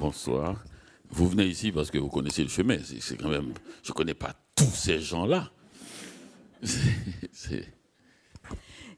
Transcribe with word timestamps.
Bonsoir. 0.00 0.56
Vous 1.10 1.28
venez 1.28 1.44
ici 1.44 1.72
parce 1.72 1.90
que 1.90 1.98
vous 1.98 2.08
connaissez 2.08 2.42
le 2.42 2.48
chemin. 2.48 2.78
C'est 3.00 3.18
quand 3.18 3.28
même. 3.28 3.52
Je 3.82 3.90
ne 3.90 3.94
connais 3.94 4.14
pas 4.14 4.32
tous 4.54 4.74
ces 4.74 4.98
gens-là. 4.98 5.50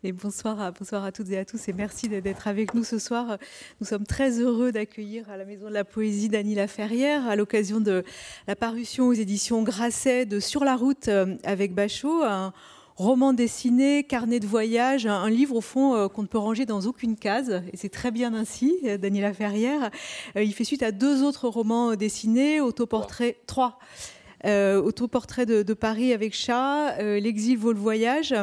Et 0.05 0.13
bonsoir 0.13 0.61
à, 0.61 0.71
bonsoir 0.71 1.03
à 1.05 1.11
toutes 1.11 1.31
et 1.31 1.39
à 1.39 1.45
tous 1.45 1.69
et 1.69 1.73
merci 1.73 2.09
d'être 2.09 2.47
avec 2.47 2.75
nous 2.75 2.85
ce 2.85 3.01
soir. 3.01 3.39
Nous 3.81 3.87
sommes 3.87 4.05
très 4.07 4.39
heureux 4.41 4.71
d'accueillir 4.71 5.29
à 5.29 5.37
la 5.37 5.45
Maison 5.45 5.69
de 5.69 5.75
la 5.75 5.85
Poésie 5.85 6.29
Dany 6.29 6.55
Laferrière 6.55 7.27
à 7.27 7.35
l'occasion 7.35 7.81
de 7.81 8.05
la 8.47 8.55
parution 8.55 9.09
aux 9.09 9.13
éditions 9.13 9.63
Grasset 9.65 10.27
de 10.27 10.39
Sur 10.39 10.65
la 10.65 10.77
route 10.77 11.09
euh, 11.09 11.37
avec 11.45 11.75
Bachot, 11.75 12.23
roman 12.97 13.33
dessiné, 13.33 14.05
carnet 14.05 14.41
de 14.41 14.47
voyage, 14.47 15.07
un, 15.07 15.31
livre 15.31 15.57
au 15.57 15.61
fond 15.61 15.95
euh, 15.95 16.09
qu'on 16.09 16.23
ne 16.23 16.27
peut 16.27 16.39
ranger 16.39 16.67
dans 16.67 16.83
aucune 16.83 17.17
case, 17.17 17.63
et 17.73 17.77
c'est 17.77 17.89
très 17.89 18.11
bien 18.11 18.35
ainsi, 18.35 18.79
euh, 18.85 18.99
Daniela 18.99 19.33
Ferrière. 19.33 19.91
Euh, 20.37 20.43
il 20.43 20.53
fait 20.53 20.65
suite 20.65 20.83
à 20.83 20.93
deux 20.93 21.23
autres 21.23 21.49
romans 21.49 21.95
dessinés, 21.97 22.61
autoportrait, 22.61 23.39
trois, 23.47 23.79
autoportrait 24.45 25.47
de, 25.47 25.63
de, 25.63 25.75
Paris 25.75 26.13
avec 26.13 26.35
chat, 26.35 27.01
l'exil 27.01 27.57
vaut 27.57 27.73
le 27.73 27.79
voyage. 27.79 28.35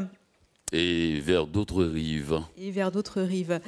Et 0.71 1.19
vers 1.19 1.47
d'autres 1.47 1.83
rives. 1.83 2.41
Et 2.55 2.69
vers 2.69 2.91
d'autres 2.91 3.21
rives. 3.21 3.59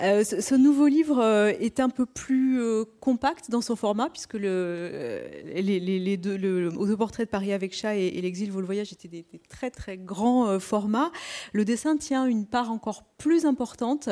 Euh, 0.00 0.24
ce, 0.24 0.54
nouveau 0.56 0.88
livre 0.88 1.20
euh, 1.20 1.52
est 1.60 1.78
un 1.78 1.88
peu 1.88 2.04
plus 2.04 2.60
euh, 2.60 2.84
compact 3.00 3.48
dans 3.50 3.60
son 3.60 3.76
format, 3.76 4.08
puisque 4.10 4.34
le, 4.34 5.22
les, 5.44 6.16
deux, 6.16 6.36
le 6.36 6.68
autoportrait 6.76 7.26
de 7.26 7.30
Paris 7.30 7.52
avec 7.52 7.72
chat 7.74 7.94
et, 7.94 8.20
l'exil 8.20 8.50
vaut 8.50 8.60
le 8.60 8.66
voyage 8.66 8.92
étaient 8.92 9.08
des, 9.08 9.24
très 9.48 9.70
très 9.70 9.96
grands 9.96 10.58
formats. 10.58 11.12
Le 11.52 11.64
dessin 11.64 11.96
tient 11.96 12.26
une 12.26 12.46
part 12.46 12.72
encore 12.72 13.04
plus 13.18 13.46
importante. 13.46 14.08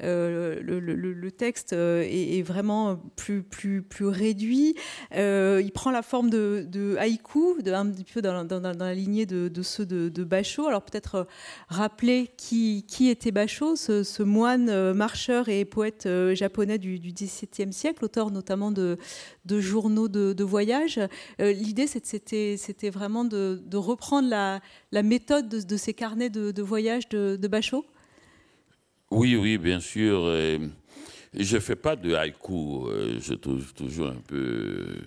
Le, 0.00 1.28
texte 1.30 1.74
est, 1.74 2.42
vraiment 2.42 2.96
plus, 3.16 3.42
plus, 3.42 3.82
plus 3.82 4.06
réduit. 4.06 4.74
il 5.12 5.70
prend 5.74 5.90
la 5.90 6.02
forme 6.02 6.30
de, 6.30 6.66
de 6.66 6.96
haïku, 6.96 7.60
de, 7.62 7.72
un 7.72 7.90
petit 7.90 8.04
peu 8.04 8.22
dans, 8.22 8.46
la 8.78 8.94
lignée 8.94 9.26
de, 9.26 9.62
ceux 9.62 9.84
de, 9.84 10.24
Bachot. 10.24 10.66
Alors 10.66 10.82
peut-être 10.82 11.26
rappeler 11.68 12.30
qui, 12.36 12.84
qui 12.86 13.08
était 13.08 13.30
Bachot, 13.30 13.76
ce, 13.76 14.22
moine 14.22 14.92
marcheur 14.92 15.48
et 15.48 15.64
poète 15.64 16.06
euh, 16.06 16.34
japonais 16.34 16.78
du, 16.78 16.98
XVIIe 16.98 17.72
siècle, 17.72 18.04
auteur 18.04 18.30
notamment 18.30 18.70
de, 18.70 18.98
journaux 19.48 20.08
de, 20.08 20.44
voyage. 20.44 20.98
Euh, 21.40 21.52
l'idée, 21.52 21.86
c'était 21.86 22.90
vraiment 22.90 23.24
de, 23.24 23.76
reprendre 23.76 24.28
la, 24.28 25.02
méthode 25.02 25.48
de, 25.48 25.76
ces 25.76 25.94
carnets 25.94 26.30
de, 26.30 26.62
voyage 26.62 27.08
de, 27.08 27.48
Bachot? 27.48 27.84
Oui, 29.10 29.36
oui, 29.36 29.58
bien 29.58 29.80
sûr. 29.80 30.30
Je 31.34 31.56
ne 31.56 31.60
fais 31.60 31.76
pas 31.76 31.96
de 31.96 32.14
haïku. 32.14 32.88
Euh, 32.88 33.18
je 33.20 33.34
trouve 33.34 33.72
toujours 33.74 34.08
un 34.08 34.20
peu 34.26 34.98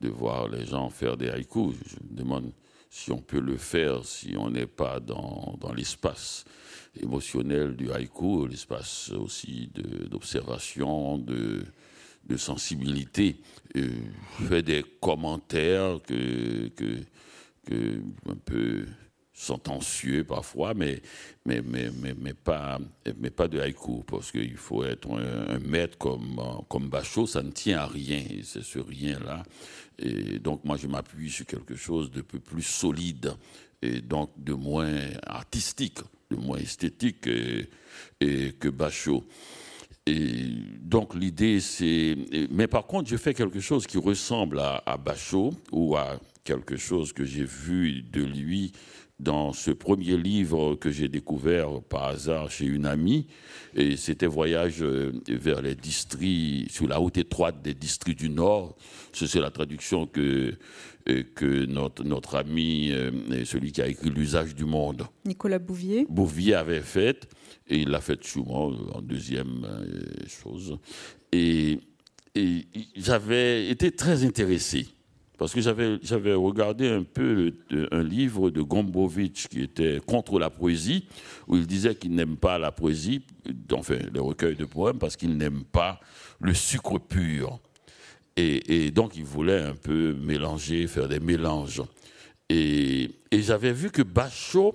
de 0.00 0.08
voir 0.08 0.48
les 0.48 0.64
gens 0.64 0.88
faire 0.88 1.16
des 1.16 1.28
haïkus. 1.28 1.74
Je 1.86 1.96
me 2.08 2.16
demande 2.16 2.52
si 2.90 3.12
on 3.12 3.18
peut 3.18 3.40
le 3.40 3.56
faire 3.56 4.04
si 4.04 4.36
on 4.36 4.50
n'est 4.50 4.66
pas 4.66 5.00
dans, 5.00 5.56
dans 5.60 5.72
l'espace 5.72 6.44
émotionnel 7.00 7.76
du 7.76 7.90
haïku, 7.90 8.46
l'espace 8.46 9.10
aussi 9.10 9.70
d'observation, 10.10 11.18
de, 11.18 11.64
sensibilité. 12.36 13.40
Euh, 13.76 13.88
je 14.38 14.44
fais 14.44 14.62
des 14.62 14.84
commentaires 15.00 15.98
que, 16.06 16.68
que, 16.68 16.98
que 17.64 18.02
un 18.28 18.36
peu 18.36 18.84
sentencieux 19.38 20.24
parfois, 20.24 20.74
mais, 20.74 21.00
mais, 21.46 21.62
mais, 21.62 21.90
mais, 22.18 22.34
pas, 22.34 22.80
mais 23.18 23.30
pas 23.30 23.46
de 23.46 23.60
haïku, 23.60 24.02
parce 24.04 24.32
qu'il 24.32 24.56
faut 24.56 24.84
être 24.84 25.08
un, 25.12 25.58
maître 25.60 25.96
comme, 25.96 26.40
comme 26.68 26.88
Bachot, 26.88 27.26
ça 27.26 27.42
ne 27.42 27.52
tient 27.52 27.78
à 27.78 27.86
rien, 27.86 28.22
c'est 28.42 28.64
ce 28.64 28.80
rien-là. 28.80 29.44
Et 29.98 30.40
donc 30.40 30.64
moi, 30.64 30.76
je 30.76 30.88
m'appuie 30.88 31.30
sur 31.30 31.46
quelque 31.46 31.76
chose 31.76 32.10
de 32.10 32.20
plus 32.22 32.62
solide, 32.62 33.34
et 33.80 34.00
donc 34.00 34.30
de 34.36 34.54
moins 34.54 34.92
artistique 35.24 36.00
de 36.30 36.36
moins 36.36 36.58
esthétique 36.58 37.22
que 38.20 38.68
Bachot. 38.68 39.24
Et 40.06 40.46
donc 40.80 41.14
l'idée, 41.14 41.60
c'est... 41.60 42.16
Mais 42.50 42.66
par 42.66 42.86
contre, 42.86 43.08
je 43.08 43.16
fais 43.16 43.34
quelque 43.34 43.60
chose 43.60 43.86
qui 43.86 43.98
ressemble 43.98 44.58
à, 44.58 44.82
à 44.86 44.96
Bachot 44.96 45.54
ou 45.70 45.96
à 45.96 46.18
quelque 46.44 46.76
chose 46.76 47.12
que 47.12 47.24
j'ai 47.24 47.44
vu 47.44 48.02
de 48.02 48.22
lui 48.22 48.72
dans 49.18 49.52
ce 49.52 49.70
premier 49.72 50.16
livre 50.16 50.76
que 50.76 50.90
j'ai 50.90 51.08
découvert 51.08 51.82
par 51.82 52.04
hasard 52.04 52.50
chez 52.50 52.66
une 52.66 52.86
amie. 52.86 53.26
Et 53.74 53.96
c'était 53.96 54.26
Voyage 54.26 54.82
euh, 54.82 55.12
vers 55.28 55.60
les 55.60 55.74
districts, 55.74 56.70
sur 56.70 56.86
la 56.86 56.96
route 56.96 57.16
étroite 57.16 57.60
des 57.62 57.74
districts 57.74 58.18
du 58.18 58.30
Nord. 58.30 58.76
C'est 59.12 59.40
la 59.40 59.50
traduction 59.50 60.06
que, 60.06 60.54
euh, 61.08 61.22
que 61.34 61.66
notre, 61.66 62.04
notre 62.04 62.36
ami, 62.36 62.90
euh, 62.92 63.10
celui 63.44 63.72
qui 63.72 63.82
a 63.82 63.88
écrit 63.88 64.10
L'usage 64.10 64.54
du 64.54 64.64
monde, 64.64 65.06
Nicolas 65.24 65.58
Bouvier, 65.58 66.06
Bouvier 66.08 66.54
avait 66.54 66.80
faite. 66.80 67.28
Et 67.66 67.78
il 67.78 67.88
l'a 67.88 68.00
faite 68.00 68.24
souvent 68.24 68.72
en 68.94 69.02
deuxième 69.02 69.66
chose. 70.26 70.78
Et, 71.32 71.80
et 72.34 72.66
j'avais 72.96 73.68
été 73.68 73.90
très 73.90 74.24
intéressé 74.24 74.86
parce 75.38 75.54
que 75.54 75.60
j'avais, 75.60 76.34
regardé 76.34 76.88
un 76.88 77.04
peu 77.04 77.54
un 77.92 78.02
livre 78.02 78.50
de 78.50 78.60
Gombrowicz 78.60 79.46
qui 79.46 79.62
était 79.62 80.00
contre 80.04 80.40
la 80.40 80.50
poésie, 80.50 81.06
où 81.46 81.56
il 81.56 81.66
disait 81.66 81.94
qu'il 81.94 82.12
n'aime 82.16 82.36
pas 82.36 82.58
la 82.58 82.72
poésie, 82.72 83.22
enfin 83.72 83.98
les 84.12 84.18
recueils 84.18 84.56
de 84.56 84.64
poèmes, 84.64 84.98
parce 84.98 85.16
qu'il 85.16 85.36
n'aime 85.36 85.62
pas 85.62 86.00
le 86.40 86.52
sucre 86.52 86.98
pur. 86.98 87.60
Et, 88.36 88.90
donc 88.90 89.16
il 89.16 89.24
voulait 89.24 89.62
un 89.62 89.74
peu 89.74 90.14
mélanger, 90.14 90.86
faire 90.88 91.08
des 91.08 91.20
mélanges. 91.20 91.82
Et, 92.48 93.10
et 93.30 93.42
j'avais 93.42 93.72
vu 93.72 93.90
que 93.90 94.02
Bachot 94.02 94.74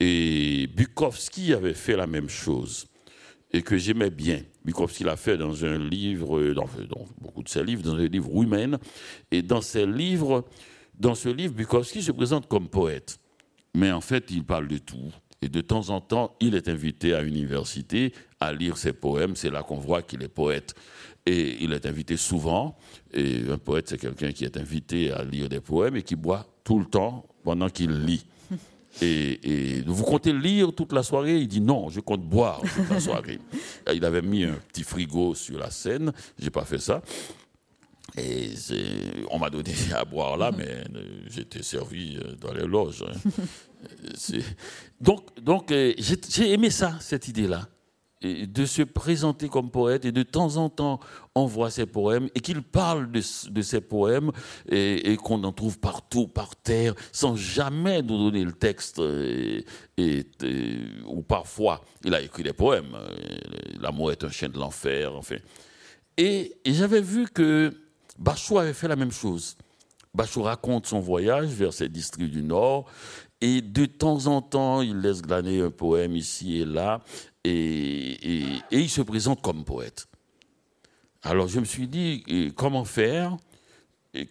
et 0.00 0.68
Bukowski 0.74 1.52
avaient 1.52 1.74
fait 1.74 1.96
la 1.96 2.06
même 2.06 2.28
chose 2.28 2.86
et 3.52 3.60
que 3.60 3.76
j'aimais 3.76 4.10
bien. 4.10 4.42
Bukowski 4.64 5.04
l'a 5.04 5.16
fait 5.16 5.36
dans 5.36 5.64
un 5.64 5.78
livre, 5.78 6.52
dans, 6.52 6.68
beaucoup 7.20 7.42
de 7.42 7.48
ses 7.48 7.64
livres, 7.64 7.82
dans 7.82 7.96
le 7.96 8.06
livre 8.06 8.32
Women. 8.32 8.78
Et 9.30 9.42
dans 9.42 9.60
ses 9.60 9.86
livres, 9.86 10.44
dans 10.98 11.14
ce 11.14 11.28
livre, 11.28 11.54
Bukowski 11.54 12.02
se 12.02 12.12
présente 12.12 12.48
comme 12.48 12.68
poète. 12.68 13.18
Mais 13.74 13.90
en 13.90 14.00
fait, 14.00 14.30
il 14.30 14.44
parle 14.44 14.68
de 14.68 14.78
tout. 14.78 15.12
Et 15.40 15.48
de 15.48 15.60
temps 15.60 15.90
en 15.90 16.00
temps, 16.00 16.36
il 16.40 16.54
est 16.54 16.68
invité 16.68 17.14
à 17.14 17.22
l'université 17.22 18.12
à 18.38 18.52
lire 18.52 18.76
ses 18.76 18.92
poèmes. 18.92 19.34
C'est 19.34 19.50
là 19.50 19.62
qu'on 19.62 19.78
voit 19.78 20.02
qu'il 20.02 20.22
est 20.22 20.28
poète. 20.28 20.74
Et 21.26 21.62
il 21.62 21.72
est 21.72 21.84
invité 21.86 22.16
souvent. 22.16 22.76
Et 23.12 23.42
un 23.50 23.58
poète, 23.58 23.88
c'est 23.88 23.98
quelqu'un 23.98 24.30
qui 24.30 24.44
est 24.44 24.56
invité 24.56 25.10
à 25.10 25.24
lire 25.24 25.48
des 25.48 25.60
poèmes 25.60 25.96
et 25.96 26.02
qui 26.02 26.14
boit 26.14 26.46
tout 26.62 26.78
le 26.78 26.84
temps 26.84 27.26
pendant 27.42 27.68
qu'il 27.68 28.04
lit. 28.04 28.24
Et, 29.00 29.82
vous 29.86 30.04
comptez 30.04 30.32
lire 30.32 30.72
toute 30.74 30.92
la 30.92 31.02
soirée? 31.02 31.38
Il 31.38 31.48
dit 31.48 31.60
non, 31.60 31.88
je 31.88 32.00
compte 32.00 32.22
boire 32.22 32.60
toute 32.60 32.90
la 32.90 33.00
soirée. 33.00 33.38
Il 33.94 34.04
avait 34.04 34.22
mis 34.22 34.44
un 34.44 34.54
petit 34.68 34.82
frigo 34.82 35.34
sur 35.34 35.58
la 35.58 35.70
scène, 35.70 36.12
j'ai 36.38 36.50
pas 36.50 36.64
fait 36.64 36.78
ça. 36.78 37.02
Et 38.18 38.50
on 39.30 39.38
m'a 39.38 39.48
donné 39.48 39.72
à 39.94 40.04
boire 40.04 40.36
là, 40.36 40.50
mais 40.56 40.68
euh, 40.68 41.22
j'étais 41.28 41.62
servi 41.62 42.18
euh, 42.18 42.34
dans 42.36 42.52
les 42.52 42.66
loges. 42.66 43.04
Hein. 43.06 43.30
Donc, 45.00 45.34
donc 45.40 45.72
euh, 45.72 45.92
j'ai 45.98 46.52
aimé 46.52 46.70
ça, 46.70 46.96
cette 47.00 47.26
idée-là 47.26 47.66
de 48.22 48.66
se 48.66 48.82
présenter 48.82 49.48
comme 49.48 49.70
poète 49.70 50.04
et 50.04 50.12
de 50.12 50.22
temps 50.22 50.56
en 50.56 50.68
temps 50.68 51.00
on 51.34 51.46
voit 51.46 51.70
ses 51.70 51.86
poèmes 51.86 52.28
et 52.34 52.40
qu'il 52.40 52.62
parle 52.62 53.10
de, 53.10 53.20
ses 53.20 53.80
poèmes 53.80 54.30
et, 54.68 55.16
qu'on 55.16 55.42
en 55.44 55.52
trouve 55.52 55.78
partout, 55.78 56.28
par 56.28 56.56
terre, 56.56 56.94
sans 57.10 57.36
jamais 57.36 58.02
nous 58.02 58.18
donner 58.18 58.44
le 58.44 58.52
texte. 58.52 59.00
Ou 59.98 61.22
parfois, 61.22 61.82
il 62.04 62.14
a 62.14 62.20
écrit 62.20 62.42
des 62.42 62.52
poèmes. 62.52 62.96
L'amour 63.80 64.12
est 64.12 64.24
un 64.24 64.30
chien 64.30 64.48
de 64.48 64.58
l'enfer, 64.58 65.14
enfin. 65.14 65.36
Et, 66.16 66.54
j'avais 66.66 67.00
vu 67.00 67.26
que 67.28 67.72
Bachou 68.18 68.58
avait 68.58 68.74
fait 68.74 68.88
la 68.88 68.96
même 68.96 69.12
chose. 69.12 69.56
Bachou 70.14 70.42
raconte 70.42 70.86
son 70.86 71.00
voyage 71.00 71.48
vers 71.48 71.72
ces 71.72 71.88
districts 71.88 72.30
du 72.30 72.42
Nord 72.42 72.90
et 73.40 73.60
de 73.60 73.86
temps 73.86 74.26
en 74.26 74.42
temps, 74.42 74.82
il 74.82 75.00
laisse 75.00 75.22
glaner 75.22 75.62
un 75.62 75.70
poème 75.70 76.14
ici 76.14 76.58
et 76.58 76.64
là 76.64 77.00
et, 77.44 78.60
il 78.70 78.90
se 78.90 79.02
présente 79.02 79.42
comme 79.42 79.64
poète. 79.64 80.06
Alors 81.22 81.48
je 81.48 81.60
me 81.60 81.64
suis 81.64 81.86
dit, 81.86 82.52
comment 82.56 82.84
faire. 82.84 83.36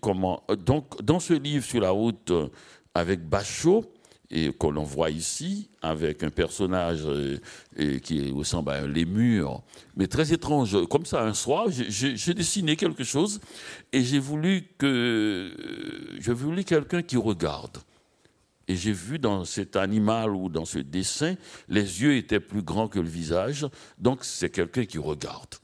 Donc 0.04 1.02
dans 1.02 1.20
ce 1.20 1.34
livre 1.34 1.66
sur 1.66 1.82
la 1.82 1.92
route 1.92 2.32
avec 2.94 3.28
Bachot, 3.28 3.92
et 4.34 4.54
que 4.54 4.68
l'on 4.68 4.84
voit 4.84 5.10
ici, 5.10 5.70
avec 5.82 6.24
un 6.24 6.30
personnage 6.30 7.06
qui 8.02 8.32
ressemble 8.32 8.72
à 8.72 8.76
un 8.76 8.88
lémur, 8.88 9.62
mais 9.98 10.08
très 10.08 10.32
étrange. 10.32 10.88
Comme 10.88 11.06
ça, 11.06 11.24
un 11.24 11.34
soir, 11.34 11.68
j'ai 11.70 12.34
dessiné 12.34 12.78
quelque 12.78 13.04
chose 13.04 13.42
et 13.92 14.02
j'ai 14.04 14.20
voulu 14.20 14.64
que... 14.78 15.52
Je 16.20 16.32
voulu 16.32 16.64
quelqu'un 16.64 17.02
qui 17.02 17.18
regarde. 17.18 17.78
Et 18.72 18.78
j'ai 18.78 18.94
vu 18.94 19.20
dans 19.20 19.44
cet 19.44 19.76
animal 19.76 20.34
ou 20.34 20.48
dans 20.48 20.64
ce 20.64 20.80
dessin, 20.80 21.36
les 21.68 22.02
yeux 22.02 22.16
étaient 22.16 22.40
plus 22.40 22.62
grands 22.62 22.88
que 22.88 23.00
le 23.00 23.10
visage, 23.10 23.68
donc 23.98 24.24
c'est 24.24 24.50
quelqu'un 24.50 24.86
qui 24.86 24.98
regarde. 24.98 25.56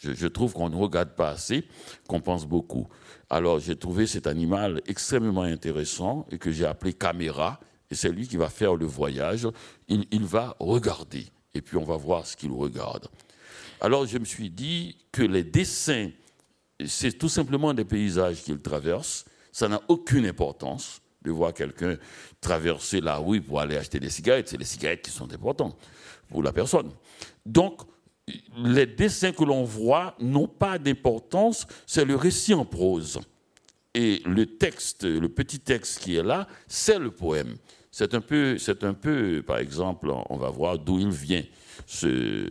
Je, 0.00 0.26
trouve 0.26 0.52
qu'on 0.52 0.68
ne 0.68 0.74
regarde 0.74 1.10
pas 1.10 1.30
assez, 1.30 1.62
qu'on 2.08 2.20
pense 2.20 2.44
beaucoup. 2.44 2.88
Alors 3.30 3.60
j'ai 3.60 3.76
trouvé 3.76 4.08
cet 4.08 4.26
animal 4.26 4.82
extrêmement 4.88 5.42
intéressant 5.42 6.26
et 6.32 6.38
que 6.38 6.50
j'ai 6.50 6.66
appelé 6.66 6.92
caméra. 6.92 7.60
Et 7.88 7.94
c'est 7.94 8.10
lui 8.10 8.26
qui 8.26 8.36
va 8.36 8.50
faire 8.50 8.74
le 8.74 8.84
voyage. 8.84 9.46
Il, 9.86 10.04
il 10.10 10.24
va 10.24 10.56
regarder. 10.58 11.28
Et 11.54 11.62
puis 11.62 11.76
on 11.76 11.84
va 11.84 11.96
voir 11.96 12.26
ce 12.26 12.36
qu'il 12.36 12.50
regarde. 12.50 13.06
Alors 13.80 14.06
je 14.06 14.18
me 14.18 14.24
suis 14.24 14.50
dit 14.50 14.96
que 15.12 15.22
les 15.22 15.44
dessins, 15.44 16.10
c'est 16.84 17.16
tout 17.16 17.28
simplement 17.28 17.72
des 17.72 17.84
paysages 17.84 18.42
qu'il 18.42 18.58
traverse. 18.58 19.24
Ça 19.52 19.68
n'a 19.68 19.80
aucune 19.86 20.26
importance 20.26 21.00
de 21.24 21.30
voir 21.30 21.54
quelqu'un 21.54 21.96
traverser 22.40 23.00
la 23.00 23.16
rue 23.16 23.40
pour 23.40 23.60
aller 23.60 23.76
acheter 23.76 23.98
des 23.98 24.10
cigarettes. 24.10 24.48
C'est 24.48 24.58
les 24.58 24.64
cigarettes 24.64 25.02
qui 25.02 25.10
sont 25.10 25.32
importantes 25.32 25.76
pour 26.28 26.42
la 26.42 26.52
personne. 26.52 26.90
Donc, 27.44 27.82
les 28.56 28.86
dessins 28.86 29.32
que 29.32 29.44
l'on 29.44 29.64
voit 29.64 30.16
n'ont 30.20 30.48
pas 30.48 30.78
d'importance, 30.78 31.66
c'est 31.86 32.04
le 32.04 32.16
récit 32.16 32.54
en 32.54 32.64
prose. 32.64 33.20
Et 33.94 34.22
le 34.26 34.46
texte, 34.46 35.04
le 35.04 35.28
petit 35.28 35.60
texte 35.60 36.00
qui 36.00 36.16
est 36.16 36.22
là, 36.22 36.48
c'est 36.66 36.98
le 36.98 37.10
poème. 37.10 37.56
C'est 37.90 38.12
un 38.14 38.20
peu, 38.20 38.56
un 38.82 38.94
peu, 38.94 39.42
par 39.46 39.58
exemple, 39.58 40.10
on 40.28 40.36
va 40.36 40.50
voir 40.50 40.78
d'où 40.78 40.98
il 40.98 41.10
vient, 41.10 41.44
ce, 41.86 42.50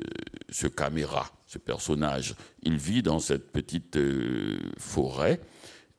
ce 0.50 0.68
caméra, 0.68 1.30
ce 1.48 1.58
personnage. 1.58 2.36
Il 2.62 2.78
vit 2.78 3.04
dans 3.04 3.20
cette 3.20 3.52
petite 3.52 3.98
euh, 3.98 4.58
forêt 4.78 5.42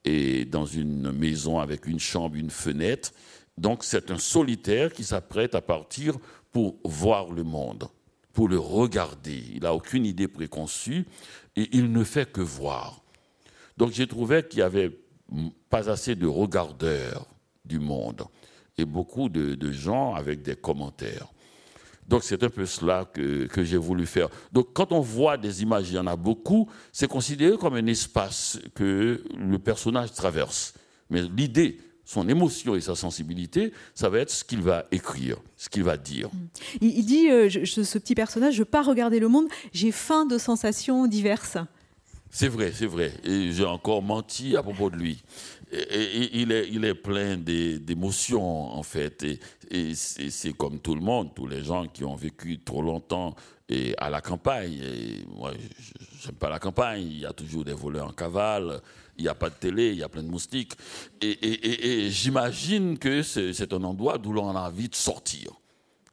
et 0.04 0.44
dans 0.44 0.66
une 0.66 1.12
maison 1.12 1.58
avec 1.58 1.86
une 1.86 2.00
chambre, 2.00 2.36
une 2.36 2.50
fenêtre. 2.50 3.12
Donc 3.56 3.84
c'est 3.84 4.10
un 4.10 4.18
solitaire 4.18 4.92
qui 4.92 5.04
s'apprête 5.04 5.54
à 5.54 5.60
partir 5.60 6.16
pour 6.52 6.76
voir 6.84 7.30
le 7.30 7.44
monde 7.44 7.88
pour 8.34 8.48
le 8.48 8.58
regarder. 8.58 9.42
Il 9.54 9.62
n'a 9.62 9.72
aucune 9.72 10.04
idée 10.04 10.28
préconçue 10.28 11.06
et 11.56 11.68
il 11.72 11.90
ne 11.90 12.04
fait 12.04 12.30
que 12.30 12.42
voir. 12.42 13.00
Donc 13.78 13.92
j'ai 13.92 14.06
trouvé 14.06 14.46
qu'il 14.46 14.58
n'y 14.58 14.64
avait 14.64 14.90
pas 15.70 15.88
assez 15.88 16.14
de 16.16 16.26
regardeurs 16.26 17.26
du 17.64 17.78
monde 17.78 18.24
et 18.76 18.84
beaucoup 18.84 19.28
de, 19.28 19.72
gens 19.72 20.14
avec 20.14 20.42
des 20.42 20.56
commentaires. 20.56 21.28
Donc 22.08 22.22
c'est 22.22 22.42
un 22.42 22.50
peu 22.50 22.66
cela 22.66 23.06
que, 23.12 23.46
que 23.46 23.64
j'ai 23.64 23.76
voulu 23.76 24.06
faire. 24.06 24.28
Donc 24.52 24.68
quand 24.72 24.92
on 24.92 25.00
voit 25.00 25.36
des 25.36 25.62
images, 25.62 25.88
il 25.90 25.94
y 25.94 25.98
en 25.98 26.06
a 26.06 26.16
beaucoup, 26.16 26.68
c'est 26.92 27.08
considéré 27.08 27.56
comme 27.56 27.74
un 27.74 27.86
espace 27.86 28.58
que 28.74 29.22
le 29.38 29.58
personnage 29.58 30.12
traverse. 30.12 30.74
Mais 31.10 31.22
l'idée, 31.22 31.78
son 32.04 32.28
émotion 32.28 32.74
et 32.74 32.80
sa 32.80 32.94
sensibilité, 32.94 33.72
ça 33.94 34.08
va 34.08 34.18
être 34.18 34.30
ce 34.30 34.44
qu'il 34.44 34.62
va 34.62 34.86
écrire, 34.92 35.38
ce 35.56 35.68
qu'il 35.68 35.82
va 35.82 35.96
dire. 35.96 36.28
Il, 36.80 37.04
dit, 37.04 37.30
euh, 37.30 37.48
ce 37.48 37.98
petit 37.98 38.14
personnage, 38.14 38.54
je 38.54 38.60
ne 38.60 38.64
veux 38.64 38.70
pas 38.70 38.82
regarder 38.82 39.20
le 39.20 39.28
monde, 39.28 39.46
j'ai 39.72 39.90
faim 39.90 40.26
de 40.26 40.36
sensations 40.36 41.06
diverses. 41.06 41.56
C'est 42.30 42.48
vrai, 42.48 42.72
c'est 42.74 42.86
vrai. 42.86 43.12
Et 43.22 43.52
j'ai 43.52 43.64
encore 43.64 44.02
menti 44.02 44.56
à 44.56 44.62
propos 44.62 44.90
de 44.90 44.96
lui. 44.96 45.22
Et, 45.90 46.40
il, 46.40 46.84
est, 46.84 46.94
plein 46.94 47.36
d'émotions, 47.36 48.42
en 48.42 48.82
fait. 48.82 49.24
Et, 49.70 49.94
c'est 49.94 50.52
comme 50.56 50.80
tout 50.80 50.94
le 50.94 51.00
monde, 51.00 51.34
tous 51.34 51.46
les 51.46 51.62
gens 51.62 51.86
qui 51.86 52.04
ont 52.04 52.16
vécu 52.16 52.60
trop 52.60 52.82
longtemps 52.82 53.34
à 53.98 54.10
la 54.10 54.20
campagne. 54.20 54.74
Et 54.74 55.24
moi, 55.26 55.52
j'aime 56.20 56.34
pas 56.34 56.48
la 56.48 56.58
campagne. 56.58 57.06
Il 57.06 57.20
y 57.20 57.26
a 57.26 57.32
toujours 57.32 57.64
des 57.64 57.72
voleurs 57.72 58.08
en 58.08 58.12
cavale 58.12 58.80
il 59.16 59.22
n'y 59.22 59.28
a 59.28 59.34
pas 59.34 59.50
de 59.50 59.54
télé, 59.54 59.90
il 59.90 59.98
y 59.98 60.02
a 60.02 60.08
plein 60.08 60.22
de 60.22 60.28
moustiques. 60.28 60.72
Et, 61.20 62.10
j'imagine 62.10 62.98
que 62.98 63.22
c'est 63.22 63.72
un 63.72 63.84
endroit 63.84 64.18
d'où 64.18 64.32
l'on 64.32 64.54
a 64.56 64.68
envie 64.68 64.88
de 64.88 64.94
sortir. 64.94 65.52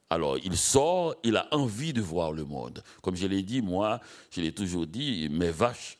Alors, 0.09 0.37
il 0.43 0.57
sort, 0.57 1.15
il 1.23 1.37
a 1.37 1.47
envie 1.51 1.93
de 1.93 2.01
voir 2.01 2.31
le 2.31 2.43
monde. 2.43 2.83
Comme 3.01 3.15
je 3.15 3.27
l'ai 3.27 3.43
dit, 3.43 3.61
moi, 3.61 3.99
je 4.29 4.41
l'ai 4.41 4.51
toujours 4.51 4.85
dit, 4.85 5.29
mes 5.29 5.51
vaches 5.51 5.97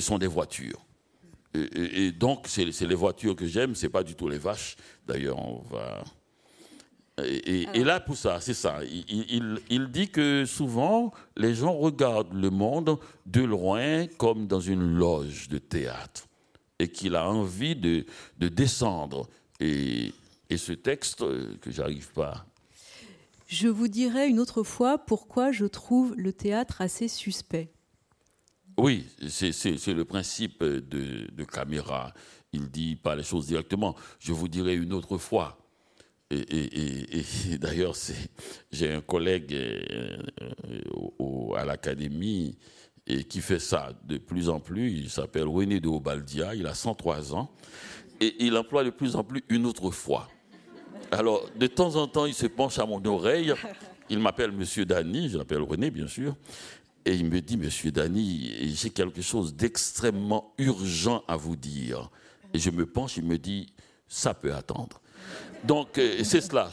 sont 0.00 0.18
des 0.18 0.26
voitures. 0.26 0.84
Et, 1.54 2.12
donc, 2.12 2.46
c'est 2.48 2.64
les 2.64 2.94
voitures 2.94 3.34
que 3.34 3.46
j'aime, 3.46 3.74
c'est 3.74 3.88
pas 3.88 4.02
du 4.02 4.14
tout 4.14 4.28
les 4.28 4.38
vaches. 4.38 4.76
D'ailleurs, 5.06 5.38
on 5.38 5.62
va. 5.70 6.04
Et, 7.24 7.82
là, 7.82 7.98
pour 7.98 8.16
ça, 8.16 8.40
c'est 8.40 8.54
ça. 8.54 8.80
Il, 8.84 9.58
il, 9.70 9.86
dit 9.88 10.10
que 10.10 10.44
souvent, 10.44 11.12
les 11.36 11.54
gens 11.54 11.72
regardent 11.72 12.34
le 12.34 12.50
monde 12.50 12.98
de 13.24 13.42
loin 13.42 14.06
comme 14.18 14.46
dans 14.46 14.60
une 14.60 14.96
loge 14.96 15.48
de 15.48 15.56
théâtre 15.56 16.26
et 16.78 16.88
qu'il 16.88 17.16
a 17.16 17.26
envie 17.28 17.74
de, 17.74 18.04
de 18.38 18.48
descendre. 18.48 19.28
Et, 19.60 20.12
et, 20.50 20.58
ce 20.58 20.72
texte 20.72 21.22
euh, 21.22 21.56
que 21.62 21.70
j'arrive 21.70 22.12
pas. 22.12 22.44
Je 23.46 23.68
vous 23.68 23.88
dirai 23.88 24.28
une 24.28 24.38
autre 24.38 24.62
fois 24.62 24.98
pourquoi 24.98 25.52
je 25.52 25.64
trouve 25.64 26.14
le 26.18 26.34
théâtre 26.34 26.82
assez 26.82 27.08
suspect. 27.08 27.70
Oui, 28.76 29.06
c'est 29.28 29.86
le 29.86 30.04
principe 30.04 30.62
de, 30.62 31.44
caméra. 31.44 32.12
Il 32.52 32.68
dit 32.70 32.96
pas 32.96 33.16
les 33.16 33.22
choses 33.22 33.46
directement. 33.46 33.94
Je 34.18 34.32
vous 34.32 34.48
dirai 34.48 34.74
une 34.74 34.92
autre 34.92 35.18
fois. 35.18 35.58
Et, 36.30 37.56
d'ailleurs, 37.58 37.94
j'ai 38.72 38.92
un 38.92 39.00
collègue 39.00 39.54
euh, 39.54 40.16
à 41.56 41.64
l'académie 41.64 42.58
qui 43.28 43.40
fait 43.40 43.60
ça 43.60 43.92
de 44.04 44.18
plus 44.18 44.48
en 44.48 44.60
plus. 44.60 44.90
Il 44.90 45.10
s'appelle 45.10 45.46
René 45.46 45.80
de 45.80 45.88
Obaldia, 45.88 46.54
il 46.54 46.66
a 46.66 46.74
103 46.74 47.34
ans, 47.34 47.50
et 48.20 48.34
il 48.40 48.56
emploie 48.56 48.84
de 48.84 48.90
plus 48.90 49.14
en 49.16 49.22
plus 49.22 49.44
une 49.48 49.64
autre 49.66 49.90
fois. 49.90 50.28
Alors, 51.12 51.48
de 51.54 51.66
temps 51.68 51.94
en 51.94 52.08
temps, 52.08 52.26
il 52.26 52.34
se 52.34 52.46
penche 52.46 52.78
à 52.78 52.86
mon 52.86 53.04
oreille, 53.04 53.54
il 54.10 54.18
m'appelle 54.18 54.50
Monsieur 54.50 54.84
Dany, 54.84 55.28
je 55.28 55.38
l'appelle 55.38 55.62
René, 55.62 55.90
bien 55.90 56.08
sûr, 56.08 56.34
et 57.06 57.14
il 57.14 57.30
me 57.30 57.40
dit, 57.40 57.56
Monsieur 57.56 57.92
Dany, 57.92 58.74
j'ai 58.74 58.90
quelque 58.90 59.22
chose 59.22 59.54
d'extrêmement 59.54 60.52
urgent 60.58 61.22
à 61.28 61.36
vous 61.36 61.56
dire. 61.56 62.10
Et 62.52 62.58
je 62.58 62.70
me 62.70 62.84
penche, 62.84 63.16
il 63.16 63.24
me 63.24 63.38
dit, 63.38 63.72
ça 64.08 64.34
peut 64.34 64.52
attendre. 64.52 65.00
Donc, 65.64 65.98
euh, 65.98 66.22
c'est 66.24 66.40
cela. 66.40 66.70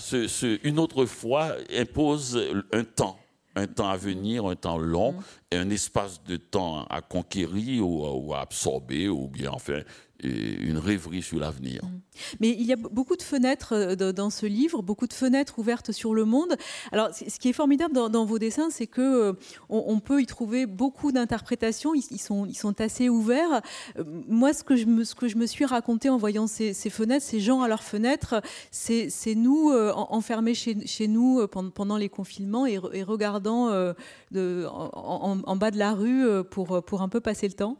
une 0.63 0.79
autre 0.79 1.05
fois 1.05 1.55
impose 1.71 2.39
un 2.71 2.83
temps 2.83 3.17
un 3.55 3.67
temps 3.67 3.89
à 3.89 3.97
venir, 3.97 4.45
un 4.45 4.55
temps 4.55 4.77
long, 4.77 5.15
un 5.55 5.69
espace 5.69 6.23
de 6.23 6.37
temps 6.37 6.85
à 6.85 7.01
conquérir 7.01 7.87
ou, 7.87 8.33
à 8.33 8.41
absorber, 8.41 9.09
ou 9.09 9.27
bien 9.27 9.51
enfin 9.51 9.81
une 10.23 10.77
rêverie 10.77 11.21
sur 11.21 11.39
l'avenir. 11.39 11.83
Mm. 11.83 11.99
Mais 12.39 12.49
il 12.49 12.63
y 12.63 12.73
a 12.73 12.75
beaucoup 12.75 13.15
de 13.15 13.21
fenêtres 13.21 13.73
euh, 13.73 14.11
dans 14.11 14.29
ce 14.29 14.45
livre, 14.45 14.81
beaucoup 14.81 15.07
de 15.07 15.13
fenêtres 15.13 15.59
ouvertes 15.59 15.91
sur 15.91 16.13
le 16.13 16.25
monde. 16.25 16.55
Alors, 16.91 17.09
ce 17.13 17.39
qui 17.39 17.49
est 17.49 17.53
formidable 17.53 17.93
dans, 17.93 18.25
vos 18.25 18.39
dessins, 18.39 18.69
c'est 18.69 18.87
que 18.87 19.01
euh, 19.01 19.33
on, 19.69 19.99
peut 19.99 20.21
y 20.21 20.25
trouver 20.25 20.65
beaucoup 20.65 21.11
d'interprétations. 21.11 21.93
Ils, 21.95 22.19
sont, 22.19 22.81
assez 22.81 23.09
ouverts. 23.09 23.61
Euh, 23.97 24.03
moi, 24.27 24.53
ce 24.53 24.63
que 24.63 24.75
je 24.75 24.85
me, 24.85 25.45
suis 25.45 25.65
raconté 25.65 26.09
en 26.09 26.17
voyant 26.17 26.47
ces, 26.47 26.73
fenêtres, 26.73 27.25
ces 27.25 27.39
gens 27.39 27.61
à 27.61 27.67
leurs 27.67 27.83
fenêtres, 27.83 28.41
c'est 28.71 29.35
nous 29.35 29.71
enfermés 29.71 30.53
chez, 30.53 31.07
nous 31.07 31.45
pendant 31.47 31.97
les 31.97 32.09
confinements 32.09 32.65
et, 32.65 32.77
regardant 32.77 33.93
en, 34.33 35.42
bas 35.55 35.71
de 35.71 35.77
la 35.77 35.93
rue 35.93 36.43
pour, 36.49 36.83
pour 36.83 37.01
un 37.01 37.09
peu 37.09 37.19
passer 37.19 37.47
le 37.47 37.53
temps. 37.53 37.77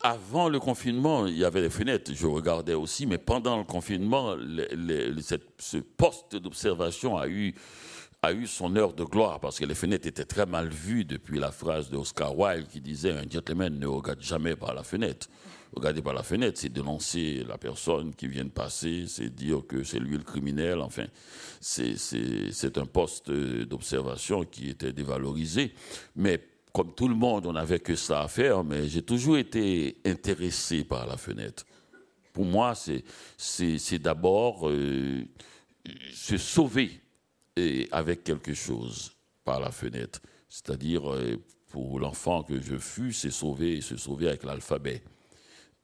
Avant 0.00 0.48
le 0.48 0.60
confinement, 0.60 1.26
il 1.26 1.36
y 1.36 1.44
avait 1.44 1.60
les 1.60 1.70
fenêtres, 1.70 2.12
je 2.14 2.26
regardais 2.26 2.74
aussi, 2.74 3.04
mais 3.06 3.18
pendant 3.18 3.58
le 3.58 3.64
confinement, 3.64 4.36
ce 5.58 5.76
poste 5.78 6.36
d'observation 6.36 7.16
a 7.16 7.26
eu, 7.26 7.54
a 8.22 8.32
eu 8.32 8.46
son 8.46 8.76
heure 8.76 8.92
de 8.94 9.04
gloire 9.04 9.40
parce 9.40 9.58
que 9.58 9.64
les 9.64 9.74
fenêtres 9.74 10.06
étaient 10.06 10.24
très 10.24 10.46
mal 10.46 10.68
vues 10.68 11.04
depuis 11.04 11.38
la 11.38 11.50
phrase 11.50 11.90
d'Oscar 11.90 12.38
Wilde 12.38 12.68
qui 12.68 12.80
disait 12.80 13.10
un 13.10 13.28
gentleman 13.28 13.76
ne 13.76 13.86
regarde 13.86 14.22
jamais 14.22 14.54
par 14.54 14.72
la 14.72 14.84
fenêtre. 14.84 15.28
Regarder 15.74 16.02
par 16.02 16.12
la 16.12 16.22
fenêtre, 16.22 16.58
c'est 16.58 16.68
dénoncer 16.68 17.44
la 17.48 17.56
personne 17.56 18.14
qui 18.14 18.28
vient 18.28 18.44
de 18.44 18.50
passer, 18.50 19.06
c'est 19.08 19.34
dire 19.34 19.62
que 19.66 19.82
c'est 19.82 19.98
lui 19.98 20.18
le 20.18 20.22
criminel. 20.22 20.80
Enfin, 20.80 21.06
c'est 21.60 22.78
un 22.78 22.86
poste 22.86 23.30
d'observation 23.30 24.44
qui 24.44 24.68
était 24.68 24.92
dévalorisé. 24.92 25.72
Mais 26.14 26.40
comme 26.72 26.94
tout 26.94 27.08
le 27.08 27.14
monde, 27.14 27.46
on 27.46 27.52
n'avait 27.52 27.80
que 27.80 27.94
ça 27.94 28.22
à 28.22 28.28
faire, 28.28 28.64
mais 28.64 28.86
j'ai 28.88 29.02
toujours 29.02 29.38
été 29.38 29.96
intéressé 30.04 30.84
par 30.84 31.06
la 31.06 31.16
fenêtre. 31.16 31.64
Pour 32.32 32.44
moi, 32.44 32.74
c'est 32.74 33.98
d'abord 33.98 34.68
euh, 34.68 35.24
se 36.12 36.36
sauver 36.36 37.00
et 37.56 37.88
avec 37.92 38.24
quelque 38.24 38.54
chose 38.54 39.12
par 39.44 39.60
la 39.60 39.70
fenêtre. 39.70 40.20
C'est-à-dire, 40.48 41.10
euh, 41.10 41.36
pour 41.68 41.98
l'enfant 41.98 42.42
que 42.42 42.60
je 42.60 42.76
fus, 42.76 43.12
c'est 43.12 43.30
sauver, 43.30 43.80
se 43.80 43.96
sauver 43.96 44.28
avec 44.28 44.44
l'alphabet. 44.44 45.02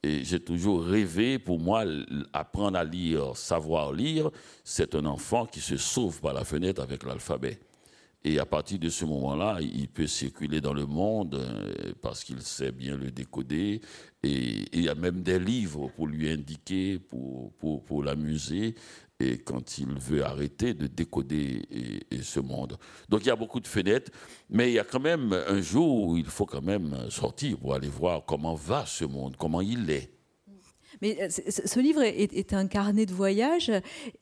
Et 0.03 0.25
j'ai 0.25 0.39
toujours 0.39 0.85
rêvé, 0.85 1.39
pour 1.39 1.59
moi, 1.59 1.85
apprendre 2.33 2.79
à 2.79 2.85
lire, 2.85 3.37
savoir 3.37 3.93
lire, 3.93 4.31
c'est 4.63 4.95
un 4.95 5.05
enfant 5.07 5.45
qui 5.45 5.61
se 5.61 5.77
sauve 5.77 6.21
par 6.21 6.35
la 6.35 6.45
fenêtre 6.45 6.81
avec 6.81 7.03
l'alphabet. 7.03 7.59
Et 8.25 8.39
à 8.39 8.47
partir 8.47 8.79
de 8.79 8.89
ce 8.89 9.05
moment-là, 9.05 9.59
il 9.61 9.89
peut 9.89 10.07
circuler 10.07 10.61
dans 10.61 10.75
le 10.75 10.87
monde 10.87 11.37
euh, 11.37 11.93
parce 12.03 12.25
qu'il 12.25 12.43
sait 12.43 12.73
bien 12.73 12.97
le 12.97 13.11
décoder. 13.11 13.81
Et, 14.23 14.65
il 14.73 14.83
y 14.83 14.89
a 14.89 14.95
même 14.97 15.23
des 15.23 15.39
livres 15.39 15.89
pour 15.95 16.09
lui 16.09 16.29
indiquer, 16.29 16.99
pour, 16.99 17.53
pour, 17.55 17.85
pour 17.85 18.03
l'amuser. 18.03 18.75
Et 19.21 19.39
quand 19.39 19.79
il 19.79 19.99
veut 19.99 20.25
arrêter 20.25 20.75
de 20.75 20.87
décoder 20.87 21.63
ce 22.23 22.41
monde. 22.41 22.79
Donc 23.09 23.23
il 23.23 23.29
y 23.29 23.31
a 23.31 23.37
beaucoup 23.37 23.61
de 23.61 23.67
fenêtres, 23.67 24.13
mais 24.49 24.71
il 24.71 24.75
y 24.75 24.79
a 24.79 24.85
quand 24.85 25.01
même 25.01 25.33
un 25.33 25.61
jour 25.61 26.09
où 26.09 26.17
il 26.17 26.27
faut 26.27 26.47
quand 26.47 26.63
même 26.63 27.11
sortir 27.11 27.59
pour 27.59 27.75
aller 27.75 27.89
voir 27.89 28.25
comment 28.25 28.55
va 28.55 28.85
ce 28.87 29.05
monde, 29.05 29.37
comment 29.37 29.61
il 29.61 29.91
est. 29.91 30.13
Mais 31.03 31.19
euh, 31.21 31.29
ce 31.31 31.81
livre 31.81 32.03
est, 32.03 32.53
un 32.53 32.67
carnet 32.67 33.07
de 33.07 33.13
voyage 33.13 33.71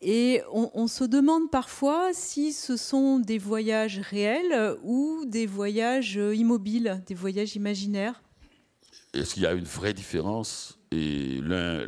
et 0.00 0.42
on, 0.52 0.86
se 0.88 1.04
demande 1.04 1.50
parfois 1.50 2.10
si 2.12 2.52
ce 2.52 2.76
sont 2.76 3.18
des 3.18 3.38
voyages 3.38 4.00
réels 4.00 4.76
ou 4.82 5.24
des 5.26 5.46
voyages 5.46 6.16
immobiles, 6.16 7.02
des 7.06 7.14
voyages 7.14 7.56
imaginaires. 7.56 8.22
Est-ce 9.14 9.34
qu'il 9.34 9.44
y 9.44 9.46
a 9.46 9.52
une 9.52 9.64
vraie 9.64 9.94
différence? 9.94 10.78
Et 10.96 11.40
l'un 11.42 11.80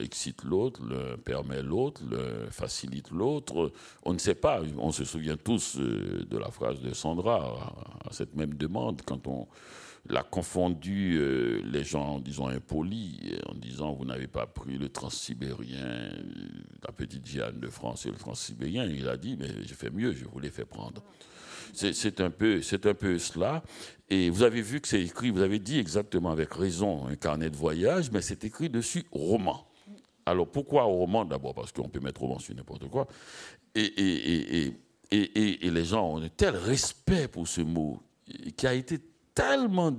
excite 0.00 0.44
l'autre, 0.44 0.82
l'un 0.84 1.16
permet 1.16 1.62
l'autre, 1.62 2.02
l'un 2.10 2.50
facilite 2.50 3.10
l'autre. 3.10 3.72
On 4.04 4.12
ne 4.12 4.18
sait 4.18 4.34
pas. 4.34 4.60
On 4.78 4.92
se 4.92 5.04
souvient 5.04 5.36
tous 5.36 5.76
euh, 5.78 6.24
de 6.28 6.38
la 6.38 6.50
phrase 6.50 6.80
de 6.80 6.92
Sandra 6.92 7.72
à 8.04 8.12
cette 8.12 8.34
même 8.34 8.54
demande 8.54 9.02
quand 9.04 9.26
on 9.26 9.46
l'a 10.08 10.22
confondu 10.22 11.16
euh, 11.16 11.62
les 11.64 11.84
gens, 11.84 12.18
disons, 12.18 12.48
impolis, 12.48 13.20
en 13.48 13.54
disant 13.54 13.92
vous 13.92 14.04
n'avez 14.04 14.26
pas 14.26 14.46
pris 14.46 14.76
le 14.76 14.88
transsibérien, 14.88 16.10
la 16.86 16.92
petite 16.92 17.26
Jeanne 17.26 17.60
de 17.60 17.68
France 17.68 18.06
et 18.06 18.10
le 18.10 18.16
transsibérien. 18.16 18.84
Il 18.84 19.08
a 19.08 19.16
dit 19.16 19.36
mais 19.38 19.48
j'ai 19.62 19.74
fait 19.74 19.90
mieux, 19.90 20.12
je 20.12 20.24
vous 20.26 20.40
l'ai 20.40 20.50
fait 20.50 20.66
prendre. 20.66 21.02
C'est 21.74 22.20
un, 22.20 22.30
peu, 22.30 22.60
un 22.72 22.94
peu 22.94 23.18
cela. 23.18 23.62
Et 24.08 24.30
vous 24.30 24.42
avez 24.42 24.62
vu 24.62 24.80
que 24.80 24.88
c'est 24.88 25.02
écrit, 25.02 25.30
vous 25.30 25.40
avez 25.40 25.58
dit 25.58 25.78
exactement 25.78 26.30
avec 26.30 26.52
raison, 26.52 27.06
un 27.06 27.16
carnet 27.16 27.50
de 27.50 27.56
voyage, 27.56 28.10
mais 28.12 28.20
c'est 28.20 28.44
écrit 28.44 28.68
dessus 28.68 29.04
roman. 29.10 29.66
Alors 30.26 30.46
pourquoi 30.48 30.84
roman 30.84 31.24
D'abord? 31.24 31.54
Parce 31.54 31.72
qu'on 31.72 31.88
peut 31.88 32.00
mettre 32.00 32.20
roman 32.20 32.38
sur 32.38 32.54
n'importe 32.54 32.88
quoi. 32.88 33.06
Et, 33.74 33.82
et, 33.82 34.66
et, 35.10 35.66
et, 35.66 35.70
les 35.70 35.84
gens 35.84 36.14
ont 36.14 36.22
un 36.22 36.28
tel 36.28 36.56
respect 36.56 37.28
pour 37.28 37.48
ce 37.48 37.60
mot 37.60 38.00
qui 38.56 38.66
a 38.66 38.74
été 38.74 38.98
tellement 39.34 39.92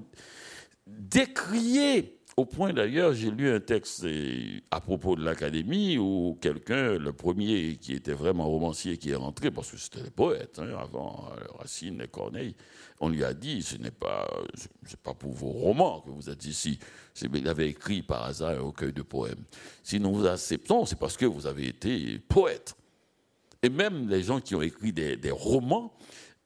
décrié 0.87 2.19
au 2.37 2.43
point 2.43 2.73
d'ailleurs, 2.73 3.13
j'ai 3.13 3.31
lu 3.31 3.49
un 3.49 3.61
texte 3.61 4.03
euh, 4.03 4.59
à 4.69 4.81
propos 4.81 5.15
de 5.15 5.23
l'Académie 5.23 5.97
où 5.97 6.37
quelqu'un, 6.41 6.97
le 6.97 7.13
premier 7.13 7.77
qui 7.77 7.93
était 7.93 8.13
vraiment 8.13 8.45
romancier, 8.49 8.97
qui 8.97 9.11
est 9.11 9.15
rentré, 9.15 9.51
parce 9.51 9.71
que 9.71 9.77
c'était 9.77 10.01
des 10.01 10.09
poètes 10.09 10.59
hein, 10.59 10.75
avant 10.77 11.29
euh, 11.31 11.45
Racine 11.57 12.01
et 12.01 12.09
Corneille, 12.09 12.53
on 12.99 13.07
lui 13.07 13.23
a 13.23 13.33
dit 13.33 13.61
ce 13.61 13.77
n'est 13.77 13.89
pas, 13.89 14.27
c'est 14.83 14.99
pas 14.99 15.13
pour 15.13 15.31
vos 15.31 15.49
romans 15.49 16.01
que 16.01 16.09
vous 16.09 16.29
êtes 16.29 16.45
ici. 16.45 16.77
Il 17.21 17.47
avait 17.47 17.69
écrit 17.69 18.01
par 18.01 18.23
hasard 18.23 18.49
un 18.49 18.59
recueil 18.59 18.91
de 18.91 19.01
poèmes. 19.01 19.45
Si 19.81 20.01
nous 20.01 20.13
vous 20.13 20.25
acceptons, 20.25 20.85
c'est 20.85 20.99
parce 20.99 21.15
que 21.15 21.25
vous 21.25 21.47
avez 21.47 21.67
été 21.67 22.19
poète. 22.19 22.75
Et 23.63 23.69
même 23.69 24.09
les 24.09 24.23
gens 24.23 24.41
qui 24.41 24.55
ont 24.55 24.61
écrit 24.61 24.91
des 24.91 25.31
romans, 25.31 25.93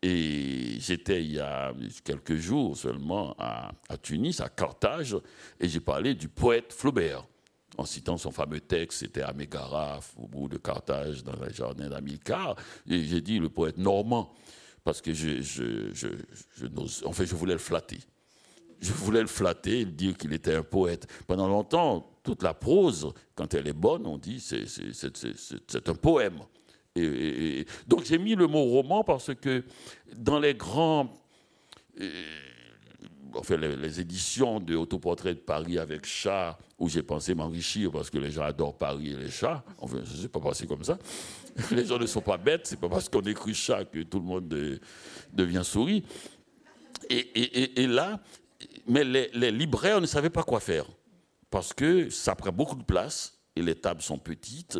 et 0.01 0.79
j'étais 0.79 1.23
il 1.23 1.33
y 1.33 1.39
a 1.39 1.73
quelques 2.03 2.35
jours 2.35 2.77
seulement 2.77 3.35
à, 3.37 3.71
Tunis, 4.01 4.39
à 4.39 4.49
Carthage, 4.49 5.17
et 5.59 5.67
j'ai 5.67 5.79
parlé 5.79 6.13
du 6.13 6.29
poète 6.29 6.73
Flaubert, 6.73 7.25
en 7.77 7.85
citant 7.85 8.17
son 8.17 8.31
fameux 8.31 8.59
texte, 8.59 8.99
c'était 8.99 9.21
à 9.21 9.33
Mégara, 9.33 9.99
au 10.17 10.27
bout 10.27 10.47
de 10.47 10.57
Carthage, 10.57 11.23
dans 11.23 11.35
les 11.43 11.53
jardins 11.53 11.89
d'Amilcar, 11.89 12.55
et 12.89 13.03
j'ai 13.03 13.21
dit 13.21 13.39
le 13.39 13.49
poète 13.49 13.77
normand, 13.77 14.33
parce 14.83 15.01
que 15.01 15.13
je, 15.13 15.41
je 15.41 17.05
en 17.05 17.11
fait, 17.11 17.25
je 17.25 17.35
voulais 17.35 17.53
le 17.53 17.59
flatter. 17.59 17.99
Je 18.81 18.93
voulais 18.93 19.21
le 19.21 19.27
flatter, 19.27 19.83
dire 19.83 20.17
qu'il 20.17 20.31
était 20.31 20.55
un 20.55 20.63
poète. 20.63 21.05
Pendant 21.27 21.49
longtemps, 21.49 22.09
toute 22.23 22.43
la 22.43 22.53
prose, 22.53 23.11
quand 23.35 23.53
elle 23.53 23.67
est 23.67 23.73
bonne, 23.73 24.07
on 24.07 24.17
dit 24.17 24.39
c'est 24.39 25.89
un 25.89 25.95
poème 25.95 26.39
donc 27.87 28.03
j'ai 28.05 28.17
mis 28.17 28.35
le 28.35 28.47
mot 28.47 28.63
roman 28.63 29.03
parce 29.03 29.33
que 29.35 29.63
dans 30.15 30.39
les 30.39 30.53
grands... 30.53 31.13
Euh, 31.99 32.23
enfin, 33.35 33.57
les, 33.57 33.99
éditions 33.99 34.59
de 34.59 34.75
Autoportrait 34.75 35.33
de 35.33 35.39
Paris 35.39 35.77
avec 35.77 36.05
chat, 36.05 36.57
où 36.77 36.89
j'ai 36.89 37.03
pensé 37.03 37.35
m'enrichir 37.35 37.91
parce 37.91 38.09
que 38.09 38.17
les 38.17 38.31
gens 38.31 38.43
adorent 38.43 38.77
Paris 38.77 39.11
et 39.11 39.15
les 39.15 39.29
chats. 39.29 39.63
Enfin, 39.77 39.99
je 40.03 40.13
ne 40.13 40.21
sais 40.23 40.29
pas 40.29 40.39
passé 40.39 40.65
comme 40.65 40.83
ça. 40.83 40.97
Les 41.71 41.85
gens 41.85 41.97
ne 41.97 42.05
sont 42.05 42.21
pas 42.21 42.37
bêtes, 42.37 42.67
c'est 42.67 42.79
pas 42.79 42.87
parce 42.87 43.09
qu'on 43.09 43.21
écrit 43.21 43.53
chat 43.53 43.83
que 43.83 44.03
tout 44.03 44.19
le 44.19 44.25
monde 44.25 44.79
devient 45.33 45.63
souris. 45.63 46.03
Et, 47.09 47.87
là, 47.87 48.21
mais 48.87 49.03
les, 49.03 49.29
les, 49.33 49.51
libraires 49.51 49.99
ne 49.99 50.05
savaient 50.05 50.29
pas 50.29 50.43
quoi 50.43 50.59
faire 50.59 50.85
parce 51.49 51.73
que 51.73 52.09
ça 52.09 52.35
prend 52.35 52.51
beaucoup 52.51 52.75
de 52.75 52.83
place 52.83 53.39
et 53.55 53.61
les 53.61 53.75
tables 53.75 54.01
sont 54.01 54.19
petites 54.19 54.77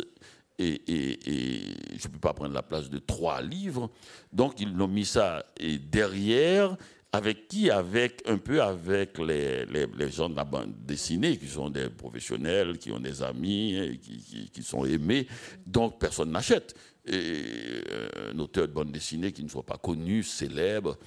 et, 0.60 1.60
je 1.98 2.08
ne 2.08 2.12
peux 2.12 2.18
pas 2.18 2.32
prendre 2.32 2.54
la 2.54 2.62
place 2.62 2.90
de 2.90 2.98
trois 2.98 3.40
livres. 3.40 3.90
Donc 4.32 4.60
ils 4.60 4.68
ont 4.80 4.88
mis 4.88 5.04
ça 5.04 5.44
derrière, 5.90 6.76
avec 7.12 7.48
qui? 7.48 7.70
Avec 7.70 8.22
un 8.26 8.38
peu 8.38 8.62
avec 8.62 9.18
les, 9.18 9.66
gens 10.10 10.28
de 10.28 10.36
la 10.36 10.44
bande 10.44 10.74
dessinée, 10.84 11.36
qui 11.36 11.46
sont 11.48 11.70
des 11.70 11.88
professionnels, 11.88 12.78
qui 12.78 12.92
ont 12.92 13.00
des 13.00 13.22
amis, 13.22 13.98
qui, 14.02 14.50
qui, 14.50 14.62
sont 14.62 14.84
aimés. 14.84 15.26
Donc 15.66 15.98
personne 15.98 16.30
n'achète. 16.30 16.74
Euh, 17.10 18.08
un 18.32 18.38
auteur 18.38 18.68
de 18.68 18.72
bande 18.72 18.92
dessinée 18.92 19.32
qui 19.32 19.42
ne 19.42 19.48
soit 19.48 19.64
pas 19.64 19.78
connu, 19.78 20.22
célèbre, 20.22 20.98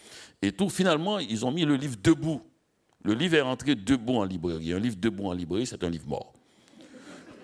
et 0.42 0.52
tout. 0.52 0.68
Finalement, 0.70 1.20
ils 1.20 1.46
ont 1.46 1.52
mis 1.52 1.66
le 1.66 1.76
livre 1.76 1.96
debout. 2.02 2.42
Le 3.04 3.14
livre 3.14 3.36
est 3.36 3.42
rentré 3.42 3.76
debout 3.76 4.16
en 4.16 4.24
librairie. 4.24 4.74
Un 4.74 4.80
livre 4.80 4.98
debout 4.98 5.28
en 5.28 5.34
librairie, 5.34 5.68
c'est 5.68 5.84
un 5.84 5.90
livre 5.90 6.08
mort. 6.08 6.34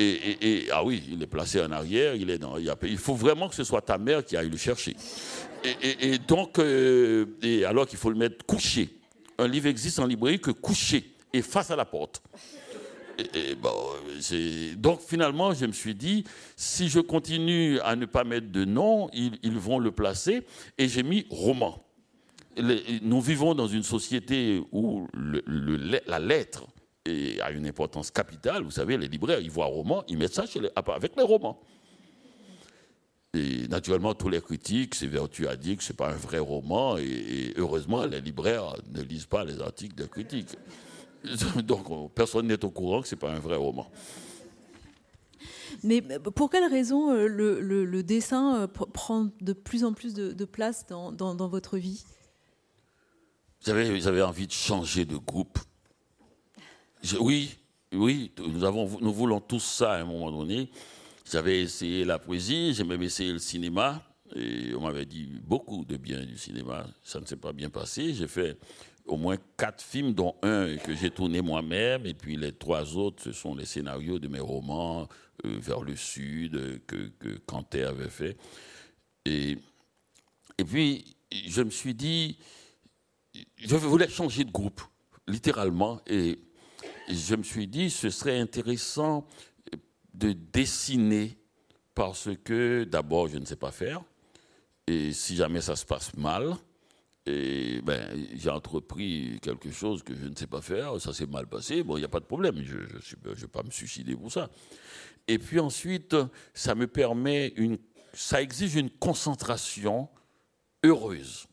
Et, 0.01 0.67
ah 0.71 0.81
oui, 0.83 1.03
il 1.11 1.21
est 1.21 1.27
placé 1.27 1.59
en 1.61 1.71
arrière, 1.71 2.15
il 2.15 2.29
est 2.29 2.37
dans. 2.37 2.57
Il, 2.57 2.97
faut 2.97 3.15
vraiment 3.15 3.49
que 3.49 3.55
ce 3.55 3.65
soit 3.65 3.81
ta 3.81 3.97
mère 3.97 4.23
qui 4.23 4.37
aille 4.37 4.49
le 4.49 4.55
chercher. 4.55 4.95
Et, 5.81 6.17
donc, 6.19 6.57
euh, 6.57 7.25
alors 7.67 7.85
qu'il 7.85 7.99
faut 7.99 8.09
le 8.09 8.15
mettre 8.15 8.45
couché. 8.45 8.89
Un 9.37 9.47
livre 9.47 9.67
existe 9.67 9.99
en 9.99 10.05
librairie 10.05 10.39
que 10.39 10.51
couché 10.51 11.11
et 11.33 11.41
face 11.41 11.69
à 11.69 11.75
la 11.75 11.83
porte. 11.83 12.21
donc 14.77 15.01
finalement, 15.01 15.53
je 15.53 15.65
me 15.65 15.73
suis 15.73 15.95
dit, 15.95 16.23
si 16.55 16.87
je 16.87 17.01
continue 17.01 17.81
à 17.81 17.97
ne 17.97 18.05
pas 18.05 18.23
mettre 18.23 18.47
de 18.47 18.63
nom, 18.63 19.09
ils, 19.11 19.57
vont 19.57 19.79
le 19.79 19.91
placer. 19.91 20.43
Et 20.77 20.87
j'ai 20.87 21.03
mis 21.03 21.25
roman. 21.29 21.83
nous 23.01 23.19
vivons 23.19 23.53
dans 23.53 23.67
une 23.67 23.83
société 23.83 24.61
où 24.71 25.07
la 25.13 26.19
lettre 26.19 26.67
a 27.41 27.51
une 27.51 27.67
importance 27.67 28.11
capitale. 28.11 28.63
Vous 28.63 28.71
savez, 28.71 28.97
les 28.97 29.07
libraires, 29.07 29.39
ils 29.39 29.51
voient 29.51 29.65
un 29.65 29.69
roman, 29.69 30.03
ils 30.07 30.17
mettent 30.17 30.33
ça 30.33 30.45
avec 30.75 31.15
les 31.15 31.23
romans. 31.23 31.59
Et 33.33 33.67
naturellement, 33.67 34.15
tous 34.15 34.29
les 34.29 34.41
critiques 34.41 34.95
s'évertuent 34.95 35.47
à 35.47 35.55
dire 35.55 35.77
que 35.77 35.83
ce 35.83 35.93
n'est 35.93 35.97
pas 35.97 36.09
un 36.09 36.15
vrai 36.15 36.39
roman, 36.39 36.97
et, 36.97 37.53
heureusement, 37.57 38.05
les 38.05 38.21
libraires 38.21 38.75
ne 38.91 39.03
lisent 39.03 39.27
pas 39.27 39.45
les 39.45 39.61
articles 39.61 39.95
de 39.95 40.05
critiques. 40.05 40.57
Donc, 41.63 42.13
personne 42.13 42.47
n'est 42.47 42.63
au 42.65 42.71
courant 42.71 43.01
que 43.01 43.07
ce 43.07 43.13
n'est 43.13 43.19
pas 43.19 43.31
un 43.31 43.39
vrai 43.39 43.55
roman. 43.55 43.89
Mais 45.83 46.01
pour 46.01 46.49
quelle 46.49 46.69
raison 46.69 47.11
euh, 47.11 47.27
le, 47.27 48.03
dessin 48.03 48.63
euh, 48.63 48.67
prend 48.67 49.29
de 49.39 49.53
plus 49.53 49.83
en 49.83 49.93
plus 49.93 50.13
de, 50.13 50.45
place 50.45 50.87
dans, 50.87 51.47
votre 51.47 51.77
vie? 51.77 52.03
J'avais 53.63 54.21
envie 54.21 54.47
de 54.47 54.51
changer 54.51 55.05
de 55.05 55.17
groupe? 55.17 55.59
Oui, 57.19 57.55
oui, 57.93 58.31
nous, 58.37 58.63
avons, 58.63 58.99
nous 58.99 59.13
voulons 59.13 59.39
tous 59.39 59.63
ça 59.63 59.93
à 59.93 60.01
un 60.01 60.05
moment 60.05 60.31
donné. 60.31 60.69
J'avais 61.31 61.61
essayé 61.61 62.05
la 62.05 62.19
poésie, 62.19 62.73
j'ai 62.73 62.83
même 62.83 63.01
essayé 63.01 63.31
le 63.31 63.39
cinéma. 63.39 64.03
Et 64.35 64.73
on 64.75 64.81
m'avait 64.81 65.05
dit 65.05 65.27
beaucoup 65.43 65.85
de 65.85 65.97
bien 65.97 66.23
du 66.23 66.37
cinéma. 66.37 66.85
Ça 67.03 67.19
ne 67.19 67.25
s'est 67.25 67.35
pas 67.35 67.51
bien 67.51 67.69
passé. 67.69 68.13
J'ai 68.13 68.27
fait 68.27 68.57
au 69.05 69.17
moins 69.17 69.37
quatre 69.57 69.83
films, 69.83 70.13
dont 70.13 70.35
un 70.43 70.77
que 70.77 70.95
j'ai 70.95 71.09
tourné 71.09 71.41
moi-même. 71.41 72.05
Et 72.05 72.13
puis 72.13 72.37
les 72.37 72.51
trois 72.51 72.95
autres, 72.95 73.23
ce 73.23 73.31
sont 73.31 73.55
les 73.55 73.65
scénarios 73.65 74.19
de 74.19 74.27
mes 74.27 74.39
romans, 74.39 75.07
euh, 75.45 75.57
Vers 75.59 75.81
le 75.81 75.95
Sud, 75.95 76.81
que, 76.85 77.11
que 77.19 77.85
avait 77.85 78.09
fait. 78.09 78.37
Et, 79.25 79.57
et 80.57 80.63
puis, 80.63 81.15
je 81.31 81.61
me 81.61 81.69
suis 81.69 81.93
dit, 81.93 82.37
je 83.57 83.75
voulais 83.75 84.09
changer 84.09 84.43
de 84.43 84.51
groupe, 84.51 84.81
littéralement. 85.27 86.01
Et 86.05 86.39
je 87.09 87.35
me 87.35 87.43
suis 87.43 87.67
dit, 87.67 87.89
ce 87.89 88.09
serait 88.09 88.39
intéressant 88.39 89.25
de 90.13 90.33
dessiner 90.33 91.37
parce 91.95 92.29
que 92.43 92.83
d'abord, 92.83 93.27
je 93.27 93.37
ne 93.37 93.45
sais 93.45 93.55
pas 93.55 93.71
faire. 93.71 94.01
Et 94.87 95.13
si 95.13 95.35
jamais 95.35 95.61
ça 95.61 95.75
se 95.75 95.85
passe 95.85 96.15
mal, 96.15 96.55
ben, 97.25 98.27
j'ai 98.33 98.49
entrepris 98.49 99.39
quelque 99.41 99.69
chose 99.71 100.01
que 100.01 100.15
je 100.15 100.25
ne 100.25 100.35
sais 100.35 100.47
pas 100.47 100.61
faire, 100.61 100.99
ça 100.99 101.13
s'est 101.13 101.27
mal 101.27 101.47
passé, 101.47 101.83
bon, 101.83 101.97
il 101.97 101.99
n'y 101.99 102.05
a 102.05 102.09
pas 102.09 102.19
de 102.19 102.25
problème, 102.25 102.63
je 102.63 102.77
ne 102.77 103.33
vais 103.35 103.47
pas 103.47 103.61
me 103.61 103.69
suicider 103.69 104.15
pour 104.15 104.31
ça. 104.31 104.49
Et 105.27 105.37
puis 105.37 105.59
ensuite, 105.59 106.15
ça 106.53 106.73
me 106.73 106.87
permet 106.87 107.53
une, 107.55 107.77
ça 108.13 108.41
exige 108.41 108.75
une 108.75 108.89
concentration 108.89 110.09
heureuse. 110.83 111.47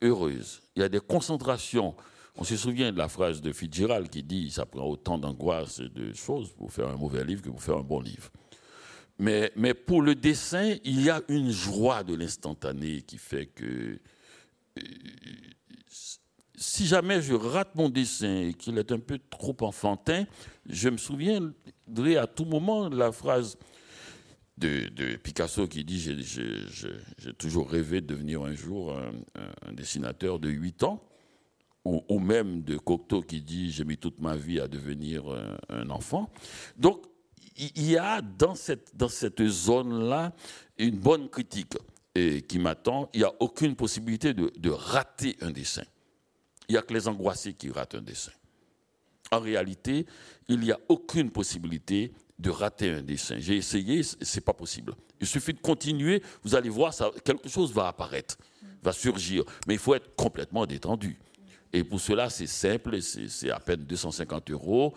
Heureuse. 0.00 0.62
Il 0.74 0.80
y 0.80 0.84
a 0.84 0.88
des 0.88 1.00
concentrations 1.00 1.94
on 2.38 2.44
se 2.44 2.56
souvient 2.56 2.92
de 2.92 2.98
la 2.98 3.08
phrase 3.08 3.42
de 3.42 3.52
Fitzgerald 3.52 4.08
qui 4.08 4.22
dit 4.22 4.50
ça 4.50 4.64
prend 4.64 4.84
autant 4.84 5.18
d'angoisse 5.18 5.80
et 5.80 5.88
de 5.88 6.12
choses 6.14 6.52
pour 6.52 6.72
faire 6.72 6.88
un 6.88 6.96
mauvais 6.96 7.24
livre 7.24 7.42
que 7.42 7.50
pour 7.50 7.62
faire 7.62 7.76
un 7.76 7.82
bon 7.82 8.00
livre. 8.00 8.30
Mais, 9.18 9.50
mais 9.56 9.74
pour 9.74 10.00
le 10.00 10.14
dessin, 10.14 10.76
il 10.84 11.02
y 11.02 11.10
a 11.10 11.20
une 11.28 11.50
joie 11.50 12.04
de 12.04 12.14
l'instantané 12.14 13.02
qui 13.02 13.18
fait 13.18 13.46
que 13.46 13.98
euh, 14.78 14.82
si 16.56 16.86
jamais 16.86 17.20
je 17.20 17.34
rate 17.34 17.74
mon 17.74 17.88
dessin 17.88 18.48
et 18.48 18.54
qu'il 18.54 18.78
est 18.78 18.92
un 18.92 18.98
peu 19.00 19.18
trop 19.30 19.56
enfantin, 19.60 20.24
je 20.66 20.88
me 20.88 20.96
souviendrai 20.96 22.16
à 22.16 22.26
tout 22.26 22.44
moment 22.44 22.88
de 22.88 22.96
la 22.96 23.10
phrase 23.10 23.58
de, 24.56 25.16
Picasso 25.16 25.66
qui 25.68 25.84
dit 25.84 26.00
J'ai 26.00 27.32
toujours 27.34 27.70
rêvé 27.70 28.00
de 28.00 28.06
devenir 28.06 28.42
un 28.42 28.54
jour 28.54 28.92
un, 28.96 29.72
dessinateur 29.72 30.38
de 30.38 30.48
8 30.48 30.82
ans. 30.82 31.07
Ou, 31.84 32.18
même 32.18 32.62
de 32.62 32.76
Cocteau 32.76 33.22
qui 33.22 33.40
dit 33.40 33.70
J'ai 33.70 33.84
mis 33.84 33.96
toute 33.96 34.20
ma 34.20 34.36
vie 34.36 34.60
à 34.60 34.68
devenir 34.68 35.24
un, 35.70 35.88
enfant. 35.88 36.30
Donc, 36.76 37.06
il 37.56 37.90
y 37.90 37.96
a 37.96 38.20
dans 38.20 38.54
cette, 38.54 38.94
dans 38.94 39.08
cette 39.08 39.42
zone-là 39.46 40.34
une 40.76 40.98
bonne 40.98 41.28
critique 41.30 41.74
et 42.14 42.42
qui 42.42 42.58
m'attend. 42.58 43.08
Il 43.14 43.20
n'y 43.20 43.24
a 43.24 43.32
aucune 43.40 43.74
possibilité 43.74 44.34
de, 44.34 44.52
de 44.58 44.70
rater 44.70 45.36
un 45.40 45.50
dessin. 45.50 45.84
Il 46.68 46.72
n'y 46.72 46.78
a 46.78 46.82
que 46.82 46.92
les 46.92 47.08
angoissés 47.08 47.54
qui 47.54 47.70
ratent 47.70 47.94
un 47.94 48.02
dessin. 48.02 48.32
En 49.30 49.40
réalité, 49.40 50.06
il 50.48 50.60
n'y 50.60 50.72
a 50.72 50.78
aucune 50.88 51.30
possibilité 51.30 52.12
de 52.38 52.50
rater 52.50 52.90
un 52.90 53.02
dessin. 53.02 53.36
J'ai 53.38 53.56
essayé, 53.56 54.02
c'est 54.02 54.44
pas 54.44 54.52
possible. 54.52 54.94
Il 55.20 55.26
suffit 55.26 55.52
de 55.52 55.60
continuer, 55.60 56.22
vous 56.44 56.54
allez 56.54 56.68
voir, 56.68 56.94
ça, 56.94 57.10
quelque 57.24 57.48
chose 57.48 57.72
va 57.72 57.88
apparaître, 57.88 58.36
va 58.82 58.92
surgir. 58.92 59.44
Mais 59.66 59.74
il 59.74 59.80
faut 59.80 59.94
être 59.94 60.14
complètement 60.14 60.66
détendu. 60.66 61.18
Et 61.72 61.84
pour 61.84 62.00
cela, 62.00 62.30
c'est 62.30 62.46
simple, 62.46 63.00
c'est 63.02 63.50
à 63.50 63.60
peine 63.60 63.84
250 63.84 64.50
euros. 64.50 64.94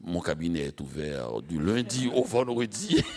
Mon 0.00 0.20
cabinet 0.20 0.60
est 0.60 0.80
ouvert 0.80 1.42
du 1.42 1.60
lundi 1.62 2.10
au 2.14 2.24
vendredi. 2.24 3.02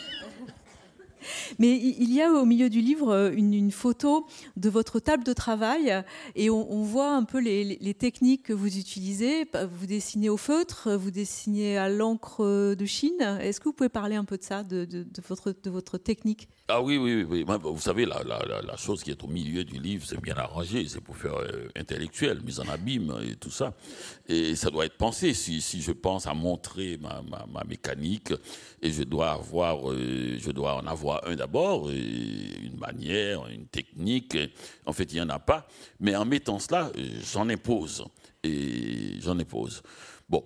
Mais 1.59 1.75
il 1.75 2.13
y 2.13 2.21
a 2.21 2.31
au 2.31 2.45
milieu 2.45 2.69
du 2.69 2.81
livre 2.81 3.11
euh, 3.11 3.31
une, 3.31 3.71
photo 3.71 4.27
de 4.55 4.69
votre 4.69 4.99
table 4.99 5.23
de 5.23 5.33
travail 5.33 6.03
et 6.35 6.49
on, 6.49 6.83
voit 6.83 7.11
un 7.11 7.23
peu 7.23 7.39
les, 7.39 7.93
techniques 7.93 8.43
que 8.43 8.53
vous 8.53 8.77
utilisez. 8.77 9.45
Vous 9.71 9.85
dessinez 9.85 10.29
au 10.29 10.37
feutre, 10.37 10.91
vous 10.95 11.11
dessinez 11.11 11.77
à 11.77 11.89
l'encre 11.89 12.75
de 12.75 12.85
Chine. 12.85 13.39
Est-ce 13.41 13.59
que 13.59 13.65
vous 13.65 13.73
pouvez 13.73 13.89
parler 13.89 14.15
un 14.15 14.25
peu 14.25 14.37
de 14.37 14.43
ça, 14.43 14.63
de, 14.63 14.87
votre, 15.27 15.53
de 15.63 15.69
votre 15.69 15.97
technique? 15.97 16.47
Ah 16.69 16.81
oui, 16.81 16.97
oui, 16.97 17.23
oui. 17.23 17.45
Vous 17.47 17.79
savez, 17.79 18.05
la, 18.05 18.21
la, 18.25 18.75
chose 18.75 19.01
qui 19.01 19.11
est 19.11 19.23
au 19.23 19.27
milieu 19.27 19.63
du 19.63 19.79
livre, 19.79 20.05
c'est 20.05 20.19
bien 20.19 20.35
arrangé, 20.35 20.85
c'est 20.85 20.99
pour 20.99 21.15
faire 21.15 21.37
euh, 21.37 21.69
intellectuel, 21.77 22.41
mise 22.43 22.59
en 22.59 22.67
abîme 22.67 23.17
et 23.25 23.37
tout 23.37 23.49
ça. 23.49 23.73
Et 24.27 24.53
ça 24.57 24.69
doit 24.69 24.85
être 24.85 24.97
pensé. 24.97 25.33
Si, 25.33 25.61
si 25.61 25.81
je 25.81 25.93
pense 25.93 26.27
à 26.27 26.33
montrer 26.33 26.97
ma, 26.97 27.21
ma, 27.47 27.63
mécanique 27.63 28.33
et 28.81 28.91
je 28.91 29.03
dois 29.03 29.31
avoir, 29.31 29.89
euh, 29.89 30.35
je 30.37 30.51
dois 30.51 30.75
en 30.75 30.87
avoir 30.87 31.25
un 31.25 31.37
d'abord, 31.37 31.89
une 31.89 32.77
manière, 32.77 33.47
une 33.47 33.67
technique. 33.67 34.37
En 34.85 34.91
fait, 34.91 35.13
il 35.13 35.15
n'y 35.15 35.21
en 35.21 35.29
a 35.29 35.39
pas. 35.39 35.65
Mais 36.01 36.17
en 36.17 36.25
mettant 36.25 36.59
cela, 36.59 36.91
j'en 37.31 37.47
impose. 37.47 38.03
Et 38.43 39.21
j'en 39.21 39.39
impose. 39.39 39.81
Bon, 40.27 40.43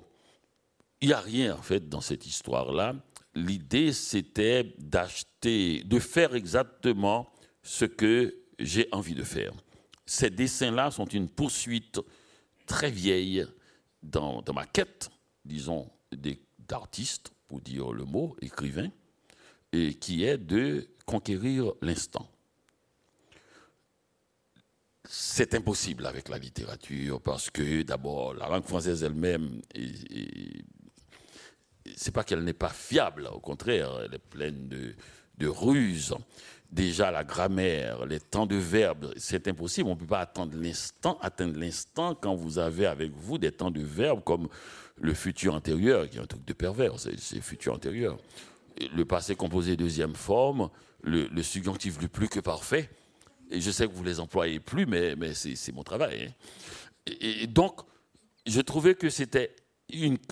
il 1.02 1.08
n'y 1.08 1.14
a 1.16 1.20
rien, 1.20 1.56
en 1.56 1.64
fait, 1.64 1.90
dans 1.90 2.02
cette 2.02 2.28
histoire-là. 2.28 2.94
L'idée, 3.34 3.94
c'était 3.94 4.74
d'acheter, 4.78 5.84
de 5.84 6.00
faire 6.00 6.36
exactement 6.36 7.32
ce 7.64 7.86
que 7.86 8.36
j'ai 8.60 8.88
envie 8.92 9.16
de 9.16 9.24
faire. 9.24 9.54
Ces 10.06 10.30
dessins-là 10.30 10.92
sont 10.92 11.06
une 11.06 11.30
poursuite 11.30 12.00
très 12.66 12.92
vieille 12.92 13.46
dans, 14.04 14.44
ma 14.54 14.66
quête, 14.66 15.10
disons, 15.46 15.90
d'artiste, 16.60 17.32
pour 17.48 17.62
dire 17.62 17.92
le 17.92 18.06
mot, 18.06 18.36
écrivain 18.42 18.90
qui 19.72 20.24
est 20.24 20.38
de 20.38 20.88
conquérir 21.06 21.72
l'instant. 21.82 22.30
C'est 25.06 25.54
impossible 25.56 26.06
avec 26.06 26.30
la 26.30 26.38
littérature 26.38 27.22
parce 27.22 27.50
que 27.50 27.82
d'abord 27.82 28.34
la 28.34 28.48
langue 28.48 28.64
française 28.64 29.04
elle-même, 29.04 29.62
c'est 31.96 32.12
pas 32.12 32.24
qu'elle 32.24 32.44
n'est 32.44 32.54
pas 32.54 32.70
fiable, 32.70 33.30
au 33.32 33.40
contraire, 33.40 34.02
elle 34.04 34.16
est 34.16 34.20
pleine 34.20 34.68
de, 34.68 34.94
de 35.38 35.48
ruses. 35.48 36.14
Déjà 36.72 37.12
la 37.12 37.26
grammaire, 37.26 38.06
les 38.06 38.22
temps 38.22 38.46
de 38.46 38.56
verbes, 38.56 39.14
c'est 39.18 39.48
impossible. 39.50 39.90
On 39.90 39.96
ne 39.96 40.00
peut 40.00 40.06
pas 40.06 40.22
attendre 40.22 40.58
l'instant, 40.58 41.18
atteindre 41.22 41.60
l'instant 41.60 42.16
quand 42.16 42.34
vous 42.34 42.60
avez 42.60 42.86
avec 42.86 43.12
vous 43.12 43.38
des 43.38 43.52
temps 43.52 43.72
de 43.72 43.82
verbes 43.82 44.24
comme 44.24 44.48
le 44.96 45.14
futur 45.14 45.54
antérieur, 45.54 46.10
qui 46.10 46.18
est 46.18 46.22
un 46.22 46.26
truc 46.26 46.46
de 46.46 46.54
pervers, 46.54 46.94
c'est 46.98 47.42
futur 47.42 47.74
antérieur 47.74 48.18
le 48.94 49.06
passé 49.06 49.36
composé 49.36 49.76
deuxième 49.76 50.16
forme, 50.16 50.70
le, 51.04 51.42
subjonctif 51.42 52.02
le 52.02 52.08
plus 52.08 52.30
que 52.30 52.40
parfait. 52.40 52.90
Et 53.50 53.60
je 53.60 53.72
sais 53.72 53.88
que 53.88 53.94
vous 53.94 54.04
les 54.04 54.20
employez 54.20 54.60
plus, 54.60 54.86
mais, 54.86 55.16
c'est 55.34 55.74
mon 55.74 55.84
travail. 55.84 56.28
Hein. 56.30 57.12
Et, 57.20 57.48
donc, 57.48 57.82
je 58.46 58.62
trouvais 58.62 58.96
que 58.96 59.10
c'était 59.10 59.56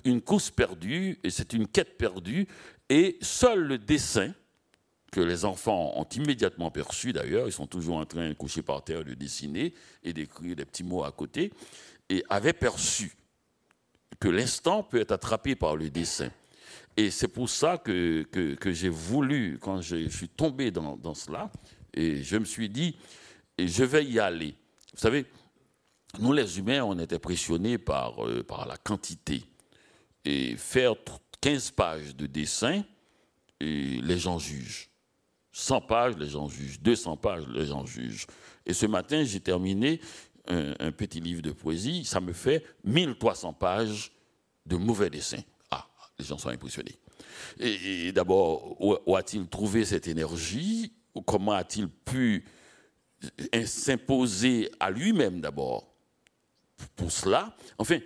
une, 0.05 0.21
course 0.21 0.49
perdue, 0.49 1.19
et 1.23 1.29
c'est 1.29 1.53
une 1.53 1.67
quête 1.67 1.97
perdue, 1.97 2.47
et 2.89 3.17
seul 3.21 3.61
le 3.61 3.77
dessin, 3.77 4.33
que 5.11 5.21
les 5.21 5.43
enfants 5.43 5.93
ont 5.95 6.07
immédiatement 6.15 6.69
perçu 6.69 7.13
d'ailleurs, 7.13 7.47
ils 7.47 7.51
sont 7.51 7.65
toujours 7.65 7.97
en 7.97 8.05
train 8.05 8.29
de 8.29 8.33
coucher 8.33 8.61
par 8.61 8.83
terre, 8.83 9.03
de 9.03 9.15
dessiner 9.15 9.73
et 10.03 10.13
d'écrire 10.13 10.55
des 10.55 10.65
petits 10.65 10.83
mots 10.83 11.03
à 11.03 11.11
côté, 11.11 11.51
et 12.09 12.23
avaient 12.29 12.53
perçu 12.53 13.11
que 14.19 14.27
l'instant 14.27 14.83
peut 14.83 14.99
être 14.99 15.11
attrapé 15.11 15.55
par 15.55 15.75
le 15.75 15.89
dessin. 15.89 16.29
Et 16.97 17.11
c'est 17.11 17.27
pour 17.27 17.49
ça 17.49 17.77
que, 17.77 18.23
que, 18.23 18.71
j'ai 18.73 18.89
voulu, 18.89 19.57
quand 19.61 19.81
je, 19.81 20.09
suis 20.09 20.27
tombé 20.27 20.69
dans, 20.69 20.97
dans, 20.97 21.13
cela, 21.13 21.51
et 21.93 22.21
je 22.21 22.37
me 22.37 22.45
suis 22.45 22.69
dit, 22.69 22.97
je 23.57 23.83
vais 23.83 24.05
y 24.05 24.19
aller. 24.19 24.55
Vous 24.93 24.99
savez, 24.99 25.25
nous 26.17 26.33
les 26.33 26.57
humains, 26.57 26.83
on 26.83 26.97
est 26.97 27.13
impressionnés 27.13 27.77
par, 27.77 28.25
euh, 28.25 28.43
par 28.43 28.67
la 28.67 28.77
quantité. 28.77 29.43
Et 30.29 30.55
faire 30.57 30.95
15 31.41 31.71
pages 31.71 32.15
de 32.15 32.27
dessin, 32.27 32.83
et 33.59 33.99
les 34.01 34.17
gens 34.17 34.39
jugent. 34.39 34.89
100 35.51 35.81
pages, 35.81 36.17
les 36.17 36.29
gens 36.29 36.47
jugent. 36.47 36.79
200 36.79 37.17
pages, 37.17 37.47
les 37.47 37.65
gens 37.65 37.85
jugent. 37.85 38.27
Et 38.65 38.73
ce 38.73 38.85
matin, 38.85 39.23
j'ai 39.23 39.39
terminé 39.39 39.99
un, 40.47 40.91
petit 40.91 41.19
livre 41.19 41.41
de 41.41 41.51
poésie. 41.51 42.05
Ça 42.05 42.19
me 42.19 42.33
fait 42.33 42.63
1300 42.83 43.53
pages 43.53 44.11
de 44.65 44.75
mauvais 44.75 45.09
dessins 45.09 45.43
les 46.19 46.25
gens 46.25 46.37
sont 46.37 46.49
impressionnés. 46.49 46.99
Et, 47.59 48.11
d'abord, 48.11 48.75
où, 48.79 49.15
a-t-il 49.15 49.47
trouvé 49.47 49.85
cette 49.85 50.07
énergie? 50.07 50.93
Comment 51.25 51.53
a-t-il 51.53 51.89
pu 51.89 52.45
s'imposer 53.65 54.69
à 54.79 54.91
lui-même 54.91 55.41
d'abord 55.41 55.87
pour 56.95 57.11
cela? 57.11 57.55
Enfin, 57.77 57.99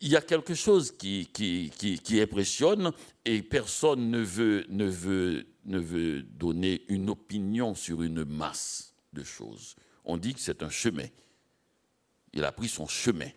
il 0.00 0.08
y 0.08 0.16
a 0.16 0.22
quelque 0.22 0.54
chose 0.54 0.92
qui, 0.92 1.26
qui, 1.32 1.70
qui, 1.70 2.20
impressionne 2.20 2.92
et 3.24 3.42
personne 3.42 4.10
ne 4.10 4.20
veut, 4.20 4.64
ne, 4.70 4.86
veut, 4.86 5.46
ne 5.66 5.78
veut 5.78 6.22
donner 6.22 6.82
une 6.88 7.10
opinion 7.10 7.74
sur 7.74 8.02
une 8.02 8.24
masse 8.24 8.94
de 9.12 9.22
choses. 9.22 9.76
On 10.04 10.16
dit 10.16 10.32
que 10.32 10.40
c'est 10.40 10.62
un 10.62 10.70
chemin. 10.70 11.06
Il 12.32 12.44
a 12.44 12.52
pris 12.52 12.68
son 12.68 12.86
chemin. 12.86 13.28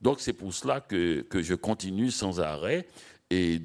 Donc 0.00 0.20
c'est 0.20 0.32
pour 0.32 0.54
cela 0.54 0.80
que, 0.80 1.22
que, 1.22 1.42
je 1.42 1.54
continue 1.54 2.10
sans 2.10 2.40
arrêt 2.40 2.86
et 3.30 3.60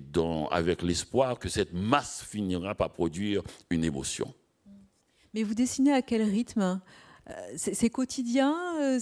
avec 0.51 0.81
l'espoir 0.81 1.37
que 1.37 1.47
cette 1.47 1.73
masse 1.73 2.23
finira 2.23 2.73
par 2.75 2.91
produire 2.91 3.43
une 3.69 3.83
émotion. 3.83 4.33
Mais 5.33 5.43
vous 5.43 5.53
dessinez 5.53 5.93
à 5.93 6.01
quel 6.01 6.23
rythme? 6.23 6.81
Euh, 7.29 7.33
C'est 7.55 7.89
quotidien 7.89 8.55
euh, 8.79 8.99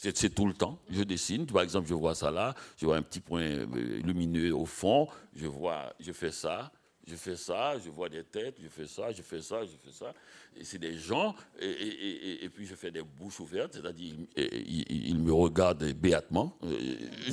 c'est 0.00 0.34
tout 0.34 0.46
le 0.46 0.54
temps. 0.54 0.78
Je 0.90 1.02
dessine. 1.02 1.46
Par 1.46 1.62
exemple, 1.62 1.88
je 1.88 1.94
vois 1.94 2.14
ça 2.14 2.30
là, 2.30 2.54
je 2.76 2.86
vois 2.86 2.96
un 2.96 3.02
petit 3.02 3.20
point 3.20 3.42
euh, 3.42 3.66
lumineux 4.02 4.54
au 4.54 4.64
fond, 4.64 5.08
je 5.34 5.46
vois, 5.46 5.92
je 6.00 6.12
fais 6.12 6.32
ça, 6.32 6.72
je 7.06 7.16
fais 7.16 7.36
ça, 7.36 7.74
je 7.84 7.90
vois 7.90 8.08
des 8.08 8.24
têtes, 8.24 8.56
je 8.62 8.68
fais 8.68 8.86
ça, 8.86 9.10
je 9.12 9.22
fais 9.22 9.42
ça, 9.42 9.62
je 9.64 9.72
fais 9.84 9.92
ça. 9.92 10.14
Et 10.56 10.64
c'est 10.64 10.78
des 10.78 10.96
gens, 10.96 11.34
et, 11.60 12.48
puis 12.54 12.66
je 12.66 12.74
fais 12.74 12.90
des 12.90 13.02
bouches 13.02 13.40
ouvertes, 13.40 13.74
c'est-à-dire 13.74 14.14
ils, 14.36 15.18
me 15.18 15.32
regardent 15.32 15.92
béatement. 15.92 16.56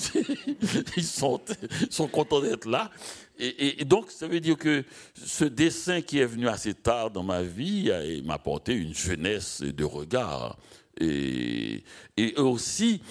ils 0.98 1.04
sont, 1.04 1.42
sont 1.90 2.08
contents 2.08 2.42
d'être 2.42 2.68
là. 2.68 2.92
Et, 3.40 3.86
donc, 3.86 4.12
ça 4.12 4.28
veut 4.28 4.40
dire 4.40 4.58
que 4.58 4.84
ce 5.16 5.46
dessin 5.46 6.02
qui 6.02 6.20
est 6.20 6.26
venu 6.26 6.48
assez 6.48 6.74
tard 6.74 7.12
dans 7.12 7.24
ma 7.24 7.44
vie 7.44 7.92
m'a 8.24 8.36
apporté 8.36 8.74
une 8.74 8.94
jeunesse 8.94 9.62
de 9.62 9.84
regard. 9.84 10.58
Et, 11.00 11.84
et 12.16 12.36
aussi, 12.38 13.02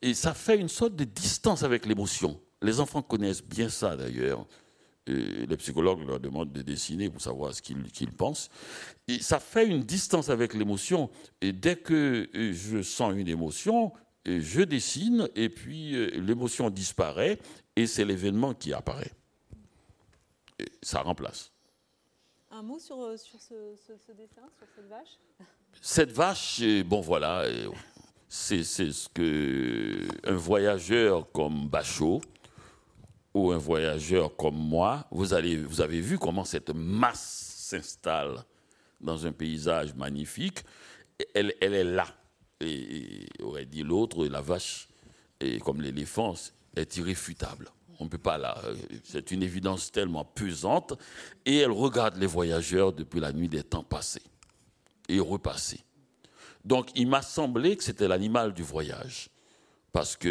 et 0.00 0.14
ça 0.14 0.34
fait 0.34 0.58
une 0.58 0.68
sorte 0.68 0.96
de 0.96 1.04
distance 1.04 1.62
avec 1.62 1.86
l'émotion. 1.86 2.40
Les 2.60 2.80
enfants 2.80 3.02
connaissent 3.02 3.44
bien 3.44 3.68
ça 3.68 3.96
d'ailleurs 3.96 4.46
les 5.06 5.56
psychologues 5.56 6.06
leur 6.06 6.20
demandent 6.20 6.52
de 6.52 6.62
dessiner 6.62 7.10
pour 7.10 7.20
savoir 7.20 7.54
ce 7.54 7.62
qu'ils 7.62 8.12
pensent. 8.12 8.48
Et 9.08 9.20
ça 9.20 9.40
fait 9.40 9.66
une 9.66 9.82
distance 9.82 10.28
avec 10.28 10.54
l'émotion. 10.54 11.10
Et 11.40 11.52
dès 11.52 11.76
que 11.76 12.28
euh, 12.34 12.52
je 12.52 12.82
sens 12.82 13.12
une 13.14 13.28
émotion, 13.28 13.92
euh, 14.28 14.40
je 14.40 14.62
dessine 14.62 15.28
et 15.34 15.48
puis 15.48 15.94
euh, 15.94 16.10
l'émotion 16.20 16.70
disparaît 16.70 17.38
et 17.74 17.86
c'est 17.86 18.04
l'événement 18.04 18.54
qui 18.54 18.72
apparaît. 18.72 19.12
Et 20.58 20.66
ça 20.82 21.02
remplace. 21.02 21.50
Un 22.50 22.62
mot 22.62 22.78
sur, 22.78 23.18
sur 23.18 23.40
ce, 23.40 24.12
dessin, 24.12 24.42
sur 24.58 24.66
cette 24.76 24.88
vache? 24.88 25.18
Cette 25.80 26.12
vache, 26.12 26.62
bon 26.84 27.00
voilà, 27.00 27.44
c'est 28.28 28.64
ce 28.64 29.08
que 29.10 30.08
un 30.24 30.36
voyageur 30.36 31.30
comme 31.32 31.68
Bachot 31.68 32.22
ou 33.34 33.52
un 33.52 33.58
voyageur 33.58 34.34
comme 34.36 34.56
moi, 34.56 35.06
vous, 35.10 35.34
allez, 35.34 35.58
vous 35.58 35.80
avez 35.80 36.00
vu 36.00 36.18
comment 36.18 36.44
cette 36.44 36.70
masse 36.70 37.66
s'installe 37.68 38.42
dans 39.00 39.26
un 39.26 39.32
paysage 39.32 39.94
magnifique. 39.94 40.64
Elle, 41.34 41.54
est 41.60 41.84
là. 41.84 42.06
Et, 42.60 43.26
aurait 43.42 43.66
dit 43.66 43.82
l'autre, 43.82 44.26
la 44.26 44.40
vache, 44.40 44.88
comme 45.62 45.82
l'éléphant, 45.82 46.34
est 46.74 46.96
irréfutable. 46.96 47.68
On 47.98 48.04
ne 48.04 48.08
peut 48.08 48.18
pas 48.18 48.38
là. 48.38 48.56
C'est 49.04 49.30
une 49.30 49.42
évidence 49.42 49.92
tellement 49.92 50.24
pesante. 50.24 50.94
Et 51.44 51.58
elle 51.58 51.70
regarde 51.70 52.16
les 52.16 52.26
voyageurs 52.26 52.92
depuis 52.92 53.20
la 53.20 53.32
nuit 53.32 53.48
des 53.48 53.62
temps 53.62 53.84
passés 53.84 54.22
et 55.08 55.20
repassés. 55.20 55.80
Donc 56.64 56.90
il 56.94 57.08
m'a 57.08 57.22
semblé 57.22 57.76
que 57.76 57.84
c'était 57.84 58.08
l'animal 58.08 58.54
du 58.54 58.62
voyage 58.62 59.28
parce 59.92 60.16
que 60.16 60.28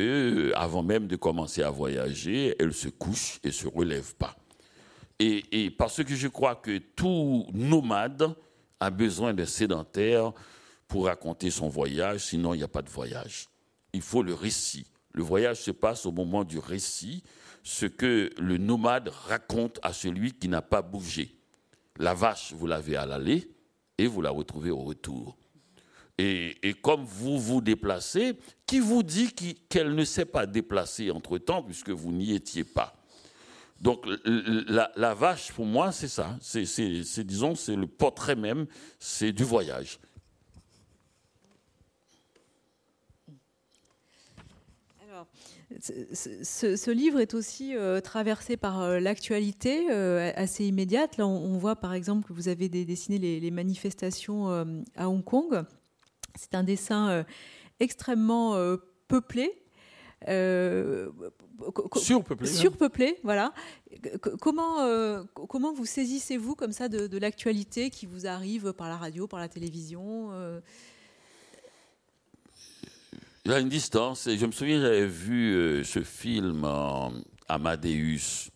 euh, 0.49 0.57
avant 0.57 0.81
même 0.81 1.07
de 1.07 1.15
commencer 1.15 1.61
à 1.61 1.69
voyager, 1.69 2.55
elle 2.59 2.73
se 2.73 2.89
couche 2.89 3.39
et 3.43 3.51
se 3.51 3.67
relève 3.67 4.15
pas. 4.15 4.35
Et, 5.23 5.69
parce 5.69 6.03
que 6.03 6.15
je 6.15 6.27
crois 6.27 6.55
que 6.55 6.79
tout 6.79 7.45
nomade 7.53 8.35
a 8.79 8.89
besoin 8.89 9.35
d'un 9.35 9.45
sédentaire 9.45 10.33
pour 10.87 11.05
raconter 11.05 11.51
son 11.51 11.69
voyage, 11.69 12.21
sinon 12.21 12.55
il 12.55 12.57
n'y 12.57 12.63
a 12.63 12.67
pas 12.67 12.81
de 12.81 12.89
voyage. 12.89 13.47
Il 13.93 14.01
faut 14.01 14.23
le 14.23 14.33
récit. 14.33 14.87
Le 15.13 15.21
voyage 15.21 15.57
se 15.57 15.69
passe 15.69 16.07
au 16.07 16.11
moment 16.11 16.43
du 16.43 16.57
récit, 16.57 17.21
ce 17.61 17.85
que 17.85 18.31
le 18.39 18.57
nomade 18.57 19.09
raconte 19.09 19.79
à 19.83 19.93
celui 19.93 20.33
qui 20.33 20.47
n'a 20.47 20.63
pas 20.63 20.81
bougé. 20.81 21.35
La 21.99 22.15
vache, 22.15 22.53
vous 22.53 22.65
l'avez 22.65 22.95
à 22.95 23.05
l'aller 23.05 23.47
et 24.01 24.07
vous 24.07 24.21
la 24.21 24.31
retrouvez 24.31 24.71
au 24.71 24.79
retour. 24.79 25.37
Et, 26.17 26.75
comme 26.81 27.03
vous 27.03 27.39
vous 27.39 27.61
déplacez, 27.61 28.37
qui 28.65 28.79
vous 28.79 29.03
dit 29.03 29.33
qu'elle 29.69 29.95
ne 29.95 30.03
s'est 30.03 30.25
pas 30.25 30.45
déplacée 30.45 31.09
entre-temps 31.11 31.63
puisque 31.63 31.89
vous 31.89 32.11
n'y 32.11 32.33
étiez 32.33 32.63
pas? 32.63 32.95
Donc 33.79 34.05
la, 34.25 35.13
vache, 35.13 35.51
pour 35.51 35.65
moi, 35.65 35.91
c'est 35.91 36.07
ça. 36.07 36.37
C'est, 36.41 37.23
disons, 37.23 37.55
c'est 37.55 37.75
le 37.75 37.87
portrait 37.87 38.35
même, 38.35 38.65
c'est 38.99 39.31
du 39.31 39.43
voyage. 39.43 39.99
Ce, 45.79 46.91
livre 46.91 47.19
est 47.19 47.33
aussi 47.33 47.75
euh, 47.75 48.01
traversé 48.01 48.57
par 48.57 48.81
euh, 48.81 48.99
l'actualité 48.99 49.87
euh, 49.89 50.31
assez 50.35 50.65
immédiate. 50.65 51.17
Là, 51.17 51.27
on, 51.27 51.57
voit 51.57 51.75
par 51.75 51.93
exemple 51.93 52.27
que 52.27 52.33
vous 52.33 52.47
avez 52.47 52.69
dessiné 52.69 53.17
les 53.17 53.51
manifestations 53.51 54.49
à 54.95 55.09
Hong 55.09 55.23
Kong. 55.23 55.63
C'est 56.35 56.55
un 56.55 56.63
dessin 56.63 57.25
extrêmement 57.79 58.55
peuplé. 59.07 59.51
Surpeuplé. 61.95 62.47
Surpeuplé, 62.47 63.17
voilà. 63.23 63.53
Comment, 64.39 65.25
comment 65.33 65.73
vous 65.73 65.85
saisissez-vous 65.85 66.55
comme 66.55 66.71
ça 66.71 66.89
de, 66.89 67.17
l'actualité 67.17 67.89
qui 67.89 68.05
vous 68.05 68.25
arrive 68.25 68.73
par 68.73 68.89
la 68.89 68.97
radio, 68.97 69.27
par 69.27 69.39
la 69.39 69.47
télévision 69.47 70.31
Il 73.45 73.51
y 73.51 73.53
a 73.53 73.59
une 73.59 73.69
distance. 73.69 74.29
je 74.29 74.45
me 74.45 74.51
souviens, 74.51 74.79
j'avais 74.81 75.07
vu 75.07 75.83
ce 75.83 76.03
film 76.03 76.65
Amadeus. 77.47 78.49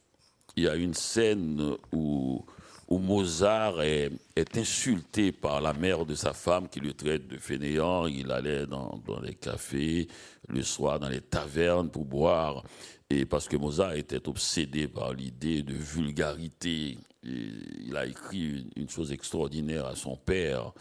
Il 0.56 0.64
y 0.64 0.68
a 0.68 0.76
une 0.76 0.94
scène 0.94 1.76
où 1.92 2.46
où 2.88 3.00
Mozart 3.00 3.82
est, 3.82 4.12
insulté 4.56 5.32
par 5.32 5.62
la 5.62 5.74
mère 5.74 6.06
de 6.06 6.16
sa 6.16 6.34
femme 6.34 6.70
qui 6.70 6.80
le 6.80 6.94
traite 6.94 7.28
de 7.28 7.38
fainéant. 7.38 8.06
Il 8.06 8.32
allait 8.32 8.68
dans, 8.68 9.02
les 9.24 9.34
cafés, 9.34 10.08
le 10.48 10.62
soir 10.62 11.00
dans 11.00 11.10
les 11.10 11.22
tavernes 11.22 11.90
pour 11.90 12.06
boire. 12.06 12.64
Et 13.10 13.26
parce 13.26 13.48
que 13.48 13.58
Mozart 13.58 13.94
était 13.94 14.28
obsédé 14.28 14.88
par 14.88 15.14
l'idée 15.14 15.64
de 15.64 15.74
vulgarité, 15.74 16.98
il 17.24 17.96
a 17.96 18.06
écrit 18.06 18.68
une 18.76 18.90
chose 18.90 19.12
extraordinaire 19.12 19.86
à 19.86 19.96
son 19.96 20.16
père. 20.16 20.72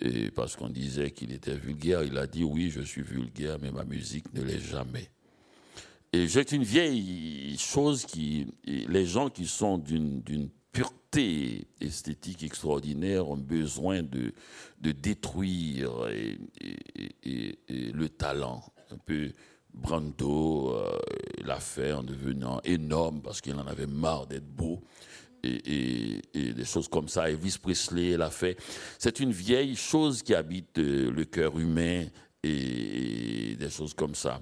Et 0.00 0.30
parce 0.30 0.56
qu'on 0.56 0.68
disait 0.68 1.10
qu'il 1.12 1.32
était 1.32 1.56
vulgaire, 1.56 2.02
il 2.02 2.18
a 2.18 2.26
dit 2.26 2.44
oui, 2.44 2.70
je 2.70 2.80
suis 2.80 3.02
vulgaire, 3.02 3.58
mais 3.60 3.70
ma 3.70 3.84
musique 3.84 4.32
ne 4.34 4.42
l'est 4.42 4.60
jamais. 4.60 5.08
Et 6.12 6.28
c'est 6.28 6.52
une 6.52 6.62
vieille 6.62 7.56
chose 7.58 8.04
qui, 8.04 8.46
les 8.64 9.06
gens 9.06 9.30
qui 9.30 9.46
sont 9.46 9.78
d'une 9.78 10.48
pureté 10.70 11.66
esthétique 11.80 12.42
extraordinaire 12.42 13.28
ont 13.28 13.36
besoin 13.36 14.02
de, 14.02 14.32
détruire 14.80 15.90
le 17.24 18.08
talent. 18.08 18.62
Un 18.90 18.98
peu 18.98 19.32
Brando 19.74 20.72
euh, 20.72 20.98
l'a 21.44 21.58
fait 21.58 21.92
en 21.92 22.04
devenant 22.04 22.60
énorme 22.64 23.20
parce 23.22 23.40
qu'il 23.40 23.56
en 23.56 23.66
avait 23.66 23.88
marre 23.88 24.26
d'être 24.26 24.46
beau. 24.46 24.82
Et, 25.44 26.20
des 26.34 26.64
choses 26.64 26.88
comme 26.88 27.08
ça. 27.08 27.28
Elvis 27.28 27.58
Presley 27.60 28.16
l'a 28.16 28.30
fait. 28.30 28.56
C'est 28.98 29.20
une 29.20 29.32
vieille 29.32 29.76
chose 29.76 30.22
qui 30.22 30.34
habite 30.34 30.78
euh, 30.78 31.10
le 31.10 31.24
cœur 31.24 31.58
humain 31.58 32.06
et, 32.42 33.56
des 33.58 33.70
choses 33.70 33.94
comme 33.94 34.14
ça. 34.14 34.40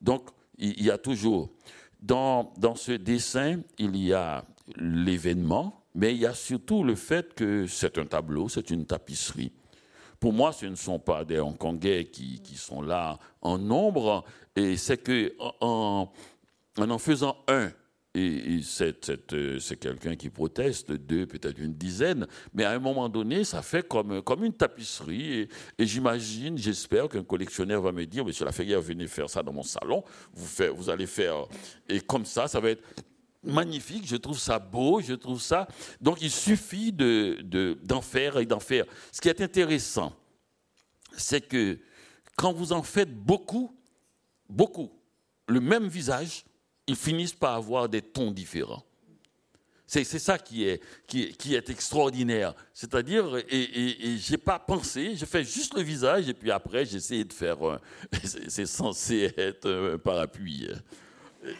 Donc, 0.00 0.28
il, 0.58 0.82
y 0.82 0.90
a 0.90 0.98
toujours, 0.98 1.50
dans, 2.00 2.52
dans 2.58 2.74
ce 2.74 2.92
dessin, 2.92 3.60
il 3.78 3.96
y 3.96 4.12
a 4.12 4.44
l'événement, 4.76 5.84
mais 5.94 6.14
il 6.14 6.20
y 6.20 6.26
a 6.26 6.34
surtout 6.34 6.84
le 6.84 6.94
fait 6.94 7.34
que 7.34 7.66
c'est 7.66 7.98
un 7.98 8.06
tableau, 8.06 8.48
c'est 8.48 8.70
une 8.70 8.84
tapisserie. 8.84 9.52
Pour 10.20 10.32
moi, 10.32 10.52
ce 10.52 10.66
ne 10.66 10.74
sont 10.74 10.98
pas 10.98 11.24
des 11.24 11.40
Hongkongais 11.40 12.06
qui, 12.06 12.40
qui 12.40 12.56
sont 12.56 12.82
là 12.82 13.18
en 13.42 13.58
nombre, 13.58 14.24
et 14.54 14.76
c'est 14.76 14.98
que 14.98 15.34
en, 15.60 16.10
en, 16.78 16.98
faisant 16.98 17.36
un, 17.48 17.70
et, 18.18 18.60
c'est 18.62 19.76
quelqu'un 19.78 20.16
qui 20.16 20.30
proteste, 20.30 20.92
deux, 20.92 21.26
peut-être 21.26 21.58
une 21.58 21.74
dizaine, 21.74 22.26
mais 22.54 22.64
à 22.64 22.72
un 22.72 22.78
moment 22.78 23.08
donné, 23.08 23.44
ça 23.44 23.62
fait 23.62 23.86
comme, 23.86 24.22
comme 24.22 24.44
une 24.44 24.54
tapisserie. 24.54 25.48
Et, 25.78 25.86
j'imagine, 25.86 26.56
j'espère 26.56 27.08
qu'un 27.08 27.24
collectionneur 27.24 27.82
va 27.82 27.92
me 27.92 28.06
dire, 28.06 28.24
Monsieur 28.24 28.44
Laferrière, 28.44 28.80
venez 28.80 29.06
faire 29.06 29.28
ça 29.28 29.42
dans 29.42 29.52
mon 29.52 29.62
salon, 29.62 30.02
vous, 30.32 30.46
vous 30.74 30.90
allez 30.90 31.06
faire. 31.06 31.46
Et 31.88 32.00
comme 32.00 32.24
ça, 32.24 32.48
ça 32.48 32.58
va 32.58 32.70
être 32.70 32.82
magnifique, 33.42 34.06
je 34.06 34.16
trouve 34.16 34.38
ça 34.38 34.58
beau, 34.58 35.00
je 35.00 35.14
trouve 35.14 35.40
ça. 35.40 35.68
Donc 36.00 36.18
il 36.20 36.30
suffit 36.30 36.92
d'en 36.92 37.04
de, 37.04 37.78
d'en 37.84 38.00
faire 38.00 38.38
et 38.38 38.46
d'en 38.46 38.60
faire. 38.60 38.84
Ce 39.12 39.20
qui 39.20 39.28
est 39.28 39.40
intéressant, 39.40 40.12
c'est 41.16 41.46
que 41.46 41.78
quand 42.34 42.52
vous 42.52 42.72
en 42.72 42.82
faites 42.82 43.14
beaucoup, 43.14 43.74
beaucoup, 44.48 44.90
le 45.48 45.60
même 45.60 45.86
visage, 45.86 46.44
ils 46.86 46.96
finissent 46.96 47.34
par 47.34 47.54
avoir 47.54 47.88
des 47.88 48.02
tons 48.02 48.30
différents. 48.30 48.84
C'est 49.88 50.04
ça 50.04 50.36
qui 50.36 50.64
est, 50.64 50.82
qui, 51.06 51.32
qui 51.34 51.54
est 51.54 51.70
extraordinaire. 51.70 52.54
C'est-à-dire, 52.74 53.36
et, 53.48 54.08
et, 54.08 54.18
j'ai 54.18 54.36
pas 54.36 54.58
pensé, 54.58 55.14
je 55.14 55.24
fais 55.24 55.44
juste 55.44 55.74
le 55.74 55.82
visage 55.82 56.28
et 56.28 56.34
puis 56.34 56.50
après 56.50 56.84
j'essaie 56.84 57.22
de 57.22 57.32
faire. 57.32 57.58
C'est 58.48 58.66
censé 58.66 59.32
être 59.36 59.70
un 59.94 59.98
parapluie 59.98 60.68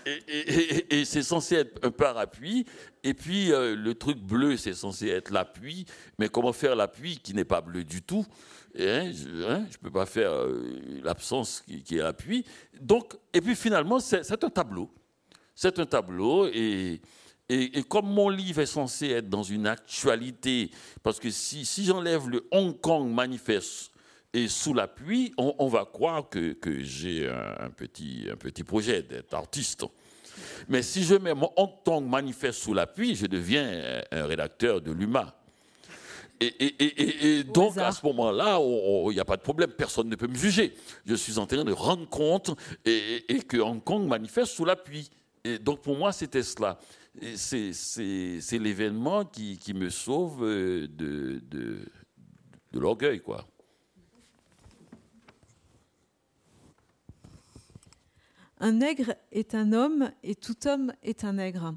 et, 0.07 1.05
c'est 1.05 1.23
censé 1.23 1.57
être 1.57 1.85
un 1.85 1.91
parapluie. 1.91 2.67
Et 3.03 3.15
puis 3.15 3.53
euh, 3.53 3.77
le 3.77 3.95
truc 3.95 4.19
bleu, 4.19 4.57
c'est 4.57 4.75
censé 4.75 5.09
être 5.09 5.31
l'appui. 5.31 5.87
Mais 6.19 6.29
comment 6.29 6.53
faire 6.53 6.77
l'appui 6.77 7.19
qui 7.19 7.35
n'est 7.35 7.45
pas 7.45 7.61
bleu 7.61 7.85
du 7.85 8.03
tout 8.03 8.27
hein, 8.79 9.11
Je 9.13 9.29
ne 9.29 9.45
hein, 9.45 9.67
peux 9.83 9.91
pas 9.91 10.07
faire 10.07 10.33
euh, 10.33 11.01
l'absence 11.03 11.63
qui, 11.85 11.99
est 11.99 12.03
l'appui. 12.03 12.45
Donc, 12.81 13.17
et 13.33 13.41
puis 13.41 13.55
finalement, 13.55 14.01
c'est 14.01 14.45
un 14.45 14.51
tableau. 14.51 14.91
C'est 15.57 15.79
un 15.79 15.87
tableau 15.87 16.47
et, 16.47 17.01
et, 17.49 17.83
comme 17.85 18.07
mon 18.07 18.29
livre 18.29 18.61
est 18.61 18.67
censé 18.67 19.09
être 19.09 19.31
dans 19.31 19.43
une 19.43 19.67
actualité, 19.67 20.71
parce 21.03 21.19
que 21.19 21.31
si, 21.31 21.65
si 21.65 21.85
j'enlève 21.85 22.29
le 22.29 22.47
Hong 22.51 22.79
Kong 22.79 23.11
manifeste 23.11 23.91
et 24.35 24.49
sous 24.49 24.75
la 24.75 24.87
pluie, 24.87 25.33
on, 25.39 25.67
va 25.69 25.87
croire 25.87 26.29
que, 26.29 26.55
j'ai 26.81 27.27
un, 27.27 27.71
petit, 27.71 28.27
un 28.31 28.37
petit 28.37 28.65
projet 28.65 29.03
d'être 29.03 29.33
artiste. 29.33 29.87
Mais 30.69 30.83
si 30.83 31.03
je 31.05 31.15
mets 31.15 31.35
mon 31.35 31.51
Hong 31.57 32.07
manifeste 32.07 32.59
sous 32.59 32.75
la 32.75 32.87
pluie, 32.87 33.15
je 33.15 33.27
deviens 33.27 34.03
un 34.13 34.27
rédacteur 34.27 34.83
de 34.83 34.93
l'UMA. 34.93 35.35
Et, 36.39 37.45
donc, 37.45 37.79
à 37.79 37.93
ce 37.93 38.05
moment-là, 38.05 38.59
il 38.61 39.15
n'y 39.15 39.21
a 39.21 39.25
pas 39.25 39.39
de 39.39 39.43
problème, 39.43 39.71
personne 39.71 40.09
ne 40.11 40.17
peut 40.17 40.27
me 40.27 40.37
juger. 40.37 40.75
Je 41.07 41.15
suis 41.15 41.39
en 41.39 41.47
train 41.47 41.65
de 41.65 41.73
rendre 41.73 42.07
compte 42.09 42.51
et, 42.85 43.25
que 43.49 43.57
Hong 43.57 43.83
Kong 43.83 44.07
manifeste 44.07 44.53
sous 44.53 44.67
la 44.67 44.77
pluie. 44.77 45.09
Donc, 45.63 45.83
pour 45.83 45.97
moi, 45.97 46.13
c'était 46.13 46.43
cela. 46.43 46.79
C'est 47.35 48.59
l'événement 48.59 49.25
qui, 49.25 49.75
me 49.75 49.91
sauve 49.91 50.43
de, 50.43 50.87
de, 50.89 51.91
l'orgueil, 52.73 53.21
quoi. 53.21 53.47
Un 58.59 58.73
nègre 58.73 59.15
est 59.33 59.55
un 59.55 59.73
homme 59.73 60.11
et 60.23 60.35
tout 60.35 60.67
homme 60.67 60.93
est 61.03 61.25
un 61.25 61.35
nègre. 61.35 61.75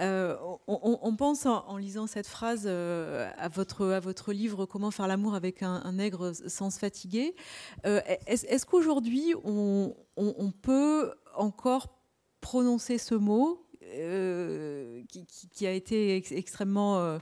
Euh, 0.00 0.36
on, 0.66 1.14
pense 1.16 1.44
en, 1.46 1.76
lisant 1.76 2.06
cette 2.06 2.26
phrase 2.26 2.64
euh, 2.66 3.30
à, 3.36 3.48
votre, 3.48 4.32
livre 4.32 4.64
Comment 4.64 4.90
faire 4.90 5.06
l'amour 5.06 5.34
avec 5.34 5.62
un, 5.62 5.92
nègre 5.92 6.32
sans 6.46 6.70
se 6.70 6.78
fatiguer. 6.78 7.34
Euh, 7.86 8.00
est-ce 8.26 8.64
qu'aujourd'hui 8.64 9.34
on, 9.44 9.94
peut 10.62 11.12
encore 11.36 11.88
prononcer 12.40 12.98
ce 12.98 13.14
mot 13.14 13.66
qui, 15.52 15.66
a 15.66 15.72
été 15.72 16.22
extrêmement 16.30 17.18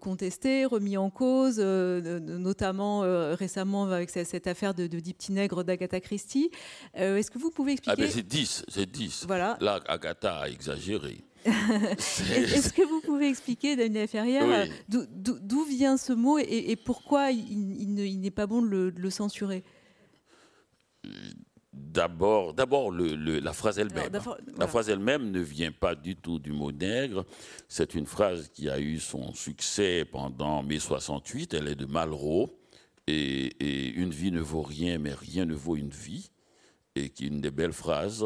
contesté, 0.00 0.66
remis 0.66 0.98
en 0.98 1.08
cause, 1.08 1.58
notamment 1.58 3.00
récemment 3.34 3.84
avec 3.84 4.10
cette, 4.10 4.46
affaire 4.46 4.74
de, 4.74 4.86
de 4.86 5.00
Dix 5.00 5.30
Nègre 5.30 5.64
d'Agatha 5.64 6.00
Christie. 6.00 6.50
Est-ce 6.94 7.30
que 7.30 7.38
vous 7.38 7.50
pouvez 7.50 7.70
ah, 7.70 7.74
expliquer 7.74 8.04
ah 8.04 8.10
C'est 8.10 8.26
10, 8.26 8.64
c'est 8.68 8.90
10. 8.90 9.24
Voilà. 9.26 9.56
Là, 9.60 9.80
Agatha 9.86 10.40
a 10.40 10.48
exagéré. 10.48 11.24
Est-ce 11.46 12.72
que 12.72 12.82
vous 12.82 13.00
pouvez 13.00 13.28
expliquer, 13.28 13.76
Daniel 13.76 14.08
Ferrière, 14.08 14.66
d'où 14.88 15.64
vient 15.64 15.96
ce 15.96 16.12
mot 16.12 16.38
et, 16.38 16.76
pourquoi 16.76 17.30
il, 17.30 18.20
n'est 18.20 18.30
pas 18.30 18.46
bon 18.46 18.62
de 18.62 18.92
le, 18.96 19.10
censurer? 19.10 19.62
D'abord, 21.76 22.54
d'abord 22.54 22.90
la 22.90 23.52
phrase 23.52 23.78
elle-même. 23.78 24.10
La 24.56 24.66
phrase 24.66 24.88
elle-même 24.88 25.30
ne 25.30 25.40
vient 25.40 25.72
pas 25.72 25.94
du 25.94 26.16
tout 26.16 26.38
du 26.38 26.52
mot 26.52 26.72
nègre. 26.72 27.26
C'est 27.68 27.94
une 27.94 28.06
phrase 28.06 28.48
qui 28.48 28.70
a 28.70 28.78
eu 28.78 28.98
son 28.98 29.34
succès 29.34 30.06
pendant 30.10 30.62
mai 30.62 30.78
68. 30.78 31.52
Elle 31.52 31.68
est 31.68 31.74
de 31.74 31.86
Malraux. 31.86 32.58
Et, 33.06 33.46
et, 33.60 33.88
une 33.90 34.10
vie 34.10 34.32
ne 34.32 34.40
vaut 34.40 34.62
rien, 34.62 34.98
mais 34.98 35.12
rien 35.12 35.44
ne 35.44 35.54
vaut 35.54 35.76
une 35.76 35.90
vie. 35.90 36.30
Et 36.94 37.10
qui 37.10 37.24
est 37.24 37.28
une 37.28 37.42
des 37.42 37.50
belles 37.50 37.74
phrases 37.74 38.24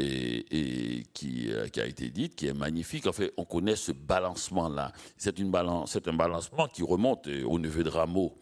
et, 0.00 1.04
qui, 1.12 1.52
euh, 1.52 1.68
qui, 1.68 1.80
a 1.80 1.86
été 1.86 2.10
dite, 2.10 2.34
qui 2.34 2.46
est 2.46 2.54
magnifique. 2.54 3.06
En 3.06 3.12
fait, 3.12 3.32
on 3.36 3.44
connaît 3.44 3.76
ce 3.76 3.92
balancement-là. 3.92 4.92
C'est, 5.16 5.38
balance, 5.42 5.96
un 6.04 6.12
balancement 6.12 6.68
qui 6.68 6.82
remonte 6.82 7.28
au 7.44 7.58
neveu 7.58 7.84
de 7.84 7.88
Rameau 7.88 8.36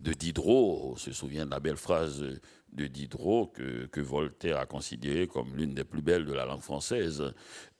de 0.00 0.12
Diderot. 0.12 0.92
On 0.92 0.96
se 0.96 1.12
souvient 1.12 1.46
de 1.46 1.50
la 1.50 1.60
belle 1.60 1.76
phrase 1.76 2.24
de 2.72 2.86
Diderot 2.86 3.48
que, 3.48 4.00
Voltaire 4.00 4.58
a 4.58 4.66
considérée 4.66 5.26
comme 5.26 5.54
l'une 5.54 5.74
des 5.74 5.84
plus 5.84 6.02
belles 6.02 6.24
de 6.24 6.32
la 6.32 6.44
langue 6.44 6.60
française. 6.60 7.32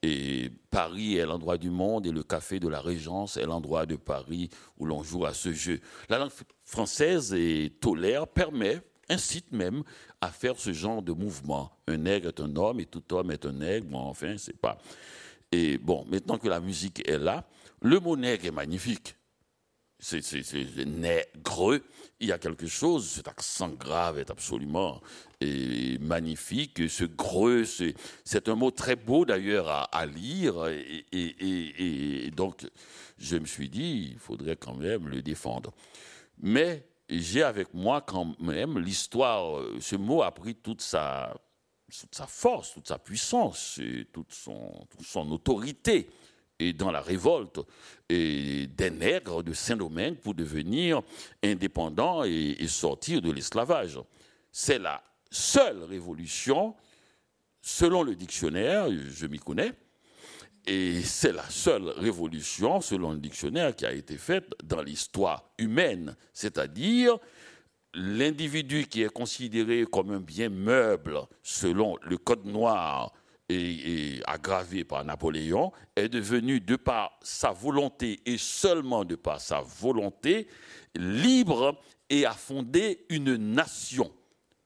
Et 0.02 0.50
Paris 0.70 1.16
est 1.16 1.26
l'endroit 1.26 1.58
du 1.58 1.70
monde 1.70 2.06
et 2.06 2.12
le 2.12 2.22
café 2.22 2.60
de 2.60 2.68
la 2.68 2.80
Régence 2.80 3.36
est 3.36 3.46
l'endroit 3.46 3.86
de 3.86 3.96
Paris 3.96 4.50
où 4.78 4.86
l'on 4.86 5.02
joue 5.02 5.24
à 5.24 5.32
ce 5.32 5.52
jeu. 5.52 5.80
La 6.08 6.18
langue 6.18 6.32
française 6.64 7.34
est 7.34 7.80
tolère, 7.80 8.26
permet 8.26 8.80
incite 9.08 9.52
même 9.52 9.82
à 10.20 10.28
faire 10.28 10.58
ce 10.58 10.72
genre 10.72 11.02
de 11.02 11.12
mouvement. 11.12 11.70
Un 11.86 11.98
nègre 11.98 12.28
est 12.28 12.40
un 12.40 12.54
homme 12.56 12.80
et 12.80 12.86
tout 12.86 13.02
homme 13.12 13.30
est 13.30 13.46
un 13.46 13.52
nègre. 13.52 13.86
Bon, 13.86 13.98
enfin, 13.98 14.36
c'est 14.38 14.56
pas. 14.56 14.78
Et 15.50 15.78
bon, 15.78 16.04
maintenant 16.06 16.38
que 16.38 16.48
la 16.48 16.60
musique 16.60 17.06
est 17.08 17.18
là, 17.18 17.46
le 17.80 18.00
mot 18.00 18.16
nègre 18.16 18.46
est 18.46 18.52
magnifique. 18.52 19.16
C'est 20.02 20.84
nègreux. 20.84 21.82
Il 22.20 22.28
y 22.28 22.32
a 22.32 22.38
quelque 22.38 22.66
chose, 22.66 23.08
cet 23.08 23.28
accent 23.28 23.68
grave 23.68 24.18
est 24.18 24.30
absolument 24.30 25.00
magnifique. 26.00 26.88
Ce 26.88 27.04
greux, 27.04 27.64
c'est 27.64 28.48
un 28.48 28.54
mot 28.54 28.70
très 28.70 28.96
beau 28.96 29.24
d'ailleurs 29.24 29.68
à, 29.92 30.06
lire. 30.06 30.66
et 30.68 32.30
donc, 32.34 32.66
je 33.18 33.36
me 33.36 33.46
suis 33.46 33.68
dit, 33.68 34.10
il 34.12 34.18
faudrait 34.18 34.56
quand 34.56 34.74
même 34.74 35.08
le 35.08 35.22
défendre. 35.22 35.72
Mais 36.38 36.84
j'ai 37.08 37.42
avec 37.42 37.72
moi 37.74 38.00
quand 38.00 38.34
même 38.40 38.78
l'histoire. 38.78 39.58
Euh, 39.58 39.78
ce 39.80 39.96
mot 39.96 40.22
a 40.22 40.32
pris 40.32 40.54
toute 40.54 40.80
sa, 40.80 41.34
force, 42.26 42.74
toute 42.74 42.88
sa 42.88 42.98
puissance, 42.98 43.78
et 43.82 44.06
toute, 44.12 44.32
son 44.32 45.30
autorité 45.30 46.08
et 46.68 46.72
dans 46.72 46.90
la 46.90 47.00
révolte 47.00 47.60
des 48.08 48.90
nègres 48.90 49.42
de 49.42 49.52
Saint-Domingue 49.52 50.16
pour 50.16 50.34
devenir 50.34 51.02
indépendants 51.42 52.24
et 52.24 52.66
sortir 52.68 53.22
de 53.22 53.30
l'esclavage. 53.30 53.98
C'est 54.50 54.78
la 54.78 55.02
seule 55.30 55.82
révolution, 55.84 56.74
selon 57.60 58.02
le 58.02 58.14
dictionnaire, 58.14 58.88
je 58.90 59.26
m'y 59.26 59.38
connais, 59.38 59.72
et 60.66 61.00
c'est 61.02 61.32
la 61.32 61.48
seule 61.48 61.88
révolution, 61.88 62.80
selon 62.80 63.12
le 63.12 63.18
dictionnaire, 63.18 63.74
qui 63.74 63.86
a 63.86 63.92
été 63.92 64.16
faite 64.16 64.50
dans 64.62 64.82
l'histoire 64.82 65.50
humaine, 65.58 66.14
c'est-à-dire 66.32 67.18
l'individu 67.94 68.86
qui 68.86 69.02
est 69.02 69.12
considéré 69.12 69.84
comme 69.90 70.12
un 70.12 70.20
bien 70.20 70.48
meuble 70.48 71.18
selon 71.42 71.96
le 72.02 72.16
code 72.16 72.44
noir 72.46 73.12
et, 73.52 74.20
aggravé 74.26 74.84
par 74.84 75.04
Napoléon 75.04 75.72
est 75.96 76.08
devenu, 76.08 76.60
de 76.60 76.76
par 76.76 77.18
sa 77.22 77.50
volonté 77.50 78.20
et 78.26 78.38
seulement 78.38 79.04
de 79.04 79.14
par 79.14 79.40
sa 79.40 79.60
volonté, 79.60 80.48
libre 80.94 81.80
et 82.10 82.26
a 82.26 82.32
fondé 82.32 83.06
une 83.08 83.36
nation 83.36 84.10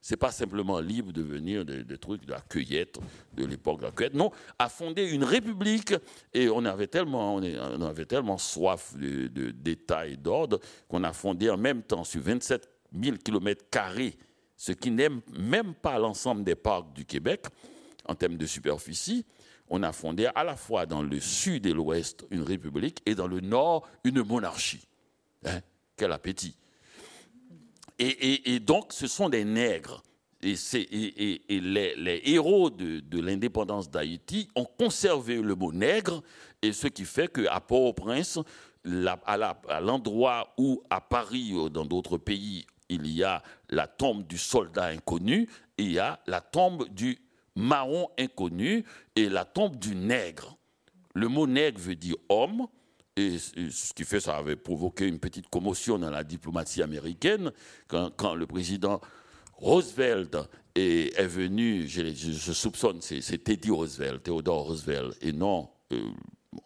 c'est 0.07 0.17
pas 0.17 0.31
simplement 0.31 0.79
libre 0.79 1.13
de 1.13 1.21
venir 1.21 1.65
des, 1.65 1.99
trucs 1.99 2.25
de 2.25 2.31
la 2.31 2.41
cueillette, 2.41 3.01
de 3.35 3.45
l'époque 3.45 3.81
de 3.81 3.87
la 3.87 3.91
cueillette. 3.91 4.15
Non, 4.15 4.31
a 4.57 4.69
fondé 4.69 5.05
une 5.11 5.25
république 5.25 5.95
et 6.33 6.49
on 6.49 6.65
avait 6.65 6.87
tellement, 6.87 7.35
on, 7.35 7.83
avait 7.83 8.05
tellement 8.05 8.39
soif 8.39 8.95
d'État 8.95 10.07
de, 10.07 10.13
et 10.13 10.17
d'ordre 10.17 10.61
qu'on 10.87 11.03
a 11.03 11.13
fondé 11.13 11.51
en 11.51 11.57
même 11.57 11.83
temps 11.83 12.05
sur 12.05 12.23
27 12.23 12.69
000 13.03 13.17
km 13.17 13.65
ce 14.57 14.71
qui 14.71 14.93
n'est 14.93 15.11
même 15.37 15.75
pas 15.75 15.99
l'ensemble 15.99 16.45
des 16.45 16.55
parcs 16.55 16.93
du 16.93 17.05
Québec 17.05 17.47
en 18.09 18.15
termes 18.15 18.37
de 18.37 18.47
superficie. 18.47 19.25
On 19.69 19.83
a 19.83 19.93
fondé 19.93 20.29
à 20.35 20.45
la 20.45 20.57
fois 20.57 20.87
dans 20.87 21.03
le 21.03 21.21
sud 21.21 21.67
et 21.67 21.73
l'ouest 21.73 22.25
une 22.31 22.43
république 22.43 23.03
et 23.07 23.15
dans 23.15 23.27
le 23.27 23.41
nord 23.41 23.89
une 24.05 24.23
monarchie. 24.23 24.87
Hein? 25.45 25.61
Quel 25.97 26.13
appétit! 26.13 26.57
Et, 27.99 28.61
donc, 28.61 28.93
ce 28.93 29.07
sont 29.07 29.31
des 29.31 29.45
nègres. 29.45 30.03
Et, 30.43 30.55
les, 31.49 32.23
héros 32.27 32.69
de, 32.69 33.21
l'indépendance 33.21 33.91
d'Haïti 33.91 34.49
ont 34.55 34.67
conservé 34.67 35.41
le 35.41 35.55
mot 35.55 35.73
nègre, 35.73 36.23
et 36.61 36.73
ce 36.73 36.89
qui 36.89 37.05
fait 37.05 37.33
qu'à 37.33 37.59
Port-au-Prince, 37.61 38.39
à 38.85 39.81
l'endroit 39.81 40.53
où 40.59 40.83
à 40.91 41.01
Paris 41.01 41.55
ou 41.55 41.71
dans 41.71 41.87
d'autres 41.87 42.19
pays, 42.19 42.67
il 42.89 43.07
y 43.09 43.25
a 43.25 43.43
la 43.71 43.87
tombe 43.87 44.27
du 44.27 44.39
soldat 44.39 44.87
inconnu, 44.87 45.49
il 45.79 45.93
y 45.93 45.99
a 45.99 46.21
la 46.27 46.41
tombe 46.41 46.89
du 46.91 47.19
marron 47.57 48.09
inconnu 48.19 48.85
et 49.17 49.29
la 49.29 49.45
tombe 49.45 49.77
du 49.77 49.97
nègre. 49.97 50.57
Le 51.15 51.29
mot 51.29 51.47
nègre 51.47 51.81
veut 51.81 51.97
dire 51.97 52.17
homme, 52.29 52.67
et 53.17 53.39
ce 53.39 53.95
qui 53.95 54.05
fait, 54.05 54.21
ça 54.21 54.37
avait 54.37 54.57
provoqué 54.57 55.07
une 55.07 55.19
petite 55.19 55.49
commotion 55.49 55.99
dans 55.99 56.11
la 56.11 56.23
diplomatie 56.23 56.83
américaine 56.83 57.51
quand, 57.89 58.35
le 58.35 58.47
président 58.47 59.01
Roosevelt 59.55 60.37
est, 60.75 61.27
venu, 61.27 61.89
je, 61.89 62.53
soupçonne, 62.53 63.01
c'est 63.01 63.43
Teddy 63.43 63.71
Roosevelt, 63.71 64.23
Theodore 64.23 64.67
Roosevelt, 64.67 65.17
et 65.23 65.33
non, 65.33 65.71
euh, 65.95 66.11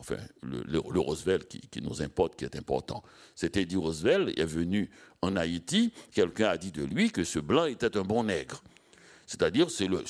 enfin, 0.01 0.17
le, 0.43 0.81
Roosevelt 0.81 1.47
qui, 1.47 1.83
nous 1.83 2.03
importe, 2.03 2.35
qui 2.35 2.45
est 2.45 2.57
important. 2.57 3.05
C'est 3.37 3.51
Teddy 3.51 3.77
Roosevelt 3.77 4.37
est 4.37 4.45
venu 4.45 4.91
en 5.23 5.37
Haïti, 5.37 5.93
quelqu'un 6.13 6.49
a 6.49 6.57
dit 6.57 6.73
de 6.73 6.83
lui 6.83 7.13
que 7.13 7.23
ce 7.23 7.39
blanc 7.39 7.67
était 7.67 7.97
un 7.97 8.03
bon 8.03 8.25
nègre. 8.25 8.61
C'est-à-dire, 9.31 9.71
c'est, 9.71 9.87
le, 9.87 10.03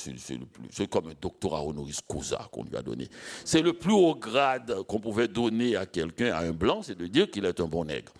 comme 0.86 1.08
un 1.08 1.14
doctorat 1.20 1.62
honoris 1.62 2.00
causa 2.00 2.48
qu'on 2.50 2.64
lui 2.64 2.74
a 2.74 2.80
donné. 2.80 3.06
C'est 3.44 3.60
le 3.60 3.74
plus 3.74 3.92
haut 3.92 4.14
grade 4.14 4.74
qu'on 4.88 4.98
pouvait 4.98 5.28
donner 5.28 5.76
à 5.76 5.84
quelqu'un, 5.84 6.32
à 6.32 6.38
un 6.38 6.52
blanc, 6.52 6.80
c'est 6.82 6.96
de 6.96 7.06
dire 7.06 7.30
qu'il 7.30 7.44
est 7.44 7.60
un 7.60 7.66
bon 7.66 7.84
nègre. 7.84 8.14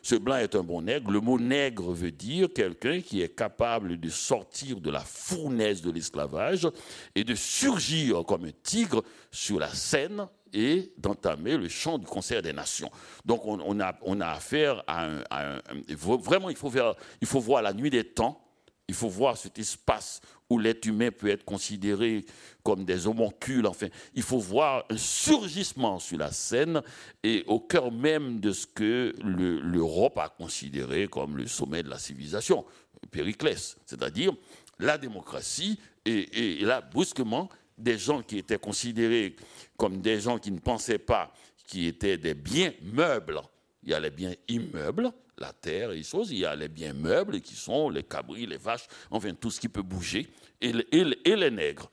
Ce 0.00 0.14
blanc 0.14 0.36
est 0.36 0.54
un 0.54 0.62
bon 0.62 0.80
nègre. 0.80 1.10
Le 1.10 1.20
mot 1.20 1.38
nègre 1.38 1.92
veut 1.92 2.10
dire 2.10 2.48
quelqu'un 2.54 3.02
qui 3.02 3.20
est 3.20 3.36
capable 3.36 4.00
de 4.00 4.08
sortir 4.08 4.80
de 4.80 4.90
la 4.90 5.00
fournaise 5.00 5.82
de 5.82 5.90
l'esclavage 5.90 6.66
et 7.14 7.22
de 7.22 7.34
surgir 7.34 8.24
comme 8.24 8.46
un 8.46 8.52
tigre 8.62 9.04
sur 9.30 9.58
la 9.58 9.68
scène 9.68 10.26
et 10.54 10.90
d'entamer 10.96 11.58
le 11.58 11.68
chant 11.68 11.98
du 11.98 12.06
concert 12.06 12.40
des 12.40 12.54
nations. 12.54 12.90
Donc 13.26 13.42
on, 13.44 13.78
a, 13.78 14.26
affaire 14.32 14.82
à 14.86 15.04
un, 15.30 15.60
Vraiment, 15.98 16.48
il 16.48 16.56
faut, 16.56 16.72
il 17.20 17.26
faut 17.26 17.40
voir 17.40 17.60
la 17.60 17.74
nuit 17.74 17.90
des 17.90 18.04
temps 18.04 18.45
il 18.88 18.94
faut 18.94 19.08
voir 19.08 19.36
cet 19.36 19.58
espace 19.58 20.20
où 20.48 20.58
l'être 20.58 20.86
humain 20.86 21.10
peut 21.10 21.28
être 21.28 21.44
considéré 21.44 22.24
comme 22.62 22.84
des 22.84 23.06
homoncules. 23.06 23.66
Enfin, 23.66 23.88
il 24.14 24.22
faut 24.22 24.38
voir 24.38 24.84
un 24.90 24.96
surgissement 24.96 25.98
sur 25.98 26.18
la 26.18 26.30
scène 26.30 26.82
et 27.24 27.42
au 27.48 27.58
cœur 27.58 27.90
même 27.90 28.38
de 28.38 28.52
ce 28.52 28.66
que 28.66 29.12
l'Europe 29.22 30.18
a 30.18 30.28
considéré 30.28 31.08
comme 31.08 31.36
le 31.36 31.46
sommet 31.46 31.82
de 31.82 31.88
la 31.88 31.98
civilisation, 31.98 32.64
Périclès, 33.10 33.76
c'est-à-dire 33.84 34.32
la 34.78 34.98
démocratie 34.98 35.78
et, 36.04 36.60
là, 36.60 36.80
brusquement, 36.80 37.48
des 37.76 37.98
gens 37.98 38.22
qui 38.22 38.38
étaient 38.38 38.58
considérés 38.58 39.34
comme 39.76 40.00
des 40.00 40.20
gens 40.20 40.38
qui 40.38 40.52
ne 40.52 40.60
pensaient 40.60 40.98
pas, 40.98 41.32
qui 41.66 41.86
étaient 41.86 42.16
des 42.16 42.34
biens 42.34 42.72
meubles. 42.82 43.40
Il 43.82 43.90
y 43.90 43.94
a 43.94 44.00
les 44.00 44.10
biens 44.10 44.34
immeubles, 44.48 45.10
la 45.38 45.52
terre 45.52 45.92
et 45.92 45.96
les 45.96 46.02
choses. 46.02 46.30
Il 46.30 46.38
y 46.38 46.44
a 46.44 46.54
les 46.54 46.68
biens 46.68 46.92
meubles 46.92 47.40
qui 47.40 47.54
sont 47.54 47.90
les 47.90 48.02
cabris, 48.02 48.46
les 48.46 48.56
vaches, 48.56 48.86
enfin 49.10 49.32
tout 49.34 49.50
ce 49.50 49.60
qui 49.60 49.68
peut 49.68 49.82
bouger, 49.82 50.28
et, 50.60 50.72
les 50.72 51.50
nègres. 51.50 51.90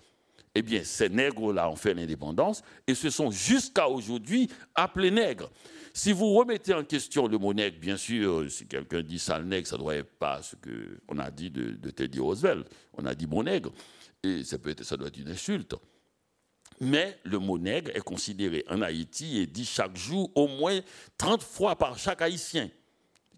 eh 0.56 0.62
bien, 0.62 0.84
ces 0.84 1.10
nègres-là 1.10 1.70
ont 1.70 1.76
fait 1.76 1.94
l'indépendance 1.94 2.64
et 2.88 2.96
se 2.96 3.10
sont 3.10 3.32
jusqu'à 3.32 3.88
aujourd'hui 3.88 4.50
appelés 4.76 5.12
nègres. 5.12 5.50
Si 5.96 6.12
vous 6.12 6.34
remettez 6.34 6.74
en 6.74 6.84
question 6.84 7.28
le 7.28 7.38
mot 7.38 7.54
nègre, 7.54 7.78
bien 7.80 7.98
sûr, 7.98 8.50
si 8.50 8.66
quelqu'un 8.66 9.04
dit 9.04 9.20
sale 9.20 9.46
nègre, 9.46 9.68
ça 9.68 9.78
ne 9.78 9.82
doit 9.82 9.96
être 9.96 10.18
pas 10.18 10.42
ce 10.42 10.56
qu'on 10.56 11.20
a 11.20 11.30
dit 11.30 11.52
de, 11.52 11.90
Teddy 11.92 12.20
Roosevelt. 12.20 12.68
On 12.94 13.06
a 13.06 13.14
dit 13.14 13.28
bon 13.28 13.44
nègre. 13.44 13.72
Et 14.24 14.44
ça, 14.44 14.58
peut 14.58 14.72
être, 14.72 14.84
ça 14.84 14.98
doit 14.98 15.10
être 15.10 15.20
une 15.20 15.30
insulte. 15.30 15.76
Mais 16.82 17.20
le 17.24 17.38
mot 17.38 17.60
nègre 17.60 17.92
est 17.94 18.02
considéré 18.02 18.66
en 18.70 18.82
Haïti 18.82 19.38
et 19.38 19.46
dit 19.46 19.66
chaque 19.66 19.96
jour 19.96 20.32
au 20.34 20.48
moins 20.48 20.80
30 21.18 21.44
fois 21.44 21.78
par 21.78 22.00
chaque 22.00 22.24
Haïtien. 22.24 22.70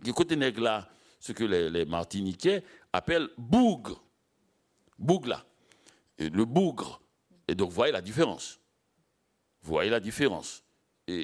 Du 0.01 0.13
côté 0.13 0.35
là, 0.35 0.89
ce 1.19 1.31
que 1.31 1.43
les, 1.43 1.85
Martiniquais 1.85 2.63
appellent 2.93 3.29
bougre. 3.37 4.03
Là. 5.25 5.45
le 6.19 6.45
bougre. 6.45 7.01
Et 7.47 7.55
donc, 7.55 7.71
voyez 7.71 7.91
la 7.91 8.01
différence. 8.01 8.59
Voyez 9.61 9.89
la 9.89 9.99
différence 9.99 10.63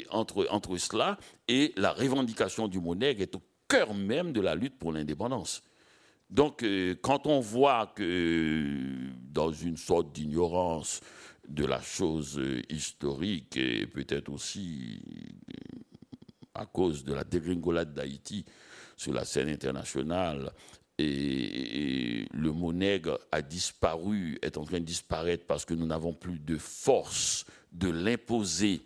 entre, 0.10 0.48
entre 0.50 0.78
cela 0.78 1.18
et 1.48 1.74
la 1.76 1.92
revendication 1.92 2.68
du 2.68 2.80
mot 2.80 2.96
nègre 2.96 3.22
est 3.22 3.36
au 3.36 3.42
cœur 3.68 3.94
même 3.94 4.32
de 4.32 4.42
la 4.42 4.56
lutte 4.56 4.78
pour 4.78 4.92
l'indépendance. 4.92 5.62
Donc, 6.30 6.64
euh, 6.64 6.96
quand 7.02 7.28
on 7.28 7.40
voit 7.40 7.88
que 7.96 8.66
dans 9.32 9.52
une 9.52 9.78
sorte 9.78 10.14
d'ignorance 10.14 11.02
de 11.48 11.66
la 11.66 11.82
chose 11.82 12.40
euh, 12.40 12.62
historique 12.70 13.58
et 13.58 13.86
peut-être 13.86 14.30
aussi 14.30 15.02
euh, 15.50 15.91
à 16.54 16.66
cause 16.66 17.04
de 17.04 17.14
la 17.14 17.24
dégringolade 17.24 17.94
d'Haïti 17.94 18.46
sur 18.98 19.14
la 19.14 19.26
scène 19.26 19.50
internationale, 19.50 20.52
et, 20.98 22.28
le 22.34 22.52
mot 22.52 22.74
nègre 22.74 23.20
a 23.32 23.42
disparu, 23.42 24.38
est 24.42 24.58
en 24.58 24.64
train 24.64 24.80
de 24.80 24.86
disparaître 24.86 25.46
parce 25.46 25.66
que 25.66 25.74
nous 25.74 25.86
n'avons 25.86 26.14
plus 26.14 26.40
de 26.40 26.58
force 26.58 27.46
de 27.72 27.90
l'imposer, 27.90 28.82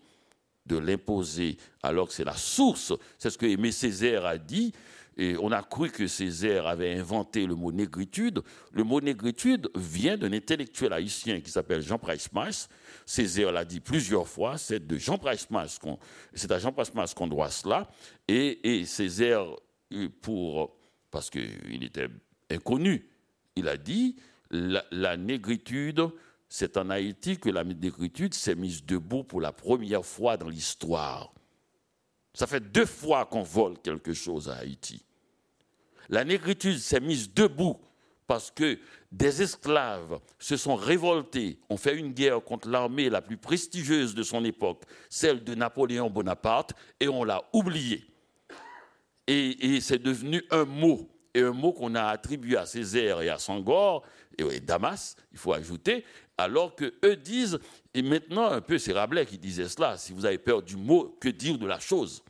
de 0.65 0.77
l'imposer, 0.77 1.57
alors 1.83 2.07
que 2.07 2.13
c'est 2.13 2.23
la 2.23 2.35
source. 2.35 2.93
C'est 3.17 3.29
ce 3.29 3.37
que 3.37 3.45
Aimé 3.45 3.71
Césaire 3.71 4.25
a 4.25 4.37
dit. 4.37 4.73
Et 5.17 5.37
on 5.41 5.51
a 5.51 5.63
cru 5.63 5.89
que 5.89 6.07
Césaire 6.07 6.67
avait 6.67 6.93
inventé 6.93 7.45
le 7.45 7.55
mot 7.55 7.71
négritude. 7.71 8.41
Le 8.71 8.83
mot 8.83 8.99
négritude 8.99 9.69
vient 9.75 10.17
d'un 10.17 10.33
intellectuel 10.33 10.91
haïtien 10.91 11.39
qui 11.39 11.51
s'appelle 11.51 11.81
Jean 11.81 11.97
Price-Mas. 11.97 12.67
Césaire 13.05 13.51
l'a 13.51 13.63
dit 13.63 13.79
plusieurs 13.79 14.27
fois. 14.27 14.57
C'est 14.57 14.85
de 14.85 14.97
Jean 14.97 15.17
qu'on, 15.17 15.99
c'est 16.33 16.51
à 16.51 16.59
Jean 16.59 16.73
Price-Mas 16.73 17.13
qu'on 17.13 17.27
doit 17.27 17.49
cela. 17.49 17.89
Et, 18.27 18.79
et 18.79 18.85
Césaire, 18.85 19.45
euh, 19.93 20.09
pour 20.21 20.75
parce 21.11 21.29
qu'il 21.29 21.83
était 21.83 22.09
inconnu. 22.49 23.07
Il 23.55 23.69
a 23.69 23.77
dit 23.77 24.17
la, 24.51 25.17
négritude, 25.17 26.01
c'est 26.49 26.77
en 26.77 26.89
Haïti 26.89 27.37
que 27.37 27.49
la 27.49 27.63
négritude 27.63 28.33
s'est 28.33 28.55
mise 28.55 28.83
debout 28.83 29.23
pour 29.23 29.39
la 29.39 29.53
première 29.53 30.05
fois 30.05 30.35
dans 30.35 30.49
l'histoire. 30.49 31.33
Ça 32.35 32.45
fait 32.45 32.59
deux 32.59 32.85
fois 32.85 33.25
qu'on 33.25 33.41
vole 33.41 33.79
quelque 33.81 34.13
chose 34.13 34.49
à 34.49 34.57
Haïti. 34.57 35.03
La 36.09 36.23
négritude 36.23 36.77
s'est 36.77 36.99
mise 36.99 37.33
debout 37.33 37.79
parce 38.27 38.51
que 38.51 38.77
des 39.11 39.41
esclaves 39.41 40.19
se 40.37 40.57
sont 40.57 40.75
révoltés, 40.75 41.59
ont 41.69 41.77
fait 41.77 41.95
une 41.95 42.11
guerre 42.13 42.43
contre 42.43 42.69
l'armée 42.69 43.09
la 43.09 43.21
plus 43.21 43.37
prestigieuse 43.37 44.13
de 44.13 44.21
son 44.21 44.45
époque, 44.45 44.83
celle 45.09 45.43
de 45.43 45.55
Napoléon 45.55 46.09
Bonaparte, 46.09 46.73
et 46.99 47.07
on 47.07 47.23
l'a 47.23 47.43
oublié 47.53 48.05
et, 49.27 49.81
c'est 49.81 50.01
devenu 50.01 50.43
un 50.51 50.65
mot, 50.65 51.09
et 51.33 51.41
un 51.41 51.51
mot 51.51 51.73
qu'on 51.73 51.95
a 51.95 52.03
attribué 52.03 52.57
à 52.57 52.65
Césaire 52.65 53.21
et 53.21 53.29
à 53.29 53.37
Sangor, 53.37 54.03
et, 54.37 54.43
à 54.43 54.59
Damas, 54.59 55.15
il 55.31 55.37
faut 55.37 55.53
ajouter, 55.53 56.05
alors 56.37 56.75
que 56.75 56.93
eux 57.03 57.15
disent, 57.15 57.59
et 57.93 58.01
maintenant 58.01 58.47
un 58.47 58.61
peu 58.61 58.77
c'est 58.77 58.93
Rabelais 58.93 59.25
qui 59.25 59.37
disait 59.37 59.69
cela, 59.69 59.97
si 59.97 60.13
vous 60.13 60.25
avez 60.25 60.37
peur 60.37 60.61
du 60.61 60.75
mot, 60.75 61.17
que 61.19 61.29
dire 61.29 61.57
de 61.57 61.65
la 61.65 61.79
chose? 61.79 62.23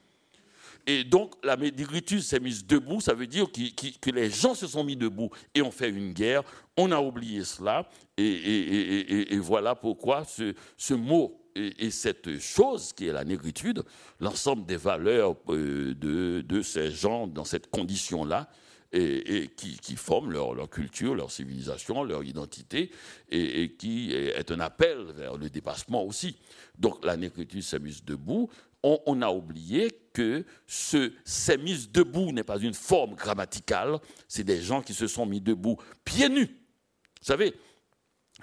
Et 0.87 1.03
donc, 1.03 1.33
la 1.43 1.57
médiritus 1.57 2.27
s'est 2.27 2.39
mise 2.39 2.65
debout, 2.65 3.01
ça 3.01 3.15
veut 3.15 3.25
dire 3.25 3.47
que 3.51 4.11
les 4.11 4.29
gens 4.29 4.53
se 4.53 4.67
sont 4.67 4.83
mis 4.83 4.95
debout 4.95 5.31
et 5.55 5.63
ont 5.63 5.71
fait 5.71 5.89
une 5.89 6.13
guerre. 6.13 6.43
On 6.77 6.91
a 6.91 6.99
oublié 6.99 7.43
cela, 7.43 7.89
et, 8.17 9.37
voilà 9.39 9.73
pourquoi 9.73 10.23
ce, 10.25 10.53
ce 10.77 10.93
mot 10.93 11.41
et, 11.55 11.89
cette 11.89 12.39
chose 12.39 12.93
qui 12.93 13.07
est 13.07 13.13
la 13.13 13.23
négritude, 13.23 13.83
l'ensemble 14.19 14.65
des 14.65 14.77
valeurs 14.77 15.35
euh, 15.49 15.95
de, 15.95 16.61
ces 16.61 16.91
gens 16.91 17.27
dans 17.27 17.45
cette 17.45 17.69
condition-là, 17.69 18.49
et, 18.91 19.49
qui, 19.55 19.95
forment 19.95 20.31
leur, 20.31 20.69
culture, 20.69 21.15
leur 21.15 21.31
civilisation, 21.31 22.03
leur 22.03 22.23
identité, 22.23 22.91
et, 23.29 23.73
qui 23.77 24.13
est 24.13 24.51
un 24.51 24.59
appel 24.59 25.05
vers 25.15 25.37
le 25.37 25.49
dépassement 25.49 26.03
aussi. 26.03 26.37
Donc 26.77 27.03
la 27.03 27.17
négritude 27.17 27.63
s'est 27.63 27.79
debout. 28.05 28.49
On, 28.83 29.21
a 29.23 29.29
oublié 29.29 29.89
que 30.13 30.45
ce 30.67 31.11
s'est 31.23 31.57
mise 31.57 31.91
debout 31.91 32.31
n'est 32.31 32.43
pas 32.43 32.59
une 32.59 32.75
forme 32.75 33.15
grammaticale, 33.15 33.97
c'est 34.27 34.43
des 34.43 34.61
gens 34.61 34.83
qui 34.83 34.93
se 34.93 35.07
sont 35.07 35.25
mis 35.25 35.41
debout 35.41 35.77
pieds 36.03 36.29
nus. 36.29 36.45
Vous 36.45 37.25
savez, 37.25 37.55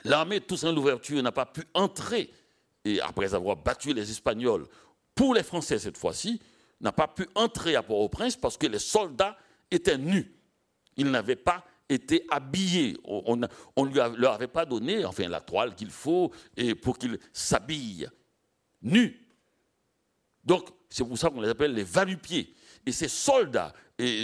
l'armée 0.04 0.40
de 0.40 0.44
Toussaint 0.44 0.72
Louverture 0.72 1.22
n'a 1.22 1.30
pas 1.30 1.46
pu 1.46 1.62
entrer 1.74 2.28
et 2.84 3.00
après 3.00 3.34
avoir 3.34 3.56
battu 3.56 3.92
les 3.92 4.10
Espagnols, 4.10 4.66
pour 5.14 5.34
les 5.34 5.42
Français 5.42 5.78
cette 5.78 5.98
fois-ci, 5.98 6.40
n'a 6.80 6.92
pas 6.92 7.08
pu 7.08 7.28
entrer 7.34 7.76
à 7.76 7.82
Port-au-Prince 7.82 8.36
parce 8.36 8.56
que 8.56 8.66
les 8.66 8.78
soldats 8.78 9.36
étaient 9.72 9.98
nus. 9.98 10.32
Ils 10.96 11.10
n'avaient 11.10 11.36
pas 11.36 11.64
été 11.88 12.24
habillés. 12.30 12.96
On 13.04 13.36
ne 13.36 14.16
leur 14.18 14.34
avait 14.34 14.46
pas 14.46 14.64
donné 14.64 15.04
enfin, 15.04 15.28
la 15.28 15.40
toile 15.40 15.74
qu'il 15.74 15.90
faut 15.90 16.30
et 16.56 16.74
pour 16.74 16.98
qu'ils 16.98 17.18
s'habillent 17.32 18.08
nus. 18.82 19.18
Donc, 20.44 20.68
c'est 20.90 21.04
pour 21.04 21.16
ça 21.16 21.30
qu'on 21.30 21.40
les 21.40 21.48
appelle 21.48 21.74
les 21.74 21.84
valupiers. 21.84 22.54
Et 22.84 22.92
ces 22.92 23.08
soldats 23.08 23.72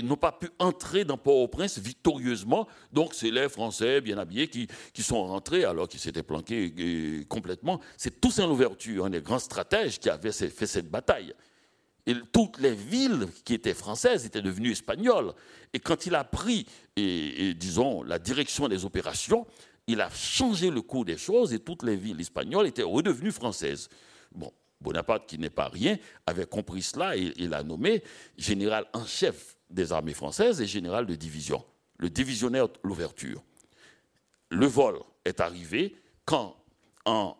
n'ont 0.02 0.16
pas 0.16 0.32
pu 0.32 0.48
entrer 0.58 1.04
dans 1.04 1.16
Port-au-Prince 1.16 1.78
victorieusement. 1.78 2.66
Donc, 2.92 3.14
c'est 3.14 3.30
les 3.30 3.48
Français 3.48 4.00
bien 4.00 4.18
habillés 4.18 4.48
qui, 4.48 4.68
sont 5.02 5.24
rentrés 5.24 5.64
alors 5.64 5.86
qu'ils 5.86 6.00
s'étaient 6.00 6.24
planqués 6.24 7.24
complètement. 7.28 7.80
C'est 7.96 8.20
Toussaint 8.20 8.46
Louverture, 8.46 9.06
un 9.06 9.10
des 9.10 9.22
grands 9.22 9.38
stratèges, 9.38 10.00
qui 10.00 10.10
avait 10.10 10.32
fait 10.32 10.66
cette 10.66 10.90
bataille. 10.90 11.32
Et 12.08 12.14
toutes 12.32 12.58
les 12.58 12.74
villes 12.74 13.28
qui 13.44 13.52
étaient 13.52 13.74
françaises 13.74 14.24
étaient 14.24 14.40
devenues 14.40 14.72
espagnoles. 14.72 15.34
Et 15.74 15.78
quand 15.78 16.06
il 16.06 16.14
a 16.14 16.24
pris, 16.24 16.66
et, 16.96 17.52
disons, 17.52 18.02
la 18.02 18.18
direction 18.18 18.66
des 18.66 18.86
opérations, 18.86 19.46
il 19.86 20.00
a 20.00 20.08
changé 20.08 20.70
le 20.70 20.80
cours 20.80 21.04
des 21.04 21.18
choses 21.18 21.52
et 21.52 21.58
toutes 21.58 21.82
les 21.82 21.96
villes 21.96 22.18
espagnoles 22.18 22.66
étaient 22.66 22.82
redevenues 22.82 23.30
françaises. 23.30 23.90
Bon, 24.32 24.50
Bonaparte, 24.80 25.28
qui 25.28 25.36
n'est 25.36 25.50
pas 25.50 25.68
rien, 25.68 25.98
avait 26.26 26.46
compris 26.46 26.80
cela 26.80 27.14
et 27.14 27.30
il 27.36 27.50
l'a 27.50 27.62
nommé 27.62 28.02
général 28.38 28.86
en 28.94 29.04
chef 29.04 29.58
des 29.68 29.92
armées 29.92 30.14
françaises 30.14 30.62
et 30.62 30.66
général 30.66 31.04
de 31.04 31.14
division, 31.14 31.62
le 31.98 32.08
divisionnaire 32.08 32.68
de 32.68 32.74
l'ouverture. 32.84 33.44
Le 34.48 34.64
vol 34.64 34.98
est 35.26 35.40
arrivé 35.40 35.94
quand, 36.24 36.56
en, 37.04 37.36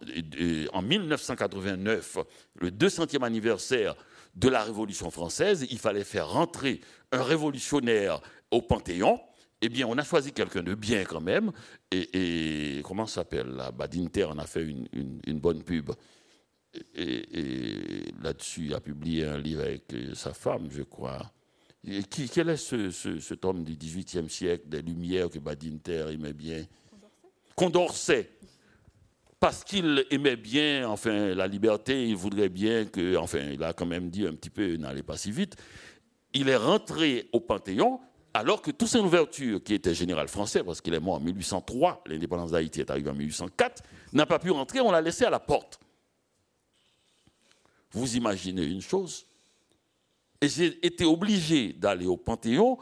1989, 0.83 2.19
le 2.57 2.71
200e 2.71 3.25
anniversaire 3.25 3.97
de 4.35 4.49
la 4.49 4.63
Révolution 4.63 5.11
française, 5.11 5.67
il 5.71 5.79
fallait 5.79 6.05
faire 6.05 6.29
rentrer 6.31 6.81
un 7.13 7.23
révolutionnaire 7.23 8.21
au 8.51 8.63
Panthéon. 8.63 9.21
Eh 9.61 9.69
bien, 9.69 9.87
on 9.89 9.99
a 9.99 10.05
choisi 10.05 10.33
quelqu'un 10.33 10.63
de 10.63 10.75
bien 10.75 11.05
quand 11.05 11.21
même. 11.21 11.51
Et, 11.91 12.81
comment 12.85 13.07
s'appelle 13.07 13.61
Badinter 13.77 14.25
en 14.25 14.39
a 14.39 14.47
fait 14.47 14.65
une 14.65 15.41
bonne 15.41 15.65
pub 15.65 15.91
et, 16.95 18.13
là-dessus, 18.23 18.67
il 18.67 18.75
a 18.75 18.81
publié 18.81 19.25
un 19.25 19.39
livre 19.39 19.63
avec 19.63 19.93
sa 20.15 20.33
femme, 20.33 20.69
je 20.71 20.83
crois. 20.83 21.33
qui, 22.11 22.29
quel 22.29 22.51
est 22.51 22.57
ce, 22.57 22.91
cet 22.91 23.45
homme 23.45 23.65
du 23.65 23.77
XVIIIe 23.77 24.29
siècle, 24.29 24.69
des 24.69 24.83
Lumières 24.83 25.31
que 25.31 25.39
Badinter 25.39 26.07
aimait 26.13 26.33
bien? 26.33 26.65
Condorcet. 27.55 28.38
Parce 29.41 29.63
qu'il 29.63 30.05
aimait 30.11 30.37
bien, 30.37 30.89
enfin, 30.89 31.35
la 31.35 31.47
liberté, 31.47 32.09
il 32.09 32.17
voudrait 32.17 32.49
bien 32.49 32.87
que, 32.87 33.17
enfin, 33.17 33.51
il 33.53 33.63
a 33.63 33.73
quand 33.73 33.87
même 33.87 34.11
dit 34.11 34.27
un 34.27 34.35
petit 34.35 34.51
peu, 34.51 34.77
n'allez 34.77 35.05
pas 35.05 35.17
si 35.17 35.31
vite. 35.31 35.57
Il 36.35 36.49
est 36.49 36.57
rentré 36.57 37.29
au 37.33 37.41
Panthéon 37.41 38.01
alors 38.35 38.63
que 38.63 38.71
Toussaint 38.71 39.03
Louverture, 39.03 39.63
qui 39.63 39.75
était 39.75 39.95
général 39.95 40.29
français, 40.29 40.63
parce 40.63 40.81
qu'il 40.81 40.95
est 40.95 41.01
mort 41.01 41.15
en 41.15 41.21
1803, 41.21 42.05
l'indépendance 42.07 42.51
d'Haïti 42.51 42.81
est 42.81 42.91
arrivée 42.91 43.11
en 43.11 43.15
1804, 43.15 43.83
n'a 44.13 44.27
pas 44.27 44.39
pu 44.39 44.51
rentrer, 44.51 44.81
on 44.81 44.93
l'a 44.93 45.01
laissé 45.01 45.25
à 45.25 45.31
la 45.31 45.41
porte. 45.41 45.81
Vous 47.91 48.17
imaginez 48.17 48.65
une 48.65 48.83
chose 48.83 49.27
Et 50.41 50.49
j'ai 50.49 50.87
été 50.87 51.05
obligé 51.05 51.73
d'aller 51.73 52.07
au 52.07 52.17
Panthéon, 52.17 52.79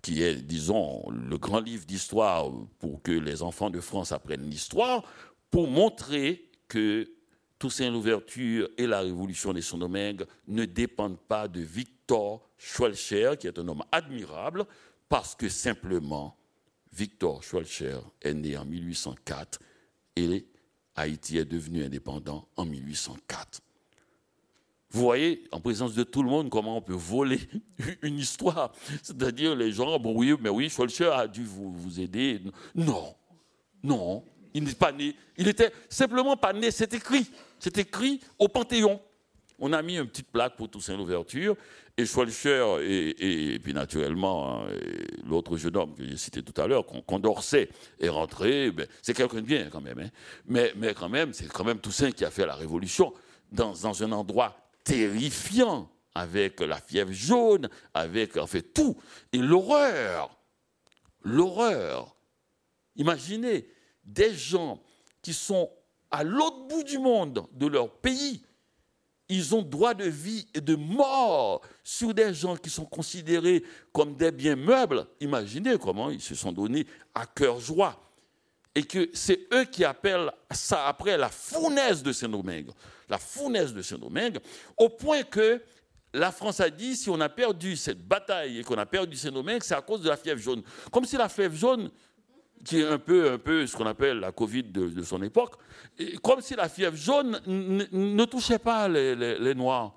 qui 0.00 0.22
est, 0.22 0.34
disons, 0.34 1.04
le 1.10 1.38
grand 1.38 1.60
livre 1.60 1.84
d'histoire 1.86 2.50
pour 2.80 3.02
que 3.02 3.12
les 3.12 3.42
enfants 3.42 3.70
de 3.70 3.80
France 3.80 4.10
apprennent 4.10 4.48
l'histoire, 4.50 5.04
pour 5.52 5.68
montrer 5.68 6.50
que 6.66 7.08
Toussaint 7.58 7.90
Louverture 7.90 8.70
et 8.78 8.86
la 8.86 9.02
révolution 9.02 9.52
des 9.52 9.60
Sonomingues 9.60 10.24
ne 10.48 10.64
dépendent 10.64 11.20
pas 11.20 11.46
de 11.46 11.60
Victor 11.60 12.50
Schweitzer, 12.56 13.36
qui 13.38 13.46
est 13.46 13.58
un 13.58 13.68
homme 13.68 13.84
admirable, 13.92 14.64
parce 15.10 15.36
que 15.36 15.50
simplement, 15.50 16.36
Victor 16.90 17.44
Schweitzer 17.44 17.98
est 18.22 18.32
né 18.32 18.56
en 18.56 18.64
1804 18.64 19.60
et 20.16 20.46
Haïti 20.96 21.36
est 21.36 21.44
devenu 21.44 21.84
indépendant 21.84 22.48
en 22.56 22.64
1804. 22.64 23.60
Vous 24.90 25.00
voyez, 25.00 25.44
en 25.52 25.60
présence 25.60 25.94
de 25.94 26.02
tout 26.02 26.22
le 26.22 26.30
monde, 26.30 26.48
comment 26.48 26.78
on 26.78 26.82
peut 26.82 26.92
voler 26.94 27.40
une 28.02 28.18
histoire. 28.18 28.72
C'est-à-dire, 29.02 29.54
les 29.54 29.72
gens, 29.72 29.98
bon 29.98 30.14
oui, 30.16 30.34
mais 30.40 30.48
oui, 30.48 30.70
Schulcher 30.70 31.10
a 31.12 31.28
dû 31.28 31.44
vous, 31.44 31.72
vous 31.72 32.00
aider. 32.00 32.40
Non, 32.74 33.14
non, 33.82 34.24
il 34.54 34.64
n'est 34.64 34.74
pas 34.74 34.92
né. 34.92 35.14
Il 35.36 35.48
était 35.48 35.72
simplement 35.88 36.36
pas 36.36 36.52
né, 36.52 36.70
c'est 36.70 36.92
écrit. 36.94 37.26
C'est 37.58 37.78
écrit 37.78 38.20
au 38.38 38.48
Panthéon. 38.48 39.00
On 39.58 39.72
a 39.72 39.80
mis 39.82 39.96
une 39.96 40.08
petite 40.08 40.28
plaque 40.28 40.56
pour 40.56 40.68
Toussaint 40.68 40.96
l'ouverture. 40.96 41.56
Et 41.96 42.06
Schweitzer, 42.06 42.80
et, 42.82 43.58
puis 43.62 43.74
naturellement, 43.74 44.62
hein, 44.62 44.66
l'autre 45.24 45.56
jeune 45.58 45.76
homme 45.76 45.94
que 45.94 46.04
j'ai 46.04 46.16
cité 46.16 46.42
tout 46.42 46.58
à 46.60 46.66
l'heure, 46.66 46.86
Condorcet, 47.06 47.68
est 48.00 48.08
rentré. 48.08 48.70
Ben, 48.70 48.86
c'est 49.02 49.14
quelqu'un 49.14 49.36
de 49.36 49.42
bien 49.42 49.68
quand 49.70 49.82
même. 49.82 49.98
Hein. 49.98 50.08
Mais, 50.46 50.72
mais 50.76 50.94
quand 50.94 51.10
même, 51.10 51.32
c'est 51.32 51.46
quand 51.46 51.64
même 51.64 51.78
Toussaint 51.78 52.10
qui 52.10 52.24
a 52.24 52.30
fait 52.30 52.46
la 52.46 52.54
révolution 52.54 53.12
dans, 53.52 53.74
dans 53.74 54.02
un 54.02 54.12
endroit 54.12 54.56
terrifiant, 54.84 55.88
avec 56.14 56.60
la 56.60 56.78
fièvre 56.80 57.12
jaune, 57.12 57.68
avec 57.94 58.36
en 58.36 58.46
fait 58.46 58.62
tout. 58.74 58.96
Et 59.32 59.38
l'horreur, 59.38 60.36
l'horreur. 61.22 62.16
Imaginez 62.96 63.68
des 64.04 64.34
gens 64.34 64.80
qui 65.20 65.32
sont 65.32 65.70
à 66.10 66.24
l'autre 66.24 66.66
bout 66.68 66.82
du 66.82 66.98
monde 66.98 67.46
de 67.52 67.66
leur 67.66 67.90
pays. 67.90 68.42
Ils 69.28 69.54
ont 69.54 69.62
droit 69.62 69.94
de 69.94 70.04
vie 70.04 70.46
et 70.52 70.60
de 70.60 70.74
mort 70.74 71.62
sur 71.82 72.12
des 72.12 72.34
gens 72.34 72.56
qui 72.56 72.68
sont 72.68 72.84
considérés 72.84 73.62
comme 73.92 74.14
des 74.14 74.30
biens 74.30 74.56
meubles. 74.56 75.06
Imaginez 75.20 75.78
comment 75.78 76.10
ils 76.10 76.20
se 76.20 76.34
sont 76.34 76.52
donnés 76.52 76.86
à 77.14 77.24
cœur 77.24 77.60
joie. 77.60 77.98
Et 78.74 78.82
que 78.82 79.10
c'est 79.12 79.48
eux 79.52 79.64
qui 79.64 79.84
appellent 79.84 80.30
ça 80.50 80.86
après 80.86 81.16
la 81.16 81.28
fournaise 81.28 82.02
de 82.02 82.12
Saint-Domingue 82.12 82.70
la 83.12 83.18
fournaise 83.18 83.74
de 83.74 83.82
Saint-Domingue, 83.82 84.38
au 84.78 84.88
point 84.88 85.22
que 85.22 85.62
la 86.14 86.32
France 86.32 86.60
a 86.60 86.70
dit 86.70 86.96
si 86.96 87.10
on 87.10 87.20
a 87.20 87.28
perdu 87.28 87.76
cette 87.76 88.02
bataille 88.02 88.58
et 88.58 88.64
qu'on 88.64 88.78
a 88.78 88.86
perdu 88.86 89.16
Saint-Domingue, 89.16 89.62
c'est 89.62 89.74
à 89.74 89.82
cause 89.82 90.00
de 90.00 90.08
la 90.08 90.16
fièvre 90.16 90.40
jaune. 90.40 90.62
Comme 90.90 91.04
si 91.04 91.18
la 91.18 91.28
fièvre 91.28 91.54
jaune, 91.54 91.90
qui 92.64 92.80
est 92.80 92.86
un 92.86 92.98
peu, 92.98 93.32
un 93.32 93.38
peu 93.38 93.66
ce 93.66 93.76
qu'on 93.76 93.86
appelle 93.86 94.20
la 94.20 94.32
Covid 94.32 94.64
de, 94.64 95.02
son 95.02 95.22
époque, 95.22 95.54
comme 96.22 96.40
si 96.40 96.54
la 96.54 96.68
fièvre 96.68 96.96
jaune 96.96 97.40
ne 97.46 98.24
touchait 98.24 98.58
pas 98.58 98.88
les, 98.88 99.54
Noirs. 99.54 99.92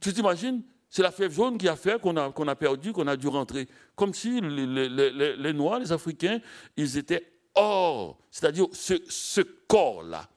Tu 0.00 0.12
t'imagines? 0.12 0.62
C'est 0.88 1.02
la 1.02 1.10
fièvre 1.10 1.32
jaune 1.32 1.58
qui 1.58 1.68
a 1.68 1.76
fait 1.76 2.00
qu'on 2.00 2.16
a, 2.16 2.54
perdu, 2.54 2.92
qu'on 2.92 3.06
a 3.06 3.16
dû 3.16 3.28
rentrer. 3.28 3.66
Comme 3.96 4.12
si 4.12 4.40
les, 4.40 5.52
Noirs, 5.52 5.78
les 5.78 5.92
Africains, 5.92 6.40
ils 6.76 6.98
étaient 6.98 7.26
hors. 7.54 8.18
C'est-à-dire 8.30 8.66
ce, 8.72 8.94
ce 9.08 9.40
corps-là 9.40 10.28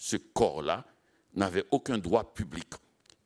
ce 0.00 0.16
corps-là 0.16 0.84
n'avait 1.34 1.66
aucun 1.70 1.98
droit 1.98 2.32
public. 2.32 2.68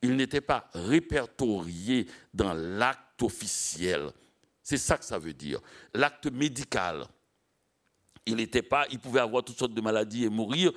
Il 0.01 0.17
n'était 0.17 0.41
pas 0.41 0.69
répertorié 0.73 2.05
dans 2.33 2.53
l'acte 2.53 3.23
officiel. 3.23 4.11
C'est 4.65 4.79
ça 4.79 4.97
que 4.97 5.05
ça 5.05 5.19
veut 5.19 5.33
dire. 5.33 5.61
L'acte 5.93 6.25
médical. 6.25 7.05
Il 8.25 8.37
n'était 8.37 8.63
pas, 8.63 8.87
il 8.89 8.97
pouvait 8.97 9.19
avoir 9.19 9.43
toutes 9.43 9.59
sortes 9.59 9.75
de 9.75 9.81
maladies 9.81 10.25
et 10.25 10.29
mourir. 10.29 10.71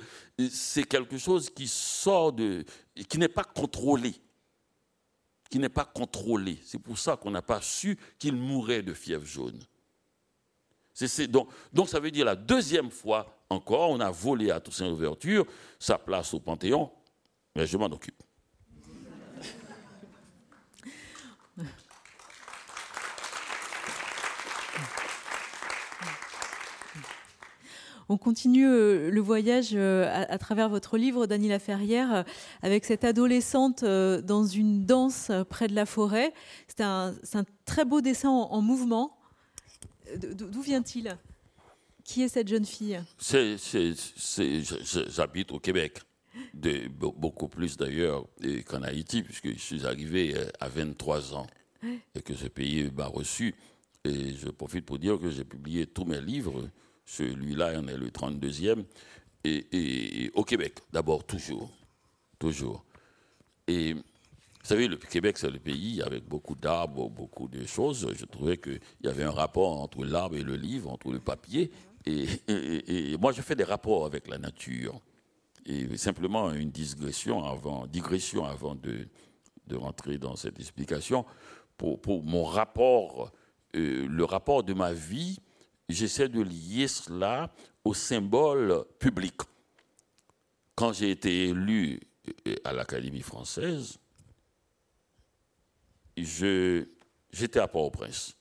C'est 0.51 0.83
quelque 0.83 1.17
chose 1.17 1.49
qui 1.49 1.67
sort 1.67 2.31
de, 2.31 2.63
qui 3.09 3.17
n'est 3.17 3.27
pas 3.27 3.43
contrôlé, 3.43 4.13
qui 5.49 5.57
n'est 5.57 5.69
pas 5.69 5.85
contrôlé. 5.85 6.59
C'est 6.63 6.77
pour 6.77 6.99
ça 6.99 7.17
qu'on 7.17 7.31
n'a 7.31 7.41
pas 7.41 7.61
su 7.61 7.97
qu'il 8.19 8.35
mourait 8.35 8.83
de 8.83 8.93
fièvre 8.93 9.25
jaune. 9.25 9.59
donc, 11.73 11.89
ça 11.89 11.99
veut 11.99 12.11
dire 12.11 12.25
la 12.25 12.35
deuxième 12.35 12.91
fois 12.91 13.43
encore, 13.49 13.89
on 13.89 13.99
a 13.99 14.11
volé 14.11 14.51
à 14.51 14.59
Toussaint 14.59 14.87
Louverture 14.87 15.47
sa 15.79 15.97
place 15.97 16.31
au 16.35 16.39
Panthéon, 16.39 16.91
mais 17.55 17.65
je 17.65 17.75
m'en 17.75 17.87
occupe. 17.87 18.21
On 28.11 28.17
continue 28.17 28.65
euh, 28.65 29.11
le 29.11 29.21
voyage 29.21 29.69
euh, 29.73 30.25
à, 30.27 30.37
travers 30.39 30.67
votre 30.67 30.97
livre, 30.97 31.27
Daniela 31.27 31.59
Ferrière, 31.59 32.13
euh, 32.13 32.23
avec 32.63 32.83
cette 32.83 33.03
adolescente 33.03 33.83
dans 33.85 34.45
une 34.45 34.83
danse 34.85 35.31
près 35.47 35.67
de 35.67 35.75
la 35.75 35.85
forêt. 35.85 36.33
C'est 36.67 36.81
un, 36.81 37.13
très 37.65 37.85
beau 37.85 38.01
dessin 38.01 38.29
en 38.29 38.61
mouvement. 38.61 39.15
D'où 40.17 40.61
vient-il? 40.61 41.15
Qui 42.03 42.23
est 42.23 42.29
cette 42.29 42.47
jeune 42.47 42.65
fille? 42.65 42.99
J'habite 45.09 45.51
au 45.51 45.59
Québec, 45.59 45.99
de, 46.55 46.87
beaucoup 46.87 47.47
plus 47.47 47.77
d'ailleurs 47.77 48.25
qu'en 48.65 48.81
Haïti, 48.81 49.21
puisque 49.21 49.53
je 49.53 49.59
suis 49.59 49.85
arrivé 49.85 50.33
à 50.59 50.67
23 50.67 51.35
ans 51.35 51.45
et 52.15 52.23
que 52.23 52.33
ce 52.33 52.47
pays 52.47 52.89
m'a 52.91 53.05
reçu. 53.05 53.53
Et 54.03 54.33
je 54.33 54.49
profite 54.49 54.85
pour 54.85 54.97
dire 54.97 55.19
que 55.19 55.29
j'ai 55.29 55.43
publié 55.43 55.85
tous 55.85 56.05
mes 56.05 56.21
livres. 56.21 56.67
Celui-là 57.09 57.79
en 57.79 57.87
est 57.87 57.97
le 57.97 58.09
32e. 58.09 58.85
Et, 59.43 60.29
au 60.35 60.43
Québec, 60.43 60.75
d'abord, 60.93 61.23
toujours. 61.25 61.71
Toujours. 62.37 62.85
Et 63.67 63.93
vous 63.93 64.01
savez, 64.61 64.87
le 64.87 64.95
Québec, 64.95 65.39
c'est 65.39 65.49
le 65.49 65.57
pays 65.57 66.03
avec 66.03 66.27
beaucoup 66.27 66.53
d'arbres, 66.53 67.09
beaucoup 67.09 67.47
de 67.47 67.65
choses. 67.65 68.07
Je 68.15 68.25
trouvais 68.25 68.57
qu'il 68.57 68.79
y 69.03 69.07
avait 69.07 69.23
un 69.23 69.31
rapport 69.31 69.81
entre 69.81 70.05
l'arbre 70.05 70.35
et 70.35 70.43
le 70.43 70.55
livre, 70.55 70.91
entre 70.91 71.11
le 71.11 71.19
papier. 71.19 71.71
Et, 72.05 73.17
moi, 73.17 73.31
je 73.31 73.41
fais 73.41 73.55
des 73.55 73.63
rapports 73.63 74.05
avec 74.05 74.27
la 74.27 74.37
nature. 74.37 75.01
Et 75.65 75.97
simplement 75.97 76.53
une 76.53 76.69
digression 76.69 77.43
avant, 77.43 77.87
digression 77.87 78.45
avant 78.45 78.75
de, 78.75 79.07
de 79.65 79.75
rentrer 79.75 80.19
dans 80.19 80.35
cette 80.35 80.59
explication. 80.59 81.25
Pour, 81.75 81.99
pour 81.99 82.23
mon 82.23 82.43
rapport, 82.43 83.31
euh, 83.75 84.07
le 84.07 84.23
rapport 84.25 84.63
de 84.63 84.73
ma 84.73 84.93
vie, 84.93 85.39
j'essaie 85.89 86.29
de 86.29 86.41
lier 86.41 86.87
cela 86.87 87.51
au 87.83 87.93
symbole 87.93 88.85
public. 88.99 89.35
Quand 90.75 90.93
j'ai 90.93 91.11
été 91.11 91.49
élu 91.49 91.99
euh, 92.47 92.55
à 92.63 92.71
l'Académie 92.71 93.21
française, 93.21 93.97
j'étais 96.15 97.59
à 97.59 97.67
Port-au-Prince. 97.67 98.35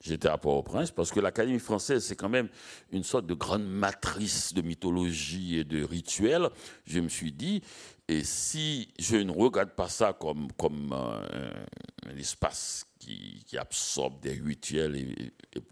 J'étais 0.00 0.28
à 0.28 0.38
Port-au-Prince 0.38 0.90
parce 0.92 1.10
que 1.10 1.18
l'Académie 1.18 1.58
française, 1.58 2.04
c'est 2.04 2.14
quand 2.14 2.28
même 2.28 2.48
une 2.92 3.02
sorte 3.02 3.26
de 3.26 3.34
grande 3.34 3.66
matrice 3.66 4.54
de 4.54 4.62
mythologie 4.62 5.58
et 5.58 5.64
de 5.64 5.82
rituels. 5.82 6.48
Je 6.86 7.00
me 7.00 7.08
suis 7.08 7.32
dit, 7.32 7.62
et 8.06 8.22
si 8.22 8.92
je 8.98 9.16
ne 9.16 9.32
regarde 9.32 9.70
pas 9.70 9.88
ça 9.88 10.12
comme, 10.12 10.52
comme 10.52 10.92
un, 10.92 12.16
espace 12.16 12.86
qui, 12.98 13.44
absorbe 13.58 14.20
des 14.20 14.32
rituels 14.32 14.96
et, 14.96 15.32
et 15.56 15.62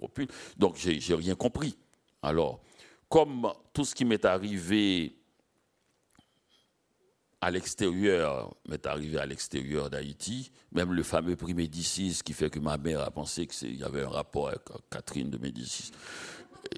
donc 0.57 0.77
j'ai 0.77 1.15
rien 1.15 1.35
compris. 1.35 1.77
Alors, 2.23 2.61
comme 3.09 3.53
tout 3.73 3.85
ce 3.85 3.95
qui 3.95 4.05
m'est 4.05 4.25
arrivé 4.25 5.17
à 7.41 7.51
l'extérieur, 7.51 8.57
m'est 8.69 8.87
arrivé 8.87 9.19
à 9.19 9.27
l'extérieur 9.27 9.91
d'Haïti, 9.91 10.51
même 10.73 10.93
le 10.93 11.03
fameux 11.03 11.37
prix 11.37 11.55
Médicis 11.55 12.21
qui 12.25 12.33
fait 12.33 12.51
que 12.51 12.59
ma 12.59 12.77
mère 12.79 13.01
a 13.01 13.11
pensé 13.11 13.47
qu'il 13.47 13.77
y 13.77 13.85
avait 13.85 14.03
un 14.03 14.09
rapport 14.09 14.49
avec 14.49 14.63
Catherine 14.91 15.31
de 15.31 15.39
Médicis. 15.39 15.93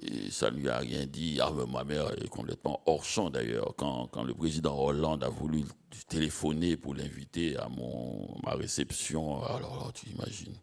Et 0.03 0.31
ça 0.31 0.51
ne 0.51 0.57
lui 0.57 0.69
a 0.69 0.77
rien 0.77 1.05
dit. 1.05 1.39
Ma 1.71 1.83
mère 1.83 2.11
est 2.21 2.27
complètement 2.27 2.81
hors 2.85 3.03
champ 3.03 3.29
d'ailleurs. 3.29 3.73
Quand, 3.77 4.23
le 4.23 4.33
président 4.33 4.77
Hollande 4.77 5.23
a 5.23 5.29
voulu 5.29 5.63
téléphoner 6.07 6.77
pour 6.77 6.95
l'inviter 6.95 7.57
à 7.57 7.69
mon, 7.69 8.27
ma 8.43 8.53
réception, 8.53 9.43
alors 9.43 9.91
tu 9.93 10.09
imagines. 10.09 10.55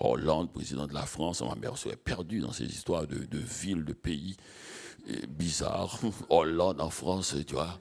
Hollande, 0.00 0.50
président 0.50 0.86
de 0.86 0.94
la 0.94 1.04
France, 1.04 1.42
ma 1.42 1.54
mère 1.54 1.76
serait 1.76 1.96
perdue 1.96 2.40
dans 2.40 2.52
ces 2.52 2.64
histoires 2.64 3.06
de, 3.06 3.18
de 3.18 3.38
villes, 3.38 3.84
de 3.84 3.92
pays 3.92 4.36
bizarres. 5.28 5.98
Hollande 6.30 6.80
en 6.80 6.90
France, 6.90 7.34
tu 7.46 7.54
vois. 7.54 7.78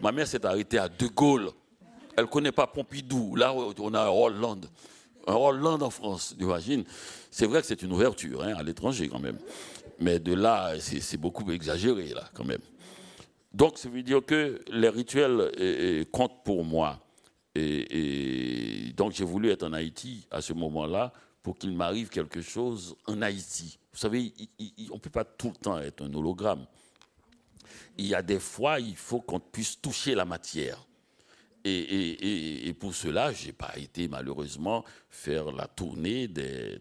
Ma 0.00 0.12
mère 0.12 0.26
s'est 0.26 0.44
arrêtée 0.44 0.78
à 0.78 0.88
De 0.88 1.06
Gaulle. 1.06 1.50
Elle 2.16 2.24
ne 2.24 2.30
connaît 2.30 2.52
pas 2.52 2.66
Pompidou. 2.66 3.36
Là, 3.36 3.54
on 3.54 3.94
a 3.94 4.10
Hollande. 4.10 4.66
Un 5.26 5.34
Hollande 5.34 5.82
en 5.82 5.90
France, 5.90 6.34
imagines 6.40 6.84
C'est 7.30 7.46
vrai 7.46 7.60
que 7.60 7.66
c'est 7.66 7.82
une 7.82 7.92
ouverture 7.92 8.42
hein, 8.42 8.54
à 8.56 8.62
l'étranger 8.62 9.08
quand 9.08 9.18
même. 9.18 9.38
Mais 10.00 10.18
de 10.18 10.32
là, 10.32 10.74
c'est 10.80 11.16
beaucoup 11.16 11.50
exagéré 11.50 12.08
là 12.08 12.28
quand 12.34 12.44
même. 12.44 12.60
Donc, 13.52 13.78
ça 13.78 13.88
veut 13.88 14.02
dire 14.02 14.24
que 14.24 14.60
les 14.70 14.88
rituels 14.88 16.06
comptent 16.12 16.44
pour 16.44 16.64
moi. 16.64 16.98
Et, 17.54 18.92
donc, 18.96 19.12
j'ai 19.12 19.24
voulu 19.24 19.50
être 19.50 19.64
en 19.64 19.72
Haïti 19.72 20.26
à 20.30 20.40
ce 20.40 20.52
moment-là 20.52 21.12
pour 21.42 21.58
qu'il 21.58 21.76
m'arrive 21.76 22.08
quelque 22.08 22.40
chose 22.40 22.96
en 23.06 23.20
Haïti. 23.22 23.78
Vous 23.92 23.98
savez, 23.98 24.32
on 24.90 24.94
ne 24.94 25.00
peut 25.00 25.10
pas 25.10 25.24
tout 25.24 25.48
le 25.48 25.56
temps 25.56 25.78
être 25.78 26.04
un 26.04 26.14
hologramme 26.14 26.66
il 28.00 28.06
y 28.06 28.14
a 28.14 28.22
des 28.22 28.40
fois, 28.40 28.80
il 28.80 28.96
faut 28.96 29.20
qu'on 29.20 29.40
puisse 29.40 29.80
toucher 29.80 30.14
la 30.14 30.24
matière. 30.24 30.86
Et, 31.64 32.74
pour 32.80 32.94
cela, 32.94 33.32
je 33.32 33.46
n'ai 33.46 33.52
pas 33.52 33.76
été 33.76 34.08
malheureusement 34.08 34.84
faire 35.10 35.52
la 35.52 35.66
tournée 35.66 36.26
des... 36.26 36.80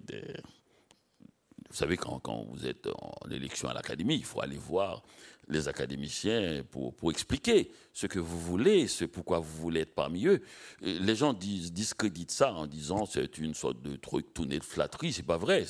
Vous 1.70 1.76
savez, 1.76 1.98
quand, 1.98 2.48
vous 2.52 2.66
êtes 2.66 2.88
en 2.88 3.30
élection 3.30 3.70
à 3.70 3.74
l'Académie, 3.74 4.16
il 4.16 4.26
faut 4.26 4.42
aller 4.42 4.58
voir 4.58 5.04
les 5.50 5.68
académiciens 5.68 6.64
pour, 6.72 6.94
expliquer 7.12 7.72
ce 7.94 8.08
que 8.08 8.20
vous 8.20 8.40
voulez, 8.40 8.88
ce 8.88 9.06
pourquoi 9.06 9.40
vous 9.40 9.62
voulez 9.62 9.82
être 9.82 9.96
parmi 9.96 10.28
eux. 10.28 10.42
Les 10.82 11.16
gens 11.16 11.34
discréditent 11.34 12.32
ça 12.32 12.54
en 12.54 12.68
disant 12.68 13.06
c'est 13.06 13.38
une 13.40 13.56
sorte 13.56 13.82
de 13.82 13.96
truc 13.96 14.34
tourné 14.34 14.60
de 14.60 14.64
flatterie. 14.64 15.12
C'est 15.12 15.24
pas 15.24 15.38
vrai. 15.38 15.66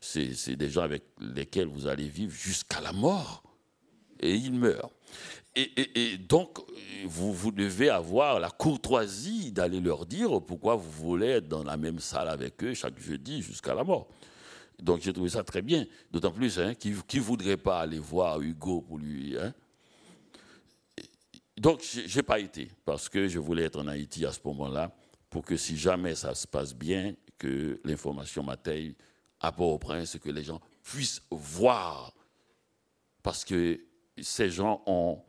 C'est 0.00 0.56
des 0.56 0.70
gens 0.70 0.82
avec 0.82 1.04
lesquels 1.20 1.68
vous 1.68 1.86
allez 1.86 2.08
vivre 2.08 2.32
jusqu'à 2.32 2.80
la 2.80 2.92
mort. 2.92 3.42
Et 4.20 4.34
ils 4.34 4.52
meurent. 4.52 4.90
Et, 5.54 6.18
donc, 6.18 6.58
vous, 7.04 7.50
devez 7.50 7.88
avoir 7.88 8.38
la 8.38 8.48
courtoisie 8.48 9.50
d'aller 9.50 9.80
leur 9.80 10.06
dire 10.06 10.40
pourquoi 10.40 10.76
vous 10.76 10.90
voulez 10.90 11.26
être 11.26 11.48
dans 11.48 11.64
la 11.64 11.76
même 11.76 11.98
salle 11.98 12.28
avec 12.28 12.62
eux 12.62 12.74
chaque 12.74 12.98
jeudi 13.00 13.42
jusqu'à 13.42 13.74
la 13.74 13.82
mort. 13.82 14.08
Donc 14.78 15.00
j'ai 15.00 15.12
trouvé 15.12 15.30
ça 15.30 15.42
très 15.42 15.62
bien, 15.62 15.86
d'autant 16.10 16.30
plus 16.30 16.58
hein, 16.58 16.74
qui 16.74 16.90
ne 16.90 17.20
voudrait 17.20 17.56
pas 17.56 17.80
aller 17.80 17.98
voir 17.98 18.40
Hugo 18.40 18.80
pour 18.80 18.98
lui. 18.98 19.36
Hein. 19.36 19.52
Donc 21.56 21.82
je 21.82 22.16
n'ai 22.16 22.22
pas 22.22 22.38
été, 22.38 22.70
parce 22.84 23.08
que 23.08 23.26
je 23.26 23.38
voulais 23.38 23.64
être 23.64 23.80
en 23.80 23.88
Haïti 23.88 24.24
à 24.24 24.32
ce 24.32 24.38
moment-là, 24.44 24.94
pour 25.28 25.44
que 25.44 25.56
si 25.56 25.76
jamais 25.76 26.14
ça 26.14 26.34
se 26.34 26.46
passe 26.46 26.74
bien, 26.74 27.14
que 27.36 27.80
l'information 27.84 28.42
m'atteigne 28.42 28.94
à 29.40 29.52
Port-au-Prince, 29.52 30.18
que 30.18 30.30
les 30.30 30.42
gens 30.42 30.60
puissent 30.82 31.22
voir. 31.30 32.12
Parce 33.22 33.44
que 33.44 33.80
ces 34.20 34.50
gens 34.50 34.82
ont, 34.86 35.22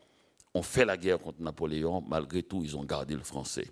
ont 0.54 0.62
fait 0.62 0.86
la 0.86 0.97
guerre 0.97 1.20
contre 1.20 1.41
Napoléon, 1.41 2.02
malgré 2.02 2.43
tout, 2.43 2.62
ils 2.64 2.76
ont 2.76 2.84
gardé 2.84 3.16
le 3.16 3.24
français. 3.24 3.72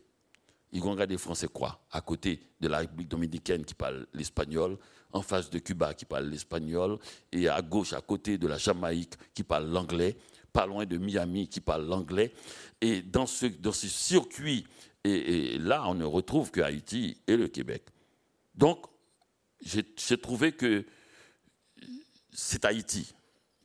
Ils 0.71 0.83
ont 0.83 0.95
gardé 0.95 1.13
le 1.13 1.19
français 1.19 1.47
quoi? 1.47 1.79
À 1.91 2.01
côté 2.01 2.41
de 2.59 2.67
la 2.67 2.79
République 2.79 3.07
dominicaine 3.07 3.63
qui 3.63 3.73
parle 3.73 4.05
l'espagnol, 4.13 4.77
en 5.13 5.21
face 5.21 5.49
de 5.49 5.59
Cuba 5.59 5.93
qui 5.93 6.05
parle 6.05 6.25
l'espagnol, 6.25 6.99
et 7.31 7.47
à 7.47 7.61
gauche, 7.61 7.93
à 7.93 8.01
côté 8.01 8.37
de 8.37 8.47
la 8.47 8.57
Jamaïque 8.57 9.13
qui 9.33 9.43
parle 9.43 9.67
l'anglais, 9.67 10.17
pas 10.51 10.65
loin 10.65 10.85
de 10.85 10.97
Miami 10.97 11.47
qui 11.47 11.61
parle 11.61 11.85
l'anglais. 11.85 12.33
Et 12.81 13.01
dans 13.01 13.25
ce, 13.25 13.47
circuit, 13.73 14.65
et, 15.03 15.57
là, 15.59 15.83
on 15.87 15.95
ne 15.95 16.05
retrouve 16.05 16.51
que 16.51 16.61
Haïti 16.61 17.17
et 17.27 17.37
le 17.37 17.47
Québec. 17.47 17.83
Donc, 18.55 18.85
j'ai 19.61 20.17
trouvé 20.17 20.51
que 20.51 20.85
c'est 22.31 22.65
Haïti 22.65 23.13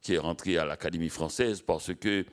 qui 0.01 0.15
est 0.15 0.19
rentré 0.19 0.59
à 0.59 0.65
l'Académie 0.65 1.09
française 1.09 1.63
parce 1.63 1.95
que 1.95 2.25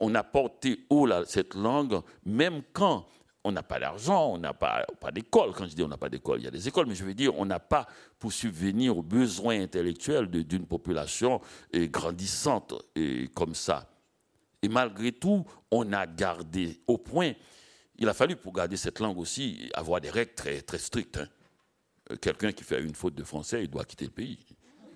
on 0.00 0.14
a 0.14 0.22
porté 0.22 0.86
haut 0.90 1.08
cette 1.26 1.54
langue, 1.54 2.00
même 2.24 2.62
quand 2.72 3.06
on 3.48 3.52
n'a 3.52 3.62
pas 3.62 3.78
d'argent, 3.78 4.32
on 4.32 4.38
n'a 4.38 4.54
pas, 4.54 4.84
pas 5.00 5.10
d'école. 5.10 5.52
Quand 5.52 5.66
je 5.66 5.74
dis 5.74 5.82
on 5.82 5.88
n'a 5.88 5.96
pas 5.96 6.08
d'école, 6.08 6.40
il 6.40 6.44
y 6.44 6.48
a 6.48 6.50
des 6.50 6.68
écoles, 6.68 6.86
mais 6.86 6.94
je 6.94 7.04
veux 7.04 7.14
dire, 7.14 7.38
on 7.38 7.46
n'a 7.46 7.60
pas 7.60 7.86
pour 8.18 8.32
subvenir 8.32 8.96
aux 8.96 9.02
besoins 9.02 9.60
intellectuels 9.60 10.28
d'une 10.28 10.66
population 10.66 11.40
grandissante 11.74 12.74
et 12.94 13.28
comme 13.34 13.54
ça. 13.54 13.88
Et 14.62 14.68
malgré 14.68 15.12
tout, 15.12 15.44
on 15.70 15.92
a 15.92 16.06
gardé 16.06 16.80
au 16.86 16.98
point, 16.98 17.32
il 17.98 18.08
a 18.08 18.14
fallu 18.14 18.36
pour 18.36 18.52
garder 18.52 18.76
cette 18.76 19.00
langue 19.00 19.18
aussi 19.18 19.70
avoir 19.74 20.00
des 20.00 20.10
règles 20.10 20.34
très, 20.34 20.60
très 20.62 20.78
strictes. 20.78 21.18
Hein. 21.18 21.28
Euh, 22.10 22.16
quelqu'un 22.16 22.52
qui 22.52 22.64
fait 22.64 22.80
une 22.80 22.94
faute 22.94 23.14
de 23.14 23.24
français, 23.24 23.64
il 23.64 23.70
doit 23.70 23.84
quitter 23.84 24.06
le 24.06 24.10
pays. 24.10 24.38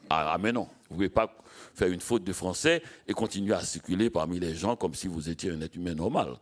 Ah, 0.09 0.33
ah 0.35 0.39
mais 0.39 0.53
non, 0.53 0.69
vous 0.89 0.95
ne 0.95 0.97
pouvez 0.97 1.09
pas 1.09 1.37
faire 1.75 1.89
une 1.89 2.01
faute 2.01 2.25
de 2.25 2.33
français 2.33 2.83
et 3.07 3.13
continuer 3.13 3.55
à 3.55 3.61
circuler 3.61 4.11
parmi 4.11 4.39
les 4.39 4.55
gens 4.55 4.77
comme 4.77 4.95
si 4.95 5.09
vous 5.09 5.29
étiez 5.29 5.51
un 5.51 5.61
être 5.61 5.77
humain 5.77 5.95
normal. 5.95 6.37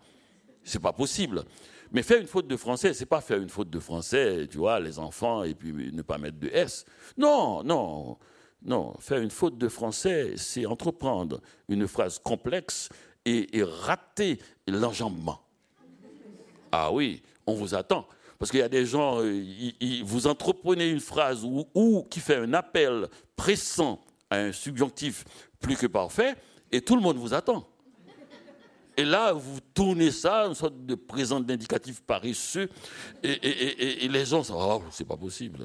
C'est 0.64 0.80
pas 0.80 0.92
possible. 0.92 1.44
Mais 1.92 2.02
faire 2.02 2.20
une 2.20 2.26
faute 2.26 2.46
de 2.46 2.56
français, 2.56 2.94
c'est 2.94 3.06
pas 3.06 3.20
faire 3.20 3.38
une 3.38 3.48
faute 3.48 3.70
de 3.70 3.80
français, 3.80 4.46
tu 4.50 4.58
vois, 4.58 4.78
les 4.78 4.98
enfants, 4.98 5.42
et 5.42 5.54
puis 5.54 5.72
ne 5.92 6.02
pas 6.02 6.18
mettre 6.18 6.38
de 6.38 6.48
S. 6.48 6.84
Non, 7.16 7.64
non, 7.64 8.16
non. 8.62 8.94
Faire 9.00 9.20
une 9.20 9.30
faute 9.30 9.58
de 9.58 9.68
français, 9.68 10.34
c'est 10.36 10.66
entreprendre 10.66 11.40
une 11.68 11.88
phrase 11.88 12.18
complexe 12.18 12.88
et, 13.24 13.48
rater 13.62 14.38
l'enjambement. 14.66 15.40
Ah 16.72 16.92
oui, 16.92 17.22
on 17.46 17.54
vous 17.54 17.74
attend. 17.74 18.06
Parce 18.38 18.50
qu'il 18.50 18.60
y 18.60 18.62
a 18.64 18.68
des 18.68 18.86
gens, 18.86 19.20
euh, 19.20 19.44
vous 20.04 20.26
entreprenez 20.26 20.88
une 20.88 21.00
phrase 21.00 21.44
ou 21.44 22.06
qui 22.08 22.20
fait 22.20 22.36
un 22.36 22.54
appel 22.54 23.08
pressant 23.36 24.00
à 24.30 24.36
un 24.36 24.52
subjonctif 24.52 25.24
plus 25.58 25.76
que 25.76 25.86
parfait, 25.86 26.36
et 26.72 26.80
tout 26.80 26.96
le 26.96 27.02
monde 27.02 27.16
vous 27.16 27.34
attend. 27.34 27.66
Et 29.00 29.04
là, 29.06 29.32
vous 29.32 29.60
tournez 29.72 30.10
ça, 30.10 30.44
une 30.44 30.54
sorte 30.54 30.84
de 30.84 30.94
présent 30.94 31.40
d'indicatif 31.40 32.02
paresseux, 32.02 32.68
et, 33.22 34.06
les 34.08 34.26
gens 34.26 34.42
sont, 34.42 34.58
oh, 34.58 34.82
c'est 34.90 35.06
pas 35.06 35.16
possible. 35.16 35.60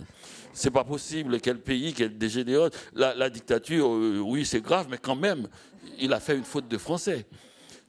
C'est 0.54 0.72
pas 0.72 0.86
possible, 0.86 1.42
quel 1.42 1.60
pays, 1.60 1.94
quel 1.94 2.18
dégénéré. 2.18 2.70
La, 2.94 3.14
la 3.14 3.30
dictature, 3.30 3.90
euh, 3.90 4.22
oui, 4.24 4.46
c'est 4.46 4.62
grave, 4.62 4.88
mais 4.90 4.98
quand 4.98 5.18
même, 5.18 5.50
il 6.00 6.14
a 6.14 6.22
fait 6.22 6.38
une 6.38 6.46
faute 6.46 6.70
de 6.70 6.78
français. 6.78 7.26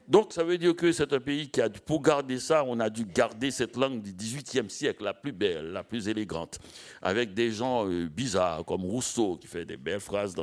Donc 0.08 0.32
ça 0.32 0.44
veut 0.44 0.56
dire 0.56 0.76
que 0.76 0.92
c'est 0.92 1.12
un 1.12 1.18
pays 1.18 1.50
qui 1.50 1.60
a, 1.60 1.68
pour 1.68 2.00
garder 2.00 2.38
ça, 2.38 2.62
on 2.64 2.78
a 2.78 2.88
dû 2.88 3.04
garder 3.04 3.50
cette 3.50 3.76
langue 3.76 4.00
du 4.00 4.12
XVIIIe 4.12 4.70
siècle, 4.70 5.02
la 5.02 5.14
plus 5.14 5.32
belle, 5.32 5.72
la 5.72 5.82
plus 5.82 6.08
élégante, 6.08 6.60
avec 7.02 7.34
des 7.34 7.50
gens 7.50 7.88
euh, 7.88 8.08
bizarres 8.08 8.64
comme 8.64 8.84
Rousseau 8.84 9.36
qui 9.36 9.48
fait 9.48 9.64
des 9.64 9.76
belles 9.76 10.00
phrases, 10.00 10.34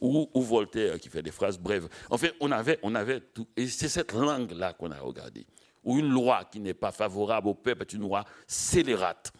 ou, 0.00 0.28
Voltaire 0.34 0.98
qui 0.98 1.10
fait 1.10 1.22
des 1.22 1.30
phrases 1.30 1.58
brèves. 1.58 1.88
En 2.08 2.16
fait, 2.16 2.34
on 2.40 2.50
avait, 2.50 2.78
on 2.82 2.94
avait 2.94 3.20
tout, 3.20 3.46
et 3.54 3.66
c'est 3.66 3.88
cette 3.88 4.12
langue-là 4.12 4.72
qu'on 4.72 4.90
a 4.90 4.98
regardée. 4.98 5.46
Ou 5.84 5.98
une 5.98 6.08
loi 6.08 6.44
qui 6.50 6.60
n'est 6.60 6.74
pas 6.74 6.92
favorable 6.92 7.48
au 7.48 7.54
peuple 7.54 7.82
est 7.82 7.92
une 7.92 8.02
loi 8.02 8.24
scélérate. 8.46 9.30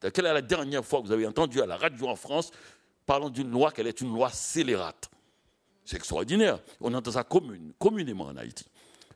Quelle 0.00 0.26
est 0.26 0.32
la 0.32 0.42
dernière 0.42 0.84
fois 0.84 1.00
que 1.00 1.06
vous 1.06 1.12
avez 1.12 1.26
entendu 1.26 1.60
à 1.60 1.66
la 1.66 1.76
radio 1.76 2.06
en 2.06 2.14
France 2.14 2.52
parlant 3.04 3.30
d'une 3.30 3.50
loi 3.50 3.72
qu'elle 3.72 3.88
est 3.88 4.00
une 4.00 4.12
loi 4.12 4.30
scélérate? 4.30 5.10
C'est 5.84 5.96
extraordinaire. 5.96 6.60
On 6.80 6.92
entend 6.92 7.10
ça 7.10 7.24
communément 7.24 8.26
en 8.26 8.36
Haïti. 8.36 8.66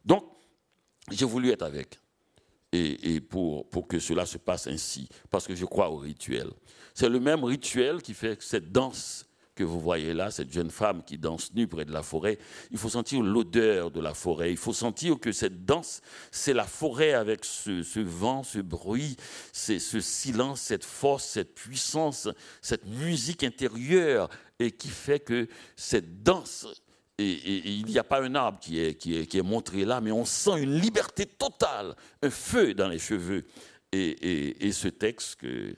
Donc, 0.04 0.24
j'ai 1.10 1.26
voulu 1.26 1.50
être 1.50 1.62
avec. 1.62 1.98
Et, 2.74 3.20
pour, 3.20 3.68
pour, 3.68 3.86
que 3.86 3.98
cela 3.98 4.24
se 4.24 4.38
passe 4.38 4.66
ainsi, 4.66 5.06
parce 5.30 5.46
que 5.46 5.54
je 5.54 5.66
crois 5.66 5.90
au 5.90 5.98
rituel. 5.98 6.50
C'est 6.94 7.10
le 7.10 7.20
même 7.20 7.44
rituel 7.44 8.00
qui 8.00 8.14
fait 8.14 8.40
cette 8.40 8.72
danse 8.72 9.26
que 9.54 9.64
vous 9.64 9.80
voyez 9.80 10.14
là, 10.14 10.30
cette 10.30 10.50
jeune 10.50 10.70
femme 10.70 11.02
qui 11.04 11.18
danse 11.18 11.52
nue 11.52 11.66
près 11.66 11.84
de 11.84 11.92
la 11.92 12.02
forêt, 12.02 12.38
il 12.70 12.78
faut 12.78 12.88
sentir 12.88 13.20
l'odeur 13.22 13.90
de 13.90 14.00
la 14.00 14.14
forêt, 14.14 14.50
il 14.50 14.56
faut 14.56 14.72
sentir 14.72 15.20
que 15.20 15.32
cette 15.32 15.66
danse, 15.66 16.00
c'est 16.30 16.54
la 16.54 16.64
forêt 16.64 17.12
avec 17.12 17.44
ce, 17.44 17.82
ce 17.82 18.00
vent, 18.00 18.42
ce 18.42 18.60
bruit, 18.60 19.16
ce 19.52 19.78
silence, 20.00 20.62
cette 20.62 20.84
force, 20.84 21.24
cette 21.24 21.54
puissance, 21.54 22.28
cette 22.62 22.86
musique 22.86 23.44
intérieure, 23.44 24.30
et 24.58 24.70
qui 24.70 24.88
fait 24.88 25.20
que 25.20 25.48
cette 25.76 26.22
danse 26.22 26.66
et, 27.18 27.68
il 27.68 27.86
n'y 27.86 27.98
a 27.98 28.04
pas 28.04 28.22
un 28.22 28.34
arbre 28.34 28.58
qui 28.58 28.80
est, 28.80 28.94
qui, 28.94 29.16
est, 29.16 29.26
qui 29.26 29.38
est, 29.38 29.42
montré 29.42 29.84
là, 29.84 30.00
mais 30.00 30.12
on 30.12 30.24
sent 30.24 30.62
une 30.62 30.74
liberté 30.74 31.26
totale, 31.26 31.94
un 32.22 32.30
feu 32.30 32.74
dans 32.74 32.88
les 32.88 32.98
cheveux. 32.98 33.44
Et, 33.92 34.66
et 34.66 34.72
ce 34.72 34.88
texte 34.88 35.36
que... 35.36 35.76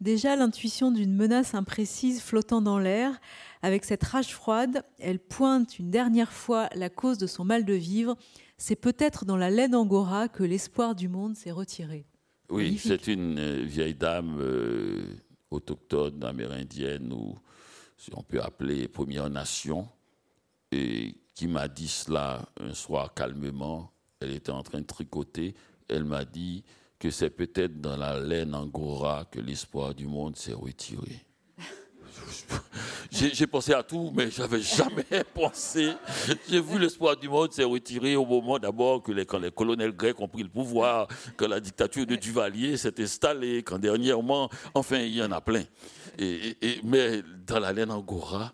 Déjà, 0.00 0.36
l'intuition 0.36 0.90
d'une 0.90 1.14
menace 1.14 1.54
imprécise 1.54 2.20
flottant 2.20 2.60
dans 2.60 2.78
l'air, 2.78 3.18
avec 3.62 3.84
cette 3.84 4.04
rage 4.04 4.34
froide, 4.34 4.82
elle 4.98 5.18
pointe 5.18 5.78
une 5.78 5.90
dernière 5.90 6.32
fois 6.32 6.68
la 6.74 6.90
cause 6.90 7.18
de 7.18 7.26
son 7.26 7.44
mal 7.44 7.64
de 7.64 7.72
vivre. 7.72 8.16
C'est 8.58 8.76
peut-être 8.76 9.24
dans 9.24 9.36
la 9.36 9.50
laine 9.50 9.74
angora 9.74 10.28
que 10.28 10.44
l'espoir 10.44 10.94
du 10.94 11.08
monde 11.08 11.34
s'est 11.34 11.50
retiré. 11.50 12.06
Oui, 12.50 12.78
c'est 12.78 13.08
une 13.08 13.38
euh, 13.38 13.62
vieille 13.64 13.94
dame 13.94 14.36
euh, 14.38 15.04
autochtone, 15.50 16.22
amérindienne, 16.22 17.12
ou 17.12 17.36
si 17.96 18.10
on 18.14 18.22
peut 18.22 18.40
appeler 18.40 18.88
Première 18.88 19.28
Nation, 19.30 19.88
et 20.72 21.14
qui 21.34 21.46
m'a 21.46 21.68
dit 21.68 21.88
cela 21.88 22.48
un 22.60 22.74
soir 22.74 23.12
calmement. 23.14 23.92
Elle 24.20 24.32
était 24.32 24.52
en 24.52 24.62
train 24.62 24.80
de 24.80 24.86
tricoter. 24.86 25.54
Elle 25.88 26.04
m'a 26.04 26.24
dit 26.24 26.64
que 26.98 27.10
c'est 27.10 27.30
peut-être 27.30 27.80
dans 27.80 27.96
la 27.96 28.18
laine 28.18 28.54
angora 28.54 29.26
que 29.30 29.38
l'espoir 29.38 29.94
du 29.94 30.06
monde 30.06 30.36
s'est 30.36 30.54
retiré. 30.54 31.26
J'ai 33.10 33.46
pensé 33.46 33.72
à 33.72 33.82
tout, 33.82 34.12
mais 34.14 34.30
j'avais 34.30 34.60
jamais 34.60 35.24
pensé. 35.34 35.92
J'ai 36.48 36.60
vu 36.60 36.78
l'espoir 36.78 37.16
du 37.16 37.28
monde 37.28 37.52
s'est 37.52 37.64
retiré 37.64 38.16
au 38.16 38.26
moment 38.26 38.58
d'abord 38.58 39.02
que 39.02 39.12
quand 39.22 39.38
les 39.38 39.50
colonels 39.50 39.92
grecs 39.92 40.20
ont 40.20 40.28
pris 40.28 40.42
le 40.42 40.48
pouvoir, 40.48 41.06
que 41.36 41.44
la 41.44 41.60
dictature 41.60 42.06
de 42.06 42.16
Duvalier 42.16 42.76
s'est 42.76 43.00
installée, 43.00 43.62
quand 43.62 43.78
dernièrement, 43.78 44.50
enfin, 44.74 44.98
il 44.98 45.14
y 45.14 45.22
en 45.22 45.30
a 45.32 45.40
plein. 45.40 45.64
Mais 46.84 47.22
dans 47.46 47.60
la 47.60 47.72
laine 47.72 47.90
angora, 47.90 48.52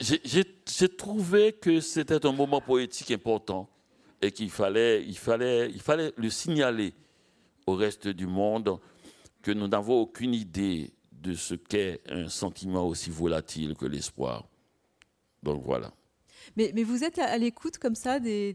j'ai 0.00 0.88
trouvé 0.96 1.52
que 1.52 1.80
c'était 1.80 2.24
un 2.26 2.32
moment 2.32 2.60
poétique 2.60 3.10
important 3.10 3.68
et 4.22 4.32
qu'il 4.32 4.50
fallait, 4.50 5.04
il 5.04 5.16
fallait, 5.16 5.70
il 5.70 5.80
fallait 5.80 6.12
le 6.16 6.30
signaler 6.30 6.94
au 7.66 7.74
reste 7.74 8.08
du 8.08 8.26
monde 8.26 8.78
que 9.42 9.50
nous 9.50 9.68
n'avons 9.68 10.00
aucune 10.00 10.34
idée 10.34 10.92
de 11.12 11.34
ce 11.34 11.54
qu'est 11.54 12.00
un 12.08 12.28
sentiment 12.28 12.86
aussi 12.86 13.10
volatile 13.10 13.74
que 13.74 13.86
l'espoir. 13.86 14.46
Donc 15.42 15.62
voilà. 15.64 15.92
Mais, 16.56 16.70
vous 16.84 17.02
êtes 17.02 17.18
à, 17.18 17.36
l'écoute 17.38 17.78
comme 17.78 17.96
ça 17.96 18.20
des, 18.20 18.54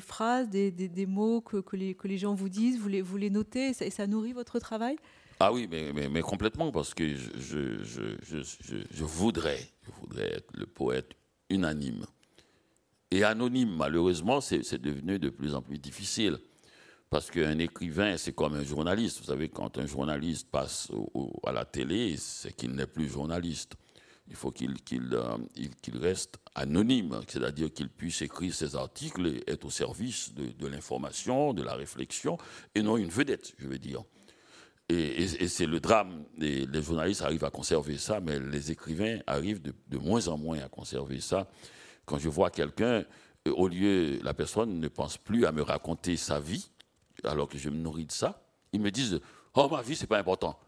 phrases, 0.00 0.48
des, 0.48 1.06
mots 1.06 1.40
que, 1.40 1.76
les, 1.76 2.18
gens 2.18 2.34
vous 2.34 2.48
disent, 2.48 2.78
vous 2.78 3.16
les 3.16 3.30
notez 3.30 3.72
et 3.80 3.90
ça 3.90 4.06
nourrit 4.06 4.32
votre 4.32 4.58
travail? 4.60 4.96
Ah 5.40 5.52
oui, 5.52 5.68
mais, 5.70 5.92
mais, 6.08 6.20
complètement, 6.20 6.70
parce 6.70 6.94
que 6.94 7.14
je, 7.14 7.30
je, 7.38 8.16
je, 8.22 8.76
je, 8.90 9.04
voudrais, 9.04 9.58
je 9.82 9.90
voudrais 10.00 10.32
être 10.34 10.50
le 10.56 10.66
poète 10.66 11.16
unanime. 11.50 12.06
Et 13.10 13.24
anonyme, 13.24 13.74
malheureusement, 13.76 14.40
c'est 14.40 14.80
devenu 14.80 15.18
de 15.18 15.30
plus 15.30 15.54
en 15.54 15.62
plus 15.62 15.78
difficile. 15.78 16.38
Parce 17.10 17.30
qu'un 17.30 17.58
écrivain, 17.58 18.16
c'est 18.16 18.32
comme 18.32 18.54
un 18.54 18.64
journaliste. 18.64 19.20
Vous 19.20 19.26
savez, 19.26 19.48
quand 19.48 19.78
un 19.78 19.86
journaliste 19.86 20.50
passe 20.50 20.90
à 21.46 21.52
la 21.52 21.64
télé, 21.64 22.16
c'est 22.16 22.52
qu'il 22.54 22.72
n'est 22.72 22.86
plus 22.88 23.08
journaliste. 23.08 23.74
Il 24.28 24.36
faut 24.36 24.50
qu'il 24.50 24.74
euh, 25.12 25.36
reste 26.00 26.38
anonyme, 26.54 27.20
c'est-à-dire 27.28 27.72
qu'il 27.72 27.88
puisse 27.88 28.22
écrire 28.22 28.54
ses 28.54 28.74
articles 28.74 29.26
et 29.26 29.50
être 29.50 29.66
au 29.66 29.70
service 29.70 30.32
de, 30.34 30.66
l'information, 30.66 31.52
de 31.52 31.62
la 31.62 31.74
réflexion, 31.74 32.38
et 32.74 32.82
non 32.82 32.96
une 32.96 33.10
vedette, 33.10 33.54
je 33.58 33.68
veux 33.68 33.78
dire. 33.78 34.02
Et, 34.90 35.48
c'est 35.48 35.66
le 35.66 35.80
drame. 35.80 36.24
Les, 36.36 36.82
journalistes 36.82 37.22
arrivent 37.22 37.44
à 37.44 37.50
conserver 37.50 37.96
ça, 37.96 38.20
mais 38.20 38.38
les 38.38 38.70
écrivains 38.70 39.18
arrivent 39.26 39.62
de, 39.62 39.74
de 39.88 39.98
moins 39.98 40.28
en 40.28 40.36
moins 40.36 40.58
à 40.58 40.68
conserver 40.68 41.20
ça. 41.20 41.48
Quand 42.04 42.18
je 42.18 42.28
vois 42.28 42.50
quelqu'un, 42.50 43.04
euh, 43.48 43.52
au 43.52 43.68
lieu, 43.68 44.18
la 44.22 44.34
personne 44.34 44.78
ne 44.78 44.88
pense 44.88 45.16
plus 45.16 45.46
à 45.46 45.52
me 45.52 45.62
raconter 45.62 46.16
sa 46.16 46.38
vie, 46.38 46.70
alors 47.24 47.48
que 47.48 47.56
je 47.56 47.70
me 47.70 47.76
nourris 47.76 48.06
de 48.06 48.12
ça, 48.12 48.42
ils 48.72 48.80
me 48.80 48.90
disent 48.90 49.20
Oh, 49.54 49.68
ma 49.70 49.82
vie, 49.82 49.96
c'est 49.96 50.06
pas 50.06 50.18
important. 50.18 50.58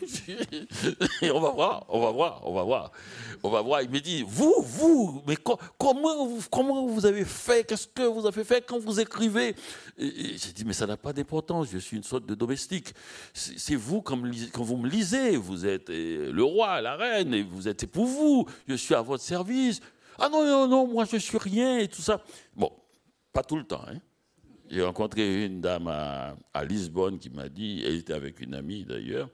on 1.22 1.40
va 1.40 1.50
voir, 1.50 1.86
on 1.88 2.00
va 2.00 2.10
voir, 2.10 2.40
on 2.44 2.54
va 2.54 2.62
voir. 2.62 2.92
On 3.42 3.48
va 3.50 3.62
voir. 3.62 3.82
Il 3.82 3.90
me 3.90 4.00
dit 4.00 4.24
Vous, 4.26 4.54
vous, 4.60 5.22
mais 5.26 5.36
comment, 5.36 6.26
vous, 6.26 6.42
comment 6.50 6.86
vous 6.86 7.06
avez 7.06 7.24
fait 7.24 7.66
Qu'est-ce 7.66 7.86
que 7.86 8.02
vous 8.02 8.26
avez 8.26 8.44
fait 8.44 8.64
quand 8.66 8.78
vous 8.78 9.00
écrivez? 9.00 9.54
J'ai 9.98 10.52
dit 10.54 10.64
Mais 10.64 10.72
ça 10.72 10.86
n'a 10.86 10.96
pas 10.96 11.12
d'importance, 11.12 11.68
je 11.70 11.78
suis 11.78 11.96
une 11.96 12.02
sorte 12.02 12.26
de 12.26 12.34
domestique. 12.34 12.92
C'est 13.32 13.76
vous, 13.76 14.02
quand, 14.02 14.20
quand, 14.52 14.62
vous 14.62 14.76
me 14.76 14.88
lisez, 14.88 15.36
vous 15.36 15.66
êtes 15.66 15.90
euh, 15.90 16.32
le 16.32 16.44
roi, 16.44 16.80
la 16.80 16.96
reine, 16.96 17.34
et 17.34 17.42
vous 17.42 17.68
êtes 17.68 17.86
pour 17.86 18.06
vous, 18.06 18.46
je 18.66 18.74
suis 18.74 18.94
à 18.94 19.02
votre 19.02 19.22
service. 19.22 19.80
Ah 20.18 20.28
non, 20.28 20.44
non, 20.44 20.68
non, 20.68 20.86
moi 20.86 21.04
je 21.10 21.16
suis 21.16 21.38
rien 21.38 21.78
et 21.78 21.88
tout 21.88 22.02
ça. 22.02 22.22
Bon, 22.54 22.70
pas 23.32 23.42
tout 23.42 23.56
le 23.56 23.64
temps, 23.64 23.82
hein. 23.88 23.98
J'ai 24.70 24.84
rencontré 24.84 25.46
une 25.46 25.60
dame 25.60 25.88
à, 25.88 26.64
Lisbonne 26.64 27.18
qui 27.18 27.28
m'a 27.28 27.48
dit, 27.48 27.82
elle 27.84 27.96
était 27.96 28.12
avec 28.12 28.40
une 28.40 28.54
amie 28.54 28.84
d'ailleurs, 28.84 29.28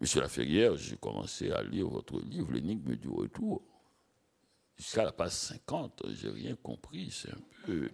Monsieur 0.00 0.22
Laferrière, 0.22 0.76
j'ai 0.76 0.96
commencé 0.96 1.50
à 1.52 1.62
lire 1.62 1.86
votre 1.86 2.18
livre, 2.20 2.50
L'énigme 2.52 2.96
du 2.96 3.08
retour. 3.08 3.62
Jusqu'à 4.78 5.04
la 5.04 5.12
page 5.12 5.32
50, 5.32 6.04
j'ai 6.18 6.30
rien 6.30 6.56
compris, 6.62 7.10
c'est 7.10 7.30
un 7.30 7.66
peu. 7.66 7.90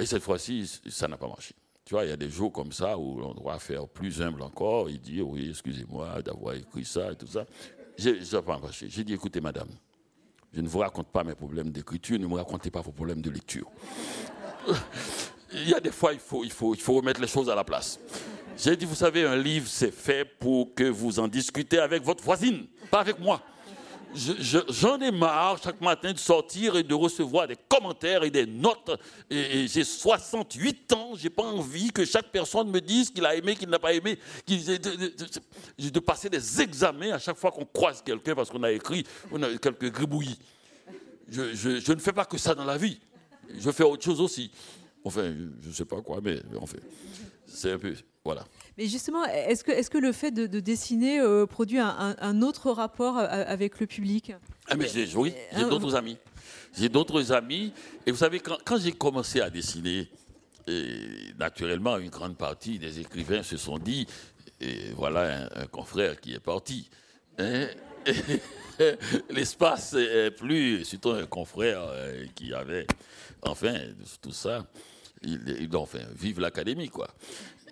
Et 0.00 0.04
cette 0.04 0.22
fois-ci, 0.22 0.66
ça 0.88 1.06
n'a 1.06 1.16
pas 1.16 1.28
marché. 1.28 1.54
Tu 1.84 1.94
vois, 1.94 2.04
il 2.04 2.08
y 2.08 2.12
a 2.12 2.16
des 2.16 2.28
jours 2.28 2.52
comme 2.52 2.72
ça 2.72 2.98
où 2.98 3.22
on 3.22 3.34
doit 3.34 3.60
faire 3.60 3.86
plus 3.86 4.20
humble 4.20 4.42
encore 4.42 4.88
et 4.88 4.98
dire 4.98 5.28
oui, 5.28 5.50
excusez-moi 5.50 6.20
d'avoir 6.22 6.54
écrit 6.54 6.84
ça 6.84 7.12
et 7.12 7.16
tout 7.16 7.28
ça. 7.28 7.46
Ça 7.96 8.10
n'a 8.32 8.42
pas 8.42 8.58
marché. 8.58 8.88
J'ai 8.90 9.04
dit 9.04 9.14
écoutez, 9.14 9.40
madame, 9.40 9.68
je 10.52 10.60
ne 10.60 10.66
vous 10.66 10.80
raconte 10.80 11.06
pas 11.06 11.22
mes 11.22 11.36
problèmes 11.36 11.70
d'écriture, 11.70 12.18
ne 12.18 12.26
me 12.26 12.34
racontez 12.34 12.72
pas 12.72 12.80
vos 12.80 12.92
problèmes 12.92 13.22
de 13.22 13.30
lecture 13.30 13.70
il 15.52 15.68
y 15.68 15.74
a 15.74 15.80
des 15.80 15.90
fois, 15.90 16.12
il 16.12 16.20
faut, 16.20 16.44
il, 16.44 16.48
il 16.48 16.80
faut 16.80 16.94
remettre 16.94 17.20
les 17.20 17.26
choses 17.26 17.48
à 17.50 17.54
la 17.54 17.64
place. 17.64 17.98
J'ai 18.56 18.76
dit, 18.76 18.84
vous 18.84 18.94
savez, 18.94 19.24
un 19.24 19.36
livre, 19.36 19.66
c'est 19.68 19.92
fait 19.92 20.24
pour 20.24 20.74
que 20.74 20.84
vous 20.84 21.18
en 21.18 21.28
discutez 21.28 21.78
avec 21.78 22.02
votre 22.02 22.22
voisine, 22.22 22.66
pas 22.90 23.00
avec 23.00 23.18
moi. 23.18 23.42
J'en 24.14 25.00
ai 25.00 25.10
marre 25.10 25.56
chaque 25.62 25.80
matin 25.80 26.12
de 26.12 26.18
sortir 26.18 26.76
et 26.76 26.82
de 26.82 26.92
recevoir 26.92 27.48
des 27.48 27.56
commentaires 27.66 28.24
et 28.24 28.30
des 28.30 28.44
notes. 28.44 29.00
Et, 29.30 29.66
j'ai 29.66 29.84
68 29.84 30.92
ans, 30.92 31.12
j'ai 31.16 31.30
pas 31.30 31.44
envie 31.44 31.90
que 31.90 32.04
chaque 32.04 32.30
personne 32.30 32.70
me 32.70 32.80
dise 32.80 33.10
qu'il 33.10 33.24
a 33.24 33.34
aimé, 33.34 33.56
qu'il 33.56 33.70
n'a 33.70 33.78
pas 33.78 33.94
aimé, 33.94 34.18
de, 34.46 35.88
de, 35.88 36.00
passer 36.00 36.28
des 36.28 36.60
examens 36.60 37.12
à 37.12 37.18
chaque 37.18 37.38
fois 37.38 37.50
qu'on 37.50 37.64
croise 37.64 38.02
quelqu'un 38.02 38.34
parce 38.34 38.50
qu'on 38.50 38.62
a 38.62 38.70
écrit 38.70 39.06
on 39.30 39.42
a 39.42 39.56
quelques 39.56 39.90
gribouillis. 39.90 40.38
Je, 41.30 41.92
ne 41.92 41.98
fais 41.98 42.12
pas 42.12 42.26
que 42.26 42.36
ça 42.36 42.54
dans 42.54 42.66
la 42.66 42.76
vie 42.76 43.00
je 43.58 43.70
fais 43.70 43.84
autre 43.84 44.02
chose 44.02 44.20
aussi. 44.20 44.50
Enfin, 45.04 45.34
je 45.60 45.68
ne 45.68 45.72
sais 45.72 45.84
pas 45.84 46.00
quoi, 46.00 46.20
mais 46.22 46.40
en 46.60 46.66
fait, 46.66 46.82
c'est 47.46 47.72
un 47.72 47.78
peu. 47.78 47.94
Voilà. 48.24 48.44
Mais 48.78 48.86
justement, 48.86 49.24
est-ce 49.24 49.64
que, 49.64 49.72
est 49.72 49.88
que 49.88 49.98
le 49.98 50.12
fait 50.12 50.30
de, 50.30 50.60
dessiner 50.60 51.20
euh, 51.20 51.46
produit 51.46 51.78
un, 51.80 52.42
autre 52.42 52.70
rapport 52.70 53.18
euh, 53.18 53.26
avec 53.28 53.80
le 53.80 53.86
public? 53.86 54.32
Ah, 54.68 54.76
mais 54.76 54.88
j'ai, 54.88 55.08
Oui, 55.16 55.34
j'ai 55.56 55.64
d'autres 55.64 55.94
amis. 55.94 56.16
J'ai 56.76 56.88
d'autres 56.88 57.32
amis. 57.32 57.72
Et 58.06 58.12
vous 58.12 58.18
savez, 58.18 58.40
quand, 58.40 58.58
quand 58.64 58.78
j'ai 58.78 58.92
commencé 58.92 59.40
à 59.40 59.50
dessiner, 59.50 60.08
et 60.68 61.34
naturellement, 61.38 61.98
une 61.98 62.10
grande 62.10 62.36
partie 62.36 62.78
des 62.78 63.00
écrivains 63.00 63.42
se 63.42 63.56
sont 63.56 63.78
dit 63.78 64.06
et 64.60 64.92
voilà 64.96 65.48
un, 65.56 65.66
confrère 65.66 66.20
qui 66.20 66.34
est 66.34 66.40
parti. 66.40 66.88
Hein? 67.38 67.66
L'espace 69.30 69.94
est 69.94 70.30
plus, 70.30 70.84
surtout 70.84 71.10
un 71.10 71.26
confrère 71.26 71.82
euh, 71.82 72.24
qui 72.34 72.54
avait 72.54 72.86
Enfin, 73.44 73.74
tout 74.20 74.32
ça, 74.32 74.64
il, 75.22 75.68
enfin, 75.74 75.98
vive 76.14 76.38
l'académie, 76.38 76.88
quoi. 76.88 77.08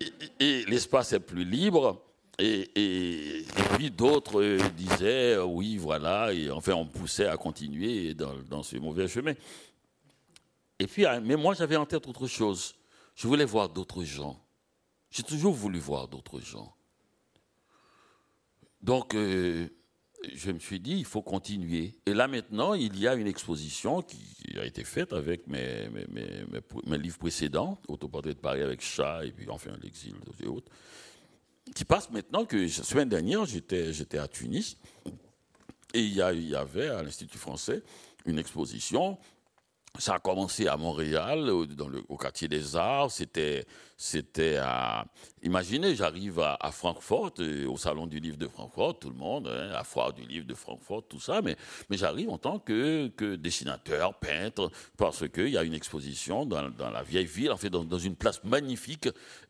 Et, 0.00 0.64
l'espace 0.66 1.12
est 1.12 1.20
plus 1.20 1.44
libre. 1.44 2.02
Et, 2.38 3.44
puis 3.74 3.90
d'autres 3.90 4.42
disaient, 4.70 5.38
oui, 5.38 5.76
voilà, 5.76 6.32
et 6.32 6.50
enfin, 6.50 6.72
on 6.72 6.86
poussait 6.86 7.26
à 7.26 7.36
continuer 7.36 8.14
dans, 8.14 8.62
ce 8.62 8.76
mauvais 8.76 9.08
chemin. 9.08 9.34
Et 10.78 10.86
puis, 10.86 11.04
ah, 11.04 11.20
mais 11.20 11.36
moi, 11.36 11.54
j'avais 11.54 11.76
en 11.76 11.84
tête 11.84 12.06
autre 12.06 12.26
chose. 12.26 12.74
Je 13.14 13.28
voulais 13.28 13.44
voir 13.44 13.68
d'autres 13.68 14.02
gens. 14.04 14.40
J'ai 15.10 15.22
toujours 15.22 15.52
voulu 15.52 15.78
voir 15.78 16.08
d'autres 16.08 16.40
gens. 16.40 16.74
Donc, 18.80 19.14
euh, 19.14 19.68
je 20.34 20.50
me 20.50 20.58
suis 20.58 20.80
dit, 20.80 20.96
il 20.98 21.04
faut 21.04 21.22
continuer. 21.22 21.94
Et 22.06 22.14
là 22.14 22.28
maintenant, 22.28 22.74
il 22.74 22.98
y 22.98 23.08
a 23.08 23.14
une 23.14 23.26
exposition 23.26 24.02
qui 24.02 24.18
a 24.58 24.64
été 24.64 24.84
faite 24.84 25.12
avec 25.12 25.46
mes, 25.46 25.88
mes, 26.86 26.98
livres 26.98 27.18
précédents, 27.18 27.78
Autoportrait 27.88 28.34
de 28.34 28.38
Paris 28.38 28.62
avec 28.62 28.80
Chat, 28.80 29.24
et 29.24 29.30
puis 29.30 29.48
enfin 29.48 29.70
l'exil 29.82 30.14
et 30.42 30.46
autres, 30.46 30.70
qui 31.74 31.84
passe 31.84 32.10
maintenant 32.10 32.44
que 32.44 32.56
la 32.56 32.68
semaine 32.68 33.08
dernière, 33.08 33.44
j'étais 33.46 34.18
à 34.18 34.28
Tunis, 34.28 34.76
et 35.94 36.00
il 36.00 36.14
y 36.14 36.54
avait 36.54 36.88
à 36.88 37.02
l'Institut 37.02 37.38
français 37.38 37.82
une 38.26 38.38
exposition 38.38 39.18
ça 39.98 40.14
a 40.14 40.18
commencé 40.18 40.66
à 40.66 40.76
Montréal, 40.76 41.50
au 41.50 42.16
quartier 42.16 42.48
des 42.48 42.76
Arts. 42.76 43.10
C'était, 43.10 43.66
c'était 43.96 44.56
à. 44.56 45.04
Imaginez, 45.42 45.94
j'arrive 45.94 46.40
à, 46.40 46.70
Francfort, 46.72 47.32
euh, 47.40 47.66
au 47.66 47.76
salon 47.76 48.06
du 48.06 48.20
livre 48.20 48.36
de 48.36 48.46
Francfort, 48.46 48.98
tout 48.98 49.10
le 49.10 49.16
monde, 49.16 49.48
hein, 49.48 49.72
à 49.74 49.84
foire 49.84 50.12
du 50.12 50.22
livre 50.22 50.46
de 50.46 50.54
Francfort, 50.54 51.02
tout 51.08 51.20
ça. 51.20 51.42
Mais, 51.42 51.56
mais 51.88 51.96
j'arrive 51.96 52.30
en 52.30 52.38
tant 52.38 52.58
que, 52.58 53.08
que 53.08 53.34
dessinateur, 53.34 54.14
peintre, 54.14 54.70
parce 54.96 55.28
qu'il 55.28 55.48
y 55.48 55.58
a 55.58 55.64
une 55.64 55.74
exposition 55.74 56.46
dans, 56.46 56.70
la 56.78 57.02
vieille 57.02 57.26
ville, 57.26 57.50
en 57.50 57.56
fait, 57.56 57.70
dans, 57.70 57.84
dans, 57.84 57.98
une 57.98 58.16
place 58.16 58.42
magnifique. 58.44 59.08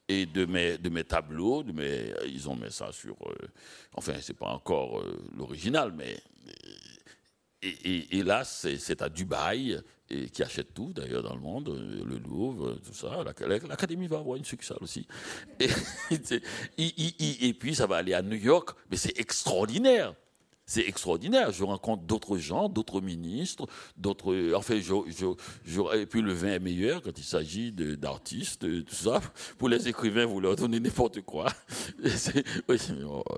Et 0.09 0.26
de 0.26 0.45
mes, 0.45 0.76
de 0.76 0.88
mes 0.88 1.05
tableaux, 1.05 1.62
de 1.62 1.70
mes, 1.70 2.12
ils 2.26 2.49
ont 2.49 2.57
mis 2.57 2.72
ça 2.72 2.91
sur. 2.91 3.14
Euh, 3.28 3.34
enfin, 3.95 4.14
c'est 4.20 4.36
pas 4.36 4.49
encore 4.49 4.99
euh, 4.99 5.22
l'original, 5.36 5.93
mais. 5.97 6.16
Et, 7.62 8.22
là, 8.22 8.44
c'est 8.44 9.02
à 9.02 9.08
Dubaï, 9.08 9.80
qui 10.32 10.42
achète 10.42 10.74
tout 10.74 10.92
d'ailleurs 10.92 11.22
dans 11.22 11.34
le 11.34 11.40
monde, 11.40 11.68
euh, 11.68 12.04
le 12.04 12.18
Louvre, 12.18 12.76
tout 12.84 12.94
ça. 12.94 13.22
L'Académie 13.68 14.08
va 14.08 14.18
avoir 14.18 14.36
une 14.36 14.44
succursale 14.44 14.78
aussi. 14.80 15.06
Et, 16.78 17.54
puis 17.54 17.74
ça 17.74 17.86
va 17.86 17.96
aller 17.96 18.14
à 18.14 18.22
New 18.22 18.36
York, 18.36 18.70
mais 18.90 18.96
c'est 18.96 19.18
extraordinaire. 19.20 20.14
C'est 20.66 20.86
extraordinaire. 20.86 21.52
Je 21.52 21.64
rencontre 21.64 22.04
d'autres 22.04 22.38
gens, 22.38 22.68
d'autres 22.68 23.00
ministres, 23.00 23.66
d'autres. 23.96 24.52
Enfin, 24.54 24.78
je, 24.80 25.96
et 25.96 26.06
puis 26.06 26.22
le 26.22 26.32
vin 26.32 26.52
est 26.52 26.61
meilleur 26.61 27.02
quand 27.02 27.16
il 27.18 27.24
s'agit 27.24 27.72
d'artistes, 27.72 28.61
tout 28.61 28.94
ça. 28.94 29.20
Pour 29.58 29.68
les 29.68 29.88
écrivains, 29.88 30.26
vous 30.26 30.40
leur 30.40 30.56
donnez 30.56 30.80
n'importe 30.80 31.22
quoi. 31.22 31.46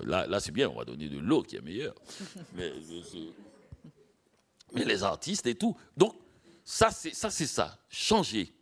là, 0.05 0.27
là 0.27 0.41
c'est 0.41 0.53
bien, 0.53 0.69
on 0.69 0.77
va 0.77 0.85
donner 0.85 1.09
de 1.09 1.19
l'eau 1.19 1.43
qui 1.43 1.57
est 1.57 1.63
meilleure. 1.63 1.95
Mais, 2.55 2.71
mais 4.75 4.85
les 4.85 5.03
artistes 5.03 5.47
et 5.47 5.55
tout. 5.55 5.77
Donc, 5.97 6.15
ça, 6.65 6.91
c'est 6.91 7.15
ça, 7.15 7.31
ça. 7.31 7.79
Changer. 7.89 8.53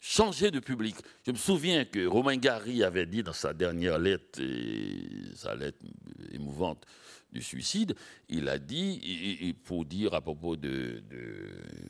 Changer 0.00 0.50
de 0.50 0.60
public. 0.60 0.96
Je 1.24 1.30
me 1.30 1.36
souviens 1.36 1.84
que 1.84 2.06
Romain 2.06 2.36
Gary 2.36 2.82
avait 2.82 3.06
dit 3.06 3.22
dans 3.22 3.32
sa 3.32 3.54
dernière 3.54 3.98
lettre, 3.98 4.40
sa 5.34 5.54
lettre 5.54 5.78
émouvante 6.32 6.84
du 7.32 7.40
suicide, 7.40 7.94
il 8.28 8.48
a 8.48 8.58
dit, 8.58 9.54
pour 9.64 9.84
dire 9.84 10.12
à 10.14 10.20
propos 10.20 10.56
de, 10.56 11.02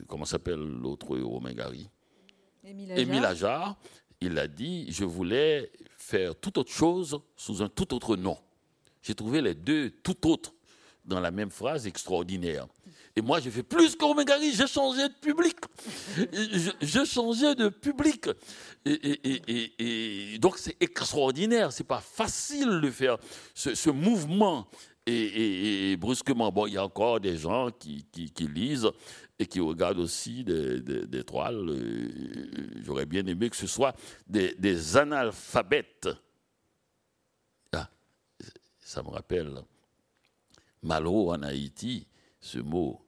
comment 0.07 0.25
s'appelle 0.25 0.59
l'autre 0.59 1.17
Romain 1.17 1.53
Gary? 1.53 1.89
Émile 2.63 3.25
Ajar. 3.25 3.77
il 4.21 4.37
a 4.37 4.47
dit, 4.47 4.87
je 4.89 5.03
voulais 5.03 5.71
faire 5.97 6.35
toute 6.35 6.57
autre 6.57 6.71
chose 6.71 7.19
sous 7.35 7.61
un 7.61 7.67
tout 7.67 7.93
autre 7.93 8.15
nom. 8.15 8.37
J'ai 9.01 9.15
trouvé 9.15 9.41
les 9.41 9.53
deux 9.53 9.89
tout 9.89 10.27
autres 10.29 10.53
dans 11.03 11.19
la 11.19 11.31
même 11.31 11.49
phrase 11.49 11.87
extraordinaire. 11.87 12.67
Et 13.15 13.21
moi, 13.21 13.39
j'ai 13.39 13.51
fait 13.51 13.63
plus 13.63 13.95
qu'Omegari, 13.95 14.53
j'ai 14.53 14.65
changé 14.65 15.07
de 15.07 15.13
public. 15.13 15.57
J'ai 16.81 17.05
changé 17.05 17.53
de 17.53 17.69
public. 17.69 18.27
Et, 18.85 20.37
donc, 20.39 20.57
c'est 20.57 20.75
extraordinaire. 20.79 21.71
C'est 21.71 21.83
pas 21.83 22.01
facile 22.01 22.81
de 22.81 22.89
faire 22.89 23.17
ce, 23.53 23.89
mouvement. 23.91 24.67
Et, 25.05 25.95
brusquement, 25.97 26.51
bon, 26.51 26.65
il 26.65 26.73
y 26.73 26.77
a 26.77 26.83
encore 26.83 27.19
des 27.19 27.37
gens 27.37 27.69
qui, 27.69 28.03
lisent. 28.39 28.89
et 29.37 29.45
qui 29.45 29.59
regarde 29.59 29.99
aussi 29.99 30.43
des, 30.43 31.23
toiles. 31.23 31.69
Euh, 31.69 32.81
j'aurais 32.81 33.05
bien 33.05 33.25
aimé 33.27 33.47
que 33.51 33.55
ce 33.55 33.67
soit 33.67 33.95
des, 34.25 34.97
analphabètes. 34.97 36.09
Ah, 37.73 37.91
ça 38.79 39.03
me 39.03 39.09
rappelle 39.09 39.53
Malraux 40.81 41.31
en 41.31 41.43
Haïti, 41.43 42.07
ce 42.41 42.57
mot. 42.57 43.02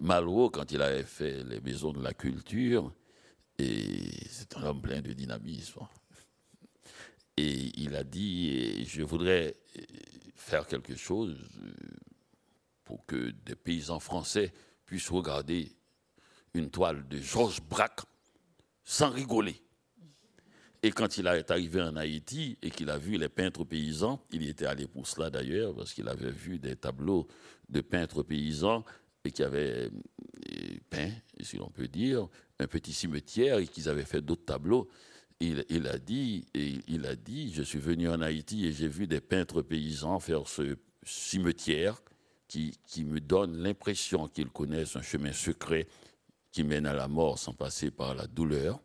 Malraux, 0.00 0.50
quand 0.50 0.72
il 0.72 0.82
avait 0.82 1.04
fait 1.04 1.44
les 1.44 1.60
maisons 1.60 1.92
de 1.92 2.02
la 2.02 2.14
culture, 2.14 2.92
et 3.58 4.10
c'est 4.28 4.56
un 4.56 4.64
homme 4.64 4.82
plein 4.82 5.00
de 5.00 5.12
dynamisme. 5.12 5.80
Et 7.36 7.80
il 7.80 7.94
a 7.96 8.04
dit, 8.04 8.84
je 8.84 9.02
voudrais 9.02 9.56
faire 10.34 10.66
quelque 10.66 10.96
chose 10.96 11.36
pour 12.84 13.04
que 13.06 13.30
des 13.30 13.54
paysans 13.54 14.00
français 14.00 14.52
puissent 14.86 15.10
regarder 15.10 15.72
une 16.52 16.70
toile 16.70 17.06
de 17.08 17.18
Georges 17.18 17.62
Braque 17.62 18.02
sans 18.84 19.10
rigoler. 19.10 19.60
Et 20.82 20.90
quand 20.90 21.16
il 21.16 21.26
est 21.26 21.50
arrivé 21.50 21.80
en 21.80 21.96
Haïti 21.96 22.58
et 22.60 22.70
qu'il 22.70 22.90
a 22.90 22.98
vu 22.98 23.16
les 23.16 23.30
peintres 23.30 23.64
paysans, 23.64 24.22
il 24.30 24.42
y 24.42 24.50
était 24.50 24.66
allé 24.66 24.86
pour 24.86 25.06
cela 25.06 25.30
d'ailleurs, 25.30 25.74
parce 25.74 25.94
qu'il 25.94 26.08
avait 26.08 26.30
vu 26.30 26.58
des 26.58 26.76
tableaux 26.76 27.26
de 27.70 27.80
peintres 27.80 28.22
paysans 28.22 28.84
et 29.24 29.30
qui 29.30 29.42
avaient 29.42 29.90
euh, 29.90 30.76
peint, 30.90 31.10
si 31.40 31.56
l'on 31.56 31.70
peut 31.70 31.88
dire, 31.88 32.28
un 32.58 32.66
petit 32.66 32.92
cimetière 32.92 33.58
et 33.58 33.66
qu'ils 33.66 33.88
avaient 33.88 34.04
fait 34.04 34.20
d'autres 34.20 34.44
tableaux. 34.44 34.88
Il, 35.40 35.88
a 35.88 35.98
dit, 35.98 36.46
et 36.54 36.76
il 36.88 37.04
a 37.04 37.16
dit, 37.16 37.52
je 37.52 37.62
suis 37.62 37.78
venu 37.78 38.08
en 38.08 38.22
Haïti 38.22 38.66
et 38.66 38.72
j'ai 38.72 38.88
vu 38.88 39.06
des 39.06 39.20
peintres 39.20 39.60
paysans 39.60 40.18
faire 40.18 40.48
ce 40.48 40.76
cimetière 41.02 42.00
qui, 42.48 42.78
qui 42.86 43.04
me 43.04 43.20
donne 43.20 43.58
l'impression 43.58 44.28
qu'ils 44.28 44.48
connaissent 44.48 44.96
un 44.96 45.02
chemin 45.02 45.32
secret 45.32 45.86
qui 46.50 46.62
mène 46.62 46.86
à 46.86 46.94
la 46.94 47.08
mort 47.08 47.38
sans 47.38 47.52
passer 47.52 47.90
par 47.90 48.14
la 48.14 48.26
douleur. 48.26 48.80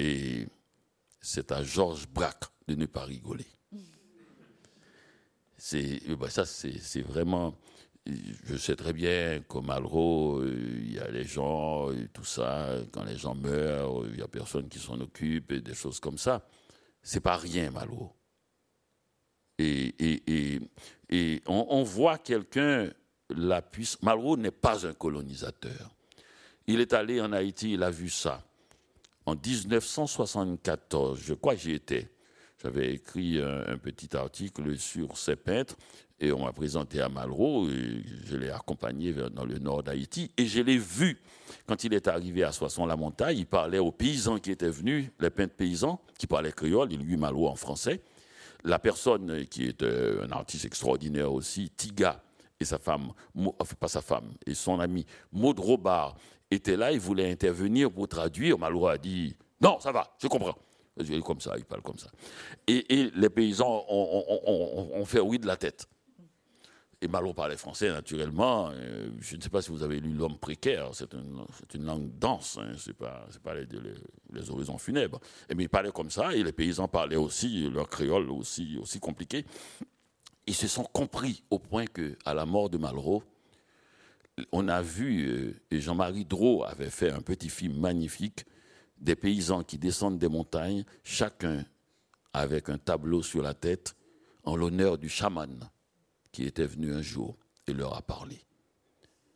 Et 0.00 0.48
c'est 1.20 1.52
à 1.52 1.62
Georges 1.62 2.08
Braque 2.08 2.44
de 2.66 2.74
ne 2.74 2.86
pas 2.86 3.04
rigoler. 3.04 3.46
C'est, 5.58 6.00
ben 6.16 6.28
ça, 6.28 6.44
c'est 6.44 7.02
vraiment 7.02 7.56
je 8.44 8.56
sais 8.56 8.76
très 8.76 8.92
bien 8.92 9.40
qu'au 9.46 9.62
Malraux, 9.62 10.38
euh, 10.38 10.78
il 10.78 10.94
y 10.94 10.98
a 10.98 11.08
les 11.08 11.24
gens, 11.24 11.90
et 11.92 12.08
tout 12.12 12.24
ça, 12.24 12.68
quand 12.92 13.04
les 13.04 13.16
gens 13.16 13.34
meurent, 13.34 14.06
il 14.06 14.16
n'y 14.16 14.22
a 14.22 14.28
personne 14.28 14.68
qui 14.68 14.78
s'en 14.78 15.00
occupe 15.00 15.52
et 15.52 15.60
des 15.60 15.74
choses 15.74 16.00
comme 16.00 16.18
ça. 16.18 16.46
C'est 17.02 17.20
pas 17.20 17.36
rien, 17.36 17.70
Malraux. 17.70 18.12
Et, 19.58 19.94
et, 19.98 20.60
et, 21.08 21.42
on, 21.46 21.82
voit 21.82 22.18
quelqu'un, 22.18 22.90
la 23.30 23.62
puissance. 23.62 24.02
Malraux 24.02 24.36
n'est 24.36 24.50
pas 24.50 24.86
un 24.86 24.92
colonisateur. 24.92 25.94
Il 26.66 26.80
est 26.80 26.92
allé 26.92 27.20
en 27.20 27.32
Haïti, 27.32 27.72
il 27.72 27.82
a 27.82 27.90
vu 27.90 28.10
ça. 28.10 28.44
En 29.24 29.34
1974, 29.34 31.18
je 31.20 31.34
crois 31.34 31.54
que 31.54 31.62
j'y 31.62 31.72
étais. 31.72 32.10
J'avais 32.62 32.94
écrit 32.94 33.40
un, 33.40 33.78
petit 33.78 34.14
article 34.16 34.78
sur 34.78 35.16
ces 35.16 35.36
peintres 35.36 35.76
et 36.18 36.32
on 36.32 36.44
m'a 36.44 36.52
présenté 36.52 37.00
à 37.00 37.08
Malraux, 37.08 37.68
je 37.68 38.36
l'ai 38.36 38.50
accompagné 38.50 39.12
dans 39.12 39.44
le 39.44 39.58
nord 39.58 39.82
d'Haïti, 39.82 40.30
et 40.36 40.46
je 40.46 40.62
l'ai 40.62 40.78
vu. 40.78 41.20
Quand 41.66 41.84
il 41.84 41.92
est 41.92 42.08
arrivé 42.08 42.42
à 42.42 42.52
Soissons-la-Montagne, 42.52 43.38
il 43.38 43.46
parlait 43.46 43.78
aux 43.78 43.92
paysans 43.92 44.38
qui 44.38 44.50
étaient 44.50 44.70
venus, 44.70 45.10
les 45.20 45.30
peintres 45.30 45.54
paysans, 45.54 46.00
qui 46.18 46.26
parlaient 46.26 46.52
créole, 46.52 46.92
il 46.92 47.00
lui 47.00 47.16
Malraux 47.16 47.48
en 47.48 47.56
français. 47.56 48.00
La 48.64 48.78
personne 48.78 49.46
qui 49.46 49.66
est 49.66 49.82
euh, 49.82 50.26
un 50.26 50.32
artiste 50.32 50.64
extraordinaire 50.64 51.32
aussi, 51.32 51.70
Tiga, 51.76 52.22
et 52.58 52.64
sa 52.64 52.78
femme, 52.78 53.12
pas 53.78 53.88
sa 53.88 54.00
femme, 54.00 54.32
et 54.46 54.54
son 54.54 54.80
ami 54.80 55.04
Maud 55.32 55.60
Robard, 55.60 56.16
étaient 56.50 56.76
là, 56.76 56.92
ils 56.92 57.00
voulaient 57.00 57.30
intervenir 57.30 57.92
pour 57.92 58.08
traduire. 58.08 58.58
Malraux 58.58 58.86
a 58.86 58.96
dit, 58.96 59.36
non, 59.60 59.78
ça 59.80 59.92
va, 59.92 60.16
je 60.18 60.28
comprends. 60.28 60.56
Il 60.98 61.20
comme 61.20 61.42
ça, 61.42 61.52
il 61.58 61.66
parle 61.66 61.82
comme 61.82 61.98
ça. 61.98 62.08
Et, 62.66 63.10
les 63.14 63.28
paysans 63.28 63.84
ont 63.86 65.04
fait 65.04 65.20
oui 65.20 65.38
de 65.38 65.46
la 65.46 65.58
tête. 65.58 65.86
Et 67.06 67.32
parlait 67.34 67.56
français 67.56 67.88
naturellement. 67.88 68.70
Euh, 68.72 69.08
je 69.20 69.36
ne 69.36 69.40
sais 69.40 69.48
pas 69.48 69.62
si 69.62 69.70
vous 69.70 69.84
avez 69.84 70.00
lu 70.00 70.12
L'homme 70.12 70.38
précaire, 70.38 70.90
c'est 70.92 71.12
une, 71.14 71.84
langue 71.84 72.10
dense, 72.18 72.58
hein, 72.60 72.72
ce 72.76 72.90
n'est 72.90 72.94
pas, 72.94 73.28
les, 74.32 74.50
horizons 74.50 74.76
funèbres. 74.76 75.20
Et, 75.48 75.54
mais 75.54 75.64
il 75.64 75.68
parlait 75.68 75.92
comme 75.92 76.10
ça, 76.10 76.34
et 76.34 76.42
les 76.42 76.52
paysans 76.52 76.88
parlaient 76.88 77.16
aussi, 77.16 77.70
leur 77.70 77.88
créole 77.88 78.30
aussi, 78.30 78.80
compliqué. 79.00 79.44
Ils 80.46 80.54
se 80.54 80.66
sont 80.66 80.84
compris 80.84 81.44
au 81.50 81.60
point 81.60 81.84
qu'à 81.86 82.34
la 82.34 82.44
mort 82.44 82.70
de 82.70 82.78
Malraux, 82.78 83.22
on 84.50 84.66
a 84.68 84.82
vu, 84.82 85.28
euh, 85.28 85.60
et 85.70 85.80
Jean-Marie 85.80 86.24
Drault 86.24 86.64
avait 86.64 86.90
fait 86.90 87.10
un 87.10 87.20
petit 87.20 87.50
film 87.50 87.78
magnifique, 87.78 88.46
des 88.98 89.14
paysans 89.14 89.62
qui 89.62 89.78
descendent 89.78 90.18
des 90.18 90.28
montagnes, 90.28 90.84
chacun 91.04 91.64
avec 92.32 92.68
un 92.68 92.78
tableau 92.78 93.22
sur 93.22 93.42
la 93.42 93.54
tête, 93.54 93.94
en 94.44 94.56
l'honneur 94.56 94.98
du 94.98 95.08
chaman 95.08 95.70
qui 96.36 96.44
était 96.44 96.66
venu 96.66 96.92
un 96.92 97.00
jour 97.00 97.34
et 97.66 97.72
leur 97.72 97.96
a 97.96 98.02
parlé. 98.02 98.38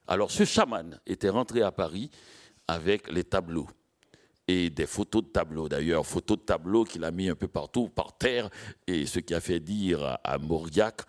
Alors 0.07 0.31
ce 0.31 0.45
chaman 0.45 1.01
était 1.07 1.31
rentré 1.31 1.63
à 1.63 1.73
Paris 1.73 2.11
avec 2.69 3.11
les 3.11 3.25
tableaux 3.25 3.69
et 4.47 4.69
des 4.69 4.85
photos 4.85 5.23
de 5.23 5.29
tableaux 5.29 5.67
d'ailleurs, 5.67 6.05
photos 6.05 6.37
de 6.37 6.43
tableaux 6.43 6.85
qu'il 6.85 7.03
a 7.05 7.11
mis 7.11 7.31
un 7.31 7.35
peu 7.35 7.49
partout 7.49 7.89
par 7.89 8.19
terre 8.19 8.51
et 8.87 9.07
ce 9.07 9.19
qui 9.19 9.33
a 9.33 9.41
fait 9.41 9.61
dire 9.61 10.19
à 10.23 10.37
Mauriac, 10.37 11.01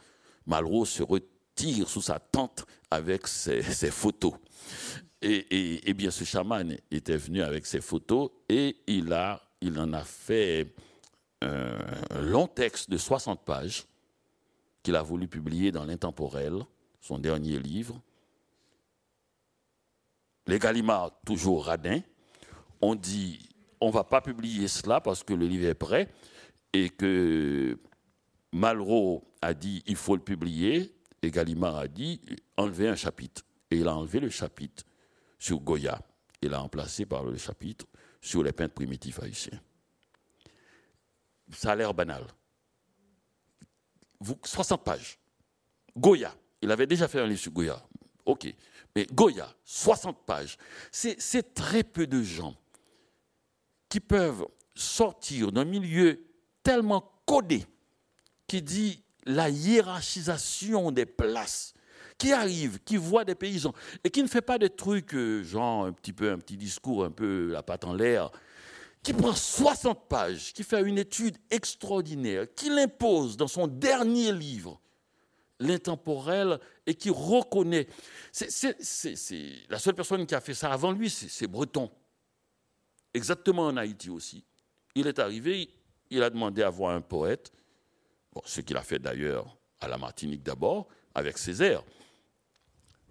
Malraux 0.45 0.85
se 0.85 1.03
retire 1.03 1.89
sous 1.89 2.03
sa 2.03 2.19
tente 2.19 2.65
avec 2.89 3.27
ses, 3.27 3.61
photos. 3.91 4.35
Et, 5.21 5.93
bien 5.93 6.09
ce 6.09 6.23
chaman 6.23 6.73
était 6.89 7.17
venu 7.17 7.41
avec 7.41 7.65
ses 7.65 7.81
photos 7.81 8.29
et 8.47 8.77
il, 8.87 9.13
en 9.13 9.91
a 9.91 10.03
fait 10.05 10.73
un 11.41 12.21
long 12.21 12.47
texte 12.47 12.89
de 12.89 12.97
60 12.97 13.43
pages 13.43 13.87
qu'il 14.83 14.95
a 14.95 15.01
voulu 15.01 15.27
publier 15.27 15.71
dans 15.71 15.85
l'Intemporel, 15.85 16.53
son 16.99 17.19
dernier 17.19 17.59
livre. 17.59 18.01
Les 20.47 20.59
Gallimards, 20.59 21.11
toujours 21.25 21.65
radins, 21.65 22.01
ont 22.81 22.95
dit 22.95 23.49
on 23.79 23.87
ne 23.87 23.93
va 23.93 24.03
pas 24.03 24.21
publier 24.21 24.67
cela 24.67 25.01
parce 25.01 25.23
que 25.23 25.33
le 25.33 25.47
livre 25.47 25.67
est 25.67 25.75
prêt 25.75 26.09
et 26.73 26.89
que 26.89 27.77
Malraux 28.51 29.23
a 29.41 29.53
dit 29.53 29.83
il 29.87 29.95
faut 29.95 30.15
le 30.15 30.21
publier 30.21 30.95
et 31.21 31.31
Gallimard 31.31 31.77
a 31.77 31.87
dit 31.87 32.21
enlevez 32.57 32.87
un 32.87 32.95
chapitre. 32.95 33.43
Et 33.69 33.77
il 33.77 33.87
a 33.87 33.95
enlevé 33.95 34.19
le 34.19 34.29
chapitre 34.29 34.83
sur 35.39 35.59
Goya 35.59 36.01
et 36.41 36.49
l'a 36.49 36.59
remplacé 36.59 37.05
par 37.05 37.23
le 37.23 37.37
chapitre 37.37 37.85
sur 38.19 38.43
les 38.43 38.51
peintres 38.51 38.73
primitifs 38.73 39.19
haïtiens. 39.21 39.59
Ça 41.53 41.71
a 41.71 41.75
l'air 41.75 41.93
banal. 41.93 42.25
60 44.43 44.83
pages. 44.83 45.19
Goya, 45.97 46.33
il 46.61 46.71
avait 46.71 46.87
déjà 46.87 47.07
fait 47.07 47.19
un 47.19 47.27
livre 47.27 47.39
sur 47.39 47.51
Goya. 47.51 47.81
OK. 48.25 48.53
Mais 48.95 49.05
Goya, 49.11 49.53
60 49.65 50.25
pages. 50.25 50.57
C'est 50.91 51.53
très 51.53 51.83
peu 51.83 52.07
de 52.07 52.21
gens 52.21 52.55
qui 53.89 53.99
peuvent 53.99 54.45
sortir 54.75 55.51
d'un 55.51 55.65
milieu 55.65 56.23
tellement 56.63 57.11
codé 57.25 57.65
qui 58.47 58.61
dit 58.61 59.03
la 59.25 59.49
hiérarchisation 59.49 60.91
des 60.91 61.05
places, 61.05 61.73
qui 62.17 62.33
arrive, 62.33 62.79
qui 62.83 62.97
voit 62.97 63.25
des 63.25 63.35
paysans 63.35 63.73
et 64.03 64.09
qui 64.09 64.21
ne 64.23 64.27
fait 64.27 64.41
pas 64.41 64.57
des 64.57 64.69
trucs 64.69 65.13
euh, 65.15 65.43
genre 65.43 65.85
un 65.85 65.91
petit 65.91 66.13
peu 66.13 66.31
un 66.31 66.37
petit 66.37 66.57
discours 66.57 67.03
un 67.03 67.11
peu 67.11 67.47
la 67.51 67.63
patte 67.63 67.83
en 67.83 67.93
l'air 67.93 68.31
qui 69.03 69.13
prend 69.13 69.33
60 69.33 70.07
pages, 70.07 70.53
qui 70.53 70.63
fait 70.63 70.81
une 70.81 70.99
étude 70.99 71.37
extraordinaire, 71.49 72.45
qui 72.53 72.69
l'impose 72.69 73.35
dans 73.35 73.47
son 73.47 73.67
dernier 73.67 74.31
livre, 74.31 74.79
l'intemporel, 75.59 76.59
et 76.85 76.93
qui 76.93 77.09
reconnaît. 77.09 77.87
C'est 78.31 78.75
la 79.69 79.79
seule 79.79 79.95
personne 79.95 80.25
qui 80.25 80.35
a 80.35 80.41
fait 80.41 80.53
ça 80.53 80.71
avant 80.71 80.91
lui, 80.91 81.09
c'est 81.09 81.47
Breton. 81.47 81.89
Exactement 83.13 83.65
en 83.67 83.77
Haïti 83.77 84.09
aussi. 84.09 84.43
Il 84.95 85.07
est 85.07 85.19
arrivé, 85.19 85.69
il 86.09 86.23
a 86.23 86.29
demandé 86.29 86.61
à 86.61 86.69
voir 86.69 86.95
un 86.95 87.01
poète, 87.01 87.51
ce 88.45 88.61
qu'il 88.61 88.77
a 88.77 88.83
fait 88.83 88.99
d'ailleurs 88.99 89.57
à 89.79 89.87
la 89.87 89.97
Martinique 89.97 90.43
d'abord, 90.43 90.87
avec 91.15 91.37
Césaire. 91.37 91.83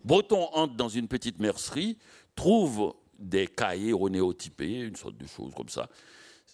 Breton 0.05 0.49
entre 0.53 0.75
dans 0.75 0.89
une 0.89 1.09
petite 1.09 1.39
mercerie, 1.41 1.99
trouve 2.35 2.95
des 3.21 3.47
cahiers 3.47 3.93
renéotypés, 3.93 4.81
une 4.81 4.97
sorte 4.97 5.17
de 5.17 5.27
chose 5.27 5.55
comme 5.55 5.69
ça. 5.69 5.89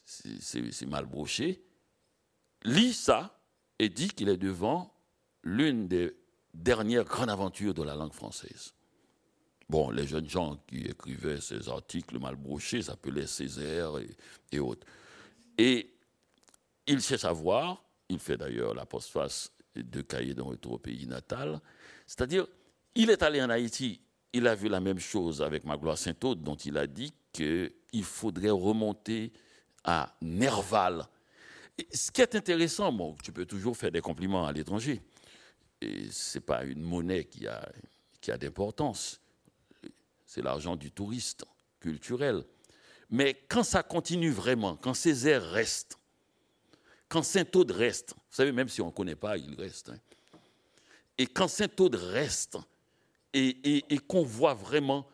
C'est 0.04 0.86
mal 0.86 1.06
broché. 1.06 1.62
Lit 2.64 2.92
ça 2.92 3.40
et 3.78 3.88
dit 3.88 4.08
qu'il 4.08 4.28
est 4.28 4.36
devant 4.36 4.92
l'une 5.42 5.86
des 5.86 6.12
dernières 6.52 7.04
grandes 7.04 7.30
aventures 7.30 7.74
de 7.74 7.82
la 7.82 7.94
langue 7.94 8.12
française. 8.12 8.74
Bon, 9.68 9.90
les 9.90 10.06
jeunes 10.06 10.28
gens 10.28 10.62
qui 10.66 10.82
écrivaient 10.82 11.40
ces 11.40 11.68
articles 11.68 12.18
mal 12.18 12.36
brochés 12.36 12.82
s'appelaient 12.82 13.26
Césaire 13.26 13.98
et, 13.98 14.16
et, 14.52 14.58
autres. 14.58 14.86
Et 15.58 15.92
il 16.86 17.02
sait 17.02 17.18
savoir, 17.18 17.84
il 18.08 18.18
fait 18.18 18.36
d'ailleurs 18.36 18.74
la 18.74 18.86
postface 18.86 19.52
de 19.74 20.02
cahiers 20.02 20.34
d'un 20.34 20.44
retour 20.44 20.72
au 20.72 20.78
pays 20.78 21.06
natal, 21.06 21.60
c'est-à-dire, 22.06 22.46
il 22.94 23.10
est 23.10 23.22
allé 23.22 23.42
en 23.42 23.50
Haïti 23.50 24.00
il 24.32 24.46
a 24.46 24.54
vu 24.54 24.68
la 24.68 24.80
même 24.80 24.98
chose 24.98 25.42
avec 25.42 25.64
Magloire 25.64 25.98
Saint-Aude, 25.98 26.42
dont 26.42 26.56
il 26.56 26.76
a 26.76 26.86
dit 26.86 27.12
qu'il 27.32 28.04
faudrait 28.04 28.50
remonter 28.50 29.32
à 29.84 30.14
Nerval. 30.20 31.06
ce 31.92 32.10
qui 32.10 32.20
est 32.20 32.34
intéressant, 32.34 32.92
bon, 32.92 33.16
tu 33.22 33.32
peux 33.32 33.46
toujours 33.46 33.76
faire 33.76 33.90
des 33.90 34.00
compliments 34.00 34.46
à 34.46 34.52
l'étranger, 34.52 35.00
ce 35.80 36.38
n'est 36.38 36.44
pas 36.44 36.64
une 36.64 36.82
monnaie 36.82 37.24
qui 37.24 37.46
a, 37.46 37.66
qui 38.20 38.30
a 38.30 38.38
d'importance, 38.38 39.20
c'est 40.24 40.42
l'argent 40.42 40.76
du 40.76 40.90
touriste 40.90 41.44
culturel. 41.80 42.44
Mais 43.10 43.34
quand 43.48 43.62
ça 43.62 43.82
continue 43.82 44.30
vraiment, 44.30 44.76
quand 44.76 44.94
Césaire 44.94 45.42
reste, 45.50 45.98
quand 47.08 47.22
Saint-Aude 47.22 47.70
reste, 47.70 48.14
vous 48.14 48.36
savez, 48.36 48.52
même 48.52 48.68
si 48.68 48.80
on 48.80 48.86
ne 48.86 48.90
connaît 48.92 49.16
pas, 49.16 49.36
il 49.36 49.54
reste. 49.54 49.90
Hein. 49.90 49.98
Et 51.18 51.26
quand 51.26 51.48
Saint-Aude 51.48 51.94
reste, 51.94 52.58
et, 53.36 53.98
qu'on 54.06 54.22
voit 54.22 54.54
vraiment 54.54 55.06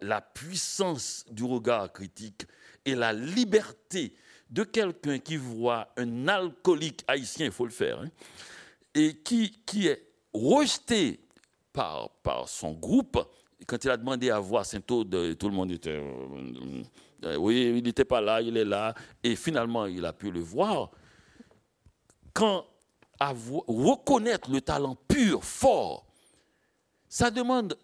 la 0.00 0.20
puissance 0.20 1.24
du 1.30 1.44
regard 1.44 1.92
critique 1.92 2.46
et 2.84 2.94
la 2.94 3.12
liberté 3.12 4.14
de 4.50 4.64
quelqu'un 4.64 5.18
qui 5.18 5.36
voit 5.36 5.92
un 5.96 6.28
alcoolique 6.28 7.04
haïtien, 7.06 7.46
il 7.46 7.52
faut 7.52 7.66
le 7.66 7.70
faire, 7.70 8.00
hein, 8.00 8.10
et 8.94 9.14
qui, 9.14 9.62
qui 9.64 9.86
est 9.86 10.02
rejeté 10.34 11.20
par, 11.72 12.10
par 12.22 12.48
son 12.48 12.72
groupe, 12.72 13.18
quand 13.66 13.84
il 13.84 13.90
a 13.90 13.96
demandé 13.96 14.30
à 14.30 14.38
voir 14.40 14.66
Saint-Aude, 14.66 15.36
tout 15.38 15.48
le 15.48 15.54
monde 15.54 15.70
était... 15.70 15.90
Euh, 15.90 16.82
euh, 17.24 17.36
oui, 17.36 17.74
il 17.76 17.84
n'était 17.84 18.04
pas 18.04 18.20
là, 18.20 18.40
il 18.40 18.56
est 18.56 18.64
là. 18.64 18.94
Et 19.22 19.36
finalement, 19.36 19.86
il 19.86 20.04
a 20.06 20.12
pu 20.12 20.30
le 20.30 20.40
voir. 20.40 20.90
Quand 22.32 22.64
reconnaître 23.20 24.50
le 24.50 24.62
talent 24.62 24.96
pur, 25.06 25.44
fort, 25.44 26.06
ça 27.10 27.30
demande 27.30 27.76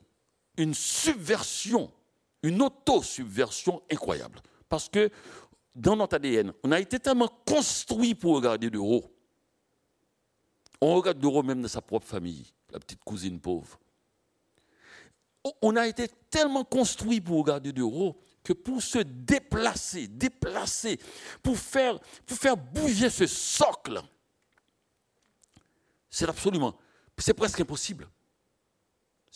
une 0.56 0.72
subversion, 0.72 1.92
une 2.42 2.62
auto-subversion 2.62 3.82
incroyable. 3.90 4.40
Parce 4.68 4.88
que 4.88 5.10
dans 5.74 5.96
notre 5.96 6.16
ADN, 6.16 6.52
on 6.62 6.72
a 6.72 6.80
été 6.80 6.98
tellement 6.98 7.28
construit 7.44 8.14
pour 8.14 8.36
regarder 8.36 8.70
de 8.70 8.78
haut. 8.78 9.12
On 10.80 10.94
regarde 10.94 11.18
de 11.18 11.26
haut 11.26 11.42
même 11.42 11.60
dans 11.60 11.68
sa 11.68 11.82
propre 11.82 12.06
famille, 12.06 12.46
la 12.70 12.78
petite 12.78 13.02
cousine 13.04 13.40
pauvre. 13.40 13.78
On 15.60 15.76
a 15.76 15.86
été 15.86 16.08
tellement 16.30 16.64
construit 16.64 17.20
pour 17.20 17.38
regarder 17.38 17.72
de 17.72 17.82
haut 17.82 18.16
que 18.44 18.52
pour 18.52 18.80
se 18.80 18.98
déplacer, 18.98 20.06
déplacer, 20.06 21.00
pour 21.42 21.58
faire, 21.58 21.98
pour 22.24 22.36
faire 22.36 22.56
bouger 22.56 23.10
ce 23.10 23.26
socle, 23.26 24.00
c'est 26.08 26.28
absolument, 26.28 26.76
c'est 27.18 27.34
presque 27.34 27.60
impossible. 27.60 28.08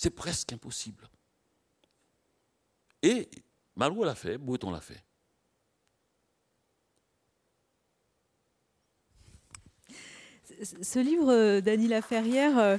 C'est 0.03 0.09
presque 0.09 0.55
impossible. 0.55 1.11
Et 3.03 3.29
Malou 3.77 4.03
l'a 4.03 4.15
fait, 4.15 4.39
Breton 4.39 4.71
l'a 4.71 4.81
fait. 4.81 5.05
Ce 10.81 10.99
livre 10.99 11.61
d'Annie 11.61 11.87
Laferrière 11.87 12.59
euh, 12.59 12.79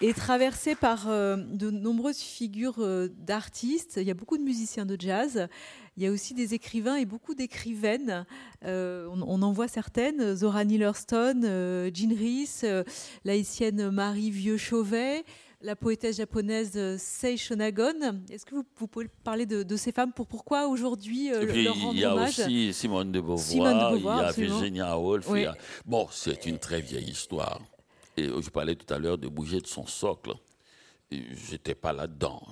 est 0.00 0.16
traversé 0.16 0.74
par 0.74 1.08
euh, 1.08 1.36
de 1.36 1.70
nombreuses 1.70 2.20
figures 2.20 2.78
euh, 2.78 3.08
d'artistes. 3.08 3.96
Il 3.96 4.04
y 4.04 4.10
a 4.10 4.14
beaucoup 4.14 4.38
de 4.38 4.42
musiciens 4.42 4.86
de 4.86 4.96
jazz. 4.98 5.48
Il 5.96 6.02
y 6.02 6.06
a 6.06 6.10
aussi 6.10 6.32
des 6.32 6.54
écrivains 6.54 6.96
et 6.96 7.04
beaucoup 7.04 7.34
d'écrivaines. 7.34 8.24
Euh, 8.64 9.06
on, 9.10 9.42
en 9.42 9.52
voit 9.52 9.68
certaines 9.68 10.34
Zora 10.34 10.64
Neale 10.64 10.82
Hurston, 10.82 11.90
Jean 11.94 12.14
Rhys, 12.14 12.64
l'haïtienne 13.24 13.90
Marie 13.90 14.30
Vieux-Chauvet, 14.30 15.24
la 15.62 15.76
poétesse 15.76 16.16
japonaise 16.16 16.96
Sei 16.96 17.36
Shonagon. 17.36 18.22
Est-ce 18.30 18.46
que 18.46 18.54
vous, 18.54 18.64
pouvez 18.86 19.08
parler 19.22 19.46
de, 19.46 19.76
ces 19.76 19.92
femmes 19.92 20.12
pour 20.12 20.26
pourquoi 20.26 20.68
aujourd'hui 20.68 21.30
leur 21.30 21.74
rendre 21.76 21.94
Il 21.94 22.00
y 22.00 22.04
a 22.04 22.14
aussi 22.14 22.72
Simone 22.72 23.12
de 23.12 23.20
Beauvoir, 23.20 23.96
il 23.96 24.04
y 24.04 24.08
a 24.08 24.32
Virginia 24.32 24.98
Woolf. 24.98 25.28
Bon, 25.84 26.08
c'est 26.10 26.46
une 26.46 26.58
très 26.58 26.80
vieille 26.80 27.10
histoire. 27.10 27.60
Et 28.16 28.28
je 28.28 28.50
parlais 28.50 28.74
tout 28.74 28.92
à 28.92 28.98
l'heure 28.98 29.18
de 29.18 29.28
bouger 29.28 29.60
de 29.60 29.66
son 29.66 29.86
socle. 29.86 30.32
Je 31.10 31.52
n'étais 31.52 31.74
pas 31.74 31.92
là-dedans. 31.92 32.42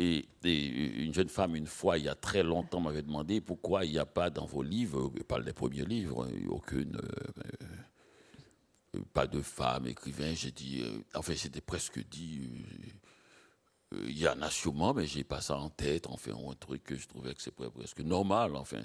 Et, 0.00 0.24
une 0.44 1.12
jeune 1.12 1.28
femme, 1.28 1.54
une 1.54 1.66
fois, 1.66 1.98
il 1.98 2.04
y 2.04 2.08
a 2.08 2.14
très 2.14 2.42
longtemps, 2.42 2.80
m'avait 2.80 3.02
demandé 3.02 3.42
pourquoi 3.42 3.84
il 3.84 3.92
n'y 3.92 3.98
a 3.98 4.06
pas 4.06 4.30
dans 4.30 4.46
vos 4.46 4.62
livres, 4.62 5.12
je 5.14 5.22
parle 5.22 5.44
des 5.44 5.52
premiers 5.52 5.84
livres, 5.84 6.26
aucune. 6.48 6.96
Euh, 6.96 7.42
euh, 7.44 7.66
pas 9.12 9.26
de 9.26 9.42
femme 9.42 9.86
écrivain. 9.86 10.34
J'ai 10.34 10.50
dit. 10.50 10.82
Euh, 10.82 10.98
enfin, 11.14 11.34
j'étais 11.34 11.60
presque 11.60 12.06
dit. 12.08 12.50
il 13.92 14.18
y 14.18 14.28
en 14.28 14.40
a 14.42 14.50
sûrement, 14.50 14.94
mais 14.94 15.06
j'ai 15.06 15.24
pas 15.24 15.40
ça 15.40 15.56
en 15.56 15.70
tête. 15.70 16.06
Enfin, 16.08 16.32
un 16.32 16.54
truc 16.54 16.84
que 16.84 16.96
je 16.96 17.06
trouvais 17.08 17.34
que 17.34 17.42
c'est 17.42 17.54
presque 17.54 18.00
normal. 18.00 18.56
Enfin. 18.56 18.82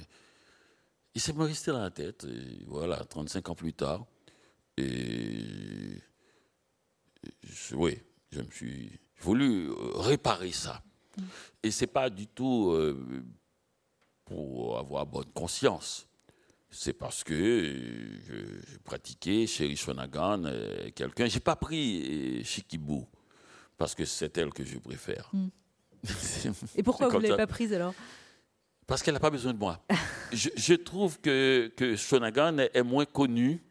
Et 1.14 1.20
ça 1.20 1.32
me 1.34 1.43
resté 1.43 1.72
dans 1.72 1.82
la 1.82 1.91
tête. 1.91 2.26
Et 2.26 2.64
voilà, 2.68 2.97
35 2.97 3.49
ans 3.49 3.56
plus 3.56 3.74
tard. 3.74 4.06
Et 4.78 6.01
oui, 7.74 7.97
je 8.32 8.41
me 8.41 8.51
suis 8.51 8.99
voulu 9.20 9.70
euh, 9.70 9.76
réparer 9.95 10.51
ça. 10.51 10.84
Et 11.64 11.72
c'est 11.72 11.88
pas 11.88 12.10
du 12.10 12.28
tout 12.28 12.72
euh, 12.72 13.24
pour 14.26 14.78
avoir 14.78 15.06
bonne 15.06 15.32
conscience. 15.34 16.08
C'est 16.70 16.93
parce 16.93 17.24
que 17.24 17.36
je, 18.28 18.78
pratiquais 18.84 19.47
chez 19.47 19.68
Rishonagan 19.68 20.43
euh, 20.45 20.89
quelqu'un. 20.93 21.28
J'ai 21.28 21.39
pas 21.39 21.55
pris 21.55 22.43
Shikibu 22.43 23.03
parce 23.78 23.95
que 23.95 24.05
c'est 24.05 24.38
elle 24.38 24.51
que 24.51 24.66
je 24.66 24.78
préfère. 24.78 25.30
Hmm. 25.32 25.47
Et 26.76 26.84
pourquoi 26.84 27.07
vous 27.07 27.18
ne 27.18 27.24
l'avez 27.24 27.38
pas 27.38 27.47
prise 27.47 27.74
alors? 27.74 27.93
Parce 28.88 29.01
qu'elle 29.01 29.16
n'a 29.16 29.20
pas 29.20 29.30
besoin 29.32 29.53
de 29.53 29.57
moi. 29.57 29.84
je, 30.34 30.74
trouve 30.76 31.20
que, 31.20 31.72
que 31.76 31.95
Shonagan 31.95 32.57
est 32.57 32.84
moins 32.84 33.05
connu 33.05 33.63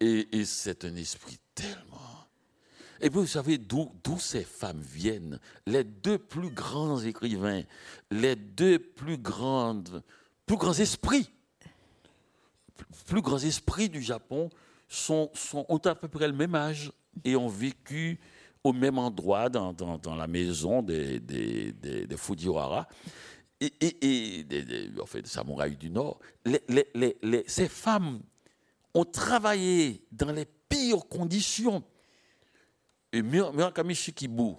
et, 0.00 0.44
c'est 0.44 0.84
un 0.84 0.96
esprit 0.96 1.38
tellement. 1.54 1.98
Et 3.00 3.08
vous 3.08 3.26
savez 3.26 3.58
d'où 3.58 3.90
ces 4.18 4.44
femmes 4.44 4.80
viennent? 4.80 5.38
Les 5.66 5.84
deux 5.84 6.18
plus 6.18 6.50
grands 6.50 7.00
écrivains, 7.00 7.62
les 8.10 8.36
deux 8.36 8.78
plus 8.78 9.18
grandes, 9.18 10.02
plus 10.46 10.56
grands 10.56 10.74
esprits, 10.74 11.30
plus 13.06 13.22
grands 13.22 13.38
esprits 13.38 13.88
du 13.88 14.02
Japon 14.02 14.50
sont, 14.88 15.30
ont 15.52 15.78
à 15.78 15.94
peu 15.94 16.08
près 16.08 16.26
le 16.26 16.34
même 16.34 16.54
âge 16.54 16.92
et 17.24 17.36
ont 17.36 17.48
vécu 17.48 18.18
au 18.62 18.72
même 18.72 18.98
endroit 18.98 19.48
dans, 19.48 19.72
dans, 19.72 20.14
la 20.14 20.26
maison 20.26 20.82
des, 20.82 21.18
des, 21.20 21.72
des, 21.72 22.16
Fujiwara 22.16 22.86
et, 23.60 23.72
et, 23.80 24.44
des, 24.44 24.90
fait, 25.06 25.22
des 25.22 25.28
samouraïs 25.28 25.78
du 25.78 25.90
Nord. 25.90 26.18
Les, 26.44 26.62
les, 26.94 27.16
les, 27.22 27.44
ces 27.46 27.68
femmes 27.68 28.20
ont 28.92 29.04
travaillé 29.04 30.02
dans 30.12 30.32
les 30.32 30.46
pires 30.68 31.06
conditions. 31.08 31.82
Et 33.12 33.22
Murakami 33.22 33.94
Shikibu, 33.94 34.54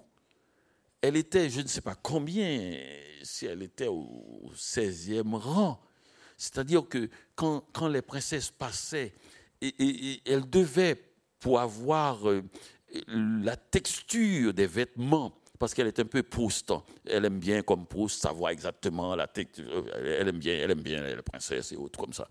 elle 1.00 1.16
était, 1.16 1.48
je 1.48 1.60
ne 1.60 1.66
sais 1.66 1.80
pas 1.80 1.94
combien, 1.94 2.76
si 3.22 3.46
elle 3.46 3.62
était 3.62 3.88
au 3.88 4.50
16e 4.54 5.34
rang. 5.34 5.80
C'est-à-dire 6.42 6.88
que 6.88 7.08
quand, 7.36 7.62
les 7.88 8.02
princesses 8.02 8.50
passaient, 8.50 9.14
et, 9.60 10.20
elles 10.26 10.50
devaient, 10.50 11.00
pour 11.38 11.60
avoir 11.60 12.28
euh, 12.28 12.42
la 13.06 13.54
texture 13.56 14.52
des 14.52 14.66
vêtements, 14.66 15.32
parce 15.60 15.72
qu'elle 15.72 15.86
est 15.86 16.00
un 16.00 16.04
peu 16.04 16.24
Proust. 16.24 16.72
Elle 17.06 17.26
aime 17.26 17.38
bien, 17.38 17.62
comme 17.62 17.86
Proust, 17.86 18.20
savoir 18.20 18.50
exactement 18.50 19.14
la 19.14 19.28
texture. 19.28 19.84
Elle 19.94 20.28
aime 20.28 20.38
bien, 20.38 20.54
elle 20.54 20.72
aime 20.72 20.82
bien 20.82 21.00
les 21.14 21.22
princesses 21.22 21.70
et 21.70 21.76
autres 21.76 22.00
comme 22.00 22.12
ça 22.12 22.28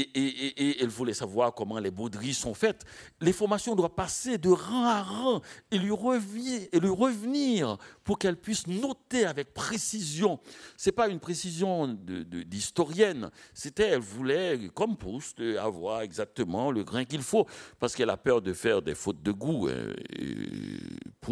et, 0.00 0.82
elle 0.82 0.88
voulait 0.88 1.14
savoir 1.14 1.54
comment 1.54 1.78
les 1.78 1.90
bauderies 1.90 2.34
sont 2.34 2.54
faites. 2.54 2.84
L'information 3.20 3.74
doit 3.74 3.94
passer 3.94 4.38
de 4.38 4.48
rang 4.48 4.84
à 4.84 5.02
rang 5.02 5.40
et 5.70 5.78
lui, 5.78 5.90
revenir 5.90 7.78
pour 8.02 8.18
qu'elle 8.18 8.36
puisse 8.36 8.66
noter 8.66 9.24
avec 9.24 9.54
précision. 9.54 10.40
Ce 10.76 10.88
n'est 10.88 10.92
pas 10.92 11.08
une 11.08 11.20
précision 11.20 11.86
d'historienne, 11.86 13.30
c'était, 13.52 13.88
elle 13.88 14.00
voulait, 14.00 14.70
comme 14.74 14.96
Proust, 14.96 15.40
avoir 15.60 16.02
exactement 16.02 16.70
le 16.70 16.84
grain 16.84 17.04
qu'il 17.04 17.22
faut, 17.22 17.46
parce 17.78 17.94
qu'elle 17.94 18.10
a 18.10 18.16
peur 18.16 18.42
de 18.42 18.52
faire 18.52 18.82
des 18.82 18.94
fautes 18.94 19.22
de 19.22 19.32
goût. 19.32 19.68
Hein. 19.68 19.92
Et 20.18 20.78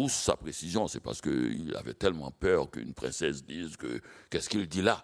sa 0.07 0.35
précision, 0.35 0.87
c'est 0.87 0.99
parce 0.99 1.21
qu'il 1.21 1.73
avait 1.75 1.93
tellement 1.93 2.31
peur 2.31 2.69
qu'une 2.69 2.93
princesse 2.93 3.43
dise 3.43 3.77
que 3.77 4.01
qu'est-ce 4.29 4.49
qu'il 4.49 4.67
dit 4.67 4.81
là? 4.81 5.03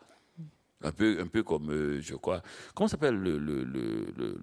Un 0.82 0.92
peu, 0.92 1.20
un 1.20 1.28
peu 1.28 1.44
comme, 1.44 1.72
euh, 1.72 2.02
je 2.02 2.16
crois, 2.16 2.42
comment 2.74 2.88
s'appelle 2.88 3.16
le, 3.16 3.38
le, 3.38 3.64
le, 3.64 4.06
le, 4.16 4.38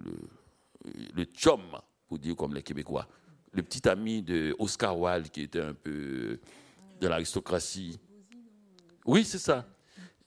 le 1.13 1.23
chum, 1.25 1.61
pour 2.07 2.19
dire 2.19 2.35
comme 2.35 2.53
les 2.53 2.63
Québécois, 2.63 3.07
le 3.53 3.63
petit 3.63 3.87
ami 3.87 4.21
de 4.21 4.55
Oscar 4.59 4.97
Wilde 4.97 5.29
qui 5.29 5.41
était 5.41 5.61
un 5.61 5.73
peu 5.73 6.39
de 6.99 7.07
l'aristocratie. 7.07 7.99
Oui, 9.05 9.23
c'est 9.23 9.39
ça. 9.39 9.65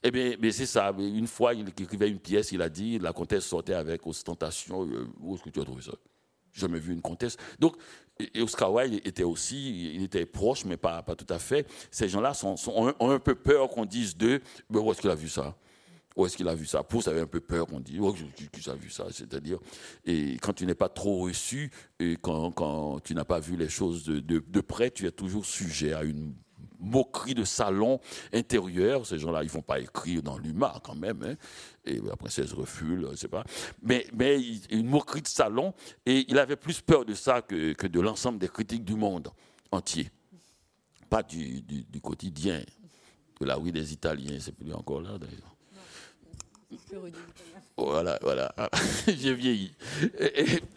Eh 0.02 0.10
bien, 0.10 0.34
mais 0.40 0.50
c'est 0.50 0.66
ça. 0.66 0.94
Une 0.98 1.26
fois, 1.26 1.52
il 1.52 1.68
écrivait 1.68 2.08
une 2.08 2.18
pièce, 2.18 2.52
il 2.52 2.62
a 2.62 2.68
dit, 2.68 2.98
la 2.98 3.12
comtesse 3.12 3.44
sortait 3.44 3.74
avec 3.74 4.06
ostentation. 4.06 4.86
Euh, 4.86 5.06
où 5.20 5.34
est-ce 5.34 5.42
que 5.42 5.50
tu 5.50 5.60
as 5.60 5.64
trouvé 5.64 5.82
ça? 5.82 5.92
Jamais 6.52 6.78
vu 6.78 6.92
une 6.92 7.02
comtesse. 7.02 7.36
Donc, 7.58 7.76
et 8.34 8.42
Oscar 8.42 8.72
Wilde 8.72 9.00
était 9.06 9.22
aussi, 9.22 9.94
il 9.94 10.02
était 10.02 10.26
proche, 10.26 10.64
mais 10.64 10.76
pas, 10.76 11.02
pas 11.02 11.14
tout 11.14 11.32
à 11.32 11.38
fait. 11.38 11.66
Ces 11.90 12.08
gens-là 12.08 12.34
sont, 12.34 12.56
ont, 12.68 13.10
un 13.10 13.18
peu 13.18 13.34
peur 13.34 13.68
qu'on 13.68 13.84
dise 13.84 14.16
d'eux, 14.16 14.40
ben, 14.68 14.80
où 14.80 14.90
est-ce 14.90 15.00
qu'il 15.00 15.10
a 15.10 15.14
vu 15.14 15.28
ça? 15.28 15.56
Où 16.16 16.26
est-ce 16.26 16.36
qu'il 16.36 16.48
a 16.48 16.54
vu 16.54 16.66
ça? 16.66 16.82
Pour 16.82 17.06
avait 17.06 17.20
un 17.20 17.26
peu 17.26 17.40
peur 17.40 17.66
dise, 17.80 18.00
où 18.00 18.10
est-ce 18.10 18.48
qu'il 18.48 18.70
a 18.70 18.74
vu 18.74 18.90
ça? 18.90 19.06
C'est-à-dire, 19.10 19.58
et 20.04 20.36
quand 20.42 20.52
tu 20.52 20.66
n'es 20.66 20.74
pas 20.74 20.88
trop 20.88 21.18
reçu, 21.18 21.70
et 21.98 22.16
quand, 22.20 22.50
quand 22.50 23.00
tu 23.00 23.14
n'as 23.14 23.24
pas 23.24 23.38
vu 23.38 23.56
les 23.56 23.68
choses 23.68 24.04
de, 24.04 24.20
de, 24.20 24.60
près, 24.60 24.90
tu 24.90 25.06
es 25.06 25.12
toujours 25.12 25.46
sujet 25.46 25.92
à 25.92 26.02
une 26.02 26.34
moquerie 26.80 27.34
de 27.34 27.44
salon 27.44 28.00
intérieur. 28.32 29.06
Ces 29.06 29.18
gens-là, 29.18 29.42
ils 29.42 29.46
ne 29.46 29.52
vont 29.52 29.62
pas 29.62 29.80
écrire 29.80 30.22
dans 30.22 30.38
l'humain 30.38 30.72
quand 30.82 30.96
même. 30.96 31.22
Hein. 31.22 31.34
Et 31.84 32.00
la 32.00 32.16
princesse 32.16 32.52
refule, 32.52 33.06
je 33.12 33.16
sais 33.16 33.28
pas. 33.28 33.44
Mais, 33.82 34.06
mais 34.14 34.40
une 34.70 34.86
moquerie 34.86 35.22
de 35.22 35.28
salon. 35.28 35.74
Et 36.06 36.24
il 36.28 36.38
avait 36.38 36.56
plus 36.56 36.80
peur 36.80 37.04
de 37.04 37.14
ça 37.14 37.42
que, 37.42 37.72
que 37.74 37.86
de 37.86 38.00
l'ensemble 38.00 38.38
des 38.38 38.48
critiques 38.48 38.84
du 38.84 38.94
monde 38.94 39.28
entier. 39.70 40.10
Pas 41.08 41.22
du, 41.22 41.60
du, 41.62 42.00
quotidien, 42.00 42.62
de 43.40 43.46
la 43.46 43.56
rue 43.56 43.72
des 43.72 43.92
Italiens. 43.92 44.38
C'est 44.40 44.54
plus 44.54 44.72
encore 44.72 45.02
là 45.02 45.18
d'ailleurs. 45.18 45.56
Voilà, 47.76 48.18
voilà. 48.22 48.54
J'ai 49.06 49.34
vieilli. 49.34 49.72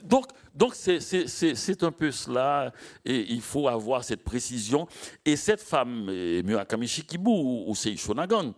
donc, 0.03 0.27
donc 0.53 0.73
c'est 0.75 1.83
un 1.83 1.91
peu 1.91 2.11
cela, 2.11 2.71
et 3.05 3.19
il 3.31 3.41
faut 3.41 3.67
avoir 3.67 4.03
cette 4.03 4.23
précision. 4.23 4.87
Et 5.25 5.35
cette 5.35 5.61
femme, 5.61 6.05
Murakami 6.43 6.87
Shikibu 6.87 7.29
ou 7.29 7.73
Sei 7.75 7.97
Shonagon, 7.97 8.53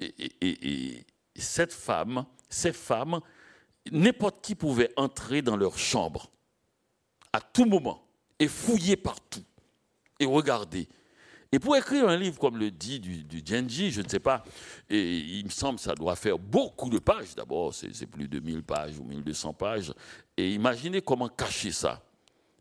et, 0.00 1.04
cette 1.36 1.72
femme, 1.72 2.24
ces 2.48 2.72
femmes, 2.72 3.20
n'importe 3.92 4.40
qui 4.42 4.54
pouvait 4.54 4.92
entrer 4.96 5.42
dans 5.42 5.56
leur 5.56 5.78
chambre 5.78 6.30
à 7.32 7.40
tout 7.40 7.64
moment 7.64 8.02
et 8.38 8.48
fouiller 8.48 8.96
partout 8.96 9.44
et 10.18 10.26
regarder. 10.26 10.88
Et 11.50 11.58
pour 11.58 11.76
écrire 11.76 12.08
un 12.08 12.16
livre 12.16 12.38
comme 12.38 12.58
le 12.58 12.70
dit 12.70 13.00
du, 13.00 13.24
du 13.24 13.42
Genji, 13.44 13.90
je 13.90 14.02
ne 14.02 14.08
sais 14.08 14.20
pas, 14.20 14.44
et 14.90 15.16
il 15.18 15.44
me 15.44 15.50
semble 15.50 15.76
que 15.76 15.84
ça 15.84 15.94
doit 15.94 16.14
faire 16.14 16.38
beaucoup 16.38 16.90
de 16.90 16.98
pages. 16.98 17.34
D'abord, 17.34 17.74
c'est 17.74 18.06
plus 18.06 18.28
de 18.28 18.38
1000 18.38 18.62
pages 18.62 18.98
ou 18.98 19.04
1200 19.04 19.54
pages. 19.54 19.94
Et 20.36 20.52
imaginez 20.52 21.00
comment 21.00 21.28
cacher 21.28 21.72
ça. 21.72 22.02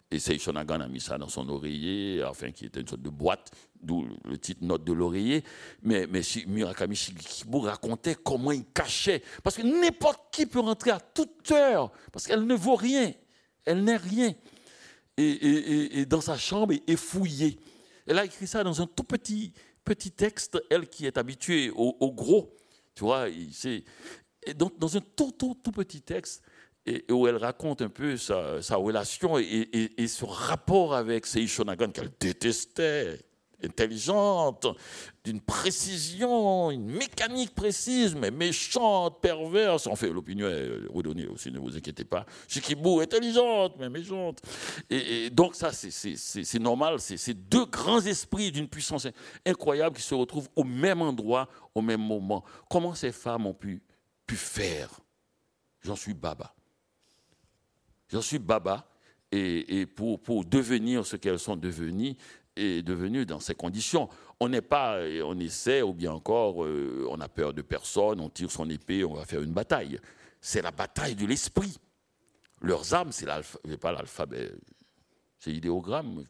Et 0.10 0.20
Seishonagan 0.20 0.80
a 0.80 0.88
mis 0.88 1.02
ça 1.02 1.18
dans 1.18 1.28
son 1.28 1.50
oreiller, 1.50 2.24
enfin, 2.24 2.52
qui 2.52 2.66
était 2.66 2.80
une 2.80 2.88
sorte 2.88 3.02
de 3.02 3.10
boîte, 3.10 3.52
d'où 3.82 4.08
le 4.24 4.38
titre 4.38 4.64
Note 4.64 4.86
de 4.86 4.94
l'oreiller. 4.94 5.44
Mais, 5.84 6.08
mais 6.08 6.22
Murakami 6.48 6.96
Shikibu 6.96 7.58
racontait 7.58 8.16
comment 8.16 8.54
il 8.54 8.64
cachait. 8.66 9.22
Parce 9.44 9.58
que 9.58 9.64
n'importe 9.64 10.22
qui 10.32 10.46
peut 10.46 10.62
rentrer 10.62 10.92
à 10.92 11.00
toute 11.02 11.52
heure, 11.52 11.92
parce 12.14 12.26
qu'elle 12.26 12.46
ne 12.46 12.56
vaut 12.56 12.76
rien. 12.76 13.12
Elle 13.66 13.84
n'est 13.84 13.98
rien. 13.98 14.34
Et, 15.18 16.00
et, 16.00 16.06
dans 16.06 16.22
sa 16.22 16.38
chambre 16.38 16.74
et 16.88 16.96
fouiller. 16.96 17.60
Elle 18.08 18.20
a 18.20 18.26
écrit 18.26 18.47
ça 18.47 18.64
dans 18.64 18.82
un 18.82 18.88
tout 18.88 19.03
petit, 19.03 19.53
petit 19.84 20.12
texte, 20.12 20.58
elle 20.70 20.88
qui 20.88 21.05
est 21.05 21.18
habituée 21.18 21.72
au, 21.76 22.12
gros, 22.14 22.55
tu 22.95 23.03
vois, 23.03 23.28
c'est 23.51 23.84
dans 24.55 24.97
un 24.97 25.01
tout, 25.16 25.32
tout, 25.32 25.58
tout 25.62 25.72
petit 25.72 26.01
texte, 26.01 26.41
et, 26.86 27.03
où 27.12 27.28
elle 27.28 27.36
raconte 27.36 27.82
un 27.82 27.89
peu 27.89 28.16
sa, 28.16 28.62
sa 28.62 28.78
relation 28.78 29.38
et, 29.38 29.70
et, 29.97 30.08
son 30.08 30.28
rapport 30.28 30.95
avec 30.95 31.26
Seishonagan 31.26 31.91
qu'elle 31.91 32.12
détestait 32.18 33.20
intelligente, 33.64 34.68
d'une 35.24 35.41
précision, 35.41 36.72
une 36.72 36.86
mécanique 36.86 37.53
précise, 37.53 38.16
mais 38.16 38.32
méchante, 38.32 39.20
perverse. 39.22 39.88
En 39.88 39.95
fait, 39.95 40.10
l'opinion 40.10 40.47
est 40.47 40.88
redonnée 40.89 41.28
aussi, 41.28 41.51
ne 41.51 41.60
vous 41.60 41.76
inquiétez 41.76 42.05
pas. 42.05 42.26
Shikibu, 42.47 43.01
intelligente, 43.01 43.76
mais 43.80 43.89
méchante. 43.89 44.41
Et, 44.89 45.30
donc 45.30 45.55
ça, 45.55 45.72
c'est 45.72 46.60
normal. 46.60 46.99
C'est 46.99 47.18
ces 47.18 47.34
deux 47.34 47.66
grands 47.66 48.01
esprits 48.01 48.51
d'une 48.51 48.68
puissance 48.68 49.08
incroyable 49.45 49.97
qui 49.97 50.03
se 50.03 50.16
retrouvent 50.16 50.49
au 50.55 50.64
même 50.64 51.01
endroit, 51.01 51.49
au 51.74 51.82
même 51.82 52.01
moment. 52.01 52.43
Comment 52.70 52.93
ces 52.93 53.12
femmes 53.12 53.47
ont 53.47 53.53
pu, 53.53 53.82
faire? 54.28 54.89
J'en 55.82 55.95
suis 55.95 56.14
baba. 56.14 56.53
J'en 58.10 58.22
suis 58.22 58.39
baba. 58.39 58.88
Et, 59.32 59.86
pour, 59.86 60.45
devenir 60.45 61.05
ce 61.05 61.18
qu'elles 61.18 61.39
sont 61.39 61.58
devenues, 61.58 62.16
est 62.58 62.82
devenu 62.82 63.26
dans 63.26 63.39
ces 63.39 63.55
conditions. 63.55 64.10
On 64.39 64.49
n'est 64.49 64.62
pas, 64.62 64.99
on 65.24 65.39
essaie, 65.39 65.82
ou 65.82 65.93
bien 65.93 66.12
encore, 66.12 66.64
euh, 66.64 67.08
on 67.10 67.20
a 67.22 67.30
peur 67.30 67.53
de 67.53 67.62
personne, 67.62 68.20
on 68.20 68.30
tire 68.30 68.51
son 68.51 68.70
épée, 68.70 69.03
on 69.03 69.14
va 69.14 69.26
faire 69.26 69.41
une 69.41 69.53
bataille. 69.53 69.99
C'est 70.41 70.62
la 70.62 70.72
bataille 70.72 71.16
de 71.16 71.26
l'esprit. 71.26 71.78
Leurs 72.62 72.93
âmes, 72.93 73.12
c'est 73.12 73.28
pas 73.80 73.91
l'alphabet, 73.91 74.51
c'est 75.39 75.51
l'idéogramme. 75.51 76.26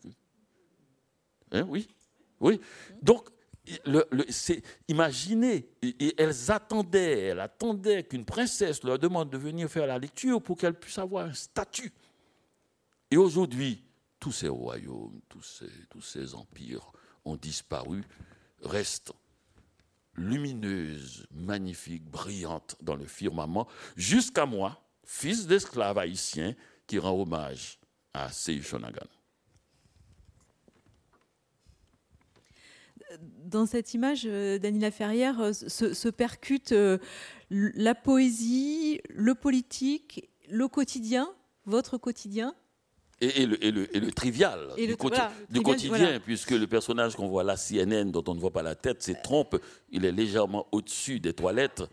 Hein, 1.51 1.65
oui, 1.69 1.88
oui. 2.39 2.59
Donc, 3.01 3.30
imaginez, 4.88 5.69
et 5.82 6.13
elles 6.21 6.51
attendaient, 6.51 7.19
elles 7.28 7.39
attendaient 7.39 8.03
qu'une 8.03 8.25
princesse 8.25 8.84
leur 8.84 8.99
demande 8.99 9.30
de 9.30 9.38
venir 9.38 9.69
faire 9.69 9.88
la 9.88 9.99
lecture 9.99 10.41
pour 10.41 10.57
qu'elle 10.57 10.73
puisse 10.73 10.97
avoir 10.97 11.25
un 11.25 11.34
statut. 11.34 11.93
Et 13.09 13.17
aujourd'hui, 13.17 13.84
tous 14.20 14.32
ces 14.32 14.47
royaumes, 14.47 15.22
tous 15.30 16.01
ces, 16.01 16.36
empires 16.36 16.91
ont 17.26 17.36
disparu, 17.36 18.03
restent 18.61 19.13
lumineuses, 20.15 21.28
magnifiques, 21.32 22.05
brillantes 22.05 22.76
dans 22.82 22.95
le 22.95 23.05
firmament, 23.05 23.68
jusqu'à 23.95 24.45
moi, 24.45 24.82
fils 25.03 25.45
d'esclave 25.45 25.97
haïtien, 25.97 26.55
qui 26.88 26.97
rend 26.99 27.20
hommage 27.20 27.80
à 28.13 28.32
Seishonagan. 28.32 29.07
Dans 33.20 33.65
cette 33.65 33.93
image, 33.93 34.24
euh, 34.26 34.57
Daniela 34.57 34.91
Ferrière 34.91 35.39
euh, 35.39 35.53
se, 35.53 35.93
se 35.93 36.09
percute 36.09 36.72
euh, 36.72 36.97
la 37.49 37.95
poésie, 37.95 38.99
le 39.09 39.36
politique, 39.36 40.30
le 40.49 40.68
quotidien, 40.68 41.34
votre 41.65 41.97
quotidien, 41.97 42.55
et, 43.20 43.45
le, 43.45 43.63
et, 43.63 43.72
le, 43.72 43.95
et, 43.95 43.99
le, 43.99 44.11
trivial 44.11 44.59
du, 44.78 44.95
quotidien, 44.95 46.20
puisque 46.24 46.51
le 46.51 46.68
personnage 46.68 47.15
qu'on 47.15 47.28
voit 47.28 47.43
là, 47.43 47.55
CNN, 47.55 48.11
dont 48.11 48.24
on 48.28 48.36
ne 48.36 48.39
voit 48.39 48.51
pas 48.51 48.61
la 48.61 48.76
tête, 48.76 48.97
c'est 48.99 49.22
Trompe, 49.24 49.59
il 49.91 50.05
est 50.05 50.11
légèrement 50.11 50.68
au-dessus 50.72 51.20
des 51.20 51.34
toilettes. 51.34 51.84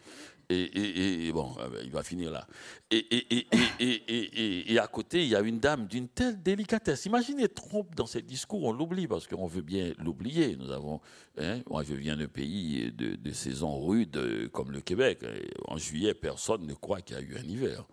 Et, 0.51 1.30
bon, 1.32 1.53
ben, 1.57 1.80
il 1.82 1.90
va 1.90 2.03
finir 2.03 2.30
là. 2.30 2.47
Et, 2.90 4.78
à 4.78 4.86
côté, 4.86 5.22
il 5.22 5.28
y 5.28 5.36
a 5.36 5.40
une 5.40 5.59
dame 5.59 5.86
d'une 5.86 6.09
telle 6.09 6.42
délicatesse. 6.42 7.07
Imaginez 7.07 7.49
Trump 7.49 7.95
dans 7.95 8.07
ses 8.07 8.22
discours, 8.22 8.64
on 8.64 8.72
l'oublie 8.72 9.07
parce 9.07 9.26
qu'on 9.26 9.47
veut 9.47 9.62
bien 9.62 9.92
l'oublier. 9.99 10.57
Nous 10.57 10.70
avons, 10.70 11.01
hein, 11.38 11.61
moi, 11.68 11.82
je 11.82 11.95
viens 11.95 12.16
d'un 12.16 12.28
pays 12.28 12.92
de, 12.92 13.16
de, 13.16 13.32
saisons 13.32 13.80
rudes 13.84 14.51
comme 14.53 14.70
le 14.70 14.80
Québec. 14.80 15.24
En 15.66 15.78
juillet, 15.78 16.14
personne 16.14 16.66
ne 16.66 16.74
croit 16.74 17.01
qu'il 17.01 17.16
y 17.16 17.18
a 17.18 17.22
eu 17.22 17.36
un 17.36 17.45
hiver. 17.45 17.84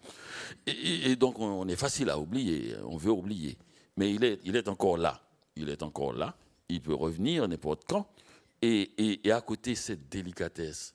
Et, 0.67 1.15
donc, 1.15 1.39
on, 1.39 1.67
est 1.67 1.75
facile 1.75 2.09
à 2.09 2.19
oublier. 2.19 2.75
On 2.85 2.97
veut 2.97 3.11
oublier. 3.11 3.57
Mais 3.97 4.13
il 4.13 4.23
est, 4.23 4.39
il 4.43 4.55
est 4.55 4.67
encore 4.67 4.97
là. 4.97 5.21
Il 5.55 5.69
est 5.69 5.83
encore 5.83 6.13
là. 6.13 6.35
Il 6.69 6.81
peut 6.81 6.93
revenir 6.93 7.47
n'importe 7.47 7.83
quand. 7.87 8.07
Et, 8.61 9.19
à 9.31 9.41
côté, 9.41 9.75
cette 9.75 10.09
délicatesse. 10.09 10.93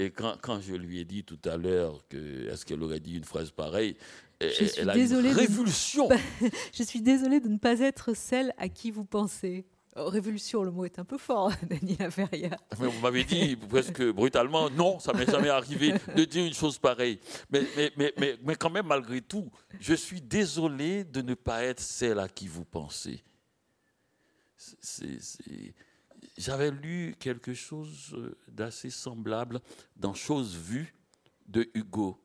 Et 0.00 0.10
quand, 0.10 0.36
quand, 0.40 0.60
je 0.60 0.74
lui 0.74 0.98
ai 0.98 1.04
dit 1.04 1.24
tout 1.24 1.38
à 1.44 1.56
l'heure 1.56 2.00
que 2.08 2.48
est-ce 2.48 2.64
qu'elle 2.64 2.82
aurait 2.82 3.00
dit 3.00 3.16
une 3.16 3.24
phrase 3.24 3.50
pareille, 3.50 3.96
je 4.40 4.80
elle 4.80 4.88
a 4.88 4.96
une 4.96 5.26
révulsion. 5.26 6.08
je 6.72 6.82
suis 6.82 7.02
désolée 7.02 7.38
de 7.40 7.48
ne 7.48 7.58
pas 7.58 7.78
être 7.80 8.14
celle 8.14 8.54
à 8.56 8.70
qui 8.70 8.90
vous 8.90 9.04
pensez. 9.04 9.66
Oh, 9.96 10.08
révolution, 10.08 10.62
le 10.62 10.70
mot 10.70 10.86
est 10.86 10.98
un 10.98 11.04
peu 11.04 11.18
fort, 11.18 11.52
Daniela 11.68 12.10
Ferrière. 12.10 12.56
Mais 12.80 12.86
vous 12.86 13.00
m'avez 13.00 13.24
dit 13.24 13.56
presque 13.56 14.02
brutalement, 14.12 14.70
non, 14.70 14.98
ça 15.00 15.12
m'est 15.12 15.30
jamais 15.30 15.50
arrivé 15.50 15.92
de 16.16 16.24
dire 16.24 16.46
une 16.46 16.54
chose 16.54 16.78
pareille. 16.78 17.18
Mais, 17.50 17.62
mais, 17.76 17.92
mais, 18.16 18.38
mais, 18.42 18.54
quand 18.54 18.70
même, 18.70 18.86
malgré 18.86 19.20
tout, 19.20 19.50
je 19.80 19.92
suis 19.92 20.22
désolé 20.22 21.04
de 21.04 21.20
ne 21.20 21.34
pas 21.34 21.64
être 21.64 21.80
celle 21.80 22.20
à 22.20 22.28
qui 22.28 22.48
vous 22.48 22.64
pensez. 22.64 23.22
C'est 24.56 25.18
j'avais 26.40 26.70
lu 26.70 27.14
quelque 27.18 27.52
chose 27.52 28.14
euh, 28.14 28.36
d'assez 28.48 28.88
semblable 28.88 29.60
dans 29.96 30.14
Choses 30.14 30.56
vues 30.56 30.94
de 31.46 31.68
Hugo. 31.74 32.18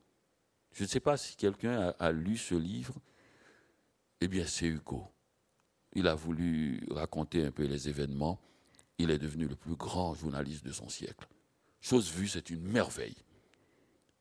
Je 0.72 0.84
ne 0.84 0.88
sais 0.88 1.00
pas 1.00 1.16
si 1.16 1.36
quelqu'un 1.36 1.94
a, 1.98 2.12
lu 2.12 2.36
ce 2.38 2.54
livre. 2.54 2.94
Eh 4.20 4.28
bien, 4.28 4.46
c'est 4.46 4.66
Hugo. 4.66 5.06
Il 5.92 6.06
a 6.06 6.14
voulu 6.14 6.86
raconter 6.90 7.44
un 7.44 7.50
peu 7.50 7.64
les 7.64 7.88
événements. 7.88 8.40
Il 8.98 9.10
est 9.10 9.18
devenu 9.18 9.46
le 9.46 9.56
plus 9.56 9.76
grand 9.76 10.14
journaliste 10.14 10.64
de 10.64 10.72
son 10.72 10.88
siècle. 10.88 11.28
Chose 11.80 12.10
vue, 12.10 12.28
c'est 12.28 12.50
une 12.50 12.62
merveille. 12.62 13.16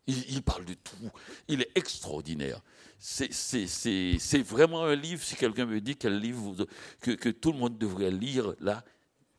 Il, 0.07 0.43
parle 0.43 0.65
de 0.65 0.75
tout. 0.75 1.09
Il 1.47 1.61
est 1.61 1.71
extraordinaire. 1.75 2.61
C'est 2.99 4.41
vraiment 4.43 4.83
un 4.83 4.95
livre, 4.95 5.23
si 5.23 5.35
quelqu'un 5.35 5.65
me 5.65 5.81
dit 5.81 5.95
quel 5.95 6.19
livre 6.19 6.67
que, 6.99 7.11
que, 7.11 7.29
tout 7.29 7.51
le 7.51 7.57
monde 7.57 7.77
devrait 7.77 8.11
lire, 8.11 8.53
là, 8.59 8.85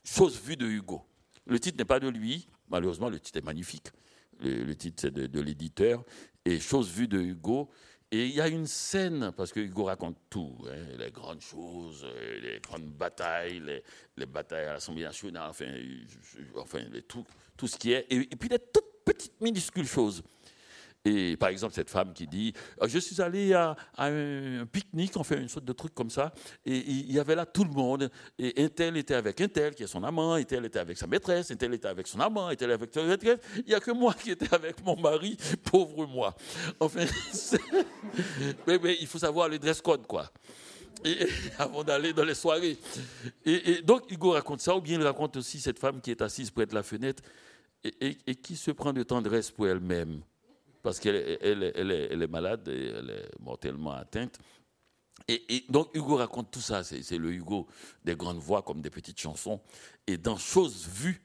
Chose 0.07 0.41
vue 0.41 0.57
de 0.57 0.67
Hugo. 0.67 1.03
Le 1.47 1.59
titre 1.59 1.79
n'est 1.79 1.85
pas 1.85 1.99
de 1.99 2.09
lui, 2.09 2.49
malheureusement, 2.69 3.09
le 3.09 3.19
titre 3.19 3.39
est 3.39 3.45
magnifique. 3.45 3.89
Le, 4.41 4.73
titre, 4.75 5.01
c'est 5.01 5.13
de, 5.13 5.41
l'éditeur. 5.41 6.05
Et 6.45 6.61
Chose 6.61 6.91
vue 6.91 7.09
de 7.09 7.19
Hugo. 7.19 7.71
Et 8.13 8.27
il 8.27 8.35
y 8.35 8.41
a 8.41 8.47
une 8.47 8.67
scène, 8.67 9.33
parce 9.37 9.53
que 9.53 9.59
Hugo 9.59 9.85
raconte 9.85 10.17
tout, 10.31 10.57
hein, 10.71 10.97
les 10.97 11.11
grandes 11.11 11.41
choses, 11.41 12.05
euh, 12.05 12.41
les 12.41 12.61
grandes 12.61 12.87
batailles, 12.87 13.61
les, 14.17 14.27
batailles 14.27 14.67
à 14.67 14.75
l'Assemblée 14.75 15.03
nationale, 15.03 15.51
enfin, 15.51 15.67
enfin 16.55 16.79
tout, 17.09 17.67
ce 17.67 17.77
qui 17.77 17.91
est. 17.91 18.07
Et, 18.09 18.17
et 18.17 18.37
puis 18.37 18.49
des 18.49 18.61
toutes 18.61 18.85
petites 19.05 19.41
minuscules 19.41 19.89
choses. 19.89 20.23
Et 21.07 21.37
par 21.37 21.51
exemple, 21.51 21.73
cette 21.73 21.89
femme 21.89 22.13
qui 22.13 22.27
dit 22.27 22.53
euh, 22.83 22.89
Je 22.89 22.99
suis 22.99 23.23
allée 23.23 23.55
à, 23.55 23.77
un 23.97 24.67
pique-nique, 24.67 25.17
on 25.17 25.23
fait 25.23 25.41
une 25.41 25.49
sorte 25.49 25.65
de 25.65 25.73
truc 25.73 25.95
comme 25.95 26.11
ça, 26.11 26.33
et 26.65 26.77
il 26.77 27.13
y 27.13 27.21
avait 27.21 27.37
là 27.37 27.47
tout 27.47 27.63
le 27.63 27.71
monde. 27.71 28.11
Et 28.41 28.65
un 28.65 28.69
tel 28.69 28.97
était 28.97 29.15
avec 29.15 29.41
un 29.41 29.47
tel, 29.47 29.77
qui 29.77 29.85
est 29.85 29.87
son 29.87 30.03
amant, 30.03 30.35
un 30.35 30.43
tel 30.43 30.65
était 30.65 30.81
avec 30.81 30.99
sa 30.99 31.07
maîtresse, 31.07 31.53
un 31.53 31.55
tel 31.55 31.73
était 31.75 31.87
avec 31.87 32.09
son 32.09 32.19
amant, 32.19 32.49
un 32.49 32.57
tel 32.57 32.73
avec 32.73 32.93
sa 32.93 33.05
maîtresse. 33.05 33.39
Il 33.59 33.67
n'y 33.67 33.75
a 33.75 33.79
que 33.79 33.93
moi 33.93 34.15
qui 34.15 34.33
étais 34.33 34.53
avec 34.53 34.85
mon 34.85 34.97
mari, 34.97 35.37
pauvre 35.71 36.07
moi. 36.07 36.35
Enfin, 36.81 37.05
mais, 38.67 38.97
il 39.01 39.07
faut 39.07 39.21
savoir 39.21 39.49
le 39.49 39.61
dress 39.61 39.81
code, 39.81 40.09
quoi. 40.09 40.29
Et, 41.05 41.25
avant 41.59 41.85
d'aller 41.85 42.13
dans 42.13 42.25
les 42.25 42.35
soirées. 42.35 42.77
Et, 43.45 43.71
et, 43.71 43.83
donc, 43.83 44.11
Hugo 44.11 44.33
raconte 44.33 44.61
ça, 44.61 44.75
ou 44.75 44.81
bien 44.81 44.99
il 44.99 45.07
raconte 45.07 45.37
aussi 45.37 45.61
cette 45.61 45.79
femme 45.79 46.01
qui 46.01 46.11
est 46.11 46.21
assise 46.21 46.51
près 46.51 46.67
de 46.67 46.75
la 46.75 46.83
fenêtre 46.83 47.23
et 48.01 48.35
qui 48.35 48.57
se 48.57 48.73
prend 48.73 48.93
de 48.93 49.05
tendresse 49.05 49.53
pour 49.53 49.69
elle-même 49.69 50.21
parce 50.87 51.01
qu'elle 51.01 51.37
elle, 51.43 52.22
est 52.22 52.28
malade 52.28 52.68
elle 52.68 53.11
est 53.11 53.41
mortellement 53.41 53.91
atteinte. 53.91 54.39
Et, 55.26 55.64
donc 55.68 55.93
Hugo 55.97 56.14
raconte 56.14 56.53
tout 56.53 56.61
ça, 56.61 56.84
c'est 56.84 57.18
le 57.18 57.32
Hugo 57.32 57.66
des 58.05 58.14
grandes 58.14 58.39
voix 58.39 58.62
comme 58.62 58.80
des 58.82 58.91
petites 58.91 59.18
chansons. 59.18 59.61
Et 60.07 60.16
dans 60.16 60.37
Choses 60.37 60.87
vues, 60.87 61.20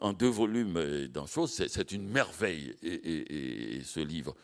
en 0.00 0.14
deux 0.14 0.30
volumes, 0.30 0.78
euh, 0.78 1.06
dans 1.06 1.26
Choses, 1.26 1.52
c'est 1.52 1.92
une 1.92 2.08
merveille, 2.08 2.74
et, 2.82 3.82
ce 3.84 4.00
livre. 4.00 4.34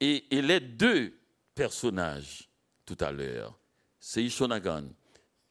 Et, 0.00 0.24
les 0.32 0.58
deux 0.58 1.16
personnages, 1.54 2.50
tout 2.84 2.98
à 2.98 3.12
l'heure, 3.12 3.56
c'est 4.00 4.24
Ishonagan 4.24 4.86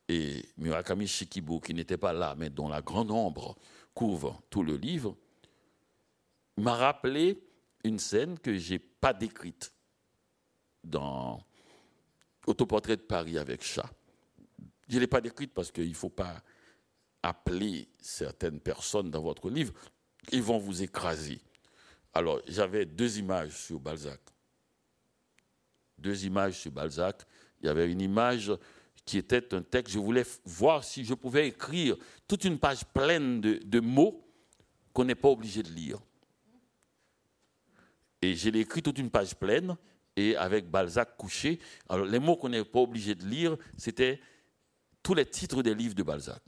et 0.09 0.43
Murakami 0.57 1.07
Shikibu, 1.07 1.61
qui 1.61 1.73
n'étaient 1.73 1.95
pas 1.95 2.11
là, 2.11 2.35
mais 2.37 2.49
dont 2.49 2.67
la 2.67 2.81
grande 2.81 3.11
ombre 3.11 3.55
couvre 3.93 4.41
tout 4.49 4.61
le 4.61 4.75
livre, 4.75 5.15
m'a 6.57 6.75
rappelé 6.75 7.41
une 7.83 7.99
scène 7.99 8.37
que 8.39 8.57
je 8.57 8.73
n'ai 8.73 8.79
pas 8.79 9.13
décrite 9.13 9.73
dans 10.83 11.43
Autoportrait 12.47 12.97
de 12.97 13.01
Paris 13.01 13.37
avec 13.37 13.63
chat. 13.63 13.89
Je 14.89 14.95
ne 14.95 15.01
l'ai 15.01 15.07
pas 15.07 15.21
décrite 15.21 15.53
parce 15.53 15.71
qu'il 15.71 15.89
ne 15.89 15.93
faut 15.93 16.09
pas 16.09 16.41
appeler 17.21 17.87
certaines 17.99 18.59
personnes 18.59 19.11
dans 19.11 19.21
votre 19.21 19.49
livre. 19.49 19.73
Ils 20.31 20.41
vont 20.41 20.57
vous 20.57 20.81
écraser. 20.81 21.39
Alors, 22.13 22.41
j'avais 22.47 22.85
deux 22.85 23.19
images 23.19 23.55
sur 23.55 23.79
Balzac. 23.79 24.19
Deux 25.97 26.25
images 26.25 26.59
sur 26.59 26.71
Balzac. 26.71 27.21
Il 27.61 27.67
y 27.67 27.69
avait 27.69 27.91
une 27.91 28.01
image 28.01 28.51
qui 29.05 29.19
était 29.19 29.53
un 29.53 29.61
texte. 29.61 29.93
Je 29.93 29.99
voulais 29.99 30.25
voir 30.43 30.83
si 30.83 31.05
je 31.05 31.13
pouvais 31.13 31.47
écrire 31.47 31.95
toute 32.27 32.43
une 32.43 32.57
page 32.57 32.83
pleine 32.85 33.39
de, 33.39 33.59
de 33.63 33.79
mots 33.79 34.27
qu'on 34.93 35.05
n'est 35.05 35.15
pas 35.15 35.29
obligé 35.29 35.61
de 35.61 35.69
lire. 35.69 35.99
Et 38.21 38.35
j'ai 38.35 38.49
écrit 38.59 38.81
toute 38.81 38.99
une 38.99 39.09
page 39.09 39.35
pleine, 39.35 39.75
et 40.15 40.35
avec 40.35 40.69
Balzac 40.69 41.17
couché. 41.17 41.59
Alors, 41.89 42.05
les 42.05 42.19
mots 42.19 42.35
qu'on 42.35 42.49
n'est 42.49 42.63
pas 42.63 42.79
obligé 42.79 43.15
de 43.15 43.25
lire, 43.25 43.57
c'était 43.77 44.19
tous 45.01 45.13
les 45.13 45.25
titres 45.25 45.63
des 45.63 45.73
livres 45.73 45.95
de 45.95 46.03
Balzac. 46.03 46.41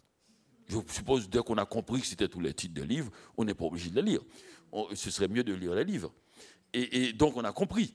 Je 0.67 0.77
suppose, 0.89 1.29
dès 1.29 1.39
qu'on 1.39 1.57
a 1.57 1.65
compris 1.65 2.01
que 2.01 2.07
c'était 2.07 2.27
tous 2.27 2.39
les 2.39 2.53
titres 2.53 2.73
des 2.73 2.85
livres, 2.85 3.11
on 3.37 3.45
n'est 3.45 3.53
pas 3.53 3.65
obligé 3.65 3.89
de 3.89 3.95
les 3.95 4.11
lire. 4.13 4.21
ce 4.93 5.11
serait 5.11 5.27
mieux 5.27 5.43
de 5.43 5.53
lire 5.53 5.73
les 5.75 5.83
livres. 5.83 6.13
Et, 6.75 7.13
donc, 7.13 7.37
on 7.37 7.43
a 7.43 7.51
compris. 7.51 7.93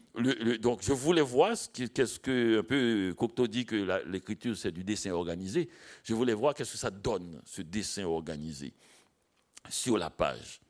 donc, 0.61 0.83
je 0.83 0.93
voulais 0.93 1.23
voir 1.23 1.57
qu'est-ce 1.73 2.21
que, 2.21 2.61
un 2.61 2.63
peu, 2.63 3.13
Cocteau 3.17 3.49
dit 3.49 3.67
que 3.67 4.05
l'écriture, 4.09 4.57
c'est 4.57 4.71
du 4.71 4.85
dessin 4.85 5.11
organisé. 5.11 5.69
Je 6.05 6.15
voulais 6.15 6.35
voir 6.35 6.55
qu'est-ce 6.55 6.73
que 6.73 6.79
ça 6.79 6.91
donne, 6.91 7.43
ce 7.45 7.63
dessin 7.63 8.05
organisé, 8.05 8.73
sur 9.69 9.99
la 9.99 10.11
page. 10.11 10.61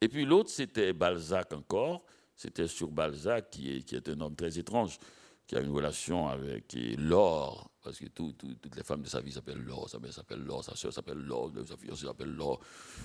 Et 0.00 0.08
puis 0.08 0.24
l'autre, 0.24 0.48
c'était 0.48 0.94
Balzac 0.94 1.52
encore, 1.52 2.06
c'était 2.36 2.66
sur 2.66 2.90
Balzac, 2.90 3.50
qui 3.50 3.70
est, 3.70 4.08
un 4.08 4.20
homme 4.20 4.36
très 4.36 4.58
étrange, 4.58 4.98
qui 5.46 5.56
a 5.56 5.60
une 5.60 5.70
relation 5.70 6.28
avec 6.28 6.76
Laure, 6.98 7.70
parce 7.82 7.98
que 7.98 8.06
toutes 8.06 8.76
les 8.76 8.82
femmes 8.82 9.02
de 9.02 9.08
sa 9.08 9.20
vie 9.20 9.32
s'appellent 9.32 9.62
Laure, 9.62 9.88
sa 9.88 9.98
mère 9.98 10.12
s'appelle 10.12 10.40
Laure, 10.40 10.64
sa 10.64 10.74
soeur 10.74 10.92
s'appelle 10.92 11.18
Laure, 11.18 11.52
sa 11.66 11.76
fille 11.76 11.94
s'appelle 11.96 12.34
Laure. 12.34 12.60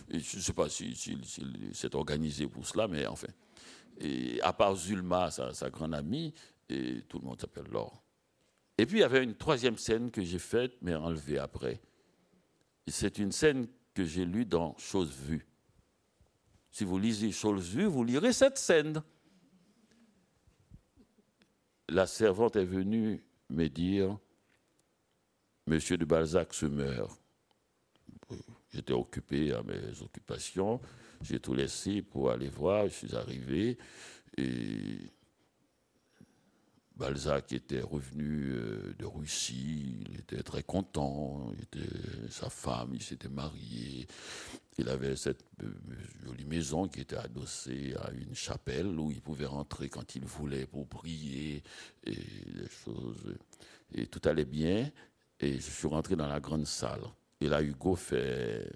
Et 0.10 0.20
je 0.20 0.38
ne 0.38 0.42
sais 0.42 0.54
pas 0.54 0.70
s'il 0.70 0.96
si, 0.96 1.18
s'est 1.74 1.96
organisé 1.96 2.48
pour 2.48 2.66
cela, 2.66 2.88
mais 2.88 3.06
enfin. 3.06 3.28
À 4.44 4.54
part 4.54 4.76
Zulma, 4.76 5.30
sa, 5.30 5.70
grande 5.70 5.94
amie, 5.94 6.34
tout 6.68 7.20
le 7.20 7.26
monde 7.26 7.40
s'appelle 7.40 7.68
Laure. 7.70 8.02
Et 8.78 8.86
puis 8.86 9.00
il 9.00 9.02
y 9.02 9.04
avait 9.04 9.24
une 9.24 9.36
troisième 9.36 9.78
scène 9.78 10.10
que 10.10 10.24
j'ai 10.24 10.40
faite, 10.40 10.78
mais 10.82 10.96
enlevée 10.96 11.38
après. 11.38 11.82
C'est 12.88 13.18
une 13.18 13.34
scène 13.34 13.68
que 13.94 14.06
j'ai 14.06 14.24
lue 14.24 14.46
dans 14.46 14.78
Chose 14.78 15.12
vue. 15.12 15.46
Si 16.72 16.86
vous 16.86 16.98
lisez 16.98 17.34
Chose 17.34 17.70
vue, 17.70 17.86
vous 17.86 18.06
lirez 18.06 18.32
cette 18.32 18.58
scène 18.58 19.04
la 21.90 22.08
servante 22.08 22.56
est 22.56 22.66
venue 22.66 23.22
me 23.50 23.68
dire 23.68 24.18
Monsieur 25.68 25.98
de 25.98 26.06
Balzac 26.06 26.54
se 26.54 26.66
meurt. 26.66 27.20
J'étais 28.74 28.94
occupé 28.94 29.54
à 29.54 29.62
mes 29.64 30.02
occupations. 30.02 30.80
J'ai 31.22 31.40
tout 31.40 31.54
laissé 31.54 32.02
pour 32.02 32.32
aller 32.32 32.50
voir. 32.50 32.88
Je 32.88 32.94
suis 32.94 33.16
arrivé 33.16 33.78
et 34.38 35.12
Balzac 36.96 37.54
était 37.54 37.82
revenu 37.82 38.52
euh, 38.52 38.94
de 39.00 39.06
Russie, 39.06 40.04
il 40.10 40.20
était 40.20 40.44
très 40.44 40.64
content, 40.64 41.50
sa 42.30 42.50
femme, 42.50 42.90
il 42.94 43.02
s'était 43.02 43.30
marié, 43.30 44.06
il 44.80 44.90
avait 44.90 45.16
cette 45.16 45.44
euh, 45.62 45.72
jolie 46.26 46.46
maison 46.46 46.88
qui 46.88 47.02
était 47.02 47.18
adossée 47.18 47.94
à 48.02 48.12
une 48.12 48.34
chapelle 48.34 48.88
où 48.88 49.12
il 49.12 49.22
pouvait 49.22 49.46
rentrer 49.46 49.90
quand 49.90 50.16
il 50.16 50.24
voulait 50.26 50.66
pour 50.66 50.88
prier 50.88 51.64
et 52.06 52.14
des 52.14 52.70
choses. 52.70 53.36
Et 53.94 54.08
tout 54.08 54.22
allait 54.28 54.46
bien. 54.46 54.90
Et 55.40 55.56
je 55.56 55.70
suis 55.70 55.88
rentré 55.88 56.16
dans 56.16 56.28
la 56.28 56.40
grande 56.40 56.66
salle. 56.66 57.02
Et 57.42 57.48
là, 57.48 57.62
Hugo 57.62 57.96
fait 57.96 58.70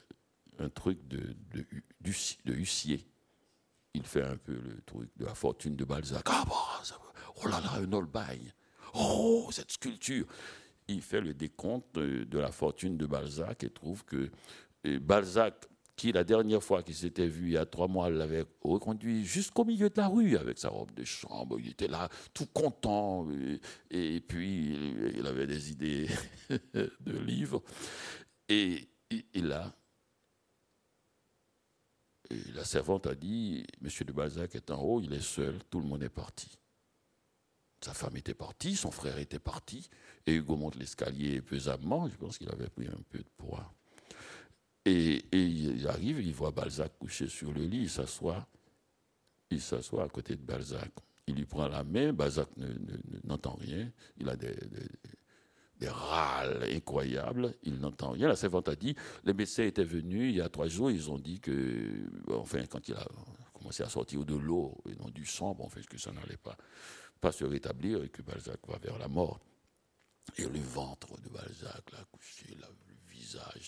un 0.59 0.69
truc 0.69 1.07
de, 1.07 1.35
de, 1.53 1.65
de 2.01 2.53
huissier. 2.53 3.05
Il 3.93 4.03
fait 4.03 4.23
un 4.23 4.37
peu 4.37 4.53
le 4.53 4.81
truc 4.85 5.09
de 5.17 5.25
la 5.25 5.35
fortune 5.35 5.75
de 5.75 5.85
Balzac. 5.85 6.23
Ah, 6.25 6.43
bah, 6.47 6.81
ça 6.83 6.97
Oh 7.43 7.47
là 7.47 7.59
là, 7.61 7.73
un 7.75 7.91
Holbein. 7.91 8.37
Oh, 8.93 9.49
cette 9.51 9.71
sculpture. 9.71 10.25
Il 10.87 11.01
fait 11.01 11.21
le 11.21 11.33
décompte 11.33 11.97
de 11.97 12.39
la 12.39 12.51
fortune 12.51 12.97
de 12.97 13.05
Balzac 13.05 13.63
et 13.63 13.69
trouve 13.69 14.03
que 14.05 14.29
Balzac, 14.99 15.67
qui 15.95 16.11
la 16.11 16.23
dernière 16.23 16.63
fois 16.63 16.81
qu'il 16.83 16.95
s'était 16.95 17.27
vu, 17.27 17.47
il 17.47 17.51
y 17.53 17.57
a 17.57 17.65
trois 17.65 17.87
mois, 17.87 18.09
l'avait 18.09 18.45
reconduit 18.63 19.25
jusqu'au 19.25 19.63
milieu 19.63 19.89
de 19.89 19.97
la 19.97 20.07
rue 20.07 20.37
avec 20.37 20.57
sa 20.57 20.69
robe 20.69 20.93
de 20.93 21.03
chambre. 21.03 21.59
Il 21.59 21.69
était 21.69 21.87
là, 21.87 22.09
tout 22.33 22.47
content. 22.47 23.27
Et, 23.91 24.19
puis, 24.21 24.75
il 25.15 25.25
avait 25.27 25.47
des 25.47 25.71
idées 25.71 26.07
de 26.49 27.17
livres. 27.19 27.61
Et, 28.49 28.87
et 29.11 29.41
là, 29.41 29.75
la 32.55 32.65
servante 32.65 33.07
a 33.07 33.15
dit, 33.15 33.65
Monsieur 33.81 34.05
de 34.05 34.11
Balzac 34.11 34.55
est 34.55 34.71
en 34.71 34.81
haut, 34.81 35.01
il 35.01 35.13
est 35.13 35.21
seul, 35.21 35.59
tout 35.69 35.79
le 35.79 35.87
monde 35.87 36.03
est 36.03 36.09
parti. 36.09 36.57
Sa 37.81 37.93
femme 37.93 38.15
était 38.15 38.33
partie, 38.33 38.75
son 38.75 38.91
frère 38.91 39.17
était 39.17 39.39
parti, 39.39 39.89
et 40.25 40.33
Hugo 40.33 40.55
monte 40.55 40.75
l'escalier 40.75 41.41
pesamment, 41.41 42.07
je 42.07 42.15
pense 42.15 42.37
qu'il 42.37 42.49
avait 42.49 42.69
pris 42.69 42.87
un 42.87 43.01
peu 43.09 43.19
de 43.19 43.29
poids. 43.37 43.73
Et, 44.85 45.23
il 45.31 45.87
arrive, 45.87 46.21
il 46.21 46.33
voit 46.33 46.51
Balzac 46.51 46.97
couché 46.99 47.27
sur 47.27 47.51
le 47.53 47.63
lit, 47.63 47.83
il 47.83 47.89
s'assoit, 47.89 48.47
il 49.49 49.61
s'assoit 49.61 50.03
à 50.03 50.09
côté 50.09 50.35
de 50.35 50.41
Balzac. 50.41 50.91
Il 51.27 51.35
lui 51.35 51.45
prend 51.45 51.67
la 51.69 51.83
main, 51.83 52.11
Balzac 52.11 52.49
n'entend 53.23 53.55
rien, 53.55 53.89
il 54.17 54.27
a 54.27 54.35
des, 54.35 54.53
râles 55.85 56.63
incroyables, 56.71 57.55
il 57.63 57.77
n'entend 57.79 58.11
rien. 58.11 58.27
La 58.27 58.35
servante 58.37 58.69
a 58.69 58.75
dit, 58.75 58.95
les 59.25 59.33
médecins 59.33 59.63
étaient 59.63 59.83
venus 59.83 60.31
il 60.31 60.37
y 60.37 60.41
a 60.41 60.47
trois 60.47 60.67
jours, 60.67 60.91
ils 60.91 61.11
ont 61.11 61.19
dit 61.19 61.41
que, 61.41 62.09
enfin, 62.31 62.65
quand 62.67 62.87
il 62.87 62.93
a 62.93 63.05
commencé 63.53 63.83
à 63.83 63.89
sortir 63.89 64.23
de 64.23 64.35
l'eau 64.35 64.77
et 64.89 64.95
non 64.95 65.09
du 65.09 65.25
sang, 65.25 65.53
bon, 65.53 65.67
fait, 65.67 65.85
que 65.85 65.97
ça 65.97 66.11
n'allait 66.11 66.37
pas 66.37 66.57
pas 67.23 67.31
se 67.31 67.45
rétablir 67.45 68.03
et 68.03 68.09
que 68.09 68.21
Balzac 68.21 68.59
va 68.67 68.77
vers 68.79 68.97
la 68.97 69.07
mort. 69.07 69.39
Et 70.37 70.45
le 70.45 70.59
ventre 70.59 71.17
de 71.21 71.29
Balzac, 71.29 71.89
la 71.93 72.03
couché, 72.11 72.47
le 72.49 72.82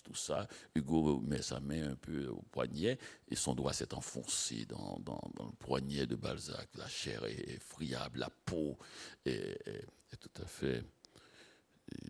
tout 0.03 0.15
ça. 0.15 0.47
Hugo 0.73 1.19
met 1.21 1.41
sa 1.41 1.59
main 1.59 1.91
un 1.91 1.95
peu 1.95 2.27
au 2.27 2.41
poignet 2.51 2.97
et 3.27 3.35
son 3.35 3.53
doigt 3.53 3.73
s'est 3.73 3.93
enfoncé 3.93 4.65
dans, 4.65 5.01
le 5.05 5.55
poignet 5.57 6.05
de 6.05 6.15
Balzac. 6.15 6.69
La 6.75 6.87
chair 6.87 7.23
est 7.25 7.59
friable, 7.59 8.19
la 8.19 8.29
peau 8.29 8.77
est, 9.25 9.57
tout 10.19 10.41
à 10.41 10.45
fait 10.45 10.83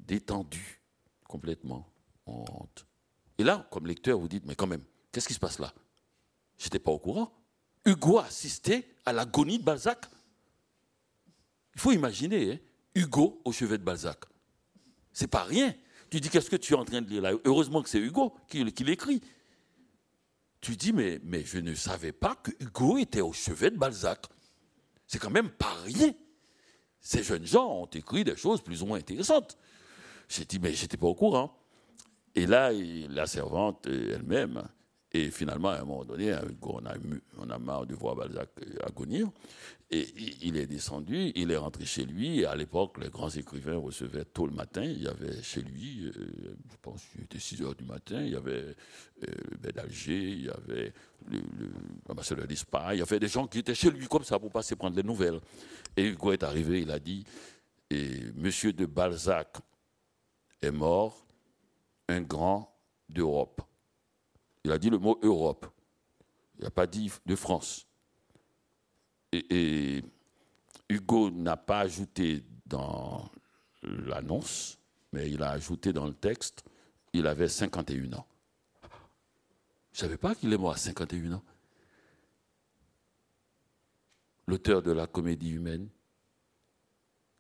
détendue, 0.02 0.82
complètement 1.28 1.90
en 2.26 2.46
honte. 2.52 2.86
Et 3.38 3.44
là, 3.44 3.68
comme 3.72 3.88
lecteur, 3.88 4.20
vous 4.20 4.28
dites, 4.28 4.46
mais 4.46 4.56
quand 4.56 4.68
même, 4.68 4.84
qu'est-ce 5.12 5.28
qui 5.28 5.34
se 5.34 5.40
passe 5.40 5.60
là? 5.60 5.74
J'étais 6.58 6.80
pas 6.80 6.92
au 6.92 7.00
courant. 7.00 7.34
Hugo 7.86 8.20
a 8.20 8.26
assisté 8.26 8.96
à 9.06 9.14
l'agonie 9.14 9.60
de 9.60 9.64
Balzac 9.64 10.06
Il 11.76 11.82
faut 11.82 11.92
imaginer, 11.92 12.54
hein, 12.54 12.60
Hugo 12.96 13.42
au 13.44 13.52
chevet 13.52 13.78
de 13.78 13.84
Balzac. 13.84 14.20
C'est 15.12 15.28
pas 15.28 15.44
rien. 15.44 15.74
Tu 16.16 16.22
dis, 16.22 16.30
qu'est-ce 16.30 16.50
que 16.50 16.56
tu 16.56 16.72
es 16.72 16.78
en 16.78 16.86
train 16.86 17.02
de 17.02 17.10
lire 17.10 17.22
là? 17.24 17.34
Heureusement 17.44 17.82
que 17.82 17.90
c'est 17.90 18.00
Hugo 18.00 18.34
qui, 18.48 18.64
l'écrit. 18.64 19.20
Tu 20.62 20.78
dis, 20.78 20.94
mais, 20.94 21.20
je 21.44 21.58
ne 21.58 21.76
savais 21.76 22.14
pas 22.14 22.36
que 22.36 22.52
Hugo 22.62 22.98
était 22.98 23.20
au 23.20 23.34
chevet 23.34 23.70
de 23.70 23.78
Balzac. 23.78 24.26
C'est 25.08 25.20
quand 25.20 25.30
même 25.30 25.50
pas 25.50 25.74
rien. 25.84 26.14
Ces 27.02 27.22
jeunes 27.22 27.46
gens 27.46 27.68
ont 27.70 27.86
écrit 27.88 28.24
des 28.24 28.38
choses 28.38 28.62
plus 28.62 28.82
ou 28.82 28.86
moins 28.86 28.98
intéressantes. 28.98 29.58
J'ai 30.30 30.46
dit, 30.46 30.58
mais 30.58 30.72
j'étais 30.72 30.96
pas 30.96 31.08
au 31.08 31.16
courant. 31.16 31.54
Et 32.34 32.46
là, 32.46 32.72
la 32.72 33.28
servante 33.28 33.86
elle-même, 33.86 34.66
et 35.16 35.32
finalement, 35.32 35.70
à 35.70 35.80
un 35.80 35.86
moment 35.86 36.04
donné, 36.04 36.36
on 36.62 36.86
a, 36.86 36.94
on 37.38 37.50
a 37.50 37.58
marre 37.58 37.86
de 37.86 37.96
voir 37.96 38.16
Balzac 38.16 38.50
agonir. 38.86 39.30
Et 39.90 40.06
il 40.42 40.58
est 40.58 40.68
descendu, 40.68 41.32
il 41.36 41.52
est 41.52 41.58
rentré 41.58 41.86
chez 41.86 42.04
lui. 42.04 42.44
À 42.44 42.54
l'époque, 42.54 42.98
les 43.00 43.10
grands 43.10 43.30
écrivains 43.30 43.78
recevaient 43.78 44.26
tôt 44.26 44.46
le 44.46 44.52
matin. 44.54 44.84
Il 44.84 45.04
y 45.04 45.08
avait 45.08 45.42
chez 45.42 45.62
lui, 45.62 46.08
euh, 46.08 46.58
je 46.70 46.76
pense 46.82 47.02
qu'il 47.06 47.24
était 47.24 47.40
6 47.40 47.62
heures 47.62 47.76
du 47.76 47.86
matin, 47.86 48.22
il 48.22 48.34
y 48.34 48.36
avait 48.36 48.76
euh, 49.24 49.32
ben 49.62 49.72
d'Alger, 49.72 50.32
il 50.32 50.46
y 50.46 50.50
avait 50.50 50.92
l'ambassadeur 52.10 52.46
d'Espagne, 52.46 52.96
il 52.98 53.00
y 53.00 53.02
avait 53.02 53.20
des 53.20 53.30
gens 53.30 53.48
qui 53.48 53.60
étaient 53.60 53.76
chez 53.76 53.92
lui 53.92 54.08
comme 54.08 54.24
ça 54.24 54.38
pour 54.38 54.52
passer 54.52 54.76
prendre 54.76 54.98
les 54.98 55.04
nouvelles. 55.04 55.40
Et 55.96 56.08
Hugo 56.08 56.34
est 56.34 56.44
arrivé, 56.44 56.82
il 56.82 56.92
a 56.92 57.00
dit 57.00 57.24
Monsieur 58.36 58.74
de 58.74 58.86
Balzac 58.86 59.60
est 60.62 60.72
mort, 60.72 61.26
un 62.10 62.22
grand 62.22 62.76
d'Europe. 63.08 63.62
Il 64.66 64.72
a 64.72 64.80
dit 64.80 64.90
le 64.90 64.98
mot 64.98 65.20
Europe. 65.22 65.68
Il 66.58 66.64
n'a 66.64 66.72
pas 66.72 66.88
dit 66.88 67.12
de 67.24 67.36
France. 67.36 67.86
Et, 69.32 70.04
Hugo 70.90 71.30
n'a 71.30 71.56
pas 71.56 71.82
ajouté 71.82 72.44
dans 72.66 73.30
l'annonce, 73.84 74.80
mais 75.14 75.30
il 75.30 75.44
a 75.44 75.52
ajouté 75.52 75.94
dans 75.94 76.08
le 76.08 76.16
texte, 76.16 76.64
il 77.14 77.28
avait 77.28 77.48
51 77.48 78.14
ans. 78.14 78.26
Je 79.94 80.00
ne 80.00 80.02
savais 80.08 80.18
pas 80.18 80.34
qu'il 80.34 80.52
est 80.52 80.58
mort 80.58 80.74
à 80.74 80.78
51 80.78 81.34
ans. 81.34 81.44
L'auteur 84.48 84.82
de 84.82 84.92
la 84.92 85.06
comédie 85.06 85.52
humaine. 85.52 85.90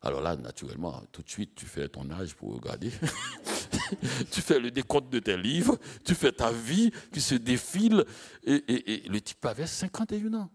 Alors 0.01 0.21
là, 0.21 0.35
naturellement, 0.35 1.01
tout 1.11 1.23
de 1.23 1.29
suite, 1.29 1.55
tu 1.55 1.65
fais 1.65 1.89
ton 1.89 2.07
âge 2.11 2.35
pour 2.35 2.53
regarder. 2.53 2.91
tu 4.31 4.41
fais 4.41 4.59
le 4.59 4.71
décompte 4.71 5.09
de 5.09 5.19
tes 5.19 5.37
livres, 5.37 5.77
tu 6.03 6.15
fais 6.15 6.31
ta 6.31 6.51
vie 6.51 6.91
qui 7.11 7.21
se 7.21 7.35
défile. 7.35 8.05
Et, 8.43 9.03
le 9.07 9.19
type 9.21 9.45
avait 9.45 9.67
51 9.67 10.33
ans. 10.33 10.51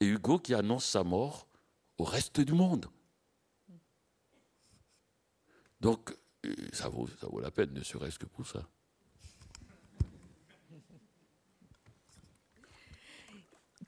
Et 0.00 0.06
Hugo 0.06 0.38
qui 0.38 0.54
annonce 0.54 0.84
sa 0.84 1.04
mort 1.04 1.48
au 1.98 2.04
reste 2.04 2.40
du 2.40 2.52
monde. 2.52 2.86
Donc, 5.80 6.14
euh, 6.44 6.54
ça 6.72 6.88
vaut, 6.88 7.08
ça 7.20 7.26
vaut 7.26 7.40
la 7.40 7.50
peine, 7.50 7.72
ne 7.72 7.82
serait-ce 7.82 8.18
que 8.18 8.26
pour 8.26 8.46
ça. 8.46 8.66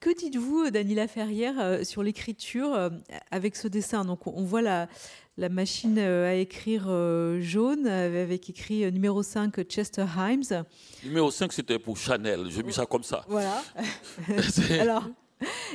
Que 0.09 0.15
dites-vous, 0.15 0.71
Daniela 0.71 1.07
Ferrière, 1.07 1.61
euh, 1.61 1.85
sur 1.85 2.03
l'écriture 2.03 2.73
euh, 2.73 2.89
avec 3.31 3.55
ce 3.57 3.69
dessin? 3.69 4.07
Donc, 4.07 4.27
on 4.27 4.43
voit 4.43 4.63
la, 4.63 4.89
la 5.37 5.51
machine 5.51 5.97
euh, 5.99 6.31
à 6.31 6.33
écrire 6.33 6.85
jaune 7.43 7.87
avec 7.87 8.49
écrit 8.49 8.91
numéro 8.91 9.23
5 9.23 9.61
Chester 9.65 10.07
Himes. 10.17 10.65
Numéro 11.05 11.31
5, 11.31 11.53
c'était 11.53 11.79
pour 11.79 11.99
Chanel. 11.99 12.47
J'ai 12.49 12.63
mis 12.63 12.73
ça 12.73 12.87
comme 12.87 13.03
ça. 13.03 13.23
Voilà. 13.29 13.63
Alors, 14.81 15.05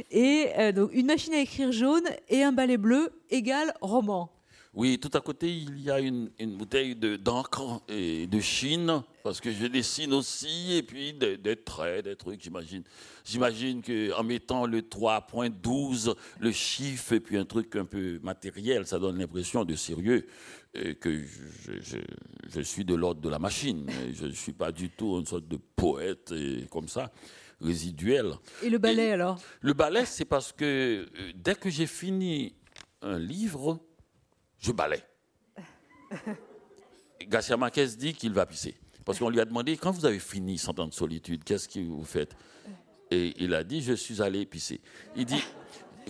et 0.09 0.47
donc, 0.73 0.89
une 0.93 1.05
machine 1.05 1.35
à 1.35 1.39
écrire 1.39 1.71
jaune 1.71 2.05
et 2.27 2.41
un 2.41 2.51
balai 2.51 2.77
bleu 2.77 3.11
égale 3.29 3.71
roman. 3.81 4.32
Oui, 4.75 4.97
tout 4.97 5.15
à 5.15 5.21
côté, 5.21 5.53
il 5.53 5.81
y 5.81 5.91
a 5.91 5.99
une, 5.99 6.31
bouteille 6.57 6.95
d'encre 6.95 7.83
et 7.87 8.25
de 8.25 8.39
Chine, 8.39 9.03
parce 9.23 9.39
que 9.39 9.51
je 9.51 9.67
dessine 9.67 10.13
aussi, 10.13 10.73
et 10.73 10.81
puis 10.81 11.13
des, 11.13 11.55
traits, 11.57 12.05
des 12.05 12.15
trucs, 12.15 12.41
j'imagine. 12.41 12.81
J'imagine 13.23 13.83
qu'en 13.83 14.23
mettant 14.23 14.65
le 14.65 14.81
3.12, 14.81 16.15
le 16.39 16.51
chiffre, 16.51 17.13
et 17.13 17.19
puis 17.19 17.37
un 17.37 17.45
truc 17.45 17.75
un 17.75 17.85
peu 17.85 18.19
matériel, 18.23 18.87
ça 18.87 18.97
donne 18.97 19.19
l'impression 19.19 19.63
de 19.63 19.75
sérieux, 19.75 20.25
et 20.73 20.95
que 20.95 21.21
je, 21.21 22.61
suis 22.61 22.83
de 22.83 22.95
l'ordre 22.95 23.21
de 23.21 23.29
la 23.29 23.37
machine. 23.37 23.85
Je 24.11 24.25
ne 24.25 24.31
suis 24.31 24.53
pas 24.53 24.71
du 24.71 24.89
tout 24.89 25.19
une 25.19 25.27
sorte 25.27 25.47
de 25.47 25.59
poète 25.75 26.31
et 26.31 26.65
comme 26.71 26.87
ça 26.87 27.11
résiduel. 27.61 28.33
Et 28.63 28.69
le 28.69 28.79
ballet 28.79 29.11
alors? 29.11 29.39
Le 29.61 29.73
ballet, 29.73 30.05
c'est 30.05 30.25
parce 30.25 30.51
que 30.51 30.65
euh, 30.65 31.31
dès 31.35 31.55
que 31.55 31.69
j'ai 31.69 31.87
fini 31.87 32.55
un 33.01 33.17
livre, 33.17 33.79
je 34.63 34.71
balais. 34.71 35.03
Garcia 37.27 37.57
Marquez 37.57 37.87
dit 37.87 38.13
qu'il 38.13 38.33
va 38.33 38.45
pisser. 38.45 38.75
Parce 39.05 39.19
qu'on 39.19 39.29
lui 39.29 39.39
a 39.39 39.45
demandé, 39.45 39.75
quand 39.75 39.91
vous 39.91 40.05
avez 40.05 40.19
fini 40.19 40.57
Cent 40.57 40.79
ans 40.79 40.87
de 40.87 40.93
solitude, 40.93 41.43
qu'est-ce 41.43 41.67
que 41.67 41.79
vous 41.79 42.05
faites? 42.05 42.35
Et 43.11 43.33
il 43.43 43.53
a 43.53 43.63
dit, 43.63 43.81
je 43.81 43.93
suis 43.93 44.21
allé 44.21 44.45
pisser. 44.45 44.79
Il 45.15 45.25
dit, 45.25 45.43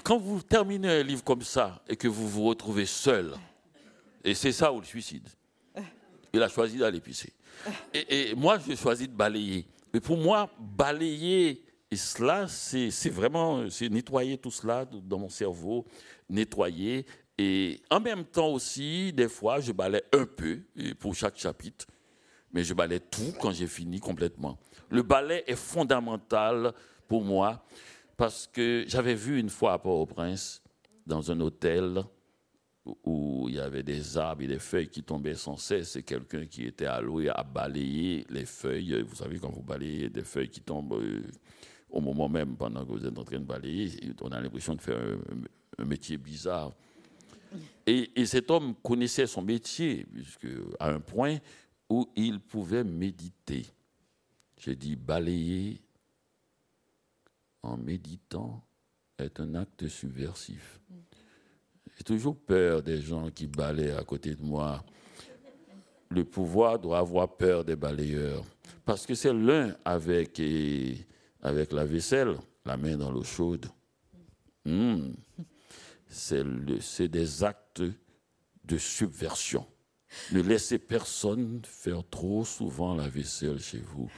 quand 0.03 0.17
vous 0.17 0.41
terminez 0.41 0.99
un 0.99 1.03
livre 1.03 1.23
comme 1.23 1.41
ça 1.41 1.81
et 1.87 1.95
que 1.95 2.07
vous 2.07 2.29
vous 2.29 2.43
retrouvez 2.43 2.85
seul, 2.85 3.33
et 4.23 4.35
c'est 4.35 4.51
ça 4.51 4.71
ou 4.71 4.79
le 4.79 4.85
suicide, 4.85 5.27
il 6.31 6.41
a 6.41 6.49
choisi 6.49 6.77
d'aller 6.77 6.99
pisser. 6.99 7.33
Et, 7.93 8.35
moi, 8.35 8.59
j'ai 8.59 8.75
choisi 8.75 9.07
de 9.07 9.13
balayer. 9.13 9.65
Mais 9.93 9.99
pour 9.99 10.17
moi, 10.17 10.49
balayer, 10.59 11.63
et 11.89 11.95
cela, 11.95 12.47
c'est 12.47 13.09
vraiment, 13.09 13.63
nettoyer 13.89 14.37
tout 14.37 14.51
cela 14.51 14.85
dans 14.85 15.19
mon 15.19 15.29
cerveau, 15.29 15.85
nettoyer 16.29 17.05
et 17.43 17.81
en 17.89 17.99
même 17.99 18.23
temps 18.23 18.53
aussi, 18.53 19.11
des 19.11 19.27
fois, 19.27 19.59
je 19.59 19.73
balais 19.73 20.03
un 20.13 20.25
peu 20.25 20.61
pour 20.97 21.13
chaque 21.13 21.37
chapitre, 21.37 21.85
mais 22.53 22.63
je 22.63 22.73
balais 22.73 23.01
tout 23.01 23.33
quand 23.41 23.51
j'ai 23.51 23.67
fini 23.67 23.99
complètement. 23.99 24.57
Le 24.89 25.03
ballet 25.03 25.43
est 25.45 25.57
fondamental 25.57 26.73
pour 27.05 27.21
moi 27.25 27.65
parce 28.15 28.47
que 28.47 28.85
j'avais 28.87 29.15
vu 29.15 29.39
une 29.39 29.49
fois 29.49 29.73
à 29.73 29.77
Port-au-Prince, 29.77 30.61
dans 31.05 31.31
un 31.31 31.39
hôtel, 31.41 32.01
où 33.03 33.47
il 33.49 33.55
y 33.55 33.59
avait 33.59 33.83
des 33.83 34.17
arbres 34.17 34.43
et 34.43 34.47
des 34.47 34.59
feuilles 34.59 34.87
qui 34.87 35.03
tombaient 35.03 35.35
sans 35.35 35.57
cesse, 35.57 35.97
et 35.97 36.03
quelqu'un 36.03 36.45
qui 36.45 36.63
était 36.63 36.85
alloué 36.85 37.27
à 37.27 37.43
balayer 37.43 38.25
les 38.29 38.45
feuilles. 38.45 39.01
Vous 39.01 39.15
savez, 39.15 39.37
quand 39.37 39.49
vous 39.49 39.63
balayez 39.63 40.09
des 40.09 40.23
feuilles 40.23 40.49
qui 40.49 40.61
tombent 40.61 40.93
euh, 40.93 41.23
au 41.89 41.99
moment 41.99 42.29
même, 42.29 42.55
pendant 42.55 42.85
que 42.85 42.91
vous 42.91 43.05
êtes 43.05 43.17
en 43.17 43.25
train 43.25 43.39
de 43.39 43.45
balayer, 43.45 43.89
on 44.21 44.31
a 44.31 44.39
l'impression 44.39 44.75
de 44.75 44.81
faire 44.81 44.99
un 45.77 45.85
métier 45.85 46.17
bizarre. 46.17 46.71
Et, 47.85 48.25
cet 48.25 48.49
homme 48.51 48.75
connaissait 48.75 49.27
son 49.27 49.41
métier, 49.41 50.05
puisque, 50.11 50.47
à 50.79 50.89
un 50.89 50.99
point 50.99 51.39
où 51.89 52.09
il 52.15 52.39
pouvait 52.39 52.83
méditer. 52.83 53.65
J'ai 54.57 54.75
dit 54.75 54.95
balayer 54.95 55.81
en 57.61 57.77
méditant 57.77 58.63
est 59.17 59.39
un 59.39 59.55
acte 59.55 59.87
subversif. 59.87 60.79
J'ai 61.97 62.03
toujours 62.03 62.37
peur 62.37 62.81
des 62.81 63.01
gens 63.01 63.29
qui 63.29 63.47
balaient 63.47 63.91
à 63.91 64.03
côté 64.03 64.35
de 64.35 64.41
moi. 64.41 64.83
Le 66.09 66.23
pouvoir 66.23 66.79
doit 66.79 66.99
avoir 66.99 67.35
peur 67.35 67.63
des 67.63 67.75
balayeurs. 67.75 68.43
Parce 68.85 69.05
que 69.05 69.15
c'est 69.15 69.33
l'un 69.33 69.75
avec, 69.83 70.41
avec 71.41 71.71
la 71.71 71.85
vaisselle, 71.85 72.37
la 72.65 72.77
main 72.77 72.97
dans 72.97 73.11
l'eau 73.11 73.23
chaude. 73.23 73.65
Hmm 74.65 75.11
c'est 76.13 77.07
des 77.07 77.43
actes 77.43 77.83
de 78.63 78.77
subversion. 78.77 79.65
Ne 80.31 80.41
laissez 80.41 80.77
personne 80.77 81.61
faire 81.65 82.07
trop 82.09 82.45
souvent 82.45 82.95
la 82.95 83.07
vaisselle 83.07 83.59
chez 83.59 83.79
vous. 83.79 84.09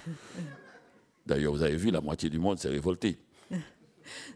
D'ailleurs, 1.26 1.54
vous 1.54 1.64
avez 1.64 1.78
vu, 1.78 1.90
la 1.90 2.02
moitié 2.02 2.30
du 2.30 2.38
monde 2.38 2.60
s'est 2.60 2.70
révolté. 2.70 3.18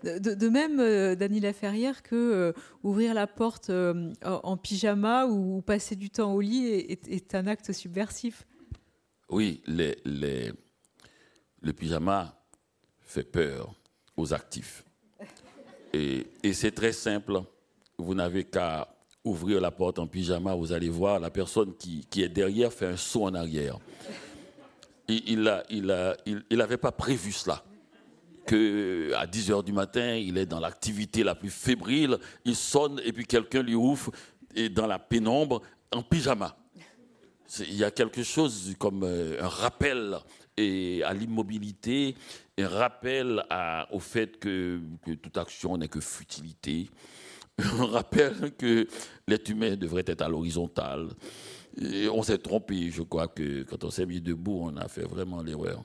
De, 0.04 0.50
même, 0.50 0.80
euh, 0.80 1.16
Dany 1.16 1.40
Laferrière, 1.40 2.02
que 2.02 2.16
euh, 2.16 2.54
ouvrir 2.82 3.14
la 3.14 3.28
porte 3.28 3.70
euh, 3.70 4.12
en 4.24 4.58
pyjama 4.58 5.28
ou, 5.28 5.62
passer 5.62 5.96
du 5.96 6.10
temps 6.10 6.34
au 6.34 6.42
lit 6.42 6.66
est, 6.66 7.36
un 7.36 7.46
acte 7.46 7.72
subversif. 7.72 8.48
Oui, 9.30 9.62
le 9.68 10.52
pyjama 11.72 12.42
fait 13.00 13.24
peur 13.24 13.76
aux 14.18 14.34
actifs. 14.34 14.84
Et, 15.94 16.54
c'est 16.54 16.72
très 16.72 16.92
simple. 16.92 17.42
Vous 17.98 18.14
n'avez 18.14 18.44
qu'à 18.44 18.88
ouvrir 19.24 19.60
la 19.60 19.72
porte 19.72 20.00
en 20.00 20.08
pyjama, 20.08 20.56
vous 20.56 20.72
allez 20.72 20.90
voir 20.90 21.20
la 21.20 21.30
personne 21.30 21.74
qui, 21.76 22.06
est 22.22 22.30
derrière 22.30 22.72
fait 22.72 22.88
un 22.88 22.98
saut 22.98 23.26
en 23.26 23.34
arrière. 23.34 23.78
Il 25.08 25.42
n'avait 25.42 25.64
il 25.70 26.44
il, 26.50 26.78
pas 26.78 26.92
prévu 26.92 27.32
cela. 27.32 27.64
Que 28.46 29.12
à 29.16 29.28
10 29.28 29.52
heures 29.52 29.64
du 29.64 29.74
matin, 29.74 30.16
il 30.16 30.38
est 30.38 30.46
dans 30.46 30.60
l'activité 30.60 31.24
la 31.24 31.36
plus 31.36 31.50
fébrile, 31.50 32.18
il 32.46 32.56
sonne 32.56 33.00
et 33.04 33.12
puis 33.12 33.26
quelqu'un 33.26 33.62
lui 33.62 33.76
ouvre 33.76 34.12
et 34.56 34.70
dans 34.70 34.88
la 34.88 34.98
pénombre 34.98 35.62
en 35.92 36.02
pyjama. 36.02 36.56
Il 37.60 37.76
y 37.76 37.84
a 37.84 37.92
quelque 37.92 38.24
chose 38.24 38.76
comme 38.78 39.04
euh, 39.04 39.42
un 39.42 39.48
rappel 39.48 40.18
et 40.56 41.04
à 41.04 41.14
l'immobilité, 41.14 42.16
rappel 42.66 43.44
au 43.92 44.00
fait 44.00 44.40
que, 44.40 44.82
toute 45.22 45.38
action 45.38 45.78
n'est 45.78 45.88
que 45.88 46.00
futilité. 46.00 46.90
On 47.80 47.88
rappelle 47.88 48.54
que 48.58 48.88
l'être 49.28 49.50
humain 49.50 49.76
devrait 49.76 50.06
être 50.06 50.22
à 50.22 50.30
l'horizontale. 50.30 51.10
On 52.12 52.24
s'est 52.24 52.38
trompé, 52.38 52.90
je 52.90 53.02
crois 53.02 53.28
que 53.28 53.64
quand 53.64 53.84
on 53.84 53.92
s'est 53.92 54.06
mis 54.06 54.22
debout, 54.22 54.60
on 54.64 54.78
a 54.78 54.88
fait 54.88 55.04
vraiment 55.04 55.42
l'erreur. 55.42 55.84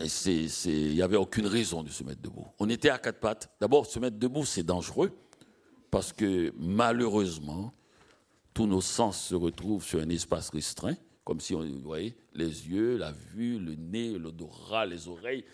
Il 0.00 0.94
n'y 0.94 1.02
avait 1.02 1.16
aucune 1.16 1.46
raison 1.46 1.82
de 1.82 1.90
se 1.90 2.04
mettre 2.04 2.22
debout. 2.22 2.46
On 2.58 2.68
était 2.68 2.90
à 2.90 2.98
quatre 2.98 3.20
pattes. 3.20 3.50
D'abord, 3.60 3.86
se 3.86 3.98
mettre 3.98 4.18
debout, 4.18 4.44
c'est 4.44 4.62
dangereux, 4.62 5.12
parce 5.90 6.12
que 6.12 6.52
malheureusement, 6.56 7.74
tous 8.54 8.66
nos 8.66 8.80
sens 8.80 9.20
se 9.20 9.34
retrouvent 9.34 9.84
sur 9.84 10.00
un 10.00 10.08
espace 10.08 10.50
restreint, 10.50 10.96
comme 11.24 11.40
si 11.40 11.54
on 11.54 11.62
voyait 11.82 12.14
les 12.34 12.68
yeux, 12.68 12.96
la 12.96 13.12
vue, 13.12 13.58
le 13.58 13.74
nez, 13.74 14.18
l'odorat, 14.18 14.86
les 14.86 15.08
oreilles. 15.08 15.44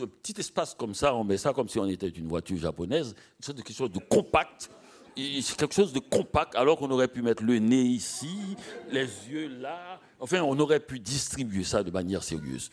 Un 0.00 0.06
petit 0.06 0.38
espace 0.38 0.74
comme 0.74 0.94
ça, 0.94 1.14
on 1.14 1.24
met 1.24 1.36
ça 1.36 1.52
comme 1.52 1.68
si 1.68 1.78
on 1.78 1.86
était 1.86 2.08
une 2.08 2.28
voiture 2.28 2.56
japonaise, 2.58 3.14
une 3.46 3.54
quelque 3.54 3.72
chose 3.72 3.90
de 3.90 3.98
compact. 3.98 4.70
C'est 5.14 5.56
quelque 5.56 5.74
chose 5.74 5.92
de 5.92 5.98
compact, 5.98 6.54
alors 6.54 6.78
qu'on 6.78 6.90
aurait 6.90 7.08
pu 7.08 7.20
mettre 7.20 7.42
le 7.42 7.58
nez 7.58 7.82
ici, 7.82 8.56
les 8.90 9.06
yeux 9.30 9.48
là. 9.60 10.00
Enfin, 10.18 10.40
on 10.40 10.58
aurait 10.58 10.80
pu 10.80 10.98
distribuer 10.98 11.64
ça 11.64 11.82
de 11.82 11.90
manière 11.90 12.22
sérieuse. 12.22 12.70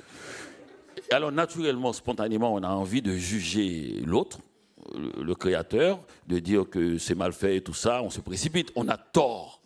Alors, 1.11 1.31
naturellement, 1.31 1.91
spontanément, 1.91 2.53
on 2.53 2.63
a 2.63 2.69
envie 2.69 3.01
de 3.01 3.13
juger 3.13 4.01
l'autre, 4.05 4.39
le 4.95 5.33
créateur, 5.35 5.99
de 6.27 6.39
dire 6.39 6.69
que 6.69 6.97
c'est 6.97 7.15
mal 7.15 7.33
fait 7.33 7.57
et 7.57 7.61
tout 7.61 7.73
ça. 7.73 8.01
On 8.03 8.09
se 8.09 8.21
précipite. 8.21 8.71
On 8.75 8.87
a 8.87 8.97
tort. 8.97 9.61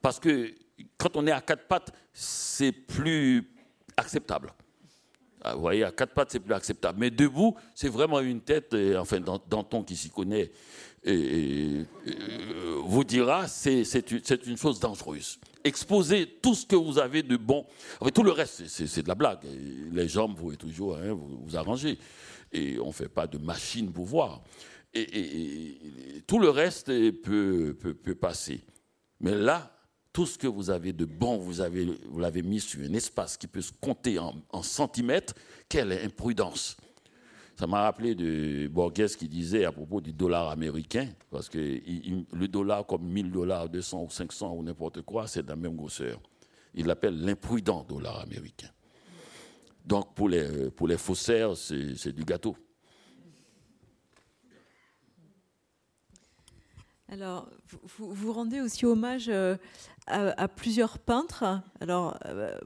Parce 0.00 0.18
que 0.20 0.54
quand 0.98 1.16
on 1.16 1.26
est 1.26 1.32
à 1.32 1.40
quatre 1.40 1.66
pattes, 1.66 1.92
c'est 2.12 2.72
plus 2.72 3.52
acceptable. 3.96 4.52
Ah, 5.42 5.54
vous 5.54 5.60
voyez, 5.60 5.84
à 5.84 5.92
quatre 5.92 6.12
pattes, 6.12 6.32
c'est 6.32 6.40
plus 6.40 6.54
acceptable. 6.54 6.98
Mais 6.98 7.10
debout, 7.10 7.54
c'est 7.74 7.88
vraiment 7.88 8.20
une 8.20 8.40
tête, 8.40 8.74
et, 8.74 8.96
enfin, 8.96 9.20
Danton 9.20 9.84
qui 9.84 9.94
s'y 9.94 10.10
connaît, 10.10 10.50
et, 11.04 11.84
vous 12.84 13.04
dira, 13.04 13.46
c'est 13.46 14.10
une 14.46 14.56
chose 14.56 14.80
dangereuse. 14.80 15.38
Exposez 15.62 16.26
tout 16.42 16.54
ce 16.54 16.66
que 16.66 16.76
vous 16.76 16.98
avez 16.98 17.22
de 17.22 17.36
bon. 17.36 17.64
Enfin, 18.00 18.10
tout 18.10 18.22
le 18.22 18.32
reste, 18.32 18.66
c'est 18.66 19.02
de 19.02 19.08
la 19.08 19.14
blague. 19.14 19.40
Les 19.92 20.08
jambes, 20.08 20.36
vous 20.36 20.56
toujours 20.56 20.96
hein, 20.96 21.12
vous, 21.12 21.44
vous, 21.44 21.56
arranger. 21.56 21.98
Et 22.52 22.78
on 22.80 22.88
ne 22.88 22.92
fait 22.92 23.08
pas 23.08 23.26
de 23.26 23.38
machine 23.38 23.92
pour 23.92 24.04
voir. 24.04 24.42
Et, 24.94 25.78
tout 26.26 26.38
le 26.38 26.50
reste 26.50 26.86
peut, 27.22 27.76
peut, 27.78 27.94
peut 27.94 28.14
passer. 28.14 28.64
Mais 29.20 29.34
là, 29.34 29.75
tout 30.16 30.24
ce 30.24 30.38
que 30.38 30.46
vous 30.46 30.70
avez 30.70 30.94
de 30.94 31.04
bon, 31.04 31.36
vous 31.36 31.60
l'avez 32.18 32.40
mis 32.40 32.58
sur 32.58 32.80
un 32.80 32.94
espace 32.94 33.36
qui 33.36 33.46
peut 33.46 33.60
se 33.60 33.72
compter 33.78 34.18
en, 34.18 34.62
centimètres. 34.62 35.34
Quelle 35.68 35.92
imprudence 35.92 36.78
ça 37.54 37.66
m'a 37.66 37.82
rappelé 37.82 38.14
de 38.14 38.66
Borges 38.68 39.16
qui 39.16 39.28
disait 39.28 39.66
à 39.66 39.72
propos 39.72 40.00
du 40.00 40.14
dollar 40.14 40.48
américain, 40.48 41.08
parce 41.30 41.50
que 41.50 41.58
le 41.58 42.48
dollar 42.48 42.86
comme 42.86 43.06
1000 43.06 43.30
dollars, 43.30 43.68
200 43.68 44.04
ou 44.04 44.10
500 44.10 44.54
ou 44.54 44.62
n'importe 44.62 45.02
quoi, 45.02 45.26
c'est 45.26 45.42
de 45.42 45.48
la 45.48 45.56
même 45.56 45.76
grosseur. 45.76 46.18
Il 46.72 46.86
l'appelle 46.86 47.22
l'imprudent 47.22 47.84
dollar 47.86 48.20
américain. 48.20 48.68
Donc 49.84 50.14
pour 50.14 50.30
les, 50.30 50.70
pour 50.70 50.88
les 50.88 50.98
faussaires, 50.98 51.54
c'est 51.56 52.12
du 52.12 52.24
gâteau. 52.24 52.56
Alors, 57.08 57.48
vous, 57.98 58.12
vous, 58.12 58.32
rendez 58.32 58.60
aussi 58.60 58.84
hommage 58.84 59.28
euh, 59.28 59.56
à, 60.06 60.48
plusieurs 60.48 60.98
peintres. 60.98 61.44
Alors, 61.80 62.18
euh, 62.26 62.58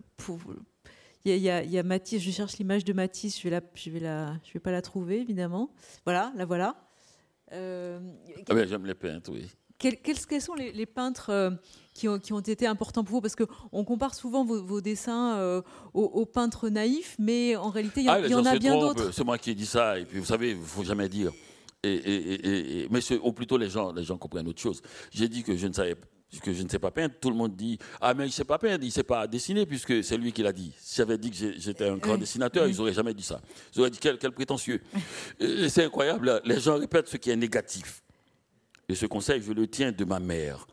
il 1.27 1.37
y, 1.37 1.49
a 1.51 1.83
Matisse, 1.83 2.23
je 2.23 2.31
cherche 2.31 2.57
l'image 2.57 2.85
de 2.85 2.95
Matisse, 2.95 3.39
je 3.41 3.49
vais, 3.49 3.61
je 3.75 3.91
vais, 3.91 4.01
la, 4.01 4.35
je 4.45 4.53
vais 4.55 4.61
pas 4.61 4.71
la 4.71 4.81
trouver 4.81 5.21
évidemment. 5.21 5.71
Voilà, 6.07 6.33
la 6.37 6.47
voilà. 6.47 6.77
Euh, 7.53 8.01
ah 8.49 8.55
ben, 8.55 8.67
j'aime 8.67 8.87
les 8.87 8.95
peintres, 8.95 9.31
oui. 9.31 9.47
Quels, 9.77 9.99
quels, 9.99 10.43
sont 10.43 10.55
les, 10.55 10.85
peintres 10.85 11.59
qui 11.95 12.07
ont, 12.07 12.19
qui, 12.19 12.35
ont, 12.35 12.41
été 12.41 12.67
importants 12.67 13.03
pour 13.03 13.17
vous? 13.17 13.21
Parce 13.23 13.35
qu'on 13.35 13.85
compare 13.85 14.15
souvent 14.15 14.45
vos, 14.45 14.81
dessins 14.83 15.63
aux, 15.95 16.27
peintres 16.27 16.69
naïfs, 16.69 17.17
mais 17.19 17.57
en 17.57 17.71
réalité, 17.71 18.01
il 18.01 18.07
y, 18.07 18.09
ah, 18.11 18.39
en 18.39 18.45
a 18.45 18.59
bien 18.59 18.79
d'autres. 18.79 19.11
C'est 19.11 19.25
moi 19.25 19.39
qui 19.39 19.51
ai 19.51 19.55
dit 19.55 19.65
ça, 19.65 19.99
et 19.99 20.05
puis 20.05 20.19
vous 20.19 20.27
savez, 20.27 20.51
il 20.51 20.61
ne 20.61 20.65
faut 20.65 20.85
jamais 20.85 21.09
dire 21.09 21.33
et, 21.83 22.89
mais 22.91 23.01
ou 23.23 23.33
plutôt 23.33 23.57
les 23.57 23.71
gens, 23.71 23.93
les 23.93 24.05
gens 24.05 24.19
comprennent 24.19 24.49
autre 24.49 24.61
chose. 24.61 24.83
J'ai 25.11 25.29
dit 25.29 25.43
que 25.43 25.57
je 25.57 25.67
ne 25.67 25.73
savais 25.73 25.97
que 26.39 26.53
je 26.53 26.63
ne 26.63 26.69
sais 26.69 26.79
pas 26.79 26.91
peindre. 26.91 27.15
Tout 27.21 27.31
le 27.31 27.37
monde 27.37 27.57
dit 27.57 27.79
ah 28.01 28.15
mais 28.15 28.25
il 28.25 28.29
ne 28.29 28.33
sait 28.33 28.45
pas 28.45 28.59
peindre, 28.59 28.85
il 28.85 28.89
ne 28.89 28.93
sait 28.93 29.03
pas 29.03 29.27
dessiner 29.27 29.67
puisque 29.67 30.05
c'est 30.05 30.17
lui 30.17 30.33
qui 30.33 30.43
l'a 30.43 30.53
dit. 30.53 30.73
Si 30.79 30.97
j'avais 30.97 31.19
dit 31.19 31.31
que 31.31 31.59
j'étais 31.59 31.89
un 31.89 31.97
grand 31.97 32.17
dessinateur, 32.17 32.69
ils 32.69 32.77
n'auraient 32.77 32.93
jamais 32.93 33.15
dit 33.15 33.23
ça. 33.23 33.41
Ils 33.75 33.81
auraient 33.81 33.91
dit 33.91 33.99
quel, 33.99 34.19
quel 34.19 34.33
prétentieux. 34.33 34.81
c'est 35.69 35.85
incroyable. 35.85 36.41
Les 36.45 36.61
gens 36.61 36.79
répètent 36.79 37.09
ce 37.09 37.17
qui 37.17 37.31
est 37.31 37.37
négatif. 37.37 38.03
Et 38.89 38.95
ce 38.95 39.07
conseil, 39.07 39.43
je 39.43 39.53
le 39.53 39.67
tiens 39.67 39.93
de 39.93 40.05
ma 40.05 40.21
mère. 40.21 40.67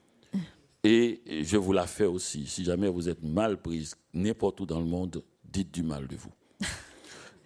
Et 0.84 1.44
je 1.44 1.58
vous 1.58 1.74
la 1.74 1.88
fais 1.88 2.06
aussi. 2.06 2.46
Si 2.48 2.64
jamais 2.64 2.88
vous 2.88 3.10
êtes 3.10 3.24
mal 3.24 3.62
prise 3.62 3.96
n'importe 4.14 4.62
où 4.62 4.66
dans 4.66 4.80
le 4.80 4.86
monde, 4.86 5.24
dites 5.44 5.74
du 5.74 5.84
mal 5.84 6.08
de 6.08 6.16
vous 6.16 6.32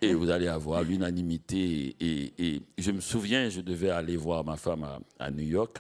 et 0.01 0.13
vous 0.13 0.29
allez 0.29 0.47
avoir 0.47 0.83
l'unanimité. 0.83 1.95
Et, 1.99 2.61
je 2.77 2.91
me 2.91 3.01
souviens, 3.01 3.49
je 3.49 3.61
devais 3.61 3.91
aller 3.91 4.17
voir 4.17 4.43
ma 4.43 4.57
femme 4.57 4.87
à, 5.19 5.31
New 5.31 5.47
York 5.47 5.77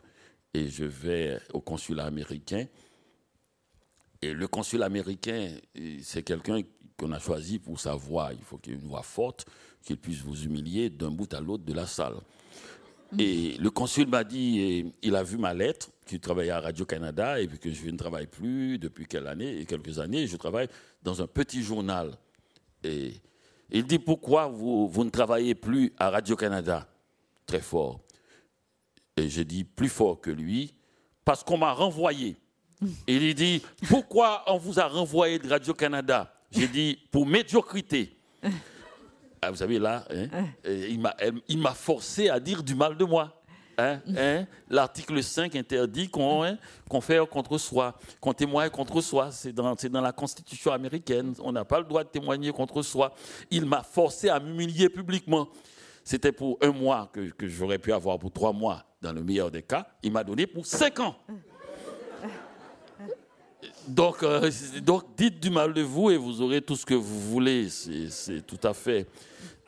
et 0.53 0.67
je 0.67 0.85
vais 0.85 1.39
au 1.53 1.61
consulat 1.61 2.05
américain. 2.05 2.65
Et 4.21 4.33
le 4.33 4.47
consul 4.47 4.83
américain, 4.83 5.55
c'est 6.03 6.21
quelqu'un 6.21 6.61
qu'on 6.95 7.11
a 7.11 7.19
choisi 7.19 7.57
pour 7.57 7.79
sa 7.79 7.95
voix. 7.95 8.31
Il 8.33 8.43
faut 8.43 8.57
qu'il 8.57 8.73
ait 8.73 8.75
une 8.75 8.87
voix 8.87 9.01
forte, 9.01 9.47
qu'il 9.81 9.97
puisse 9.97 10.19
vous 10.19 10.43
humilier 10.43 10.91
d'un 10.91 11.09
bout 11.09 11.33
à 11.33 11.41
l'autre 11.41 11.63
de 11.63 11.73
la 11.73 11.87
salle. 11.87 12.17
Et 13.17 13.57
le 13.57 13.69
consul 13.71 14.07
m'a 14.07 14.23
dit, 14.23 14.93
il 15.01 15.15
a 15.15 15.23
vu 15.23 15.37
ma 15.37 15.53
lettre, 15.53 15.89
qu'il 16.05 16.19
travaillait 16.19 16.51
à 16.51 16.61
Radio-Canada 16.61 17.41
et 17.41 17.47
que 17.47 17.71
je 17.71 17.89
ne 17.89 17.97
travaille 17.97 18.27
plus 18.27 18.77
depuis 18.77 19.05
quelques 19.05 19.27
années, 19.27 19.65
quelques 19.65 19.99
années. 19.99 20.27
Je 20.27 20.37
travaille 20.37 20.67
dans 21.01 21.21
un 21.21 21.27
petit 21.27 21.63
journal. 21.63 22.15
Et 22.83 23.13
il 23.71 23.85
dit 23.85 23.99
pourquoi 23.99 24.47
vous, 24.47 24.87
vous 24.87 25.03
ne 25.03 25.09
travaillez 25.09 25.55
plus 25.55 25.93
à 25.97 26.09
Radio-Canada 26.09 26.87
Très 27.45 27.61
fort. 27.61 28.01
Et 29.17 29.29
j'ai 29.29 29.45
dit 29.45 29.63
plus 29.63 29.89
fort 29.89 30.19
que 30.19 30.31
lui, 30.31 30.73
parce 31.25 31.43
qu'on 31.43 31.57
m'a 31.57 31.73
renvoyé. 31.73 32.37
Il 33.07 33.33
dit 33.35 33.61
pourquoi 33.87 34.43
on 34.47 34.57
vous 34.57 34.79
a 34.79 34.87
renvoyé 34.87 35.39
de 35.39 35.47
Radio-Canada 35.47 36.33
J'ai 36.51 36.67
dit 36.67 36.99
pour 37.11 37.25
médiocrité. 37.25 38.17
Ah, 39.41 39.49
vous 39.49 39.57
savez, 39.57 39.79
là, 39.79 40.05
hein, 40.11 40.47
il 41.47 41.57
m'a 41.59 41.73
forcé 41.73 42.29
à 42.29 42.39
dire 42.39 42.61
du 42.63 42.75
mal 42.75 42.95
de 42.95 43.05
moi. 43.05 43.40
Hein, 43.81 43.99
hein, 44.15 44.45
l'article 44.69 45.23
5 45.23 45.55
interdit 45.55 46.07
qu'on 46.07 47.01
fait 47.01 47.19
contre 47.27 47.57
soi, 47.57 47.97
qu'on 48.19 48.33
témoigne 48.33 48.69
contre 48.69 49.01
soi. 49.01 49.31
C'est 49.31 49.53
dans, 49.53 50.01
la 50.01 50.11
Constitution 50.11 50.71
américaine. 50.71 51.33
On 51.39 51.51
n'a 51.51 51.65
pas 51.65 51.79
le 51.79 51.85
droit 51.85 52.03
de 52.03 52.09
témoigner 52.09 52.51
contre 52.51 52.83
soi. 52.83 53.13
Il 53.49 53.65
m'a 53.65 53.81
forcé 53.81 54.29
à 54.29 54.39
m'humilier 54.39 54.89
publiquement. 54.89 55.47
C'était 56.03 56.31
pour 56.31 56.59
un 56.61 56.71
mois 56.71 57.09
que, 57.11 57.31
j'aurais 57.47 57.79
pu 57.79 57.91
avoir 57.91 58.19
pour 58.19 58.31
trois 58.31 58.53
mois, 58.53 58.83
dans 59.01 59.13
le 59.13 59.23
meilleur 59.23 59.49
des 59.49 59.63
cas. 59.63 59.87
Il 60.03 60.11
m'a 60.11 60.23
donné 60.23 60.45
pour 60.45 60.65
cinq 60.65 60.99
ans. 60.99 61.15
Donc, 63.87 64.21
euh, 64.21 64.51
dites 65.17 65.39
du 65.39 65.49
mal 65.49 65.73
de 65.73 65.81
vous 65.81 66.11
et 66.11 66.17
vous 66.17 66.41
aurez 66.41 66.61
tout 66.61 66.75
ce 66.75 66.85
que 66.85 66.93
vous 66.93 67.19
voulez. 67.19 67.67
C'est 67.69 68.45
tout 68.45 68.59
à 68.63 68.75
fait. 68.75 69.07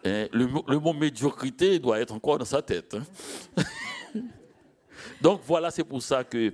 Hein, 0.05 0.27
le, 0.33 0.47
le, 0.67 0.79
mot 0.79 0.93
médiocrité 0.93 1.79
doit 1.79 1.99
être 1.99 2.13
encore 2.13 2.37
dans 2.37 2.45
sa 2.45 2.61
tête. 2.61 2.95
Donc 5.21 5.41
voilà, 5.45 5.71
c'est 5.71 5.83
pour 5.83 6.01
ça 6.01 6.23
que, 6.23 6.53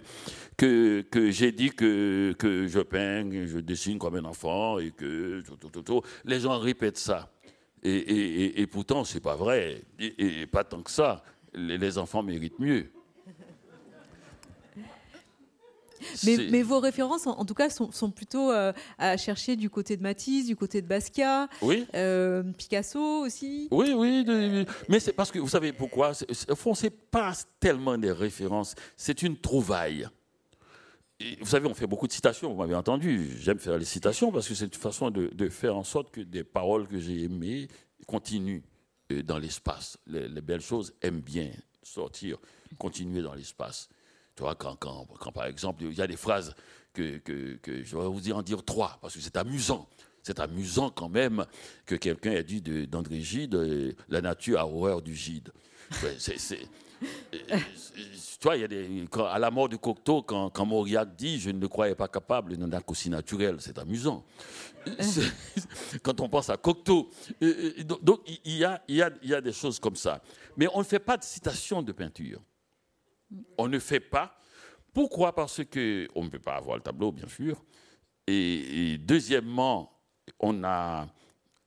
que, 0.57 1.01
que 1.01 1.31
j'ai 1.31 1.51
dit 1.51 1.69
que, 1.69 2.33
que 2.37 2.67
je 2.67 2.79
peins, 2.79 3.29
je 3.45 3.59
dessine 3.59 3.97
comme 3.97 4.15
un 4.15 4.25
enfant 4.25 4.79
et 4.79 4.91
que 4.91 5.41
les 6.25 6.39
gens 6.39 6.59
répètent 6.59 6.97
ça. 6.97 7.31
Et, 7.81 7.91
et, 7.91 8.61
et, 8.61 8.67
pourtant, 8.67 9.05
c'est 9.05 9.21
pas 9.21 9.35
vrai. 9.35 9.81
Et, 9.99 10.45
pas 10.47 10.63
tant 10.63 10.81
que 10.81 10.91
ça. 10.91 11.23
les 11.53 11.97
enfants 11.97 12.21
méritent 12.21 12.59
mieux. 12.59 12.91
Mais, 16.23 16.63
vos 16.63 16.79
références, 16.79 17.27
en, 17.27 17.45
tout 17.45 17.53
cas, 17.53 17.69
sont, 17.69 18.11
plutôt 18.11 18.51
euh, 18.51 18.73
à 18.97 19.17
chercher 19.17 19.55
du 19.55 19.69
côté 19.69 19.97
de 19.97 20.01
Matisse, 20.01 20.47
du 20.47 20.55
côté 20.55 20.81
de 20.81 20.87
Basquiat, 20.87 21.47
euh, 21.95 22.43
Picasso 22.57 22.99
aussi. 22.99 23.67
Oui, 23.71 23.93
oui, 23.95 24.25
mais 24.87 24.99
c'est 24.99 25.13
parce 25.13 25.31
que 25.31 25.39
vous 25.39 25.49
savez 25.49 25.73
pourquoi? 25.73 26.11
Au 26.49 26.55
fond, 26.55 26.73
c'est 26.73 26.89
pas 26.89 27.33
tellement 27.59 27.97
des 27.97 28.11
références, 28.11 28.75
c'est 28.95 29.21
une 29.21 29.37
trouvaille. 29.37 30.07
vous 31.39 31.47
savez, 31.47 31.67
on 31.67 31.73
fait 31.73 31.87
beaucoup 31.87 32.07
de 32.07 32.13
citations, 32.13 32.51
vous 32.51 32.59
m'avez 32.59 32.75
entendu. 32.75 33.37
J'aime 33.39 33.59
faire 33.59 33.77
les 33.77 33.85
citations 33.85 34.31
parce 34.31 34.47
que 34.47 34.55
c'est 34.55 34.65
une 34.65 34.81
façon 34.81 35.11
de, 35.11 35.27
de, 35.27 35.49
faire 35.49 35.75
en 35.75 35.83
sorte 35.83 36.11
que 36.11 36.21
des 36.21 36.43
paroles 36.43 36.87
que 36.87 36.99
j'ai 36.99 37.23
aimées 37.23 37.67
continuent 38.07 38.61
euh, 39.11 39.23
dans 39.23 39.37
l'espace. 39.37 39.97
Les, 40.07 40.27
les 40.27 40.41
belles 40.41 40.61
choses 40.61 40.93
aiment 41.01 41.21
bien 41.21 41.51
sortir, 41.83 42.37
continuer 42.77 43.21
dans 43.21 43.33
l'espace 43.33 43.89
quand, 44.57 45.31
par 45.33 45.45
exemple, 45.45 45.83
il 45.83 45.93
y 45.93 46.01
a 46.01 46.07
des 46.07 46.17
phrases 46.17 46.55
que, 46.93 47.17
que, 47.17 47.83
je 47.83 47.97
vais 47.97 48.07
vous 48.07 48.31
en 48.31 48.41
dire 48.41 48.63
trois, 48.63 48.97
parce 49.01 49.13
que 49.13 49.19
c'est 49.19 49.37
amusant. 49.37 49.87
C'est 50.23 50.39
amusant 50.39 50.89
quand 50.89 51.09
même 51.09 51.45
que 51.85 51.95
quelqu'un 51.95 52.31
ait 52.31 52.43
dit 52.43 52.61
d'André 52.61 53.21
Gide, 53.21 53.55
euh, 53.55 53.93
la 54.09 54.21
nature 54.21 54.59
a 54.59 54.67
horreur 54.67 55.01
du 55.01 55.15
gide. 55.15 55.49
tu 55.91 56.57
vois, 58.43 58.57
il 58.57 58.61
y 58.61 58.63
a 58.63 58.67
des, 58.67 59.05
à 59.27 59.39
la 59.39 59.49
mort 59.49 59.69
de 59.69 59.77
Cocteau, 59.77 60.21
quand, 60.21 60.49
quand 60.49 60.65
Mauriac 60.65 61.15
dit 61.15 61.39
Je 61.39 61.49
ne 61.49 61.59
le 61.59 61.67
croyais 61.67 61.95
pas 61.95 62.07
capable, 62.07 62.53
il 62.53 62.59
n'en 62.59 62.71
a 62.71 62.81
qu'aussi 62.81 63.09
naturel, 63.09 63.55
c'est 63.59 63.79
amusant. 63.79 64.25
quand 66.03 66.19
on 66.19 66.29
pense 66.29 66.49
à 66.49 66.57
Cocteau. 66.57 67.09
Donc, 68.01 68.21
il 68.45 68.57
y, 68.57 68.65
a, 68.65 68.83
il, 68.87 68.97
y 68.97 69.01
a, 69.01 69.09
il 69.23 69.29
y 69.29 69.33
a 69.33 69.41
des 69.41 69.53
choses 69.53 69.79
comme 69.79 69.95
ça. 69.95 70.21
Mais 70.57 70.67
on 70.73 70.79
ne 70.79 70.83
fait 70.83 70.99
pas 70.99 71.17
de 71.17 71.23
citation 71.23 71.81
de 71.81 71.91
peinture. 71.91 72.41
On 73.57 73.67
ne 73.67 73.79
fait 73.79 73.99
pas. 73.99 74.35
Pourquoi? 74.93 75.33
Parce 75.33 75.63
qu'on 75.63 76.23
ne 76.23 76.29
peut 76.29 76.39
pas 76.39 76.55
avoir 76.55 76.77
le 76.77 76.83
tableau, 76.83 77.11
bien 77.11 77.27
sûr. 77.27 77.63
Et, 78.27 78.97
deuxièmement, 78.99 79.91
on, 80.39 80.63
a, 80.63 81.07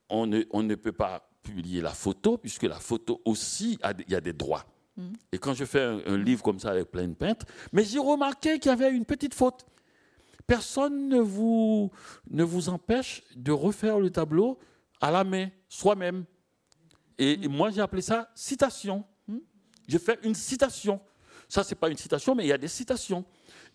on, 0.09 0.27
ne, 0.27 0.43
on 0.51 0.63
ne 0.63 0.75
peut 0.75 0.93
pas 0.93 1.29
publier 1.43 1.81
la 1.81 1.91
photo, 1.91 2.39
puisque 2.39 2.65
la 2.65 2.79
photo 2.79 3.21
aussi, 3.25 3.79
il 4.07 4.13
y 4.13 4.15
a 4.15 4.21
des 4.21 4.33
droits. 4.33 4.65
Et 5.33 5.39
quand 5.39 5.55
je 5.55 5.65
fais 5.65 5.81
un, 5.81 6.17
livre 6.19 6.43
comme 6.43 6.59
ça 6.59 6.71
avec 6.71 6.91
plein 6.91 7.09
de 7.09 7.15
peintres, 7.15 7.47
mais 7.73 7.85
j'ai 7.85 7.99
remarqué 7.99 8.59
qu'il 8.59 8.71
y 8.71 8.73
avait 8.73 8.93
une 8.93 9.07
petite 9.07 9.35
faute. 9.35 9.65
Personne 10.47 11.09
ne 11.09 11.19
vous, 11.19 11.91
ne 12.31 12.45
vous 12.45 12.69
empêche 12.69 13.23
de 13.35 13.53
refaire 13.53 13.99
le 13.99 14.11
tableau 14.11 14.59
à 15.01 15.11
la 15.11 15.25
main, 15.25 15.49
soi-même. 15.69 16.25
Et, 17.19 17.37
moi, 17.49 17.71
j'ai 17.71 17.81
appelé 17.81 18.03
ça 18.03 18.31
citation. 18.35 19.05
Je 19.89 19.99
fais 19.99 20.19
une 20.23 20.35
citation. 20.35 21.01
Ça, 21.53 21.63
ce 21.63 21.75
n'est 21.75 21.79
pas 21.79 21.91
une 21.91 21.99
citation, 21.99 22.35
mais 22.35 22.45
il 22.45 22.49
y 22.49 22.53
a 22.53 22.57
des 22.57 22.67
citations 22.67 23.27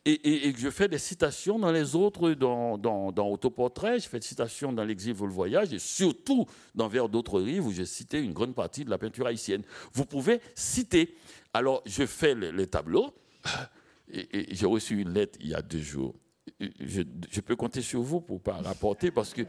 et, 0.03 0.51
je 0.57 0.71
fais 0.71 0.87
des 0.87 0.97
citations 0.97 1.59
dans 1.59 1.71
les 1.71 1.93
autres, 1.93 2.31
dans, 2.31 2.79
dans, 2.79 3.29
Autoportrait, 3.29 3.99
je 3.99 4.09
fais 4.09 4.17
des 4.17 4.25
citations 4.25 4.73
dans 4.73 4.83
L'exil 4.83 5.13
vaut 5.13 5.27
le 5.27 5.31
voyage, 5.31 5.71
et 5.73 5.77
surtout 5.77 6.47
dans 6.73 6.87
Vers 6.87 7.07
d'autres 7.07 7.39
rives, 7.39 7.67
où 7.67 7.71
j'ai 7.71 7.85
cité 7.85 8.19
une 8.19 8.33
grande 8.33 8.55
partie 8.55 8.83
de 8.83 8.89
la 8.89 8.97
peinture 8.97 9.27
haïtienne. 9.27 9.61
Vous 9.93 10.05
pouvez 10.05 10.41
citer. 10.55 11.15
Alors, 11.53 11.83
je 11.85 12.07
fais 12.07 12.33
les, 12.33 12.65
tableaux, 12.65 13.13
et, 14.11 14.55
j'ai 14.55 14.65
reçu 14.65 14.99
une 14.99 15.13
lettre 15.13 15.37
il 15.39 15.49
y 15.49 15.53
a 15.53 15.61
deux 15.61 15.81
jours. 15.81 16.15
Je, 16.59 17.41
peux 17.41 17.55
compter 17.55 17.83
sur 17.83 18.01
vous 18.01 18.21
pour 18.21 18.41
pas 18.41 18.53
rapporter, 18.53 19.11
parce 19.11 19.35
que 19.35 19.43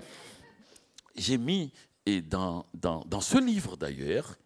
j'ai 1.17 1.39
mis, 1.39 1.73
et 2.05 2.21
dans, 2.21 2.67
dans, 2.75 3.07
dans 3.07 3.23
ce 3.23 3.39
livre 3.39 3.79
d'ailleurs, 3.79 4.37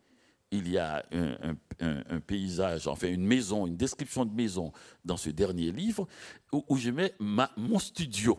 il 0.53 0.71
y 0.71 0.79
a 0.79 1.05
un, 1.81 2.21
paysage, 2.21 2.87
enfin 2.87 3.09
une 3.09 3.25
maison, 3.25 3.67
une 3.67 3.77
description 3.77 4.25
de 4.25 4.35
maison 4.35 4.71
dans 5.05 5.17
ce 5.17 5.31
dernier 5.31 5.73
livre 5.73 6.07
où, 6.53 6.77
je 6.77 6.91
mets 6.91 7.15
mon 7.19 7.79
studio. 7.79 8.39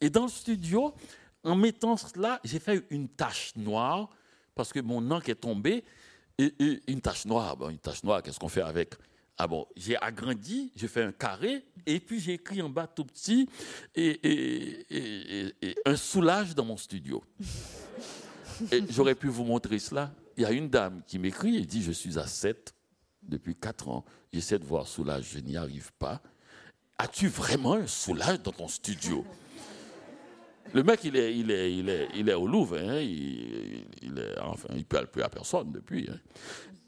Et 0.00 0.10
dans 0.10 0.22
le 0.22 0.30
studio, 0.30 0.94
en 1.44 1.54
mettant 1.54 1.96
cela, 1.96 2.40
j'ai 2.42 2.58
fait 2.58 2.84
une 2.90 3.08
tache 3.08 3.54
noire 3.54 4.08
parce 4.54 4.72
que 4.72 4.80
mon 4.80 5.10
encre 5.10 5.28
est 5.28 5.36
tombée. 5.36 5.84
Et, 6.38 6.52
une 6.88 7.00
tache 7.00 7.26
noire, 7.26 7.56
une 7.68 7.78
tache 7.78 8.02
noire, 8.02 8.22
qu'est-ce 8.22 8.38
qu'on 8.38 8.48
fait 8.48 8.62
avec? 8.62 8.94
Ah 9.38 9.46
bon, 9.46 9.66
j'ai 9.76 9.96
agrandi, 9.98 10.72
j'ai 10.74 10.88
fait 10.88 11.02
un 11.02 11.12
carré, 11.12 11.64
et 11.84 12.00
puis 12.00 12.20
j'ai 12.20 12.34
écrit 12.34 12.62
en 12.62 12.70
bas 12.70 12.86
tout 12.86 13.04
petit, 13.04 13.48
et, 13.94 14.18
et 14.90 15.74
un 15.84 15.96
soulage 15.96 16.54
dans 16.54 16.64
mon 16.64 16.78
studio. 16.78 17.22
J'aurais 18.88 19.14
pu 19.14 19.28
vous 19.28 19.44
montrer 19.44 19.78
cela, 19.78 20.10
y 20.42 20.46
a 20.46 20.52
une 20.52 20.68
dame 20.68 21.02
qui 21.06 21.18
m'écrit 21.18 21.56
et 21.56 21.66
dit 21.66 21.82
Je 21.82 21.92
suis 21.92 22.18
à 22.18 22.26
7 22.26 22.74
depuis 23.22 23.54
4 23.54 23.88
ans. 23.88 24.04
J'essaie 24.32 24.58
de 24.58 24.64
voir 24.64 24.86
Soulage, 24.86 25.30
je 25.32 25.38
n'y 25.38 25.56
arrive 25.56 25.92
pas. 25.98 26.20
As-tu 26.98 27.28
vraiment 27.28 27.74
un 27.74 27.86
Soulage 27.86 28.42
dans 28.42 28.52
ton 28.52 28.68
studio? 28.68 29.24
Le 30.72 30.82
mec, 30.82 31.00
il 31.04 31.16
est, 31.16 31.36
il 31.36 31.50
est, 31.50 31.72
il 31.72 31.88
est, 31.88 32.08
il 32.14 32.28
est 32.28 32.34
au 32.34 32.46
Louvre. 32.46 32.76
Hein. 32.78 33.00
il, 33.00 33.84
il, 34.02 34.18
est, 34.18 34.38
enfin, 34.40 34.68
il 34.74 34.84
parle 34.84 35.06
plus 35.06 35.22
à 35.22 35.28
personne 35.28 35.72
depuis. 35.72 36.08
Hein. 36.10 36.18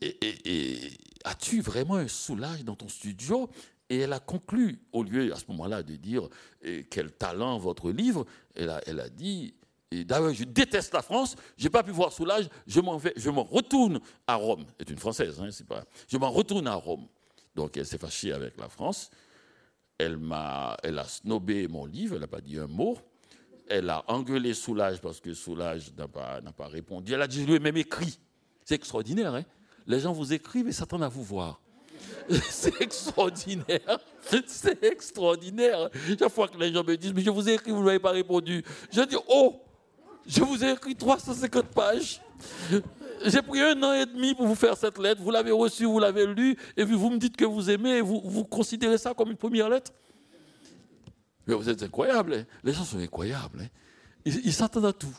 Et, 0.00 0.90
as-tu 1.24 1.60
vraiment 1.60 1.96
un 1.96 2.08
Soulage 2.08 2.64
dans 2.64 2.76
ton 2.76 2.88
studio? 2.88 3.48
Et 3.90 4.00
elle 4.00 4.12
a 4.12 4.20
conclu, 4.20 4.78
au 4.92 5.02
lieu 5.02 5.32
à 5.32 5.36
ce 5.36 5.44
moment-là 5.48 5.82
de 5.82 5.96
dire 5.96 6.28
quel 6.90 7.12
talent 7.12 7.56
votre 7.58 7.90
livre, 7.90 8.26
elle 8.54 8.68
a, 8.68 8.82
elle 8.86 9.00
a 9.00 9.08
dit 9.08 9.54
d'ailleurs, 9.90 10.34
je 10.34 10.44
déteste 10.44 10.92
la 10.92 11.02
France, 11.02 11.34
je 11.56 11.64
n'ai 11.64 11.70
pas 11.70 11.82
pu 11.82 11.90
voir 11.90 12.12
Soulage, 12.12 12.48
je 12.66 12.80
m'en, 12.80 13.00
je 13.16 13.30
m'en 13.30 13.44
retourne 13.44 14.00
à 14.26 14.34
Rome. 14.34 14.64
C'est 14.78 14.90
une 14.90 14.98
Française, 14.98 15.40
hein, 15.40 15.48
c'est 15.50 15.66
pas. 15.66 15.84
Je 16.08 16.16
m'en 16.18 16.30
retourne 16.30 16.66
à 16.66 16.74
Rome. 16.74 17.06
Donc 17.54 17.76
elle 17.76 17.86
s'est 17.86 17.98
fâchée 17.98 18.32
avec 18.32 18.58
la 18.58 18.68
France. 18.68 19.10
Elle, 19.98 20.16
m'a, 20.16 20.76
elle 20.82 20.98
a 20.98 21.04
snobé 21.04 21.66
mon 21.66 21.86
livre, 21.86 22.14
elle 22.14 22.20
n'a 22.20 22.28
pas 22.28 22.40
dit 22.40 22.58
un 22.58 22.66
mot. 22.66 22.98
Elle 23.68 23.90
a 23.90 24.04
engueulé 24.08 24.54
Soulage 24.54 25.00
parce 25.00 25.20
que 25.20 25.34
Soulage 25.34 25.92
n'a 25.96 26.06
pas, 26.06 26.40
n'a 26.40 26.52
pas 26.52 26.68
répondu. 26.68 27.12
Elle 27.12 27.22
a 27.22 27.26
dit, 27.26 27.42
je 27.42 27.46
lui 27.46 27.54
ai 27.54 27.58
même 27.58 27.76
écrit. 27.76 28.18
C'est 28.64 28.74
extraordinaire, 28.74 29.34
hein 29.34 29.44
Les 29.86 30.00
gens 30.00 30.12
vous 30.12 30.32
écrivent 30.32 30.68
et 30.68 30.72
s'attendent 30.72 31.02
à 31.02 31.08
vous 31.08 31.24
voir. 31.24 31.60
C'est 32.50 32.80
extraordinaire. 32.80 33.98
C'est 34.46 34.82
extraordinaire. 34.84 35.90
Chaque 36.18 36.28
fois 36.28 36.48
que 36.48 36.58
les 36.58 36.72
gens 36.72 36.84
me 36.84 36.96
disent, 36.96 37.14
mais 37.14 37.22
je 37.22 37.30
vous 37.30 37.48
ai 37.48 37.54
écrit, 37.54 37.70
vous 37.70 37.80
ne 37.80 37.84
m'avez 37.84 37.98
pas 37.98 38.10
répondu. 38.10 38.62
Je 38.92 39.00
dis, 39.02 39.16
oh, 39.28 39.60
je 40.28 40.42
vous 40.42 40.62
ai 40.62 40.72
écrit 40.72 40.94
350 40.94 41.66
pages. 41.68 42.20
J'ai 43.24 43.42
pris 43.42 43.60
un 43.60 43.82
an 43.82 43.94
et 43.94 44.06
demi 44.06 44.34
pour 44.34 44.46
vous 44.46 44.54
faire 44.54 44.76
cette 44.76 44.98
lettre. 44.98 45.20
Vous 45.20 45.30
l'avez 45.30 45.50
reçue, 45.50 45.86
vous 45.86 45.98
l'avez 45.98 46.26
lue, 46.26 46.56
et 46.76 46.84
puis 46.84 46.94
vous 46.94 47.10
me 47.10 47.18
dites 47.18 47.36
que 47.36 47.44
vous 47.44 47.68
aimez, 47.68 48.00
vous, 48.00 48.20
vous 48.24 48.44
considérez 48.44 48.98
ça 48.98 49.14
comme 49.14 49.30
une 49.30 49.36
première 49.36 49.68
lettre. 49.68 49.90
Mais 51.46 51.54
vous 51.54 51.68
êtes 51.68 51.82
incroyable. 51.82 52.34
Hein. 52.34 52.44
Les 52.62 52.72
gens 52.72 52.84
sont 52.84 52.98
incroyables. 52.98 53.62
Hein. 53.62 53.68
Ils 54.24 54.52
s'attendent 54.52 54.84
à 54.84 54.92
tout. 54.92 55.16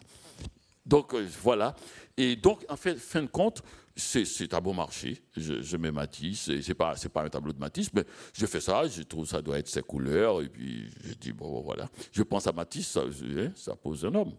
Donc 0.86 1.14
euh, 1.14 1.28
voilà. 1.42 1.76
Et 2.16 2.36
donc, 2.36 2.66
en 2.70 2.76
fait, 2.76 2.96
fin 2.96 3.24
de 3.24 3.28
compte, 3.28 3.64
c'est 3.96 4.54
un 4.54 4.62
bon 4.62 4.74
marché. 4.74 5.22
Je, 5.36 5.78
mets 5.78 5.92
Matisse. 5.92 6.52
C'est 6.62 6.74
pas, 6.74 6.96
pas 7.12 7.24
un 7.24 7.30
tableau 7.30 7.52
de 7.52 7.60
Matisse, 7.60 7.94
mais 7.94 8.06
je 8.34 8.46
fais 8.46 8.62
ça. 8.62 8.88
Je 8.88 9.04
trouve 9.04 9.24
que 9.24 9.32
ça 9.32 9.42
doit 9.42 9.58
être 9.58 9.68
ses 9.68 9.82
couleurs. 9.82 10.42
Et 10.42 10.50
puis, 10.50 10.90
je 11.04 11.14
dis, 11.14 11.32
bon, 11.32 11.62
voilà. 11.62 11.90
Je 12.12 12.24
pense 12.24 12.46
à 12.48 12.52
Matisse, 12.52 12.98
hein, 12.98 13.52
ça 13.56 13.76
pose 13.76 14.06
un 14.06 14.14
homme. 14.16 14.34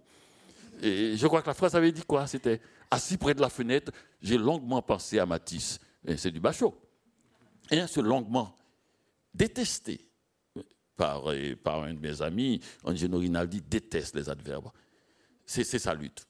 Et 0.83 1.17
je 1.17 1.27
crois 1.27 1.43
que 1.43 1.47
la 1.47 1.55
phrase 1.55 1.75
avait 1.75 1.93
dit 1.93 2.03
quoi? 2.03 2.27
C'était 2.27 2.61
assis 2.91 3.17
près 3.17 3.35
de 3.35 3.41
la 3.41 3.49
fenêtre, 3.49 3.93
j'ai 4.21 4.39
longuement 4.39 4.83
pensé 4.83 5.19
à 5.19 5.27
Matisse. 5.27 5.79
C'est 6.17 6.31
du 6.31 6.41
bachot. 6.41 6.75
Et 7.71 7.87
ce 7.87 8.01
longuement, 8.01 8.57
détesté 9.35 10.01
par, 10.97 11.25
par 11.63 11.85
un 11.85 11.95
de 11.95 12.01
mes 12.01 12.21
amis, 12.23 12.61
Angelo 12.85 13.19
Rinaldi 13.19 13.61
déteste 13.61 14.17
les 14.17 14.29
adverbes. 14.29 14.71
C'est 15.45 15.65
sa 15.65 15.95
lutte. 15.95 16.27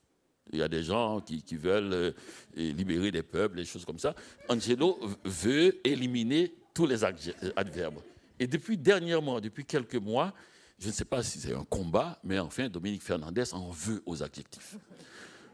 Il 0.52 0.58
y 0.58 0.62
a 0.62 0.68
des 0.68 0.82
gens 0.82 1.20
qui, 1.20 1.42
qui 1.42 1.56
veulent 1.56 1.92
euh, 1.92 2.12
libérer 2.56 3.12
des 3.12 3.22
peuples, 3.22 3.56
des 3.56 3.64
choses 3.64 3.84
comme 3.84 3.98
ça. 3.98 4.14
Angelo 4.48 4.98
veut 5.24 5.80
éliminer 5.86 6.54
tous 6.74 6.86
les 6.86 7.04
adverbes. 7.04 8.00
Et 8.38 8.46
depuis 8.46 8.76
dernièrement, 8.76 9.40
depuis 9.40 9.64
quelques 9.64 9.96
mois, 9.96 10.34
je 10.80 10.86
ne 10.88 10.92
sais 10.92 11.04
pas 11.04 11.22
si 11.22 11.38
c'est 11.38 11.54
un 11.54 11.64
combat, 11.64 12.18
mais 12.24 12.38
enfin, 12.38 12.68
Dominique 12.68 13.02
Fernandez 13.02 13.52
en 13.52 13.70
veut 13.70 14.02
aux 14.06 14.22
adjectifs. 14.22 14.76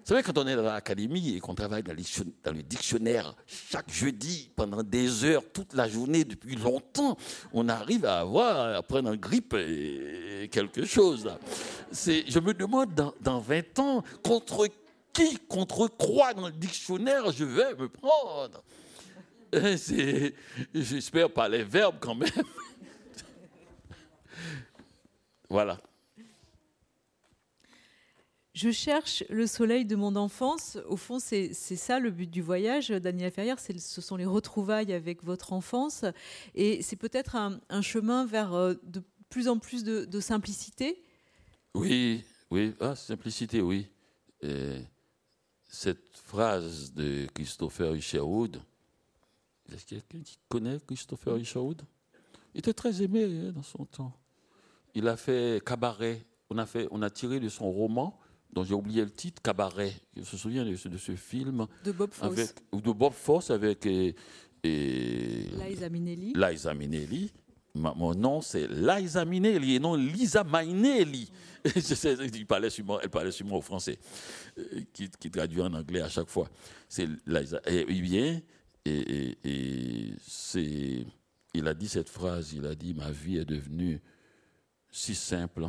Vous 0.06 0.10
savez, 0.14 0.22
quand 0.22 0.38
on 0.38 0.46
est 0.46 0.54
dans 0.54 0.62
l'académie 0.62 1.34
et 1.34 1.40
qu'on 1.40 1.56
travaille 1.56 1.82
dans 1.82 1.92
le 1.92 2.62
dictionnaire 2.62 3.34
chaque 3.44 3.90
jeudi 3.90 4.52
pendant 4.54 4.84
des 4.84 5.24
heures, 5.24 5.42
toute 5.52 5.74
la 5.74 5.88
journée, 5.88 6.22
depuis 6.22 6.54
longtemps, 6.54 7.16
on 7.52 7.68
arrive 7.68 8.04
à 8.04 8.20
avoir, 8.20 8.76
à 8.76 8.82
prendre 8.84 9.10
un 9.10 9.16
grippe 9.16 9.54
et 9.54 10.48
quelque 10.52 10.84
chose. 10.84 11.28
Je 11.90 12.38
me 12.38 12.54
demande, 12.54 12.94
dans, 12.94 13.14
dans 13.20 13.40
20 13.40 13.78
ans, 13.80 14.04
contre 14.22 14.68
qui, 15.12 15.38
contre 15.48 15.88
quoi 15.88 16.34
dans 16.34 16.46
le 16.46 16.52
dictionnaire 16.52 17.32
je 17.32 17.44
vais 17.44 17.74
me 17.74 17.88
prendre? 17.88 18.62
J'espère 20.72 21.32
pas 21.32 21.48
les 21.48 21.64
verbes 21.64 21.96
quand 21.98 22.14
même. 22.14 22.30
Voilà. 25.48 25.80
Je 28.56 28.70
cherche 28.70 29.22
le 29.28 29.46
soleil 29.46 29.84
de 29.84 29.96
mon 29.96 30.16
enfance. 30.16 30.78
Au 30.88 30.96
fond, 30.96 31.18
c'est 31.18 31.52
ça 31.52 31.98
le 32.00 32.10
but 32.10 32.30
du 32.30 32.40
voyage, 32.40 32.88
Daniel 32.88 33.30
Ferrière. 33.30 33.58
Ce 33.60 34.00
sont 34.00 34.16
les 34.16 34.24
retrouvailles 34.24 34.94
avec 34.94 35.22
votre 35.22 35.52
enfance. 35.52 36.06
Et 36.54 36.80
c'est 36.80 36.96
peut-être 36.96 37.36
un, 37.36 37.82
chemin 37.82 38.24
vers 38.24 38.54
euh, 38.54 38.72
de 38.82 39.02
plus 39.28 39.48
en 39.48 39.58
plus 39.58 39.84
de, 39.84 40.20
simplicité. 40.20 41.02
Oui, 41.74 42.24
oui. 42.50 42.72
Ah, 42.80 42.96
simplicité, 42.96 43.60
oui. 43.60 43.88
cette 45.68 46.16
phrase 46.16 46.94
de 46.94 47.26
Christopher 47.34 47.94
Isherwood, 47.94 48.62
est-ce 49.70 49.84
qu'il 49.84 49.98
y 49.98 50.00
a 50.00 50.04
quelqu'un 50.08 50.24
qui 50.24 50.38
connaît 50.48 50.78
Christopher 50.86 51.36
Isherwood? 51.36 51.82
Il 52.54 52.60
était 52.60 52.72
très 52.72 53.02
aimé 53.02 53.24
hein, 53.24 53.52
dans 53.52 53.62
son 53.62 53.84
temps 53.84 54.14
il 54.96 55.06
a 55.08 55.16
fait 55.16 55.62
Cabaret. 55.64 56.26
On 56.48 56.58
a, 56.58 56.66
fait, 56.66 56.88
on 56.90 57.02
a 57.02 57.10
tiré 57.10 57.38
de 57.38 57.48
son 57.48 57.70
roman, 57.70 58.18
dont 58.52 58.64
j'ai 58.64 58.74
oublié 58.74 59.04
le 59.04 59.10
titre, 59.10 59.42
Cabaret. 59.42 59.92
Je 60.14 60.20
me 60.20 60.24
souviens 60.24 60.64
de 60.64 60.74
ce, 60.74 60.88
de 60.88 60.96
ce 60.96 61.14
film. 61.14 61.66
De 61.84 61.92
Bob 61.92 62.12
Fosse. 62.12 62.38
Avec, 62.38 62.50
de 62.72 62.92
Bob 62.92 63.12
Fosse 63.12 63.50
avec. 63.50 63.84
Et, 63.86 64.14
Liza 64.64 65.88
Minnelli. 65.90 66.32
Liza 66.34 66.72
Minnelli. 66.72 67.30
mon 67.74 68.14
nom, 68.14 68.40
c'est 68.40 68.66
Liza 68.68 69.24
Minnelli 69.24 69.76
et 69.76 69.78
non 69.78 69.94
Lisa 69.94 70.44
Minnelli. 70.44 71.30
elle 71.64 72.46
parlait 72.46 72.70
sûrement, 72.70 73.00
elle 73.00 73.10
parlait 73.10 73.32
sûrement 73.32 73.58
au 73.58 73.60
français, 73.60 73.98
euh, 74.58 74.80
qui, 74.92 75.10
qui, 75.10 75.30
traduit 75.30 75.60
en 75.60 75.74
anglais 75.74 76.00
à 76.00 76.08
chaque 76.08 76.28
fois. 76.28 76.48
C'est 76.88 77.08
Liza. 77.26 77.60
Et 77.66 77.84
bien, 77.84 78.40
Et, 78.86 80.14
c'est, 80.26 81.04
il 81.54 81.68
a 81.68 81.74
dit 81.74 81.88
cette 81.88 82.08
phrase, 82.08 82.52
il 82.54 82.64
a 82.66 82.74
dit, 82.74 82.94
ma 82.94 83.10
vie 83.10 83.38
est 83.38 83.44
devenue 83.44 84.00
si 84.96 85.14
simple 85.14 85.68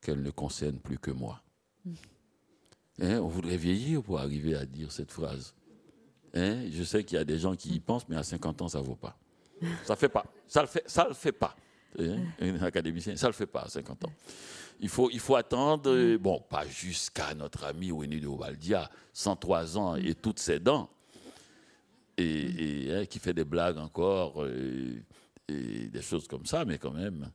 qu'elle 0.00 0.22
ne 0.22 0.30
concerne 0.30 0.78
plus 0.78 0.98
que 0.98 1.10
moi. 1.10 1.42
Hein, 1.86 3.18
on 3.20 3.28
voudrait 3.28 3.58
vieillir 3.58 4.02
pour 4.02 4.18
arriver 4.18 4.56
à 4.56 4.64
dire 4.64 4.90
cette 4.90 5.12
phrase. 5.12 5.54
Hein, 6.32 6.70
je 6.70 6.82
sais 6.82 7.04
qu'il 7.04 7.18
y 7.18 7.20
a 7.20 7.24
des 7.24 7.38
gens 7.38 7.54
qui 7.54 7.74
y 7.74 7.80
pensent, 7.80 8.08
mais 8.08 8.16
à 8.16 8.22
50 8.22 8.62
ans, 8.62 8.68
ça 8.68 8.80
ne 8.80 8.84
vaut 8.84 8.94
pas. 8.94 9.18
Ça 9.84 9.96
fait 9.96 10.08
pas. 10.08 10.24
Ça 10.48 10.62
le 10.62 10.66
fait, 10.66 10.82
ça 10.86 11.06
le 11.06 11.12
fait 11.12 11.32
pas. 11.32 11.54
Hein, 11.98 12.20
un 12.40 12.62
académicien, 12.62 13.14
ça 13.16 13.26
le 13.26 13.34
fait 13.34 13.46
pas 13.46 13.62
à 13.62 13.68
50 13.68 14.06
ans. 14.06 14.12
Il 14.80 14.88
faut, 14.88 15.10
il 15.10 15.20
faut 15.20 15.36
attendre, 15.36 16.16
bon, 16.16 16.40
pas 16.48 16.66
jusqu'à 16.66 17.34
notre 17.34 17.64
ami 17.64 17.92
Winnie 17.92 18.20
de 18.20 18.26
Ovaldia, 18.26 18.90
103 19.12 19.76
ans 19.76 19.96
et 19.96 20.14
toutes 20.14 20.38
ses 20.38 20.58
dents, 20.58 20.88
et, 22.16 23.06
qui 23.10 23.18
fait 23.18 23.34
des 23.34 23.44
blagues 23.44 23.78
encore, 23.78 24.42
euh, 24.42 25.02
et, 25.48 25.88
des 25.88 26.02
choses 26.02 26.26
comme 26.26 26.46
ça, 26.46 26.64
mais 26.64 26.78
quand 26.78 26.92
même, 26.92 27.30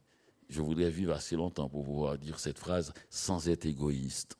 je 0.50 0.62
voudrais 0.62 0.90
vivre 0.90 1.14
assez 1.14 1.36
longtemps 1.36 1.70
pour 1.70 1.86
pouvoir 1.86 2.18
dire 2.18 2.40
cette 2.40 2.60
phrase 2.60 2.94
sans 3.10 3.48
être 3.48 3.66
égoïste. 3.66 4.36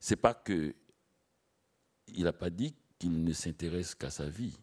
C'est 0.00 0.16
pas 0.16 0.34
que 0.34 0.74
il 2.08 2.24
n'a 2.24 2.32
pas 2.32 2.50
dit 2.50 2.74
qu'il 2.98 3.22
ne 3.22 3.32
s'intéresse 3.32 3.94
qu'à 3.94 4.10
sa 4.10 4.28
vie. 4.28 4.56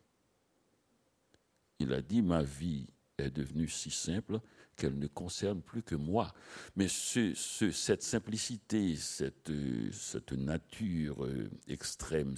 Il 1.79 1.93
a 1.93 2.01
dit 2.01 2.21
ma 2.21 2.43
vie 2.43 2.87
est 3.17 3.31
devenue 3.31 3.67
si 3.67 3.89
simple 3.89 4.39
qu'elle 4.75 4.97
ne 4.97 5.07
concerne 5.07 5.61
plus 5.61 5.83
que 5.83 5.95
moi. 5.95 6.33
Mais 6.75 6.87
cette 6.87 8.03
simplicité, 8.03 8.95
cette, 8.95 9.49
nature 10.31 11.25
euh, 11.25 11.49
extrême, 11.67 12.35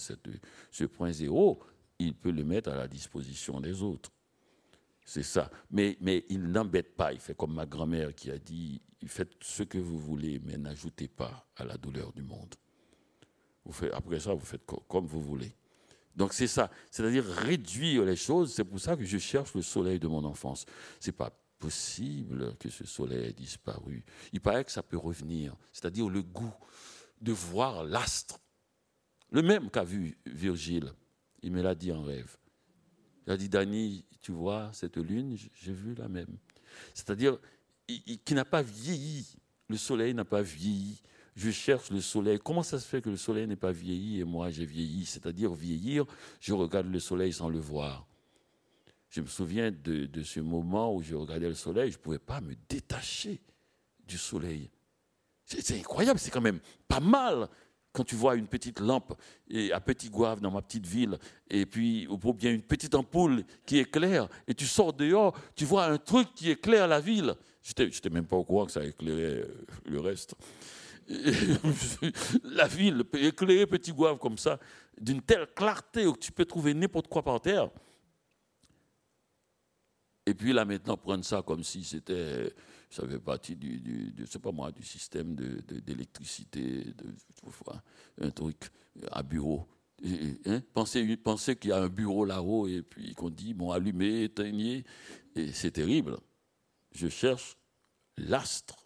ce 0.71 0.85
point 0.85 1.11
zéro, 1.11 1.61
il 1.99 2.13
peut 2.15 2.31
le 2.31 2.43
mettre 2.43 2.69
à 2.69 2.75
la 2.75 2.87
disposition 2.87 3.59
des 3.59 3.81
autres. 3.81 4.11
C'est 5.05 5.23
ça. 5.23 5.49
Mais, 5.69 5.97
il 6.29 6.43
n'embête 6.43 6.95
pas. 6.95 7.13
Il 7.13 7.19
fait 7.19 7.35
comme 7.35 7.53
ma 7.53 7.65
grand-mère 7.65 8.13
qui 8.15 8.31
a 8.31 8.37
dit, 8.37 8.81
faites 9.05 9.33
ce 9.41 9.63
que 9.63 9.77
vous 9.77 9.99
voulez, 9.99 10.39
mais 10.43 10.57
n'ajoutez 10.57 11.07
pas 11.07 11.47
à 11.55 11.65
la 11.65 11.77
douleur 11.77 12.13
du 12.13 12.23
monde. 12.23 12.55
Après 13.93 14.19
ça, 14.19 14.33
vous 14.33 14.45
faites 14.45 14.65
comme 14.87 15.05
vous 15.05 15.21
voulez. 15.21 15.55
Donc 16.15 16.33
c'est 16.33 16.47
ça, 16.47 16.69
c'est-à-dire 16.91 17.25
réduire 17.25 18.05
les 18.05 18.15
choses. 18.15 18.53
C'est 18.53 18.63
pour 18.63 18.79
ça 18.79 18.95
que 18.95 19.03
je 19.03 19.17
cherche 19.17 19.55
le 19.55 19.61
soleil 19.61 19.99
de 19.99 20.07
mon 20.07 20.23
enfance. 20.25 20.65
C'est 20.99 21.11
pas 21.11 21.31
possible 21.57 22.55
que 22.57 22.69
ce 22.69 22.85
soleil 22.85 23.29
ait 23.29 23.33
disparu. 23.33 24.03
Il 24.31 24.41
paraît 24.41 24.63
que 24.65 24.71
ça 24.71 24.83
peut 24.83 24.97
revenir, 24.97 25.55
c'est-à-dire 25.71 26.09
le 26.09 26.21
goût 26.21 26.53
de 27.21 27.31
voir 27.31 27.83
l'astre, 27.83 28.39
le 29.31 29.41
même 29.41 29.71
qu'a 29.71 29.83
vu 29.83 30.19
Virgile. 30.25 30.93
Il 31.41 31.51
me 31.51 31.61
l'a 31.61 31.73
dit 31.73 31.91
en 31.91 32.03
rêve. 32.03 32.37
Il 33.25 33.33
a 33.33 33.37
dit, 33.37 33.49
Dani, 33.49 34.05
tu 34.21 34.31
vois 34.31 34.69
cette 34.73 34.97
lune, 34.97 35.37
j'ai 35.53 35.73
vu 35.73 35.95
la 35.95 36.07
même. 36.07 36.37
C'est-à-dire 36.93 37.37
qui 37.87 38.33
n'a 38.33 38.45
pas 38.45 38.61
vieilli. 38.61 39.35
Le 39.69 39.77
soleil 39.77 40.13
n'a 40.13 40.25
pas 40.25 40.41
vieilli 40.41 41.01
je 41.35 41.51
cherche 41.51 41.89
le 41.89 42.01
soleil. 42.01 42.39
Comment 42.43 42.63
ça 42.63 42.79
se 42.79 42.87
fait 42.87 43.01
que 43.01 43.09
le 43.09 43.17
soleil 43.17 43.47
n'est 43.47 43.55
pas 43.55 43.71
vieilli 43.71 44.19
et 44.19 44.23
moi 44.23 44.49
j'ai 44.49 44.65
vieilli? 44.65 45.05
C'est-à-dire 45.05 45.53
vieillir, 45.53 46.05
je 46.39 46.53
regarde 46.53 46.87
le 46.87 46.99
soleil 46.99 47.33
sans 47.33 47.49
le 47.49 47.59
voir. 47.59 48.05
Je 49.09 49.21
me 49.21 49.27
souviens 49.27 49.71
de, 49.71 50.23
ce 50.23 50.39
moment 50.39 50.93
où 50.93 51.01
je 51.01 51.15
regardais 51.15 51.47
le 51.47 51.53
soleil, 51.53 51.91
je 51.91 51.97
ne 51.97 52.01
pouvais 52.01 52.19
pas 52.19 52.41
me 52.41 52.55
détacher 52.67 53.41
du 54.07 54.17
soleil. 54.17 54.69
C'est 55.45 55.77
incroyable, 55.77 56.19
c'est 56.19 56.31
quand 56.31 56.41
même 56.41 56.59
pas 56.87 56.99
mal 56.99 57.49
quand 57.93 58.03
tu 58.03 58.15
vois 58.15 58.35
une 58.35 58.47
petite 58.47 58.79
lampe 58.79 59.13
et 59.47 59.71
à 59.71 59.79
Petit 59.79 60.09
Gouave 60.09 60.41
dans 60.41 60.51
ma 60.51 60.61
petite 60.61 60.85
ville, 60.85 61.17
et 61.49 61.65
puis 61.65 62.07
ou 62.07 62.17
bien 62.33 62.51
une 62.51 62.63
petite 62.63 62.95
ampoule 62.95 63.43
qui 63.65 63.77
éclaire, 63.77 64.27
et 64.47 64.55
tu 64.55 64.65
sors 64.65 64.91
dehors, 64.91 65.37
tu 65.55 65.63
vois 65.63 65.85
un 65.85 65.97
truc 65.97 66.33
qui 66.33 66.49
éclaire 66.49 66.87
la 66.87 66.99
ville. 66.99 67.35
Je 67.61 67.83
n'étais 67.83 68.09
même 68.09 68.25
pas 68.25 68.35
au 68.35 68.43
courant 68.43 68.65
que 68.65 68.71
ça 68.71 68.83
éclairait 68.83 69.43
euh, 69.43 69.65
le 69.85 69.99
reste. 70.01 70.35
la 72.43 72.67
ville 72.67 73.03
éclairée 73.13 73.67
petit 73.67 73.93
goave 73.93 74.17
comme 74.17 74.37
ça, 74.37 74.59
d'une 74.99 75.21
telle 75.21 75.47
clarté 75.53 76.07
où 76.07 76.17
tu 76.17 76.31
peux 76.31 76.45
trouver 76.45 76.73
n'importe 76.73 77.07
quoi 77.07 77.21
par 77.21 77.39
terre. 77.41 77.69
Et 80.25 80.33
puis 80.33 80.51
là 80.51 80.65
maintenant 80.65 80.97
prendre 80.97 81.23
ça 81.23 81.43
comme 81.45 81.63
si 81.63 81.83
c'était, 81.83 82.51
ça 82.93 83.07
fait 83.07 83.19
partie 83.19 83.55
du, 83.55 83.79
du 83.79 84.25
pas 84.39 84.51
moi, 84.51 84.71
du 84.71 84.83
système 84.83 85.35
d'électricité, 85.35 86.83
de, 86.83 87.15
un 88.21 88.29
truc 88.29 88.69
à 89.11 89.23
bureau. 89.23 89.67
Hein, 90.45 90.61
pensez, 90.73 91.17
pensez 91.17 91.55
qu'il 91.55 91.71
y 91.71 91.73
a 91.73 91.81
un 91.81 91.89
bureau 91.89 92.23
là-haut 92.23 92.67
et 92.67 92.83
puis 92.83 93.15
qu'on 93.15 93.31
dit 93.31 93.55
bon 93.55 93.71
allumez, 93.71 94.25
éteignez, 94.25 94.83
et 95.35 95.51
c'est 95.53 95.71
terrible. 95.71 96.17
Je 96.91 97.07
cherche 97.07 97.57
l'astre 98.17 98.85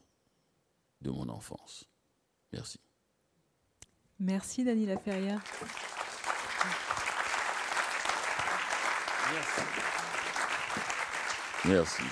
de 1.02 1.10
mon 1.10 1.28
enfance. 1.28 1.84
Merci. 2.54 2.80
Merci 4.20 4.64
Dani 4.64 4.86
Laferrière. 4.86 5.44
Merci. 9.34 9.62
Merci. 11.66 12.04